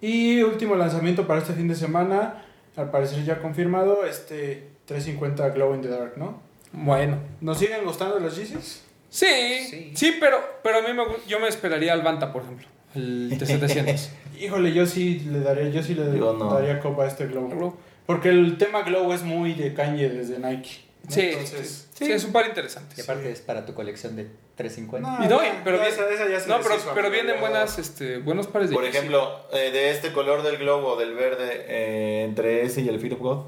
Y 0.00 0.42
último 0.42 0.76
lanzamiento 0.76 1.26
para 1.26 1.40
este 1.40 1.52
fin 1.54 1.68
de 1.68 1.74
semana, 1.74 2.44
al 2.76 2.90
parecer 2.90 3.24
ya 3.24 3.40
confirmado, 3.40 4.04
este 4.06 4.68
350 4.86 5.48
Glow 5.50 5.74
in 5.74 5.82
the 5.82 5.88
Dark, 5.88 6.14
¿no? 6.16 6.40
Bueno. 6.72 7.18
¿Nos 7.40 7.58
siguen 7.58 7.84
gustando 7.84 8.18
los 8.20 8.36
Yeezys? 8.36 8.84
Sí, 9.08 9.26
sí, 9.68 9.92
Sí. 9.94 10.14
pero, 10.20 10.36
pero 10.62 10.78
a 10.78 10.82
mí 10.82 10.88
me, 10.94 11.02
yo 11.26 11.40
me 11.40 11.48
esperaría 11.48 11.92
al 11.92 12.02
Banta, 12.02 12.32
por 12.32 12.42
ejemplo. 12.42 12.66
el 12.94 13.30
T700. 13.38 14.08
Híjole, 14.40 14.72
yo 14.72 14.86
sí 14.86 15.20
le 15.30 15.40
daría, 15.40 15.70
yo 15.70 15.82
sí 15.82 15.94
le 15.94 16.16
Yo 16.18 16.34
no. 16.34 16.52
daría 16.54 16.78
copa 16.80 17.04
a 17.04 17.06
este 17.08 17.26
Glow. 17.26 17.74
Porque 18.06 18.28
el 18.28 18.58
tema 18.58 18.82
Glow 18.82 19.12
es 19.12 19.22
muy 19.22 19.54
de 19.54 19.74
Kanye 19.74 20.08
desde 20.08 20.38
Nike. 20.38 20.85
¿No? 21.06 21.10
Sí, 21.14 21.20
Entonces, 21.22 21.88
sí, 21.94 22.04
sí, 22.06 22.12
es 22.12 22.24
un 22.24 22.32
par 22.32 22.46
interesante. 22.46 22.94
Y 22.98 23.00
aparte 23.00 23.30
es 23.30 23.40
para 23.40 23.64
tu 23.64 23.74
colección 23.74 24.16
de 24.16 24.26
350. 24.56 25.08
No, 25.18 25.24
Y 25.24 25.28
no, 25.28 25.42
ya, 25.42 25.60
pero 25.64 25.76
ya 25.76 25.84
bien- 25.84 25.94
esa- 25.94 26.10
esa 26.10 26.28
ya 26.28 26.40
se 26.40 26.48
No, 26.48 26.56
les 26.58 26.66
pero, 26.66 26.78
hizo, 26.78 26.90
pero 26.94 27.06
amigo, 27.08 27.22
vienen 27.22 27.40
buenas, 27.40 27.78
este, 27.78 28.18
buenos 28.18 28.46
pares 28.48 28.70
de 28.70 28.74
Por 28.76 28.84
ejemplo, 28.84 29.46
eh, 29.52 29.70
de 29.70 29.90
este 29.90 30.12
color 30.12 30.42
del 30.42 30.58
globo, 30.58 30.96
del 30.96 31.14
verde, 31.14 31.64
eh, 31.68 32.24
entre 32.24 32.62
ese 32.62 32.80
y 32.82 32.88
el 32.88 32.98
Fear 33.00 33.14
of 33.14 33.20
God, 33.20 33.44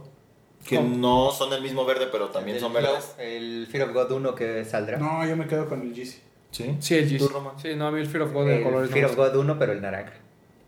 que 0.66 0.76
¿Cómo? 0.76 0.96
no 0.96 1.32
son 1.32 1.52
el 1.52 1.62
mismo 1.62 1.84
verde, 1.84 2.08
pero 2.12 2.28
también 2.28 2.56
el 2.56 2.60
son 2.62 2.72
verdes. 2.72 3.14
El 3.18 3.66
Fear 3.70 3.88
of 3.88 3.94
God 3.94 4.12
1 4.12 4.34
que 4.34 4.64
saldrá. 4.64 4.98
No, 4.98 5.26
yo 5.26 5.36
me 5.36 5.46
quedo 5.46 5.68
con 5.68 5.82
el 5.82 5.94
Yeezy. 5.94 6.18
Sí. 6.50 6.76
Sí, 6.80 6.94
el 6.96 7.08
Yeezy. 7.08 7.18
¿Tú, 7.26 7.28
Roman? 7.32 7.58
Sí, 7.58 7.74
no, 7.74 7.86
a 7.86 7.90
mí 7.90 8.00
el 8.00 8.06
Fear 8.06 8.22
of 8.24 8.32
God 8.32 8.46
de 8.46 8.56
el 8.58 8.62
colores 8.62 8.90
Fear 8.90 9.06
no 9.06 9.10
of 9.10 9.16
God 9.16 9.36
1, 9.36 9.58
pero 9.58 9.72
el 9.72 9.80
naranja. 9.80 10.12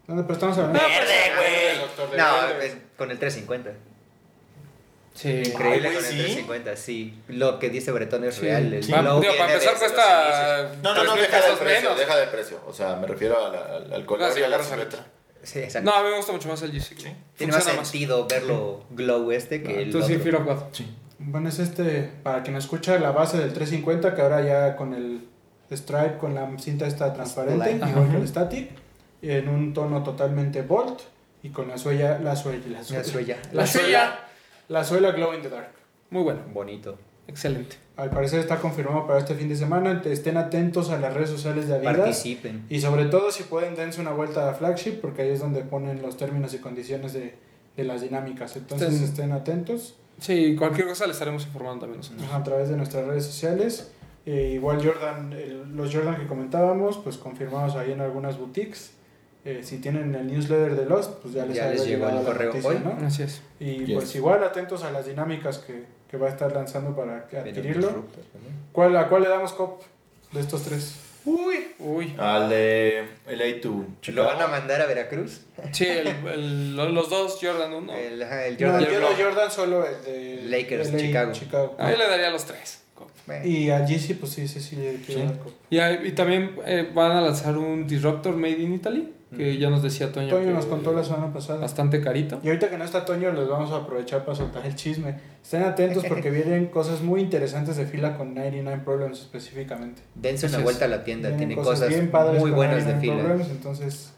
No, 0.07 0.16
pero 0.22 0.32
estamos 0.34 0.57
hablando 0.59 0.78
Verde, 0.80 1.14
güey. 1.36 2.11
De 2.11 2.16
No, 2.16 2.24
con 2.97 3.11
el 3.11 3.18
350. 3.18 3.70
Sí. 5.15 5.43
Increíble 5.45 5.89
Ay, 5.89 5.95
con 5.97 6.05
el 6.05 6.11
¿sí? 6.11 6.17
350, 6.19 6.77
sí. 6.77 7.15
Lo 7.29 7.59
que 7.59 7.69
dice 7.69 7.91
Bretón 7.93 8.25
es 8.25 8.37
Sí. 8.37 8.43
real. 8.43 8.73
El 8.73 8.81
digo, 8.87 8.97
para 9.39 9.53
empezar 9.53 9.75
cuesta 9.77 10.73
No, 10.83 10.95
no, 10.95 11.05
no, 11.05 11.13
3,000 11.15 11.23
deja 11.23 11.37
del 11.37 11.43
pesos 11.45 11.59
precio, 11.59 11.83
menos. 11.83 11.99
deja 11.99 12.17
del 12.17 12.29
precio. 12.29 12.61
O 12.67 12.73
sea, 12.73 12.97
me 12.97 13.07
refiero 13.07 13.51
la- 13.53 13.77
al, 13.77 13.93
al 13.93 14.07
color 14.07 14.31
y 14.39 14.43
a 14.43 14.49
la 14.49 14.63
silueta. 14.63 15.05
Sí, 15.43 15.59
exacto. 15.59 15.91
No, 15.91 15.97
a 15.97 16.03
mí 16.03 16.11
me 16.11 16.17
gusta 16.17 16.33
mucho 16.33 16.49
más 16.49 16.63
el 16.63 16.73
Yeezy. 16.73 16.95
Sí. 16.97 17.09
Tiene 17.37 17.53
más 17.53 17.65
sentido 17.65 18.27
verlo 18.29 18.85
glow 18.91 19.31
este 19.33 19.63
que 19.63 19.75
el 19.75 19.83
Entonces 19.87 20.23
sí, 20.23 20.29
of 20.31 20.45
God. 20.45 20.63
Bueno, 21.19 21.49
es 21.49 21.59
este, 21.59 22.11
para 22.23 22.43
quien 22.43 22.57
escucha 22.57 22.99
la 22.99 23.11
base 23.11 23.37
del 23.39 23.53
350, 23.53 24.15
que 24.15 24.23
ahora 24.23 24.43
ya 24.43 24.77
con 24.77 24.95
el 24.95 25.27
stripe, 25.71 26.19
con 26.19 26.35
la 26.35 26.49
cinta 26.59 26.87
esta 26.87 27.13
transparente, 27.13 27.59
Light. 27.59 27.77
igual 27.77 28.05
Ajá. 28.05 28.11
que 28.13 28.17
el 28.19 28.29
static, 28.29 28.71
en 29.23 29.49
un 29.49 29.75
tono 29.75 30.03
totalmente 30.03 30.63
bold 30.63 30.99
y 31.43 31.51
con 31.51 31.69
la 31.69 31.77
suela, 31.79 32.19
la 32.19 32.37
suela, 32.37 32.63
la 32.69 32.79
La 32.79 32.85
suella. 33.05 33.37
la 33.53 33.63
La 33.63 33.67
suela, 33.67 33.87
suela. 33.87 34.27
La 34.71 34.85
suela 34.85 35.11
glow 35.12 35.35
in 35.35 35.43
the 35.43 35.49
dark. 35.51 35.71
Muy 36.11 36.23
bueno. 36.23 36.41
Bonito. 36.53 36.97
Excelente. 37.29 37.77
Al 37.97 38.11
parecer 38.11 38.41
está 38.41 38.57
confirmado 38.57 39.07
para 39.07 39.18
este 39.18 39.35
fin 39.35 39.49
de 39.49 39.55
semana, 39.57 40.03
estén 40.07 40.37
atentos 40.37 40.91
a 40.91 40.99
las 40.99 41.12
redes 41.14 41.31
sociales 41.31 41.68
de 41.68 41.75
Adidas. 41.77 41.97
Participen. 41.97 42.64
Y 42.68 42.81
sobre 42.81 43.05
todo 43.05 43.31
si 43.31 43.43
pueden 43.45 43.75
dense 43.77 44.01
una 44.01 44.11
vuelta 44.12 44.49
a 44.51 44.55
Flagship 44.55 45.01
porque 45.01 45.23
ahí 45.23 45.29
es 45.31 45.41
donde 45.41 45.61
ponen 45.62 46.03
los 46.03 46.16
términos 46.16 46.55
y 46.55 46.59
condiciones 46.59 47.12
de, 47.12 47.35
de 47.77 47.85
las 47.85 48.01
dinámicas. 48.01 48.57
Entonces 48.57 48.95
Estén- 48.95 49.05
estén 49.05 49.33
atentos 49.33 49.97
Sí, 50.18 50.55
cualquier 50.57 50.87
cosa 50.89 51.07
le 51.07 51.12
estaremos 51.12 51.45
informando 51.47 51.81
también 51.87 51.99
nosotros. 52.01 52.27
a 52.33 52.43
través 52.43 52.68
de 52.68 52.77
nuestras 52.77 53.07
redes 53.07 53.25
sociales. 53.25 53.93
Eh, 54.27 54.53
igual 54.55 54.85
Jordan, 54.85 55.33
el- 55.33 55.75
los 55.77 55.95
Jordan 55.95 56.16
que 56.16 56.27
comentábamos, 56.27 56.99
pues 56.99 57.16
confirmados 57.16 57.77
ahí 57.77 57.93
en 57.93 58.01
algunas 58.01 58.39
boutiques. 58.39 58.93
Eh, 59.45 59.61
si 59.62 59.78
tienen 59.78 60.14
el 60.14 60.26
newsletter 60.26 60.76
de 60.76 60.84
Lost, 60.86 61.14
pues 61.22 61.32
ya 61.34 61.47
les, 61.47 61.57
Ya 61.57 61.68
les 61.70 61.86
llegó 61.86 62.05
llegado 62.07 62.20
el 62.20 62.26
correo 62.26 62.49
noticia, 62.49 62.70
hoy. 62.70 62.78
¿no? 62.84 63.07
Así 63.07 63.22
es. 63.22 63.41
Y 63.59 63.84
Yes. 63.86 63.95
pues 63.95 64.14
igual 64.14 64.45
atentos 64.45 64.84
a 64.84 64.91
las 64.91 65.07
dinámicas 65.07 65.59
que, 65.59 65.84
que 66.11 66.16
va 66.18 66.26
a 66.26 66.30
estar 66.30 66.53
lanzando 66.53 66.95
para 66.95 67.18
adquirirlo. 67.18 67.91
¿no? 67.91 68.05
¿Cuál, 68.72 68.97
¿A 68.97 69.09
cuál 69.09 69.22
le 69.22 69.28
damos 69.28 69.53
cop 69.53 69.82
de 70.32 70.41
estos 70.41 70.62
tres? 70.64 70.97
Uy. 71.24 71.68
Uy. 71.78 72.14
Al 72.18 72.49
de 72.49 73.05
LA 73.28 73.61
to 73.61 73.68
¿Lo 73.68 73.84
Chicago. 74.01 74.26
van 74.28 74.41
a 74.43 74.47
mandar 74.47 74.80
a 74.82 74.86
Veracruz? 74.86 75.41
Sí, 75.72 75.86
el, 75.86 76.07
el- 76.09 76.76
lo- 76.76 76.88
los 76.88 77.09
dos 77.11 77.38
Jordan 77.41 77.72
1. 77.72 77.93
El, 77.95 78.22
el 78.22 78.57
No, 78.61 78.66
Jordan 78.72 78.84
yo 78.91 78.99
Glow. 78.99 79.16
de 79.16 79.22
Jordan 79.24 79.51
solo 79.51 79.86
el 79.86 80.03
de 80.05 80.43
Lakers, 80.45 80.93
LA, 80.93 81.32
Chicago. 81.32 81.76
A 81.78 81.88
mí 81.88 81.97
le 81.97 82.07
daría 82.09 82.30
los 82.30 82.45
tres. 82.45 82.78
Y 83.45 83.70
a 83.70 83.86
Yeezy, 83.86 84.14
pues 84.14 84.32
sí, 84.32 84.49
sí, 84.49 84.61
sí, 84.61 84.76
le 84.76 84.97
Sí. 84.99 85.22
Y, 85.70 85.78
y 85.80 86.12
también 86.12 86.57
eh, 86.66 86.91
van 86.93 87.12
a 87.12 87.20
lanzar 87.20 87.57
un 87.57 87.86
Disruptor 87.86 88.34
Made 88.34 88.59
in 88.59 88.74
Italy, 88.74 89.12
que 89.37 89.59
ya 89.59 89.70
nos 89.70 89.83
decía 89.83 90.11
Toño. 90.12 90.28
Toño 90.28 90.45
que 90.47 90.53
nos 90.53 90.66
contó 90.66 90.93
la 90.93 91.05
semana 91.05 91.33
pasada. 91.33 91.61
Bastante 91.61 92.01
carito. 92.01 92.41
Y 92.43 92.49
ahorita 92.49 92.68
que 92.68 92.76
no 92.78 92.85
está 92.85 93.05
Toño, 93.05 93.31
les 93.33 93.49
vamos 93.49 93.70
a 93.70 93.76
aprovechar 93.76 94.24
para 94.24 94.37
soltar 94.37 94.66
el 94.66 94.74
chisme. 94.74 95.16
Estén 95.43 95.62
atentos 95.62 96.05
porque 96.09 96.31
vienen 96.33 96.66
cosas 96.66 97.01
muy 97.01 97.20
interesantes 97.20 97.76
de 97.76 97.87
fila 97.87 98.16
con 98.16 98.35
99 98.35 98.83
Problems 98.85 99.20
específicamente. 99.20 100.03
dense 100.14 100.47
una 100.47 100.59
vuelta 100.59 100.85
a 100.87 100.89
la 100.89 101.05
tienda. 101.05 101.28
Vienen 101.28 101.49
Tiene 101.51 101.62
cosas 101.62 101.89
bien 101.89 102.11
padres 102.11 102.41
muy 102.41 102.51
buenas 102.51 102.85
de 102.87 102.93
99 102.95 103.01
fila. 103.16 103.28
Problems, 103.28 103.51
entonces 103.51 104.12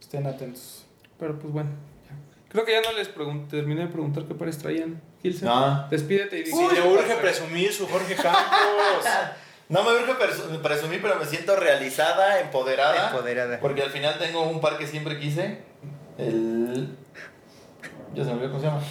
estén 0.00 0.26
atentos. 0.26 0.84
Pero 1.18 1.38
pues 1.38 1.52
bueno. 1.52 1.70
ya. 2.08 2.16
Creo 2.50 2.64
que 2.64 2.72
ya 2.72 2.80
no 2.82 2.96
les 2.96 3.08
terminé 3.48 3.82
de 3.82 3.88
preguntar 3.88 4.24
qué 4.24 4.34
pares 4.34 4.58
traían. 4.58 5.00
Gilsen. 5.22 5.48
Ah, 5.50 5.88
Despídete 5.90 6.38
y 6.38 6.42
di- 6.44 6.50
Sí, 6.52 6.66
le 6.74 6.88
urge 6.88 7.14
presumir 7.16 7.72
su 7.72 7.86
Jorge 7.86 8.14
Campos. 8.14 8.42
no 9.68 9.82
me 9.84 9.92
urge 9.92 10.12
presu- 10.14 10.60
presumir, 10.62 11.00
pero 11.02 11.16
me 11.16 11.26
siento 11.26 11.56
realizada, 11.56 12.40
empoderada. 12.40 13.10
Empoderada. 13.10 13.60
Porque 13.60 13.82
al 13.82 13.90
final 13.90 14.18
tengo 14.18 14.42
un 14.48 14.60
par 14.60 14.78
que 14.78 14.86
siempre 14.86 15.18
quise. 15.18 15.58
El. 16.18 16.96
Ya 18.14 18.24
se 18.24 18.30
me 18.30 18.36
olvidó 18.36 18.50
cómo 18.52 18.60
se 18.60 18.66
llama. 18.66 18.82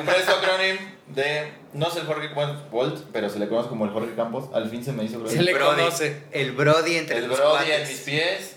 El 0.00 0.04
Presto 0.06 0.32
Cronin 0.42 0.76
de. 1.14 1.52
No 1.72 1.88
es 1.88 1.96
el 1.96 2.04
Jorge 2.06 2.28
Bolt, 2.70 3.04
pero 3.12 3.28
se 3.30 3.38
le 3.38 3.48
conoce 3.48 3.68
como 3.68 3.84
el 3.84 3.90
Jorge 3.92 4.14
Campos. 4.14 4.50
Al 4.52 4.68
fin 4.68 4.84
se 4.84 4.92
me 4.92 5.04
hizo 5.04 5.26
Se 5.28 5.42
le 5.42 5.54
Brody. 5.54 5.76
conoce. 5.82 6.22
El 6.32 6.52
Brody 6.52 6.96
entre 6.96 7.18
El 7.18 7.28
los 7.28 7.38
Brody 7.38 7.52
cuates. 7.66 7.80
en 7.82 7.88
mis 7.88 8.00
pies. 8.00 8.56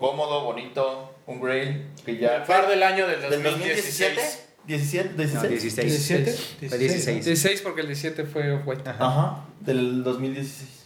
Cómodo, 0.00 0.44
bonito. 0.44 1.14
Un 1.26 1.40
Grail. 1.40 1.86
Que 2.04 2.16
ya. 2.16 2.44
Par 2.44 2.66
del 2.68 2.82
año 2.82 3.06
del 3.06 3.20
¿Del 3.20 3.42
2017? 3.42 4.20
17, 4.66 5.10
No, 5.10 5.16
16. 5.16 5.50
16. 5.62 5.86
17. 5.86 6.68
Fue 6.68 6.78
16. 6.78 7.24
16 7.24 7.60
porque 7.62 7.80
el 7.82 7.88
17 7.88 8.24
fue 8.24 8.54
White. 8.56 8.88
Ajá, 8.88 9.44
del 9.60 10.02
2016. 10.02 10.81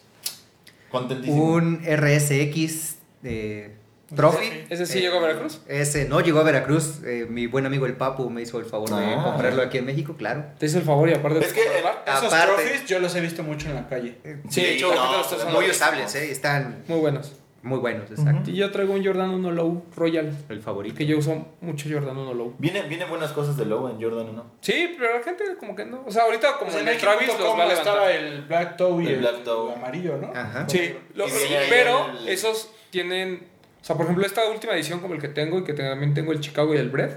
Contentísimo. 0.99 1.43
Un 1.45 1.83
RSX 1.85 2.97
de 3.23 3.75
Trophy. 4.15 4.65
¿Ese 4.71 4.87
sí 4.87 4.99
Eh, 4.99 5.01
llegó 5.03 5.19
a 5.19 5.21
Veracruz? 5.21 5.61
Ese 5.67 6.09
no 6.09 6.21
llegó 6.21 6.41
a 6.41 6.43
Veracruz. 6.45 7.01
Eh, 7.05 7.27
mi 7.29 7.47
buen 7.49 7.67
amigo 7.67 7.87
el 7.87 7.95
Papu 7.95 8.31
me 8.31 8.43
hizo 8.43 8.59
el 8.61 8.65
favor 8.67 8.89
de 8.89 8.95
Ah. 9.15 9.23
comprarlo 9.25 9.63
aquí 9.63 9.79
en 9.79 9.87
México, 9.87 10.15
claro. 10.17 10.45
Te 10.59 10.67
hizo 10.67 10.79
el 10.79 10.85
favor 10.85 11.09
y 11.09 11.15
aparte 11.15 11.41
Es 11.41 11.53
que 11.53 11.61
Esos 11.63 12.33
Aparte- 12.33 12.47
trophies 12.63 12.87
yo 12.87 12.99
los 13.01 13.15
he 13.17 13.21
visto 13.21 13.43
mucho 13.43 13.69
en 13.69 13.75
la 13.75 13.89
calle. 13.89 14.19
Sí, 14.49 14.61
de 14.63 14.75
hecho, 14.75 14.95
la 14.95 15.07
gente 15.25 15.45
no. 15.45 15.51
Muy 15.51 15.69
usables, 15.71 16.15
eh, 16.15 16.31
están 16.31 16.85
Muy 16.87 17.01
buenos. 17.01 17.33
Muy 17.67 17.79
buenos, 17.79 18.11
exacto. 18.11 18.51
Y 18.51 18.55
yo 18.55 18.71
traigo 18.71 18.95
un 18.95 19.05
Jordan 19.05 19.31
1 19.31 19.51
Low 19.53 19.85
Royal. 19.97 20.33
El 20.49 20.61
favorito. 20.63 20.97
Que 20.97 21.05
yo 21.07 21.19
uso 21.19 21.47
mucho 21.61 21.89
Jordan 21.93 22.17
1 22.17 22.35
Low. 22.35 22.55
Vienen, 22.59 22.89
vienen 22.89 23.09
buenas 23.09 23.33
cosas 23.33 23.57
de 23.57 23.67
Low 23.67 23.89
en 23.89 24.01
Jordan 24.01 24.29
1. 24.31 24.45
Sí, 24.61 24.95
pero 24.99 25.19
la 25.19 25.23
gente 25.23 25.45
como 25.59 25.75
que 25.77 25.85
no. 25.85 26.03
O 26.07 26.11
sea, 26.11 26.23
ahorita 26.25 26.57
como 26.59 26.71
en 26.73 26.79
en 26.79 26.89
el 26.89 26.99
Travis 26.99 27.29
los 27.29 27.39
va 27.59 27.65
a 27.65 27.73
estaba 27.73 28.13
el 28.13 28.43
Black 28.43 28.77
Toe 28.77 29.03
y 29.03 29.07
El 29.09 29.13
el, 29.15 29.21
Black 29.21 29.45
Toe. 29.45 29.75
amarillo, 29.75 30.17
¿no? 30.17 30.29
Ajá. 30.35 30.69
Sí, 30.69 30.95
lo- 31.15 31.27
pero 31.69 32.11
el- 32.21 32.29
esos 32.29 32.71
tienen. 32.91 33.49
O 33.83 33.85
sea, 33.85 33.97
por 33.97 34.07
ejemplo, 34.07 34.25
esta 34.27 34.49
última 34.51 34.73
edición, 34.75 35.01
como 35.01 35.15
el 35.15 35.21
que 35.21 35.29
tengo 35.29 35.59
y 35.59 35.65
que 35.65 35.73
también 35.75 36.15
tengo 36.15 36.33
el 36.33 36.41
Chicago 36.41 36.75
y 36.75 36.79
el 36.79 36.89
Bread, 36.91 37.11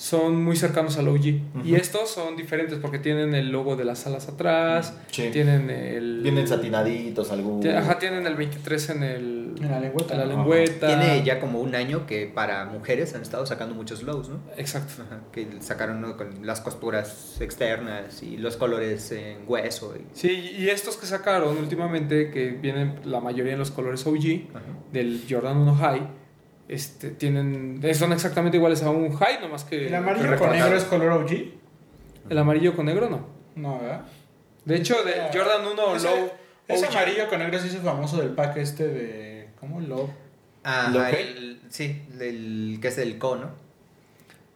son 0.00 0.44
muy 0.44 0.54
cercanos 0.54 0.96
al 0.96 1.08
OG. 1.08 1.24
Y 1.26 1.42
Ujú. 1.56 1.74
estos 1.74 2.08
son 2.08 2.36
diferentes 2.36 2.78
porque 2.78 3.00
tienen 3.00 3.34
el 3.34 3.50
logo 3.50 3.74
de 3.74 3.84
las 3.84 4.06
alas 4.06 4.28
atrás, 4.28 4.94
Sí. 5.10 5.28
tienen 5.32 5.70
el. 5.70 6.20
Vienen 6.22 6.46
satinaditos, 6.46 7.32
algunos. 7.32 7.62
Ti- 7.62 7.70
Ajá, 7.70 7.98
tienen 7.98 8.24
el 8.24 8.36
23 8.36 8.90
en 8.90 9.02
el. 9.02 9.54
En 9.60 9.68
la 9.72 9.80
lengüeta. 9.80 10.14
en 10.14 10.20
la 10.20 10.26
lengüeta. 10.26 10.86
Tiene 10.86 11.24
ya 11.24 11.40
como 11.40 11.58
un 11.60 11.74
año 11.74 12.06
que 12.06 12.26
para 12.32 12.64
mujeres 12.66 13.12
han 13.16 13.22
estado 13.22 13.44
sacando 13.44 13.74
muchos 13.74 14.04
lows, 14.04 14.28
¿no? 14.28 14.38
Exacto. 14.56 15.02
Ajá, 15.02 15.20
que 15.32 15.48
sacaron 15.58 16.12
con 16.12 16.46
las 16.46 16.60
costuras 16.60 17.36
externas 17.40 18.22
y 18.22 18.36
los 18.36 18.56
colores 18.56 19.10
en 19.10 19.38
hueso. 19.48 19.96
Y, 19.96 20.04
Sí, 20.12 20.30
y 20.60 20.68
estos 20.68 20.96
que 20.96 21.06
sacaron 21.06 21.58
últimamente, 21.58 22.30
que 22.30 22.50
vienen 22.50 23.00
la 23.04 23.18
mayoría 23.18 23.54
en 23.54 23.58
los 23.58 23.72
colores 23.72 24.06
OG, 24.06 24.46
ajá. 24.54 24.62
del 24.92 25.22
Jordan 25.28 25.56
1 25.56 25.74
High, 25.74 26.06
este, 26.68 27.10
tienen, 27.10 27.80
son 27.94 28.12
exactamente 28.12 28.56
iguales 28.58 28.82
a 28.82 28.90
un 28.90 29.12
High, 29.16 29.40
nomás 29.40 29.64
que... 29.64 29.86
¿El 29.88 29.94
amarillo 29.94 30.30
que 30.30 30.36
con 30.36 30.50
negro 30.50 30.76
es 30.76 30.84
color 30.84 31.12
OG? 31.12 31.30
El 32.30 32.38
amarillo 32.38 32.76
con 32.76 32.86
negro 32.86 33.08
no. 33.08 33.26
No, 33.56 33.80
¿verdad? 33.80 34.02
De 34.64 34.76
hecho, 34.76 35.02
del 35.02 35.22
Jordan 35.32 35.66
1 35.72 35.96
Ese- 35.96 36.06
Low 36.06 36.30
Ese 36.68 36.86
OG, 36.86 36.90
amarillo 36.96 37.28
con 37.28 37.38
negro 37.38 37.58
se 37.58 37.68
hizo 37.68 37.78
famoso 37.80 38.18
del 38.18 38.30
pack 38.30 38.58
este 38.58 38.86
de. 38.86 39.48
¿Cómo? 39.58 39.80
Low. 39.80 40.10
Ajá, 40.62 40.90
¿Lo 40.90 41.10
qué? 41.10 41.22
el- 41.22 41.60
sí, 41.70 42.02
el 42.20 42.78
que 42.82 42.88
es 42.88 42.98
el 42.98 43.16
Co, 43.18 43.36
¿no? 43.36 43.48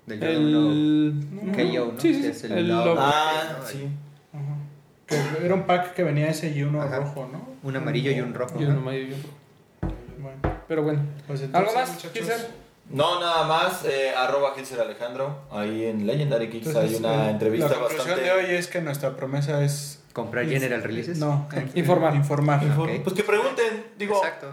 Del 0.07 0.21
Jordan 0.21 0.45
uno. 0.45 0.73
el... 0.73 1.53
KO, 1.79 1.93
¿no? 1.95 2.01
Sí, 2.01 2.15
sí, 2.15 2.21
Que 2.23 2.29
es 2.29 2.45
el 2.45 2.53
el 2.53 2.69
Love. 2.69 2.87
Love. 2.87 2.99
Ah, 3.01 3.57
¿no? 3.59 3.67
sí. 3.67 3.89
Ajá. 4.35 4.57
Que 5.07 5.45
era 5.47 5.55
un 5.55 5.63
pack 5.65 5.95
que 5.95 6.03
venía 6.03 6.29
ese 6.29 6.51
y 6.51 6.63
uno 6.63 6.83
Ajá. 6.83 6.99
rojo, 6.99 7.29
¿no? 7.33 7.47
Un 7.63 7.77
amarillo 7.77 8.11
y 8.11 8.21
un 8.21 8.35
rojo. 8.35 8.61
Y 8.61 8.65
uno 8.65 8.79
amarillo 8.79 9.09
y 9.09 9.13
otro. 9.15 9.31
Bueno, 9.31 9.42
Pero 10.69 10.83
bueno. 10.83 11.01
pues 11.27 11.43
¿Algo 11.43 11.59
entonces, 11.59 11.75
más, 11.75 11.89
muchachos, 11.91 12.13
Gilser? 12.13 12.51
No, 12.91 13.21
nada 13.21 13.45
más. 13.47 13.85
Eh, 13.85 14.11
arroba 14.17 14.53
Gilser 14.55 14.81
Alejandro. 14.81 15.39
Ahí 15.51 15.85
en 15.87 16.07
Legendary 16.07 16.51
Kicks 16.51 16.67
entonces, 16.69 16.91
hay 16.93 16.97
una 17.05 17.29
eh, 17.29 17.31
entrevista 17.31 17.69
La 17.69 17.75
conclusión 17.75 18.09
bastante. 18.09 18.23
de 18.25 18.33
hoy 18.33 18.57
es 18.57 18.67
que 18.69 18.81
nuestra 18.81 19.17
promesa 19.17 19.63
es. 19.65 19.99
¿Comprar 20.13 20.45
General 20.47 20.83
Releases? 20.83 21.19
No, 21.19 21.49
eh, 21.55 21.67
Informar. 21.75 22.15
Informar. 22.15 22.61
Inform- 22.63 22.97
Ok. 22.99 23.03
Pues 23.05 23.17
que 23.17 23.25
pregunten. 23.25 23.87
Digo, 23.97 24.17
Exacto. 24.17 24.49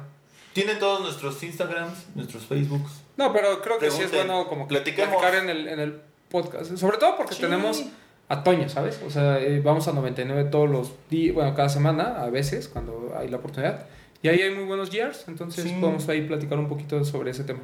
tienen 0.53 0.79
todos 0.79 1.01
nuestros 1.01 1.41
Instagrams, 1.43 2.05
nuestros 2.15 2.45
Facebooks. 2.45 2.91
No, 3.17 3.33
pero 3.33 3.61
creo 3.61 3.77
que 3.77 3.91
sí 3.91 4.03
es 4.03 4.09
Pregunten. 4.09 4.27
bueno 4.27 4.47
como 4.47 4.67
platicar 4.69 5.35
en 5.35 5.49
el, 5.49 5.67
en 5.67 5.79
el 5.81 6.01
podcast. 6.29 6.77
Sobre 6.77 6.97
todo 6.97 7.17
porque 7.17 7.35
Sí. 7.35 7.41
tenemos 7.41 7.83
a 8.29 8.43
Toño, 8.43 8.69
¿sabes? 8.69 9.01
O 9.05 9.09
sea, 9.09 9.39
eh, 9.39 9.59
vamos 9.59 9.87
a 9.89 9.91
99 9.91 10.45
todos 10.45 10.69
los 10.69 10.91
días, 11.09 11.33
bueno, 11.35 11.53
cada 11.55 11.67
semana, 11.67 12.21
a 12.21 12.29
veces, 12.29 12.69
cuando 12.69 13.13
hay 13.17 13.27
la 13.27 13.37
oportunidad. 13.37 13.85
Y 14.21 14.27
ahí 14.27 14.41
hay 14.41 14.53
muy 14.53 14.65
buenos 14.65 14.89
years, 14.89 15.25
entonces 15.27 15.63
Sí. 15.63 15.77
podemos 15.79 16.07
ahí 16.09 16.21
platicar 16.27 16.59
un 16.59 16.67
poquito 16.67 17.03
sobre 17.05 17.31
ese 17.31 17.43
tema. 17.43 17.61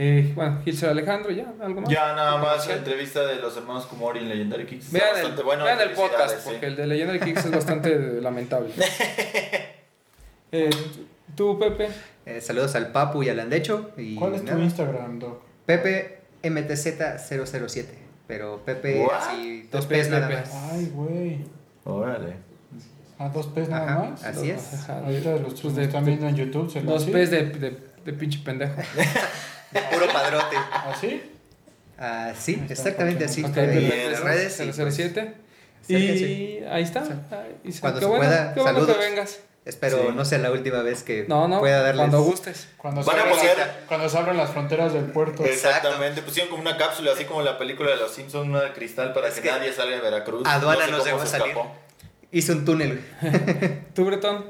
Eh, 0.00 0.32
bueno, 0.36 0.60
Gilser 0.64 0.90
Alejandro, 0.90 1.30
¿ya? 1.32 1.52
¿Algo 1.60 1.80
más? 1.80 1.90
Ya 1.90 2.14
nada 2.14 2.38
más 2.38 2.66
la 2.68 2.76
entrevista 2.76 3.26
de 3.26 3.36
los 3.36 3.56
hermanos 3.56 3.84
Kumori 3.86 4.20
en 4.20 4.28
Legendary 4.28 4.64
Kicks. 4.64 4.86
Está 4.86 4.98
Vean, 4.98 5.08
el, 5.08 5.14
bastante 5.22 5.42
bueno, 5.42 5.64
vean 5.64 5.80
el 5.80 5.90
podcast, 5.90 6.36
sí. 6.38 6.50
porque 6.50 6.66
el 6.66 6.76
de 6.76 6.86
Legendary 6.86 7.20
Kicks 7.20 7.44
es 7.46 7.50
bastante 7.50 7.98
lamentable. 8.22 8.72
Eh, 10.50 10.70
¿Tú, 11.36 11.58
Pepe? 11.58 11.90
Eh, 12.24 12.40
saludos 12.40 12.74
al 12.74 12.90
Papu 12.90 13.22
y 13.22 13.28
al 13.28 13.38
Andecho. 13.38 13.90
Y 13.98 14.14
¿Cuál 14.14 14.34
es 14.36 14.44
tu. 14.46 14.56
Instagram, 14.58 15.18
Doc? 15.18 15.42
Pepe 15.66 16.20
MTZ007. 16.42 17.84
Pero 18.26 18.62
Pepe, 18.64 19.06
así, 19.12 19.68
dos 19.70 19.84
Pepe, 19.84 20.00
P's 20.00 20.10
nada 20.10 20.28
más. 20.30 20.54
Ay, 20.72 20.90
güey. 20.94 21.38
Órale. 21.84 22.36
¿A 23.18 23.28
dos 23.30 23.46
P's 23.48 23.68
nada 23.68 23.84
Ajá, 23.92 24.10
más? 24.10 24.24
así 24.24 24.50
es. 24.50 24.74
Ajá. 24.74 24.98
Ahorita 25.04 25.30
los 25.32 25.60
Pues 25.60 25.74
que 25.74 25.80
de- 25.80 25.84
están 25.86 26.04
viendo 26.04 26.28
en 26.28 26.36
YouTube 26.36 26.70
se 26.72 26.80
lo 26.82 26.92
Dos. 26.92 27.04
P's 27.04 27.30
de, 27.30 27.46
de, 27.46 27.76
de 28.04 28.12
pinche 28.12 28.38
pendejo. 28.44 28.74
De 29.72 29.80
puro 29.92 30.06
padrote. 30.12 30.56
¿Así? 30.72 31.22
Ah, 31.98 32.32
sí, 32.38 32.54
Ahí 32.54 32.60
está, 32.60 32.72
exactamente 32.74 33.24
así. 33.24 33.42
no- 33.42 33.48
Ok, 33.48 33.56
Ahí 33.58 33.66
Por 33.66 33.74
ahí 33.74 33.80
perfecto. 33.88 34.06
en 34.06 34.12
las 34.12 34.22
redes. 34.22 34.60
y, 34.60 34.64
pues, 34.64 34.76
007. 34.94 35.34
acérquense. 35.82 36.24
Y 36.24 36.64
ahí 36.70 36.82
está. 36.82 37.04
Sí. 37.04 37.12
Ahí 37.12 37.70
está. 37.70 37.80
Cuando 37.80 37.98
qué 38.00 38.04
se 38.04 38.10
bueno, 38.10 38.24
pueda, 38.24 38.54
qué 38.54 38.60
bueno 38.60 38.78
saludos. 38.80 38.96
que 38.96 39.04
vengas. 39.10 39.40
Espero 39.64 39.98
Sí. 39.98 40.14
no 40.14 40.24
sea 40.24 40.38
la 40.38 40.50
última 40.50 40.80
vez 40.82 41.02
que 41.02 41.26
No, 41.28 41.46
no, 41.46 41.58
pueda 41.58 41.82
darles. 41.82 41.96
cuando 41.96 42.22
gustes. 42.22 42.68
Cuando, 42.78 43.02
se 43.02 43.10
a 43.10 43.12
abran 43.12 43.28
poder- 43.28 43.58
las- 43.58 43.68
cuando 43.86 44.08
se 44.08 44.16
abran 44.18 44.36
las 44.38 44.50
fronteras 44.50 44.92
del 44.94 45.04
puerto. 45.06 45.44
Exactamente, 45.44 46.22
pusieron 46.22 46.48
como 46.50 46.62
una 46.62 46.78
cápsula, 46.78 47.12
así 47.12 47.24
como 47.26 47.42
la 47.42 47.58
película 47.58 47.90
de 47.90 47.96
los 47.96 48.12
Simpsons, 48.12 48.48
una 48.48 48.62
de 48.62 48.72
cristal 48.72 49.12
para 49.12 49.28
Es 49.28 49.34
que, 49.34 49.42
que 49.42 49.50
nadie 49.50 49.72
salga 49.72 49.96
de 49.96 50.00
Veracruz. 50.02 50.46
aduana 50.46 50.86
sé 50.86 50.90
nos 50.92 51.04
dejó 51.04 51.26
salir. 51.26 51.48
escapó. 51.48 51.74
Hice 52.30 52.52
un 52.52 52.64
túnel. 52.64 53.00
¿Tú, 53.94 54.04
Bretón? 54.04 54.44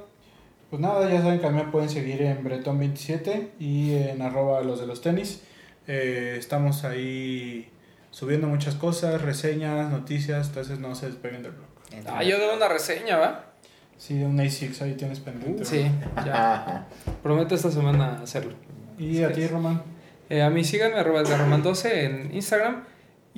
Pues 0.70 0.82
nada, 0.82 1.10
ya 1.10 1.22
saben 1.22 1.40
que 1.40 1.46
a 1.46 1.50
mí 1.50 1.62
me 1.62 1.70
pueden 1.70 1.88
seguir 1.88 2.20
en 2.22 2.44
Bretón27 2.44 3.50
y 3.58 3.94
en 3.94 4.20
arroba 4.20 4.60
los 4.62 4.80
de 4.80 4.86
los 4.86 5.00
tenis. 5.00 5.42
Eh, 5.86 6.36
estamos 6.38 6.84
ahí 6.84 7.70
subiendo 8.10 8.48
muchas 8.48 8.74
cosas, 8.74 9.22
reseñas, 9.22 9.90
noticias, 9.90 10.48
entonces 10.48 10.78
no 10.78 10.94
se 10.94 11.06
despeguen 11.06 11.42
del 11.42 11.52
blog. 11.52 11.68
Ah, 12.06 12.22
yo 12.22 12.38
debo 12.38 12.54
una 12.54 12.68
reseña, 12.68 13.16
¿va? 13.16 13.52
Sí, 13.96 14.18
de 14.18 14.26
un 14.26 14.38
ASICS 14.38 14.82
ahí 14.82 14.94
tienes 14.94 15.20
pendiente. 15.20 15.64
Sí, 15.64 15.90
ya. 16.24 16.86
Prometo 17.22 17.54
esta 17.54 17.70
semana 17.70 18.20
hacerlo. 18.22 18.54
¿Y 18.98 19.22
a 19.22 19.32
ti, 19.32 19.46
Román? 19.46 19.82
Eh, 20.28 20.42
a 20.42 20.50
mí 20.50 20.64
síganme, 20.64 20.98
arroba 20.98 21.22
Edgarroman12 21.22 21.90
en 21.92 22.34
Instagram. 22.34 22.84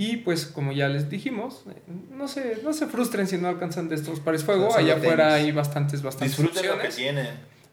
Y 0.03 0.17
pues, 0.19 0.47
como 0.47 0.73
ya 0.73 0.89
les 0.89 1.11
dijimos, 1.11 1.65
eh, 1.69 1.75
no 2.11 2.27
se, 2.27 2.63
no 2.65 2.73
se 2.73 2.87
frustren 2.87 3.27
si 3.27 3.37
no 3.37 3.49
alcanzan 3.49 3.91
de 3.91 3.97
estos 3.97 4.19
pares 4.21 4.45
fuego. 4.45 4.71
Solo 4.71 4.83
Allá 4.83 4.97
afuera 4.97 5.35
tenis. 5.35 5.45
hay 5.45 5.53
bastantes, 5.53 6.01
bastantes 6.03 6.39
Disfruten 6.39 6.71
lo 6.71 6.79
que 6.79 6.89
tienen. 6.89 7.27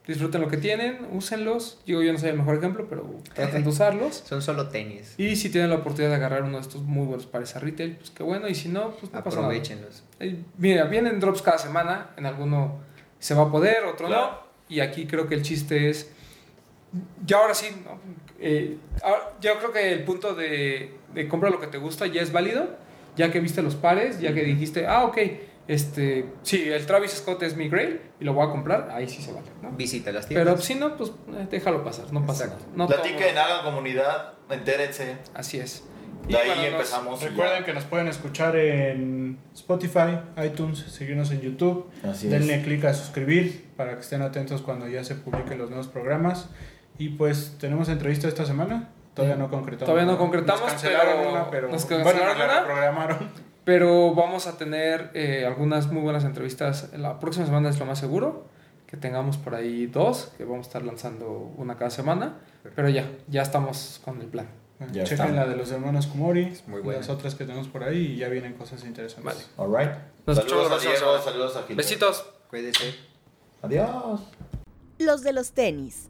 Disfruten 0.06 0.42
lo 0.42 0.50
que 0.50 0.58
tienen, 0.58 1.08
úsenlos. 1.14 1.80
Digo, 1.86 2.02
yo 2.02 2.12
no 2.12 2.20
soy 2.20 2.30
el 2.32 2.38
mejor 2.38 2.58
ejemplo, 2.58 2.88
pero 2.90 3.10
traten 3.34 3.64
de 3.64 3.70
usarlos. 3.76 4.24
Son 4.28 4.42
solo 4.42 4.68
tenis. 4.68 5.14
Y 5.18 5.38
si 5.38 5.50
tienen 5.50 5.70
la 5.70 5.78
oportunidad 5.78 6.10
de 6.10 6.16
agarrar 6.18 6.44
uno 6.44 6.58
de 6.58 6.64
estos 6.64 6.82
muy 6.84 7.06
buenos 7.06 7.26
pares 7.28 7.56
a 7.56 7.60
retail, 7.60 7.96
pues 7.96 8.10
qué 8.12 8.24
bueno. 8.24 8.50
Y 8.50 8.56
si 8.56 8.68
no, 8.68 8.92
pues 8.92 9.14
no 9.14 9.24
pasa 9.24 9.38
nada. 9.38 9.48
Aprovechenlos. 9.48 10.04
Mira, 10.58 10.84
vienen 10.84 11.22
drops 11.22 11.42
cada 11.42 11.58
semana, 11.58 12.10
en 12.18 12.26
alguno 12.26 12.80
se 13.20 13.36
va 13.36 13.44
a 13.44 13.52
poder, 13.52 13.86
otro 13.86 14.08
Claro. 14.08 14.32
no. 14.32 14.40
Y 14.68 14.82
aquí 14.82 15.08
creo 15.08 15.30
que 15.30 15.36
el 15.36 15.44
chiste 15.44 15.90
es, 15.90 16.12
ya 17.26 17.38
ahora 17.38 17.54
sí, 17.54 17.68
¿no? 17.86 18.00
Eh, 18.40 18.78
ahora- 19.04 19.34
yo 19.42 19.58
creo 19.60 19.72
que 19.72 19.92
el 19.94 20.04
punto 20.04 20.34
de, 20.36 20.92
de 21.14 21.28
compra 21.28 21.50
lo 21.50 21.60
que 21.60 21.68
te 21.68 21.78
gusta 21.78 22.06
ya 22.08 22.22
es 22.22 22.32
válido, 22.32 22.76
ya 23.16 23.32
que 23.32 23.40
viste 23.40 23.62
los 23.62 23.76
pares, 23.76 24.20
ya 24.20 24.34
que 24.34 24.44
dijiste, 24.44 24.86
ah, 24.88 25.06
ok, 25.06 25.18
este, 25.68 26.26
sí, 26.44 26.70
el 26.70 26.86
Travis 26.86 27.12
Scott 27.12 27.44
es 27.44 27.56
mi 27.58 27.68
grail 27.68 28.00
y 28.20 28.24
lo 28.26 28.34
voy 28.34 28.48
a 28.48 28.52
comprar, 28.52 28.90
ahí 28.92 29.10
sí 29.10 29.22
se 29.22 29.34
vale, 29.34 29.48
¿no? 29.62 29.72
Visita 29.72 30.12
las 30.12 30.28
tiendas. 30.28 30.48
Pero 30.48 30.62
si 30.62 30.76
no, 30.76 30.96
pues 30.96 31.10
eh, 31.10 31.48
déjalo 31.50 31.84
pasar, 31.84 32.12
no 32.14 32.26
pasa 32.26 32.46
Exacto. 32.46 32.66
nada. 32.74 32.78
No 32.78 32.88
Platiquen, 32.88 33.38
hagan 33.38 33.64
comunidad, 33.66 34.34
entérense. 34.50 35.18
Así 35.34 35.60
es. 35.60 35.84
De 36.28 36.34
Y 36.34 36.36
ahí 36.36 36.48
bueno, 36.48 36.64
empezamos. 36.64 37.20
y 37.22 37.24
ya. 37.26 37.30
Recuerden 37.32 37.64
que 37.64 37.74
nos 37.74 37.84
pueden 37.86 38.08
escuchar 38.08 38.56
en 38.56 39.40
Spotify, 39.54 40.20
iTunes, 40.46 40.80
seguirnos 40.80 41.32
en 41.32 41.42
YouTube. 41.42 41.90
Así 42.04 42.28
Denle 42.28 42.62
clic 42.64 42.84
a 42.86 42.94
suscribir 42.94 43.66
para 43.78 43.96
que 43.96 44.02
estén 44.02 44.22
atentos 44.22 44.62
cuando 44.62 44.88
ya 44.88 45.04
se 45.04 45.16
publiquen 45.16 45.58
los 45.58 45.70
nuevos 45.70 45.88
programas. 45.88 46.50
Y 46.98 47.10
pues 47.10 47.56
tenemos 47.60 47.90
entrevista 47.90 48.28
esta 48.28 48.46
semana. 48.46 48.90
Todavía 49.14 49.36
no 49.36 49.50
concretamos. 49.50 49.86
Todavía 49.92 50.12
no 50.12 50.18
concretamos, 50.18 50.62
Nos 50.62 50.72
cancelaron 50.72 51.16
pero- 51.18 51.30
una, 51.32 51.50
pero 51.50 51.70
nos 51.70 51.88
bueno, 51.88 52.04
cancelaron 52.04 52.38
la 52.40 52.46
una. 52.46 52.60
reprogramaron. 52.62 53.18
Pero 53.64 54.14
vamos 54.16 54.48
a 54.48 54.58
tener 54.58 55.12
eh, 55.14 55.44
algunas 55.46 55.92
muy 55.92 56.02
buenas 56.02 56.24
entrevistas. 56.24 56.90
La 56.96 57.20
próxima 57.20 57.46
semana 57.46 57.70
es 57.70 57.80
lo 57.80 57.86
más 57.86 58.00
seguro. 58.00 58.46
Que 58.86 58.96
tengamos 58.96 59.38
por 59.38 59.54
ahí 59.54 59.86
dos, 59.88 60.32
que 60.38 60.46
vamos 60.46 60.68
a 60.68 60.70
estar 60.70 60.84
lanzando 60.84 61.30
una 61.58 61.76
cada 61.76 61.90
semana. 61.90 62.36
Pero 62.76 62.88
ya, 62.88 63.06
ya 63.28 63.42
estamos 63.42 64.00
con 64.06 64.22
el 64.22 64.28
plan. 64.28 64.48
Bueno, 64.80 64.94
Ya 64.94 65.04
chequen 65.04 65.26
está. 65.28 65.36
la 65.42 65.48
de 65.48 65.58
los 65.58 65.70
hermanos 65.72 66.08
Kumori, 66.08 66.54
muy 66.68 66.82
buena. 66.82 67.00
las 67.02 67.10
otras 67.10 67.36
que 67.36 67.44
tenemos 67.44 67.68
por 67.68 67.84
ahí 67.84 68.14
y 68.14 68.18
ya 68.18 68.30
vienen 68.30 68.54
cosas 68.54 68.86
interesantes. 68.86 69.50
Vale. 69.58 69.72
All 69.76 69.78
right. 69.78 69.98
Nos 70.26 70.38
saludos 70.38 70.72
a 70.72 70.78
Diego, 70.90 71.20
saludos 71.20 71.58
a 71.58 71.64
Gil. 71.64 71.76
Besitos. 71.76 72.26
Cuídese. 72.50 72.94
Adiós. 73.62 74.22
Los 75.00 75.24
de 75.24 75.34
los 75.34 75.52
tenis. 75.52 76.10